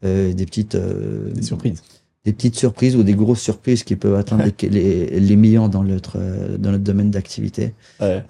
euh, 0.05 0.33
des 0.33 0.45
petites 0.45 0.77
des 0.77 1.43
surprises, 1.43 1.83
des 2.25 2.33
petites 2.33 2.57
surprises 2.57 2.97
ou 2.97 3.03
des 3.03 3.15
grosses 3.15 3.41
surprises 3.41 3.85
qui 3.85 3.97
peuvent 3.97 4.17
atteindre 4.17 4.45
les, 4.45 4.69
les, 4.69 5.21
les, 5.21 5.37
millions 5.37 5.69
dans 5.69 5.85
notre 5.85 6.19
dans 6.59 6.73
notre 6.73 6.85
domaine 6.85 7.11
d'activité. 7.11 7.75
Ouais. 8.01 8.25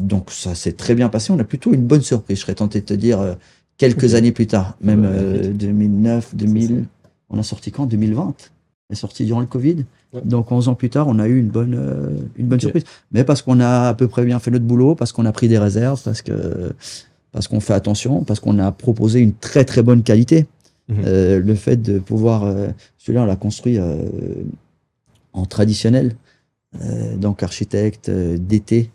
donc, 0.00 0.30
ça 0.30 0.54
s'est 0.54 0.72
très 0.72 0.94
bien 0.94 1.08
passé. 1.08 1.32
On 1.32 1.38
a 1.38 1.44
plutôt 1.44 1.72
une 1.72 1.86
bonne 1.86 2.02
surprise. 2.02 2.38
Je 2.38 2.42
serais 2.42 2.54
tenté 2.54 2.80
de 2.80 2.86
te 2.86 2.94
dire 2.94 3.36
quelques 3.78 4.14
années 4.14 4.32
plus 4.32 4.46
tard, 4.46 4.76
même 4.80 5.08
2009, 5.54 6.34
2000. 6.34 6.84
On 7.30 7.38
a 7.38 7.42
sorti 7.42 7.70
quand? 7.70 7.86
2020 7.86 8.34
est 8.90 8.96
sorti 8.96 9.24
durant 9.24 9.40
le 9.40 9.46
Covid. 9.46 9.84
Ouais. 10.12 10.22
Donc 10.24 10.50
11 10.50 10.68
ans 10.68 10.74
plus 10.74 10.90
tard, 10.90 11.08
on 11.08 11.18
a 11.18 11.28
eu 11.28 11.38
une 11.38 11.48
bonne, 11.48 11.76
euh, 11.78 12.10
une 12.36 12.46
bonne 12.46 12.56
okay. 12.56 12.66
surprise. 12.66 12.84
Mais 13.12 13.24
parce 13.24 13.42
qu'on 13.42 13.60
a 13.60 13.88
à 13.88 13.94
peu 13.94 14.08
près 14.08 14.24
bien 14.24 14.38
fait 14.38 14.50
notre 14.50 14.64
boulot, 14.64 14.94
parce 14.94 15.12
qu'on 15.12 15.26
a 15.26 15.32
pris 15.32 15.48
des 15.48 15.58
réserves, 15.58 16.00
parce 16.02 16.22
que 16.22 16.72
parce 17.32 17.46
qu'on 17.46 17.60
fait 17.60 17.74
attention, 17.74 18.24
parce 18.24 18.40
qu'on 18.40 18.58
a 18.58 18.72
proposé 18.72 19.20
une 19.20 19.34
très 19.34 19.64
très 19.64 19.82
bonne 19.82 20.02
qualité. 20.02 20.46
Mhm. 20.88 20.96
Mmh. 20.96 21.02
Euh, 21.06 21.40
le 21.40 21.54
fait 21.54 21.76
de 21.76 22.00
pouvoir, 22.00 22.44
euh, 22.44 22.68
celui-là, 22.98 23.22
on 23.22 23.26
l'a 23.26 23.36
construit 23.36 23.78
en 25.32 25.46
traditionnel, 25.46 26.16
donc 27.16 27.42
architecte 27.42 28.10
d'été, 28.10 28.90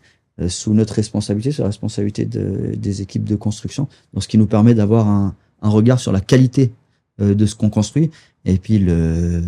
sous 0.48 0.74
notre 0.74 0.94
responsabilité, 0.94 1.52
sur 1.52 1.62
la 1.62 1.70
responsabilité 1.70 2.26
de, 2.26 2.74
des 2.76 3.00
équipes 3.00 3.24
de 3.24 3.36
construction. 3.36 3.88
Donc 4.12 4.22
ce 4.22 4.28
qui 4.28 4.36
nous 4.36 4.46
permet 4.46 4.74
d'avoir 4.74 5.08
un, 5.08 5.34
un 5.62 5.68
regard 5.70 5.98
sur 5.98 6.12
la 6.12 6.20
qualité 6.20 6.72
de 7.18 7.46
ce 7.46 7.54
qu'on 7.54 7.70
construit. 7.70 8.10
Et 8.46 8.58
puis 8.58 8.78
le 8.78 9.42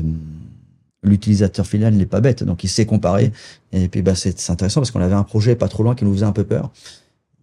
l'utilisateur 1.04 1.66
final 1.66 1.94
n'est 1.94 2.06
pas 2.06 2.20
bête, 2.20 2.42
donc 2.42 2.64
il 2.64 2.68
sait 2.68 2.84
comparer. 2.84 3.32
Et 3.72 3.88
puis 3.88 4.02
bah 4.02 4.14
c'est 4.14 4.50
intéressant 4.50 4.80
parce 4.80 4.90
qu'on 4.90 5.00
avait 5.00 5.14
un 5.14 5.22
projet 5.22 5.54
pas 5.54 5.68
trop 5.68 5.82
loin 5.84 5.94
qui 5.94 6.04
nous 6.04 6.12
faisait 6.12 6.26
un 6.26 6.32
peu 6.32 6.44
peur. 6.44 6.70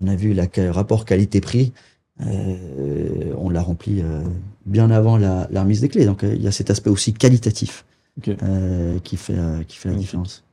On 0.01 0.07
a 0.07 0.15
vu 0.15 0.33
la, 0.33 0.47
le 0.57 0.71
rapport 0.71 1.05
qualité-prix. 1.05 1.71
Euh, 2.21 3.33
on 3.37 3.49
l'a 3.49 3.61
rempli 3.61 4.01
euh, 4.01 4.21
bien 4.65 4.91
avant 4.91 5.17
la, 5.17 5.47
la, 5.51 5.63
remise 5.63 5.81
des 5.81 5.89
clés. 5.89 6.05
Donc 6.05 6.23
il 6.23 6.41
y 6.41 6.47
a 6.47 6.51
cet 6.51 6.69
aspect 6.69 6.89
aussi 6.89 7.13
qualitatif 7.13 7.85
okay. 8.17 8.37
euh, 8.43 8.99
qui 8.99 9.17
fait 9.17 9.37
qui 9.67 9.77
fait 9.77 9.89
la 9.89 9.95
différence. 9.95 10.43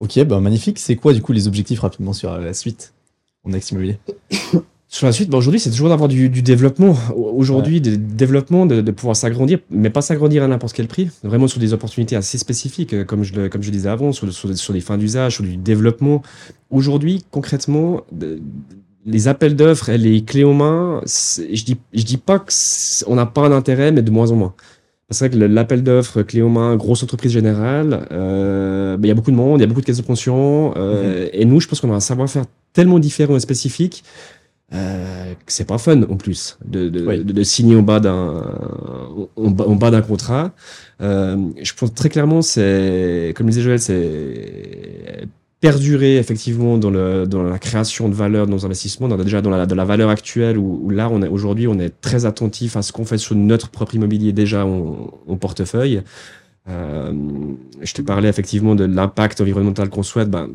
Ok, 0.00 0.22
bah 0.24 0.40
magnifique. 0.40 0.78
C'est 0.78 0.96
quoi 0.96 1.14
du 1.14 1.22
coup 1.22 1.32
les 1.32 1.48
objectifs 1.48 1.80
rapidement 1.80 2.12
sur 2.12 2.38
la 2.38 2.52
suite 2.52 2.92
en 3.44 3.52
ex 3.52 3.70
immobilier? 3.70 3.98
Sur 4.94 5.06
la 5.06 5.12
suite, 5.12 5.28
bah 5.28 5.38
aujourd'hui, 5.38 5.58
c'est 5.58 5.70
toujours 5.70 5.88
d'avoir 5.88 6.08
du, 6.08 6.28
du, 6.28 6.40
développement. 6.40 6.96
Aujourd'hui, 7.16 7.82
ouais. 7.84 7.96
développement, 7.96 8.64
de, 8.64 8.80
de 8.80 8.90
pouvoir 8.92 9.16
s'agrandir, 9.16 9.58
mais 9.68 9.90
pas 9.90 10.02
s'agrandir 10.02 10.44
à 10.44 10.46
n'importe 10.46 10.72
quel 10.72 10.86
prix. 10.86 11.10
Vraiment 11.24 11.48
sur 11.48 11.58
des 11.58 11.72
opportunités 11.72 12.14
assez 12.14 12.38
spécifiques, 12.38 12.94
euh, 12.94 13.02
comme 13.04 13.24
je, 13.24 13.48
comme 13.48 13.60
je 13.60 13.72
disais 13.72 13.88
avant, 13.88 14.12
sur, 14.12 14.32
sur, 14.32 14.56
sur 14.56 14.72
des 14.72 14.80
fins 14.80 14.96
d'usage, 14.96 15.34
sur 15.34 15.42
du 15.42 15.56
développement. 15.56 16.22
Aujourd'hui, 16.70 17.24
concrètement, 17.32 18.02
les 19.04 19.26
appels 19.26 19.56
d'offres 19.56 19.88
et 19.88 19.98
les 19.98 20.22
clés 20.22 20.44
en 20.44 20.54
main, 20.54 21.00
je 21.04 21.64
dis, 21.64 21.76
je 21.92 22.04
dis 22.04 22.16
pas 22.16 22.38
qu'on 22.38 23.16
n'a 23.16 23.26
pas 23.26 23.48
d'intérêt, 23.48 23.90
mais 23.90 24.02
de 24.02 24.12
moins 24.12 24.30
en 24.30 24.36
moins. 24.36 24.54
C'est 25.10 25.26
vrai 25.26 25.36
que 25.36 25.44
l'appel 25.44 25.82
d'offres, 25.82 26.22
clé 26.22 26.40
en 26.40 26.50
main, 26.50 26.76
grosse 26.76 27.02
entreprise 27.02 27.32
générale, 27.32 28.06
euh, 28.12 28.96
il 29.02 29.08
y 29.08 29.10
a 29.10 29.14
beaucoup 29.14 29.32
de 29.32 29.36
monde, 29.36 29.58
il 29.58 29.62
y 29.62 29.64
a 29.64 29.66
beaucoup 29.66 29.80
de 29.80 29.86
caisses 29.86 29.98
de 29.98 30.02
pension. 30.02 30.72
Euh, 30.76 31.24
mm 31.24 31.26
-hmm. 31.26 31.30
Et 31.32 31.44
nous, 31.46 31.60
je 31.60 31.66
pense 31.66 31.80
qu'on 31.80 31.92
a 31.92 31.96
un 31.96 32.00
savoir-faire 32.00 32.44
tellement 32.74 32.98
différent 32.98 33.36
et 33.36 33.40
spécifique 33.40 34.04
euh, 34.74 35.34
c'est 35.46 35.66
pas 35.66 35.78
fun 35.78 36.02
en 36.02 36.16
plus 36.16 36.58
de, 36.64 36.88
de, 36.88 37.06
oui. 37.06 37.24
de, 37.24 37.32
de 37.32 37.42
signer 37.42 37.76
au 37.76 37.82
bas 37.82 38.00
d'un 38.00 38.42
en, 39.36 39.50
bas 39.76 39.90
d'un 39.90 40.02
contrat. 40.02 40.52
Euh, 41.00 41.36
je 41.62 41.72
pense 41.74 41.94
très 41.94 42.08
clairement, 42.08 42.42
c'est 42.42 43.32
comme 43.36 43.48
disait 43.48 43.62
Joël, 43.62 43.78
c'est 43.80 45.28
perdurer 45.60 46.18
effectivement 46.18 46.76
dans, 46.76 46.90
le, 46.90 47.26
dans 47.26 47.42
la 47.42 47.58
création 47.58 48.10
de 48.10 48.14
valeur 48.14 48.46
de 48.46 48.50
nos 48.50 48.66
investissements, 48.66 49.08
dans, 49.08 49.16
déjà 49.16 49.40
dans 49.40 49.48
la, 49.48 49.64
dans 49.64 49.74
la 49.76 49.86
valeur 49.86 50.10
actuelle 50.10 50.58
où, 50.58 50.80
où 50.82 50.90
là 50.90 51.08
on 51.10 51.22
est 51.22 51.28
aujourd'hui 51.28 51.66
on 51.68 51.78
est 51.78 52.00
très 52.02 52.26
attentif 52.26 52.76
à 52.76 52.82
ce 52.82 52.92
qu'on 52.92 53.06
fait 53.06 53.16
sur 53.16 53.34
notre 53.34 53.70
propre 53.70 53.94
immobilier 53.94 54.32
déjà 54.32 54.66
en, 54.66 55.10
en 55.26 55.36
portefeuille. 55.36 56.02
Euh, 56.66 57.12
je 57.82 57.92
te 57.92 58.00
parlais 58.00 58.28
effectivement 58.28 58.74
de 58.74 58.84
l'impact 58.84 59.40
environnemental 59.42 59.90
qu'on 59.90 60.02
souhaite. 60.02 60.30
Ben, 60.30 60.48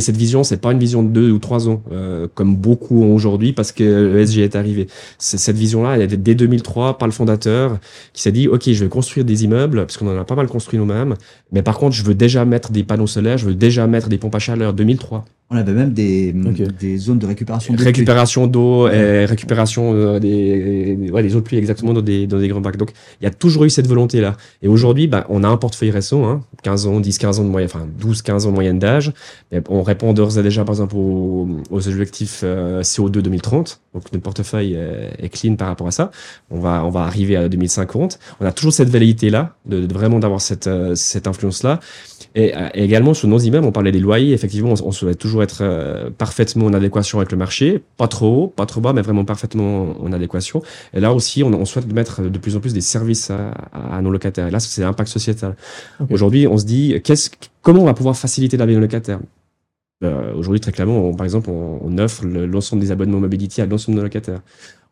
cette 0.00 0.16
vision, 0.16 0.44
c'est 0.44 0.58
pas 0.58 0.72
une 0.72 0.78
vision 0.78 1.02
de 1.02 1.08
deux 1.08 1.30
ou 1.30 1.38
trois 1.38 1.68
ans, 1.68 1.82
euh, 1.92 2.28
comme 2.34 2.56
beaucoup 2.56 3.02
ont 3.02 3.14
aujourd'hui, 3.14 3.52
parce 3.54 3.72
que 3.72 4.18
ESG 4.18 4.40
est 4.40 4.56
arrivé. 4.56 4.86
C'est 5.18 5.38
cette 5.38 5.56
vision-là, 5.56 5.96
elle 5.96 6.02
est 6.02 6.16
dès 6.16 6.34
2003 6.34 6.98
par 6.98 7.08
le 7.08 7.12
fondateur, 7.12 7.78
qui 8.12 8.22
s'est 8.22 8.32
dit, 8.32 8.48
ok, 8.48 8.70
je 8.70 8.84
vais 8.84 8.90
construire 8.90 9.24
des 9.24 9.44
immeubles, 9.44 9.78
parce 9.78 9.96
qu'on 9.96 10.08
en 10.08 10.20
a 10.20 10.24
pas 10.24 10.34
mal 10.34 10.48
construit 10.48 10.78
nous-mêmes, 10.78 11.14
mais 11.52 11.62
par 11.62 11.78
contre, 11.78 11.96
je 11.96 12.02
veux 12.02 12.14
déjà 12.14 12.44
mettre 12.44 12.70
des 12.70 12.84
panneaux 12.84 13.06
solaires, 13.06 13.38
je 13.38 13.46
veux 13.46 13.54
déjà 13.54 13.86
mettre 13.86 14.08
des 14.08 14.18
pompes 14.18 14.34
à 14.34 14.38
chaleur. 14.38 14.74
2003. 14.74 15.24
On 15.48 15.56
avait 15.56 15.72
même 15.72 15.92
des, 15.92 16.34
okay. 16.44 16.66
des 16.66 16.98
zones 16.98 17.20
de 17.20 17.26
récupération 17.26 17.72
d'eau. 17.72 17.84
Récupération 17.84 18.46
d'eau 18.48 18.88
et 18.88 19.24
récupération 19.26 19.94
euh, 19.94 20.18
des, 20.18 21.08
ouais, 21.12 21.22
des 21.22 21.36
eaux 21.36 21.38
de 21.38 21.44
pluie 21.44 21.56
exactement 21.56 21.92
dans 21.92 22.02
des, 22.02 22.26
dans 22.26 22.38
des 22.40 22.48
grands 22.48 22.60
bacs. 22.60 22.76
Donc, 22.76 22.90
il 23.20 23.24
y 23.24 23.26
a 23.28 23.30
toujours 23.30 23.64
eu 23.64 23.70
cette 23.70 23.86
volonté-là. 23.86 24.36
Et 24.62 24.66
aujourd'hui, 24.66 25.06
bah, 25.06 25.24
on 25.28 25.44
a 25.44 25.48
un 25.48 25.56
portefeuille 25.56 25.92
récent, 25.92 26.28
hein, 26.28 26.42
15 26.64 26.88
ans, 26.88 26.98
10, 26.98 27.18
15 27.18 27.38
ans 27.38 27.44
de 27.44 27.48
moyenne, 27.48 27.70
enfin 27.72 27.86
12, 28.00 28.22
15 28.22 28.46
ans 28.46 28.50
de 28.50 28.54
moyenne 28.56 28.80
d'âge. 28.80 29.12
On 29.68 29.84
répond 29.84 30.12
d'ores 30.12 30.36
et 30.36 30.42
déjà, 30.42 30.64
par 30.64 30.74
exemple, 30.74 30.96
aux, 30.96 31.48
aux 31.70 31.88
objectifs 31.88 32.40
euh, 32.42 32.82
CO2 32.82 33.20
2030. 33.20 33.80
Donc, 33.94 34.12
notre 34.12 34.24
portefeuille 34.24 34.74
est, 34.74 35.26
est, 35.26 35.28
clean 35.28 35.54
par 35.54 35.68
rapport 35.68 35.86
à 35.86 35.92
ça. 35.92 36.10
On 36.50 36.58
va, 36.58 36.84
on 36.84 36.90
va 36.90 37.02
arriver 37.02 37.36
à 37.36 37.48
2050. 37.48 38.18
On 38.40 38.46
a 38.46 38.50
toujours 38.50 38.72
cette 38.72 38.90
velléité-là, 38.90 39.54
de, 39.64 39.86
de, 39.86 39.94
vraiment 39.94 40.18
d'avoir 40.18 40.40
cette, 40.40 40.66
euh, 40.66 40.96
cette 40.96 41.28
influence-là. 41.28 41.78
Et, 42.34 42.52
et, 42.74 42.84
également 42.84 43.14
sur 43.14 43.28
nos 43.28 43.38
immeubles, 43.38 43.66
on 43.66 43.72
parlait 43.72 43.92
des 43.92 44.00
loyers. 44.00 44.32
Effectivement, 44.32 44.70
on, 44.70 44.88
on 44.88 44.92
souhaite 44.92 45.18
toujours 45.18 45.42
être 45.42 45.58
euh, 45.60 46.10
parfaitement 46.10 46.66
en 46.66 46.72
adéquation 46.72 47.18
avec 47.18 47.32
le 47.32 47.38
marché, 47.38 47.82
pas 47.96 48.08
trop 48.08 48.44
haut, 48.44 48.46
pas 48.48 48.66
trop 48.66 48.80
bas, 48.80 48.92
mais 48.92 49.02
vraiment 49.02 49.24
parfaitement 49.24 49.94
en 50.00 50.12
adéquation. 50.12 50.62
Et 50.94 51.00
là 51.00 51.12
aussi, 51.12 51.42
on, 51.42 51.52
on 51.52 51.64
souhaite 51.64 51.92
mettre 51.92 52.22
de 52.22 52.38
plus 52.38 52.56
en 52.56 52.60
plus 52.60 52.72
des 52.72 52.80
services 52.80 53.30
à, 53.30 53.50
à 53.72 54.00
nos 54.02 54.10
locataires. 54.10 54.48
Et 54.48 54.50
là, 54.50 54.60
c'est 54.60 54.82
l'impact 54.82 55.08
sociétal. 55.08 55.56
Okay. 56.00 56.14
Aujourd'hui, 56.14 56.46
on 56.46 56.58
se 56.58 56.64
dit, 56.64 57.00
qu'est-ce, 57.02 57.30
comment 57.62 57.82
on 57.82 57.86
va 57.86 57.94
pouvoir 57.94 58.16
faciliter 58.16 58.56
la 58.56 58.66
vie 58.66 58.72
de 58.72 58.78
nos 58.78 58.82
locataires? 58.82 59.20
Euh, 60.04 60.34
Aujourd'hui, 60.34 60.60
très 60.60 60.72
clairement, 60.72 61.08
on, 61.08 61.14
par 61.14 61.24
exemple, 61.24 61.48
on, 61.50 61.80
on 61.82 61.98
offre 61.98 62.24
l'ensemble 62.26 62.82
des 62.82 62.90
abonnements 62.90 63.20
mobility 63.20 63.62
à 63.62 63.66
l'ensemble 63.66 63.96
de 63.96 64.00
nos 64.02 64.04
locataires. 64.04 64.40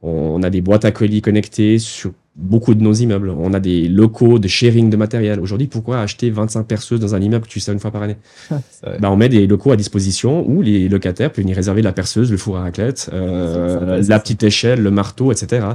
On, 0.03 0.43
a 0.43 0.51
des 0.51 0.61
boîtes 0.61 0.85
à 0.85 0.93
colis 0.93 1.23
connectées 1.23 1.79
sur 1.79 2.13
beaucoup 2.37 2.75
de 2.75 2.83
nos 2.83 2.93
immeubles. 2.93 3.31
On 3.31 3.53
a 3.55 3.61
des 3.61 3.89
locaux 3.89 4.39
de 4.39 4.49
sharing 4.49 4.91
de 4.91 4.97
matériel. 4.97 5.41
Aujourd'hui, 5.41 5.67
pourquoi 5.67 6.01
acheter 6.01 6.31
25 6.31 6.65
perceuses 6.65 7.01
dans 7.01 7.15
un 7.15 7.21
immeuble 7.21 7.47
que 7.47 7.51
tu 7.51 7.61
sais 7.61 7.73
une 7.73 7.79
fois 7.79 7.91
par 7.91 8.03
année 8.03 8.17
bah, 8.51 9.11
On 9.11 9.17
met 9.17 9.29
des 9.29 9.47
locaux 9.47 9.71
à 9.71 9.77
disposition 9.77 10.49
où 10.49 10.63
les 10.63 10.89
locataires 10.89 11.31
peuvent 11.31 11.45
venir 11.45 11.57
réserver 11.57 11.83
la 11.83 11.93
perceuse, 11.93 12.31
le 12.31 12.37
four 12.37 12.57
à 12.57 12.63
raclette, 12.63 13.11
euh, 13.13 14.03
la 14.07 14.19
petite 14.19 14.43
échelle, 14.43 14.83
le 14.83 14.91
marteau, 14.91 15.33
etc. 15.33 15.67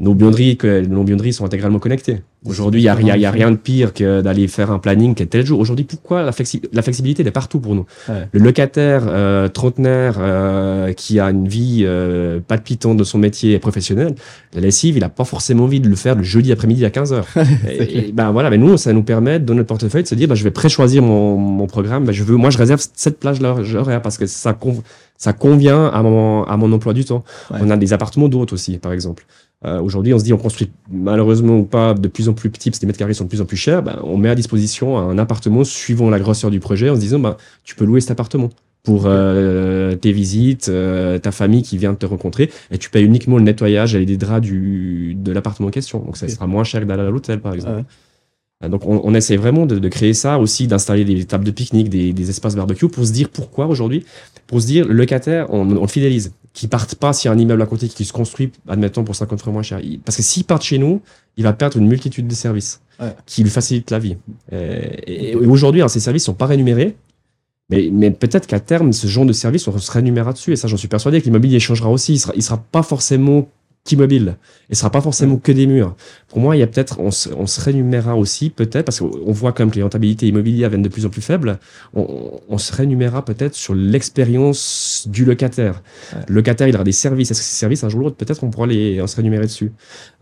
Nos 0.00 0.14
buanderies, 0.14 0.58
nos 0.88 1.04
buanderies 1.04 1.32
sont 1.32 1.44
intégralement 1.44 1.78
connectées. 1.78 2.22
Aujourd'hui, 2.46 2.82
il 2.82 2.84
n'y 2.84 2.88
a, 2.88 3.00
y 3.00 3.10
a, 3.10 3.16
y 3.16 3.26
a, 3.26 3.30
rien 3.32 3.50
de 3.50 3.56
pire 3.56 3.92
que 3.92 4.20
d'aller 4.20 4.46
faire 4.46 4.70
un 4.70 4.78
planning 4.78 5.16
qui 5.16 5.24
est 5.24 5.26
tel 5.26 5.44
jour. 5.44 5.58
Aujourd'hui, 5.58 5.84
pourquoi 5.84 6.22
la, 6.22 6.30
flexi 6.30 6.62
la 6.72 6.82
flexibilité 6.82 7.22
elle 7.22 7.28
est 7.28 7.32
partout 7.32 7.58
pour 7.58 7.74
nous 7.74 7.84
ouais. 8.08 8.28
Le 8.30 8.40
locataire 8.40 9.06
euh, 9.08 9.48
trentenaire 9.48 10.18
euh, 10.20 10.92
qui 10.92 11.18
a 11.18 11.30
une 11.30 11.48
vie 11.48 11.82
euh, 11.84 12.38
palpitante 12.38 12.96
de 12.96 13.02
son 13.02 13.18
métier 13.18 13.58
professionnel, 13.58 14.14
la 14.54 14.60
lessive, 14.60 14.96
il 14.96 15.00
n'a 15.00 15.08
pas 15.08 15.24
forcément 15.24 15.64
envie 15.64 15.80
de 15.80 15.88
le 15.88 15.96
faire 15.96 16.14
le 16.14 16.22
jeudi 16.22 16.52
après-midi 16.52 16.84
à 16.84 16.90
15h. 16.90 17.24
et, 17.68 17.98
et, 17.98 18.12
ben 18.12 18.30
voilà, 18.30 18.50
mais 18.50 18.58
nous, 18.58 18.76
ça 18.76 18.92
nous 18.92 19.02
permet 19.02 19.40
dans 19.40 19.54
notre 19.54 19.68
portefeuille 19.68 20.04
de 20.04 20.08
se 20.08 20.14
dire, 20.14 20.28
ben, 20.28 20.36
je 20.36 20.44
vais 20.44 20.52
pré-choisir 20.52 21.02
mon, 21.02 21.36
mon, 21.36 21.66
programme. 21.66 22.04
Ben, 22.04 22.12
je 22.12 22.22
veux, 22.22 22.36
moi, 22.36 22.50
je 22.50 22.58
réserve 22.58 22.80
cette 22.94 23.18
plage-là 23.18 23.56
parce 24.00 24.16
que 24.16 24.26
ça, 24.26 24.56
ça 25.16 25.32
convient 25.32 25.86
à 25.86 26.02
mon, 26.02 26.44
à 26.44 26.56
mon 26.56 26.72
emploi 26.72 26.94
du 26.94 27.04
temps. 27.04 27.24
Ouais. 27.50 27.58
On 27.60 27.70
a 27.70 27.76
des 27.76 27.92
appartements 27.92 28.28
d'autres 28.28 28.54
aussi, 28.54 28.78
par 28.78 28.92
exemple. 28.92 29.26
Euh, 29.64 29.80
Aujourd'hui, 29.80 30.14
on 30.14 30.18
se 30.18 30.24
dit, 30.24 30.32
on 30.32 30.38
construit 30.38 30.70
malheureusement 30.90 31.58
ou 31.58 31.64
pas 31.64 31.94
de 31.94 32.08
plus 32.08 32.28
en 32.28 32.32
plus 32.32 32.50
petit, 32.50 32.70
parce 32.70 32.78
que 32.78 32.84
les 32.84 32.88
mètres 32.88 32.98
carrés 32.98 33.14
sont 33.14 33.24
de 33.24 33.28
plus 33.28 33.40
en 33.40 33.44
plus 33.44 33.56
chers. 33.56 33.82
Ben, 33.82 33.98
on 34.04 34.16
met 34.16 34.28
à 34.28 34.34
disposition 34.34 34.98
un 34.98 35.18
appartement 35.18 35.64
suivant 35.64 36.10
la 36.10 36.18
grosseur 36.20 36.50
du 36.50 36.60
projet 36.60 36.90
en 36.90 36.94
se 36.94 37.00
disant, 37.00 37.18
ben, 37.18 37.36
tu 37.64 37.74
peux 37.74 37.84
louer 37.84 38.00
cet 38.00 38.12
appartement 38.12 38.50
pour 38.84 39.02
euh, 39.06 39.96
tes 39.96 40.12
visites, 40.12 40.68
euh, 40.68 41.18
ta 41.18 41.32
famille 41.32 41.62
qui 41.62 41.76
vient 41.76 41.94
te 41.94 42.06
rencontrer, 42.06 42.50
et 42.70 42.78
tu 42.78 42.88
payes 42.88 43.04
uniquement 43.04 43.36
le 43.36 43.42
nettoyage 43.42 43.94
et 43.94 44.04
les 44.04 44.16
draps 44.16 44.46
du, 44.46 45.14
de 45.16 45.32
l'appartement 45.32 45.68
en 45.68 45.72
question. 45.72 45.98
Donc, 45.98 46.16
ça 46.16 46.26
okay. 46.26 46.34
sera 46.34 46.46
moins 46.46 46.64
cher 46.64 46.80
que 46.80 46.86
d'aller 46.86 47.02
à 47.02 47.10
l'hôtel, 47.10 47.40
par 47.40 47.52
exemple. 47.54 47.74
Ah 47.74 47.78
ouais. 47.78 47.84
Donc 48.68 48.86
on, 48.86 49.00
on, 49.04 49.14
essaie 49.14 49.36
vraiment 49.36 49.66
de, 49.66 49.78
de 49.78 49.88
créer 49.88 50.14
ça 50.14 50.36
aussi, 50.40 50.66
d'installer 50.66 51.04
des 51.04 51.24
tables 51.24 51.44
de 51.44 51.52
pique-nique, 51.52 51.88
des, 51.88 52.12
des, 52.12 52.28
espaces 52.28 52.56
barbecue 52.56 52.88
pour 52.88 53.06
se 53.06 53.12
dire 53.12 53.28
pourquoi 53.28 53.68
aujourd'hui, 53.68 54.04
pour 54.48 54.60
se 54.60 54.66
dire 54.66 54.84
le 54.84 54.94
locataire, 54.94 55.46
on, 55.50 55.60
on 55.76 55.82
le 55.82 55.86
fidélise, 55.86 56.32
qui 56.58 56.66
partent 56.66 56.96
pas 56.96 57.12
s'il 57.12 57.28
y 57.28 57.30
a 57.30 57.36
un 57.36 57.38
immeuble 57.38 57.62
à 57.62 57.66
côté 57.66 57.86
qui 57.86 58.04
se 58.04 58.12
construit, 58.12 58.50
admettons 58.66 59.04
pour 59.04 59.14
50 59.14 59.40
fois 59.40 59.52
moins 59.52 59.62
cher. 59.62 59.80
Parce 60.04 60.16
que 60.16 60.24
s'il 60.24 60.42
part 60.42 60.60
chez 60.60 60.78
nous, 60.78 61.02
il 61.36 61.44
va 61.44 61.52
perdre 61.52 61.76
une 61.76 61.86
multitude 61.86 62.26
de 62.26 62.34
services 62.34 62.80
ouais. 62.98 63.14
qui 63.26 63.44
lui 63.44 63.50
facilitent 63.50 63.92
la 63.92 64.00
vie. 64.00 64.16
Et, 64.50 64.56
et, 64.56 65.30
et 65.30 65.36
aujourd'hui, 65.36 65.82
hein, 65.82 65.88
ces 65.88 66.00
services 66.00 66.24
sont 66.24 66.34
pas 66.34 66.46
rémunérés, 66.46 66.96
mais, 67.70 67.90
mais 67.92 68.10
peut-être 68.10 68.48
qu'à 68.48 68.58
terme, 68.58 68.92
ce 68.92 69.06
genre 69.06 69.24
de 69.24 69.32
service, 69.32 69.68
on 69.68 69.78
se 69.78 69.92
rémunérera 69.92 70.32
dessus. 70.32 70.52
Et 70.52 70.56
ça, 70.56 70.66
j'en 70.66 70.76
suis 70.76 70.88
persuadé 70.88 71.20
que 71.20 71.26
l'immobilier 71.26 71.60
changera 71.60 71.90
aussi. 71.90 72.14
Il 72.14 72.18
sera, 72.18 72.32
il 72.34 72.42
sera 72.42 72.58
pas 72.58 72.82
forcément 72.82 73.48
immobile 73.90 74.36
et 74.70 74.74
ce 74.74 74.80
sera 74.80 74.90
pas 74.90 75.00
forcément 75.00 75.36
que 75.36 75.50
des 75.50 75.66
murs. 75.66 75.96
Pour 76.28 76.40
moi, 76.40 76.56
il 76.56 76.58
y 76.60 76.62
a 76.62 76.66
peut-être, 76.66 77.00
on, 77.00 77.10
se, 77.10 77.30
on 77.30 77.46
se 77.46 77.60
aussi 78.12 78.50
peut-être 78.50 78.84
parce 78.84 79.00
qu'on 79.00 79.32
voit 79.32 79.52
quand 79.52 79.62
même 79.62 79.70
que 79.70 79.76
les 79.76 79.82
rentabilités 79.82 80.26
immobilières 80.26 80.68
viennent 80.68 80.82
de 80.82 80.88
plus 80.88 81.06
en 81.06 81.08
plus 81.08 81.22
faibles. 81.22 81.58
On, 81.94 82.40
on 82.48 82.58
se 82.58 82.74
rémunérera 82.74 83.24
peut-être 83.24 83.54
sur 83.54 83.74
l'expérience 83.74 85.06
du 85.10 85.24
locataire. 85.24 85.82
Ouais. 86.14 86.22
Le 86.28 86.34
locataire, 86.34 86.68
il 86.68 86.74
aura 86.74 86.84
des 86.84 86.92
services. 86.92 87.30
Est-ce 87.30 87.40
que 87.40 87.46
ces 87.46 87.54
services, 87.54 87.84
un 87.84 87.88
jour 87.88 88.00
ou 88.00 88.04
l'autre, 88.04 88.16
peut-être 88.16 88.44
on 88.44 88.50
pourra 88.50 88.66
les, 88.66 89.00
on 89.00 89.06
se 89.06 89.16
rémunérer 89.16 89.44
dessus? 89.44 89.72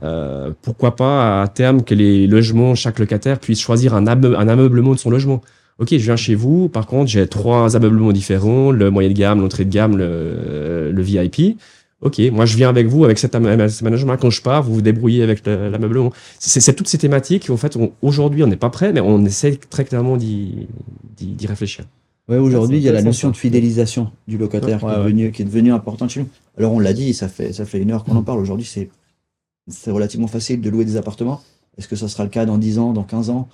Euh, 0.02 0.52
pourquoi 0.62 0.94
pas 0.94 1.42
à 1.42 1.48
terme 1.48 1.82
que 1.82 1.94
les 1.94 2.26
logements, 2.26 2.74
chaque 2.74 2.98
locataire 2.98 3.40
puisse 3.40 3.60
choisir 3.60 3.94
un, 3.94 4.06
un 4.06 4.48
ameublement 4.48 4.92
de 4.92 4.98
son 4.98 5.10
logement. 5.10 5.40
Ok, 5.78 5.88
je 5.90 5.96
viens 5.96 6.16
chez 6.16 6.34
vous. 6.34 6.68
Par 6.70 6.86
contre, 6.86 7.10
j'ai 7.10 7.26
trois 7.26 7.76
ameublements 7.76 8.12
différents 8.12 8.70
le 8.70 8.90
moyen 8.90 9.10
de 9.10 9.14
gamme, 9.14 9.40
l'entrée 9.40 9.64
de 9.66 9.70
gamme, 9.70 9.96
le, 9.96 10.90
le 10.90 11.02
VIP. 11.02 11.58
Ok, 12.06 12.20
moi 12.30 12.46
je 12.46 12.56
viens 12.56 12.68
avec 12.68 12.86
vous 12.86 13.04
avec 13.04 13.18
cet 13.18 13.34
management. 13.34 14.16
Quand 14.16 14.30
je 14.30 14.40
pars, 14.40 14.62
vous 14.62 14.74
vous 14.74 14.80
débrouillez 14.80 15.24
avec 15.24 15.44
l'ameublement. 15.44 16.12
C'est 16.38 16.72
toutes 16.72 16.86
ces 16.86 16.98
thématiques. 16.98 17.50
En 17.50 17.56
fait, 17.56 17.76
aujourd'hui, 18.00 18.44
on 18.44 18.46
n'est 18.46 18.54
pas 18.54 18.70
prêt, 18.70 18.92
mais 18.92 19.00
on 19.00 19.24
essaie 19.24 19.56
très 19.56 19.84
clairement 19.84 20.16
d'y 20.16 20.68
réfléchir. 21.48 21.84
Ouais, 22.28 22.38
aujourd'hui, 22.38 22.78
il 22.78 22.82
y 22.82 22.88
a 22.88 22.92
la 22.92 23.02
notion 23.02 23.30
de 23.30 23.36
fidélisation 23.36 24.12
du 24.28 24.38
locataire 24.38 24.82
ouais, 24.84 24.92
qui, 24.92 24.98
est 24.98 25.02
devenue, 25.02 25.24
ouais. 25.26 25.30
qui 25.32 25.42
est 25.42 25.44
devenue 25.44 25.72
importante 25.72 26.10
chez 26.10 26.20
nous. 26.20 26.28
Alors, 26.58 26.72
on 26.72 26.78
l'a 26.78 26.92
dit, 26.92 27.12
ça 27.12 27.28
fait, 27.28 27.52
ça 27.52 27.64
fait 27.64 27.78
une 27.78 27.90
heure 27.90 28.04
qu'on 28.04 28.16
en 28.16 28.22
parle. 28.22 28.38
Aujourd'hui, 28.38 28.66
c'est 28.66 29.90
relativement 29.90 30.28
facile 30.28 30.60
de 30.60 30.70
louer 30.70 30.84
des 30.84 30.96
appartements. 30.96 31.40
Est-ce 31.76 31.88
que 31.88 31.96
ça 31.96 32.06
sera 32.06 32.22
le 32.22 32.30
cas 32.30 32.46
dans 32.46 32.58
10 32.58 32.78
ans, 32.78 32.92
dans 32.92 33.02
15 33.02 33.30
ans? 33.30 33.48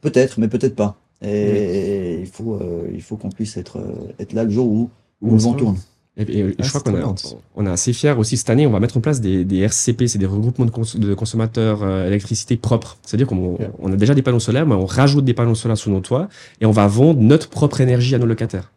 Peut-être, 0.00 0.38
mais 0.38 0.46
peut-être 0.46 0.76
pas. 0.76 0.96
Et, 1.20 2.16
oui. 2.16 2.20
il 2.22 2.26
faut, 2.26 2.54
euh, 2.54 2.88
il 2.94 3.02
faut 3.02 3.16
qu'on 3.16 3.30
puisse 3.30 3.56
être, 3.56 3.80
être 4.20 4.32
là 4.34 4.44
le 4.44 4.50
jour 4.50 4.68
où, 4.68 4.90
où 5.20 5.32
le 5.32 5.38
vent 5.38 5.54
tourne. 5.54 5.78
Et, 6.18 6.46
ah, 6.58 6.62
je 6.62 6.68
crois 6.68 6.80
qu'on 6.80 6.96
a, 6.96 7.14
on 7.54 7.66
est 7.66 7.70
assez 7.70 7.92
fiers 7.92 8.14
aussi 8.18 8.36
cette 8.36 8.50
année. 8.50 8.66
On 8.66 8.70
va 8.70 8.80
mettre 8.80 8.96
en 8.96 9.00
place 9.00 9.20
des, 9.20 9.44
des 9.44 9.58
RCP, 9.60 10.08
c'est 10.08 10.18
des 10.18 10.26
regroupements 10.26 10.64
de, 10.64 10.70
cons 10.70 10.82
de 10.96 11.14
consommateurs 11.14 11.82
euh, 11.82 12.06
électricité 12.06 12.56
propres. 12.56 12.98
C'est-à-dire 13.04 13.28
qu'on 13.28 13.56
yeah. 13.58 13.70
on 13.78 13.92
a 13.92 13.96
déjà 13.96 14.14
des 14.14 14.22
panneaux 14.22 14.40
solaires, 14.40 14.66
mais 14.66 14.74
on 14.74 14.86
rajoute 14.86 15.24
des 15.24 15.34
panneaux 15.34 15.54
solaires 15.54 15.78
sur 15.78 15.92
nos 15.92 16.00
toits 16.00 16.28
et 16.60 16.66
on 16.66 16.72
va 16.72 16.88
vendre 16.88 17.20
notre 17.20 17.48
propre 17.48 17.80
énergie 17.80 18.16
à 18.16 18.18
nos 18.18 18.26
locataires, 18.26 18.72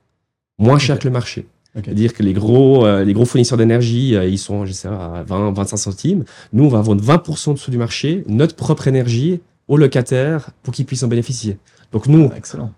moins 0.60 0.78
cher 0.78 1.00
que 1.00 1.08
le 1.08 1.12
marché. 1.12 1.48
Okay. 1.76 1.86
C'est-à-dire 1.86 2.14
que 2.14 2.22
les 2.22 2.34
gros, 2.34 2.86
euh, 2.86 3.04
les 3.04 3.14
gros 3.14 3.26
fournisseurs 3.26 3.58
d'énergie, 3.58 4.16
euh, 4.16 4.26
ils 4.26 4.38
sont, 4.38 4.66
je 4.66 4.74
sais 4.74 4.90
pas, 4.90 5.20
à 5.20 5.24
20, 5.24 5.54
25 5.54 5.78
centimes. 5.78 6.24
Nous, 6.54 6.66
on 6.66 6.70
va 6.70 6.82
vendre 6.82 7.04
20% 7.04 7.54
dessous 7.54 7.72
du 7.72 7.78
marché, 7.78 8.24
notre 8.28 8.56
propre 8.56 8.88
énergie 8.88 9.40
aux 9.68 9.78
locataires 9.78 10.52
pour 10.64 10.74
qu'ils 10.74 10.86
puissent 10.86 11.04
en 11.04 11.08
bénéficier. 11.08 11.58
Donc 11.92 12.08
nous, 12.08 12.30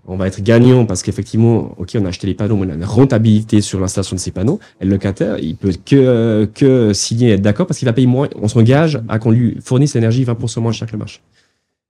on 0.07 0.18
va 0.18 0.27
être 0.27 0.41
gagnant 0.41 0.85
parce 0.85 1.03
qu'effectivement, 1.03 1.76
ok, 1.77 1.95
on 1.99 2.06
a 2.06 2.10
acheté 2.10 2.26
les 2.26 2.34
panneaux, 2.34 2.57
mais 2.57 2.65
on 2.68 2.72
a 2.72 2.73
une 2.73 2.84
rentabilité 2.84 3.61
sur 3.61 3.80
l'installation 3.80 4.15
de 4.15 4.22
ces 4.22 4.31
panneaux. 4.31 4.60
Et 4.81 4.85
le 4.85 4.91
locataire, 4.91 5.38
il 5.38 5.56
peut 5.56 5.73
que, 5.85 6.49
que 6.56 6.94
signer 6.94 7.30
et 7.30 7.31
être 7.34 7.41
d'accord 7.41 7.68
parce 7.68 7.77
qu'il 7.77 7.85
va 7.85 7.94
payer 7.94 8.07
moins. 8.07 8.27
On 8.41 8.48
s'engage 8.48 8.99
à 9.07 9.19
qu'on 9.19 9.31
lui 9.31 9.57
fournisse 9.61 9.94
l'énergie 9.94 10.23
20% 10.26 10.61
moins 10.61 10.72
cher 10.72 10.88
que 10.88 10.94
le 10.94 10.98
marché. 10.98 11.22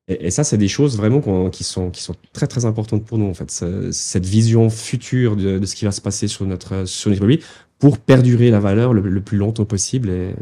Et, 0.09 0.31
ça, 0.31 0.43
c'est 0.43 0.57
des 0.57 0.67
choses 0.67 0.97
vraiment 0.97 1.49
qui, 1.49 1.63
sont, 1.63 1.89
qui 1.89 2.03
sont 2.03 2.15
très 2.33 2.47
très 2.47 2.65
importantes 2.65 3.05
pour 3.05 3.17
nous 3.17 3.29
en 3.29 3.33
fait. 3.33 3.49
Cette 3.91 4.25
vision 4.25 4.69
future 4.69 5.37
de, 5.37 5.65
ce 5.65 5.75
qui 5.75 5.85
va 5.85 5.91
se 5.91 6.01
passer 6.01 6.27
sur 6.27 6.45
notre 6.45 6.85
sur 6.85 7.09
notre 7.09 7.21
immobilier 7.21 7.41
pour 7.79 7.97
perdurer 7.97 8.49
la 8.49 8.59
valeur 8.59 8.93
le, 8.93 9.21
plus 9.21 9.37
longtemps 9.37 9.65
possible. 9.65 10.09
Et... 10.09 10.35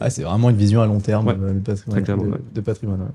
Ah, 0.00 0.10
c'est 0.10 0.22
vraiment 0.22 0.50
une 0.50 0.56
vision 0.56 0.80
à 0.80 0.86
long 0.86 1.00
terme 1.00 1.28
euh, 1.28 1.52
de, 1.52 2.60
patrimoine. 2.60 3.08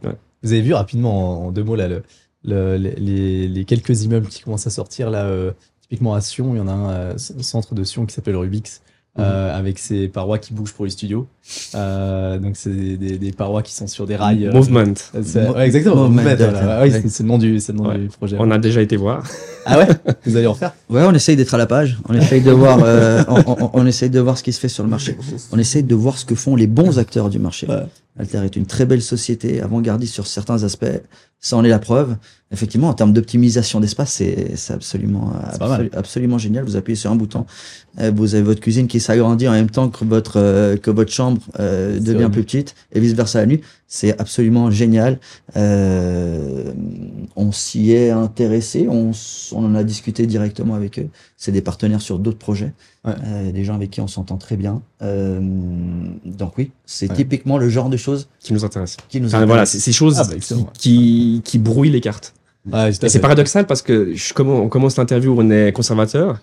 Vous 0.43 0.53
avez 0.53 0.61
vu 0.61 0.73
rapidement 0.73 1.47
en, 1.47 1.51
deux 1.51 1.63
mots 1.63 1.75
là, 1.75 1.89
le, 1.89 2.03
les, 2.43 3.47
les, 3.47 3.65
quelques 3.65 4.03
immeubles 4.03 4.27
qui 4.27 4.41
commencent 4.41 4.67
à 4.67 4.71
sortir 4.71 5.09
là. 5.09 5.25
Euh, 5.25 5.51
typiquement 5.81 6.13
à 6.13 6.21
Sion, 6.21 6.55
il 6.55 6.57
y 6.57 6.61
en 6.61 6.69
a 6.69 6.71
un 6.71 6.91
euh, 6.91 7.17
centre 7.17 7.75
de 7.75 7.83
Sion 7.83 8.05
qui 8.05 8.13
s'appelle 8.13 8.37
Rubix 8.37 8.81
euh, 9.19 9.53
avec 9.53 9.77
ces 9.77 10.07
parois 10.07 10.37
qui 10.37 10.53
bougent 10.53 10.71
pour 10.71 10.85
les 10.85 10.91
studios. 10.91 11.27
Euh, 11.75 12.39
donc 12.39 12.55
c'est 12.55 12.69
des, 12.69 13.17
des, 13.17 13.31
parois 13.33 13.61
qui 13.61 13.73
sont 13.73 13.87
sur 13.87 14.07
des 14.07 14.15
rails. 14.15 14.47
Euh, 14.47 14.53
Movement. 14.53 14.93
Ouais, 15.13 15.65
exactement. 15.65 16.07
Movement. 16.07 16.23
oui, 16.81 16.91
c'est 17.09 17.23
le 17.23 17.27
nom 17.27 17.37
du, 17.37 17.57
le 17.57 17.73
nom 17.73 17.93
du 17.97 18.07
projet. 18.07 18.37
On 18.39 18.49
a 18.51 18.57
déjà 18.57 18.81
été 18.81 18.95
voir. 18.95 19.27
Ah 19.65 19.79
ouais? 19.79 19.87
Vous 20.25 20.37
allez 20.37 20.47
en 20.47 20.53
faire 20.53 20.71
Ouais, 20.89 21.03
on 21.03 21.13
essaye 21.13 21.35
d'être 21.35 21.53
à 21.53 21.57
la 21.57 21.65
page. 21.65 21.99
On 22.07 22.13
essaye 22.13 22.39
de 22.39 22.51
voir. 22.51 22.79
on, 23.27 23.43
on, 23.51 23.71
on, 23.73 23.85
essaye 23.85 24.09
de 24.09 24.19
voir 24.21 24.37
ce 24.37 24.43
qui 24.43 24.53
se 24.53 24.61
fait 24.61 24.69
sur 24.69 24.85
le 24.85 24.89
marché. 24.89 25.17
On 25.51 25.59
essaye 25.59 25.83
de 25.83 25.95
voir 25.95 26.17
ce 26.17 26.23
que 26.23 26.35
font 26.35 26.55
les 26.55 26.67
bons 26.67 26.97
acteurs 26.97 27.29
du 27.29 27.39
marché. 27.39 27.67
Alter 28.17 28.45
est 28.45 28.55
une 28.55 28.65
très 28.65 28.85
belle 28.85 29.01
société, 29.01 29.61
avant-gardiste 29.61 30.13
sur 30.13 30.25
certains 30.25 30.63
aspects. 30.63 30.85
Ça 31.43 31.57
en 31.57 31.63
est 31.63 31.69
la 31.69 31.79
preuve. 31.79 32.17
Effectivement, 32.51 32.89
en 32.89 32.93
termes 32.93 33.13
d'optimisation 33.13 33.79
d'espace, 33.79 34.11
c'est 34.11 34.73
absolument, 34.73 35.33
absolument 35.93 36.37
génial. 36.37 36.65
Vous 36.65 36.75
appuyez 36.75 36.95
sur 36.95 37.09
un 37.09 37.15
bouton, 37.15 37.45
euh, 37.99 38.11
vous 38.13 38.35
avez 38.35 38.43
votre 38.43 38.59
cuisine 38.59 38.87
qui 38.87 38.99
s'agrandit 38.99 39.47
en 39.47 39.53
même 39.53 39.69
temps 39.69 39.89
que 39.89 40.05
votre, 40.05 40.37
euh, 40.37 40.77
que 40.77 40.91
votre 40.91 41.11
chambre 41.11 41.41
euh, 41.59 41.99
devient 41.99 42.29
plus 42.31 42.43
petite 42.43 42.75
et 42.91 42.99
vice 42.99 43.13
versa 43.13 43.39
la 43.39 43.47
nuit. 43.47 43.61
C'est 43.87 44.19
absolument 44.19 44.69
génial. 44.69 45.17
on 45.55 47.51
s'y 47.51 47.91
est 47.91 48.11
intéressé, 48.11 48.87
on, 48.87 49.11
on, 49.53 49.65
en 49.65 49.73
a 49.73 49.83
discuté 49.83 50.27
directement 50.27 50.75
avec 50.75 50.99
eux. 50.99 51.09
C'est 51.37 51.51
des 51.51 51.61
partenaires 51.61 52.01
sur 52.01 52.19
d'autres 52.19 52.37
projets, 52.37 52.73
des 53.05 53.63
gens 53.63 53.75
avec 53.75 53.89
qui 53.89 54.01
on 54.01 54.07
s'entend 54.07 54.37
très 54.37 54.57
bien. 54.57 54.81
donc 55.01 56.57
oui, 56.57 56.71
c'est 56.85 57.13
typiquement 57.13 57.57
le 57.57 57.69
genre 57.69 57.89
de 57.89 57.97
choses 57.97 58.29
qui 58.39 58.53
nous 58.53 58.63
intéresse. 58.63 58.97
Qui 59.09 59.19
nous 59.21 59.29
intéresse. 59.29 59.47
Voilà, 59.47 59.65
c'est 59.65 59.79
ces 59.79 59.91
choses 59.91 60.19
ah, 60.19 60.27
bah, 60.29 60.65
qui, 60.73 61.41
qui 61.43 61.57
brouillent 61.57 61.89
les 61.89 62.01
cartes 62.01 62.33
c'est 62.91 63.19
paradoxal 63.19 63.65
parce 63.65 63.81
que 63.81 64.13
je, 64.13 64.33
on 64.41 64.69
commence 64.69 64.97
l'interview, 64.97 65.35
on 65.37 65.49
est 65.49 65.71
conservateur, 65.71 66.39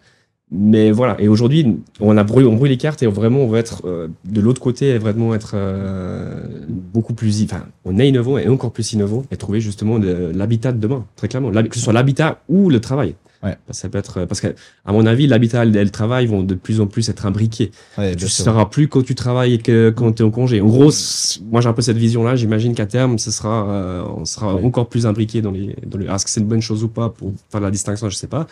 mais 0.50 0.90
voilà. 0.90 1.16
Et 1.20 1.28
aujourd'hui, 1.28 1.78
on 2.00 2.16
a 2.16 2.22
on 2.22 2.56
brûle 2.56 2.70
les 2.70 2.76
cartes 2.76 3.02
et 3.02 3.06
vraiment, 3.06 3.40
on 3.40 3.48
va 3.48 3.58
être 3.58 3.82
euh, 3.84 4.08
de 4.24 4.40
l'autre 4.40 4.60
côté, 4.60 4.88
et 4.88 4.98
vraiment 4.98 5.34
être 5.34 5.52
euh, 5.54 6.42
beaucoup 6.68 7.14
plus, 7.14 7.44
enfin, 7.44 7.64
on 7.84 7.98
est 7.98 8.08
innovant 8.08 8.38
et 8.38 8.48
encore 8.48 8.72
plus 8.72 8.92
innovant 8.92 9.24
et 9.30 9.36
trouver 9.36 9.60
justement 9.60 9.98
l'habitat 9.98 10.72
de 10.72 10.78
demain, 10.78 11.04
très 11.16 11.28
clairement, 11.28 11.50
que 11.50 11.76
ce 11.76 11.80
soit 11.80 11.92
l'habitat 11.92 12.40
ou 12.48 12.70
le 12.70 12.80
travail. 12.80 13.14
Ouais. 13.42 13.56
Ça 13.70 13.88
peut 13.88 13.98
être 13.98 14.24
parce 14.24 14.40
que, 14.40 14.48
à 14.84 14.92
mon 14.92 15.06
avis, 15.06 15.26
l'habitat 15.26 15.64
et 15.64 15.68
le 15.68 15.90
travail 15.90 16.26
vont 16.26 16.42
de 16.42 16.54
plus 16.54 16.80
en 16.80 16.86
plus 16.86 17.08
être 17.08 17.24
imbriqués. 17.24 17.70
Ouais, 17.96 18.16
tu 18.16 18.24
ne 18.24 18.28
seras 18.28 18.66
plus 18.66 18.88
quand 18.88 19.02
tu 19.02 19.14
travailles 19.14 19.58
que 19.60 19.90
quand 19.90 20.12
tu 20.12 20.22
es 20.22 20.26
au 20.26 20.30
congé. 20.30 20.60
En 20.60 20.66
gros, 20.66 20.90
moi 21.44 21.60
j'ai 21.60 21.68
un 21.68 21.72
peu 21.72 21.82
cette 21.82 21.98
vision-là. 21.98 22.34
J'imagine 22.36 22.74
qu'à 22.74 22.86
terme, 22.86 23.18
ce 23.18 23.30
sera, 23.30 23.68
euh, 23.70 24.04
on 24.16 24.24
sera 24.24 24.54
encore 24.54 24.88
plus 24.88 25.06
imbriqué 25.06 25.40
dans 25.40 25.52
les, 25.52 25.76
dans 25.86 25.98
les. 25.98 26.06
Est-ce 26.06 26.24
que 26.24 26.30
c'est 26.30 26.40
une 26.40 26.48
bonne 26.48 26.62
chose 26.62 26.82
ou 26.82 26.88
pas 26.88 27.10
pour 27.10 27.32
faire 27.50 27.60
la 27.60 27.70
distinction 27.70 28.08
Je 28.08 28.16
sais 28.16 28.26
pas. 28.26 28.46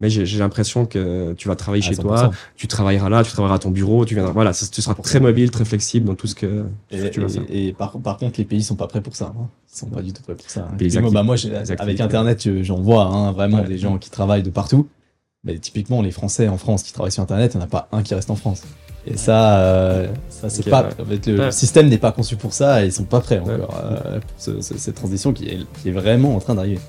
Mais 0.00 0.08
j'ai 0.08 0.38
l'impression 0.38 0.86
que 0.86 1.34
tu 1.34 1.48
vas 1.48 1.56
travailler 1.56 1.82
chez 1.82 1.96
toi, 1.96 2.30
tu 2.56 2.66
travailleras 2.66 3.10
là, 3.10 3.22
tu 3.22 3.32
travailleras 3.32 3.56
à 3.56 3.58
ton 3.58 3.70
bureau, 3.70 4.06
tu 4.06 4.14
viendras. 4.14 4.32
Voilà, 4.32 4.52
tu 4.52 4.80
seras 4.80 4.94
très 4.94 5.20
mobile, 5.20 5.50
très 5.50 5.66
flexible 5.66 6.06
dans 6.06 6.14
tout 6.14 6.26
ce 6.26 6.34
que, 6.34 6.64
et, 6.90 7.10
tu 7.10 7.20
vas 7.20 7.28
faire. 7.28 7.42
Et, 7.50 7.74
par, 7.74 7.98
par, 7.98 8.16
contre, 8.16 8.38
les 8.38 8.46
pays 8.46 8.62
sont 8.62 8.76
pas 8.76 8.86
prêts 8.86 9.02
pour 9.02 9.14
ça. 9.14 9.34
Hein. 9.38 9.48
Ils 9.72 9.78
sont 9.78 9.86
pas 9.86 10.00
du 10.00 10.12
tout 10.12 10.22
prêts 10.22 10.34
pour 10.34 10.48
ça. 10.48 10.68
Hein. 10.72 11.00
Moi, 11.00 11.10
bah, 11.10 11.22
moi 11.22 11.36
avec 11.78 12.00
Internet, 12.00 12.48
j'en 12.62 12.80
vois 12.80 13.04
hein, 13.04 13.32
vraiment 13.32 13.62
des 13.62 13.78
gens 13.78 13.98
qui 13.98 14.10
travaillent 14.10 14.42
de 14.42 14.50
partout. 14.50 14.88
Mais 15.44 15.58
typiquement, 15.58 16.02
les 16.02 16.10
Français 16.10 16.48
en 16.48 16.58
France 16.58 16.82
qui 16.82 16.92
travaillent 16.92 17.12
sur 17.12 17.22
Internet, 17.22 17.52
il 17.54 17.58
n'y 17.58 17.62
en 17.62 17.66
a 17.66 17.70
pas 17.70 17.88
un 17.92 18.02
qui 18.02 18.14
reste 18.14 18.30
en 18.30 18.36
France. 18.36 18.62
Et 19.06 19.16
ça, 19.16 19.58
euh, 19.60 20.08
ça 20.28 20.50
c'est 20.50 20.68
pas. 20.68 20.90
le, 21.26 21.50
système 21.50 21.88
n'est 21.88 21.98
pas 21.98 22.12
conçu 22.12 22.36
pour 22.36 22.52
ça 22.52 22.82
et 22.84 22.88
ils 22.88 22.92
sont 22.92 23.04
pas 23.04 23.20
prêts 23.20 23.38
encore 23.38 23.80
euh, 23.82 24.20
pour 24.20 24.62
cette 24.62 24.94
transition 24.94 25.32
qui 25.32 25.48
est, 25.48 25.58
qui 25.80 25.88
est, 25.88 25.92
vraiment 25.92 26.36
en 26.36 26.40
train 26.40 26.54
d'arriver. 26.54 26.80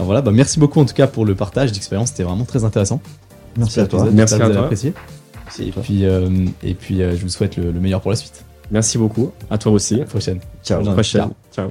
Alors 0.00 0.06
voilà, 0.06 0.22
bah 0.22 0.30
merci 0.30 0.58
beaucoup 0.58 0.80
en 0.80 0.86
tout 0.86 0.94
cas 0.94 1.06
pour 1.06 1.26
le 1.26 1.34
partage 1.34 1.72
d'expérience, 1.72 2.08
c'était 2.08 2.22
vraiment 2.22 2.46
très 2.46 2.64
intéressant. 2.64 3.02
Merci 3.58 3.80
à 3.80 3.86
toi. 3.86 4.08
Merci 4.10 4.34
à 4.36 4.38
toi. 4.38 4.60
Apprécié. 4.60 4.94
Et 5.58 5.72
puis, 5.72 6.06
euh, 6.06 6.46
et 6.62 6.72
puis 6.72 7.00
je 7.00 7.22
vous 7.22 7.28
souhaite 7.28 7.58
le, 7.58 7.70
meilleur 7.72 8.00
pour 8.00 8.10
la 8.10 8.16
suite. 8.16 8.42
Merci 8.70 8.96
beaucoup. 8.96 9.30
À 9.50 9.58
toi 9.58 9.72
aussi. 9.72 9.96
À 9.96 9.98
la 9.98 10.04
prochaine. 10.06 10.40
Ciao. 10.64 10.80
À 10.80 10.84
la 10.84 10.92
prochaine. 10.92 11.28
Ciao. 11.54 11.68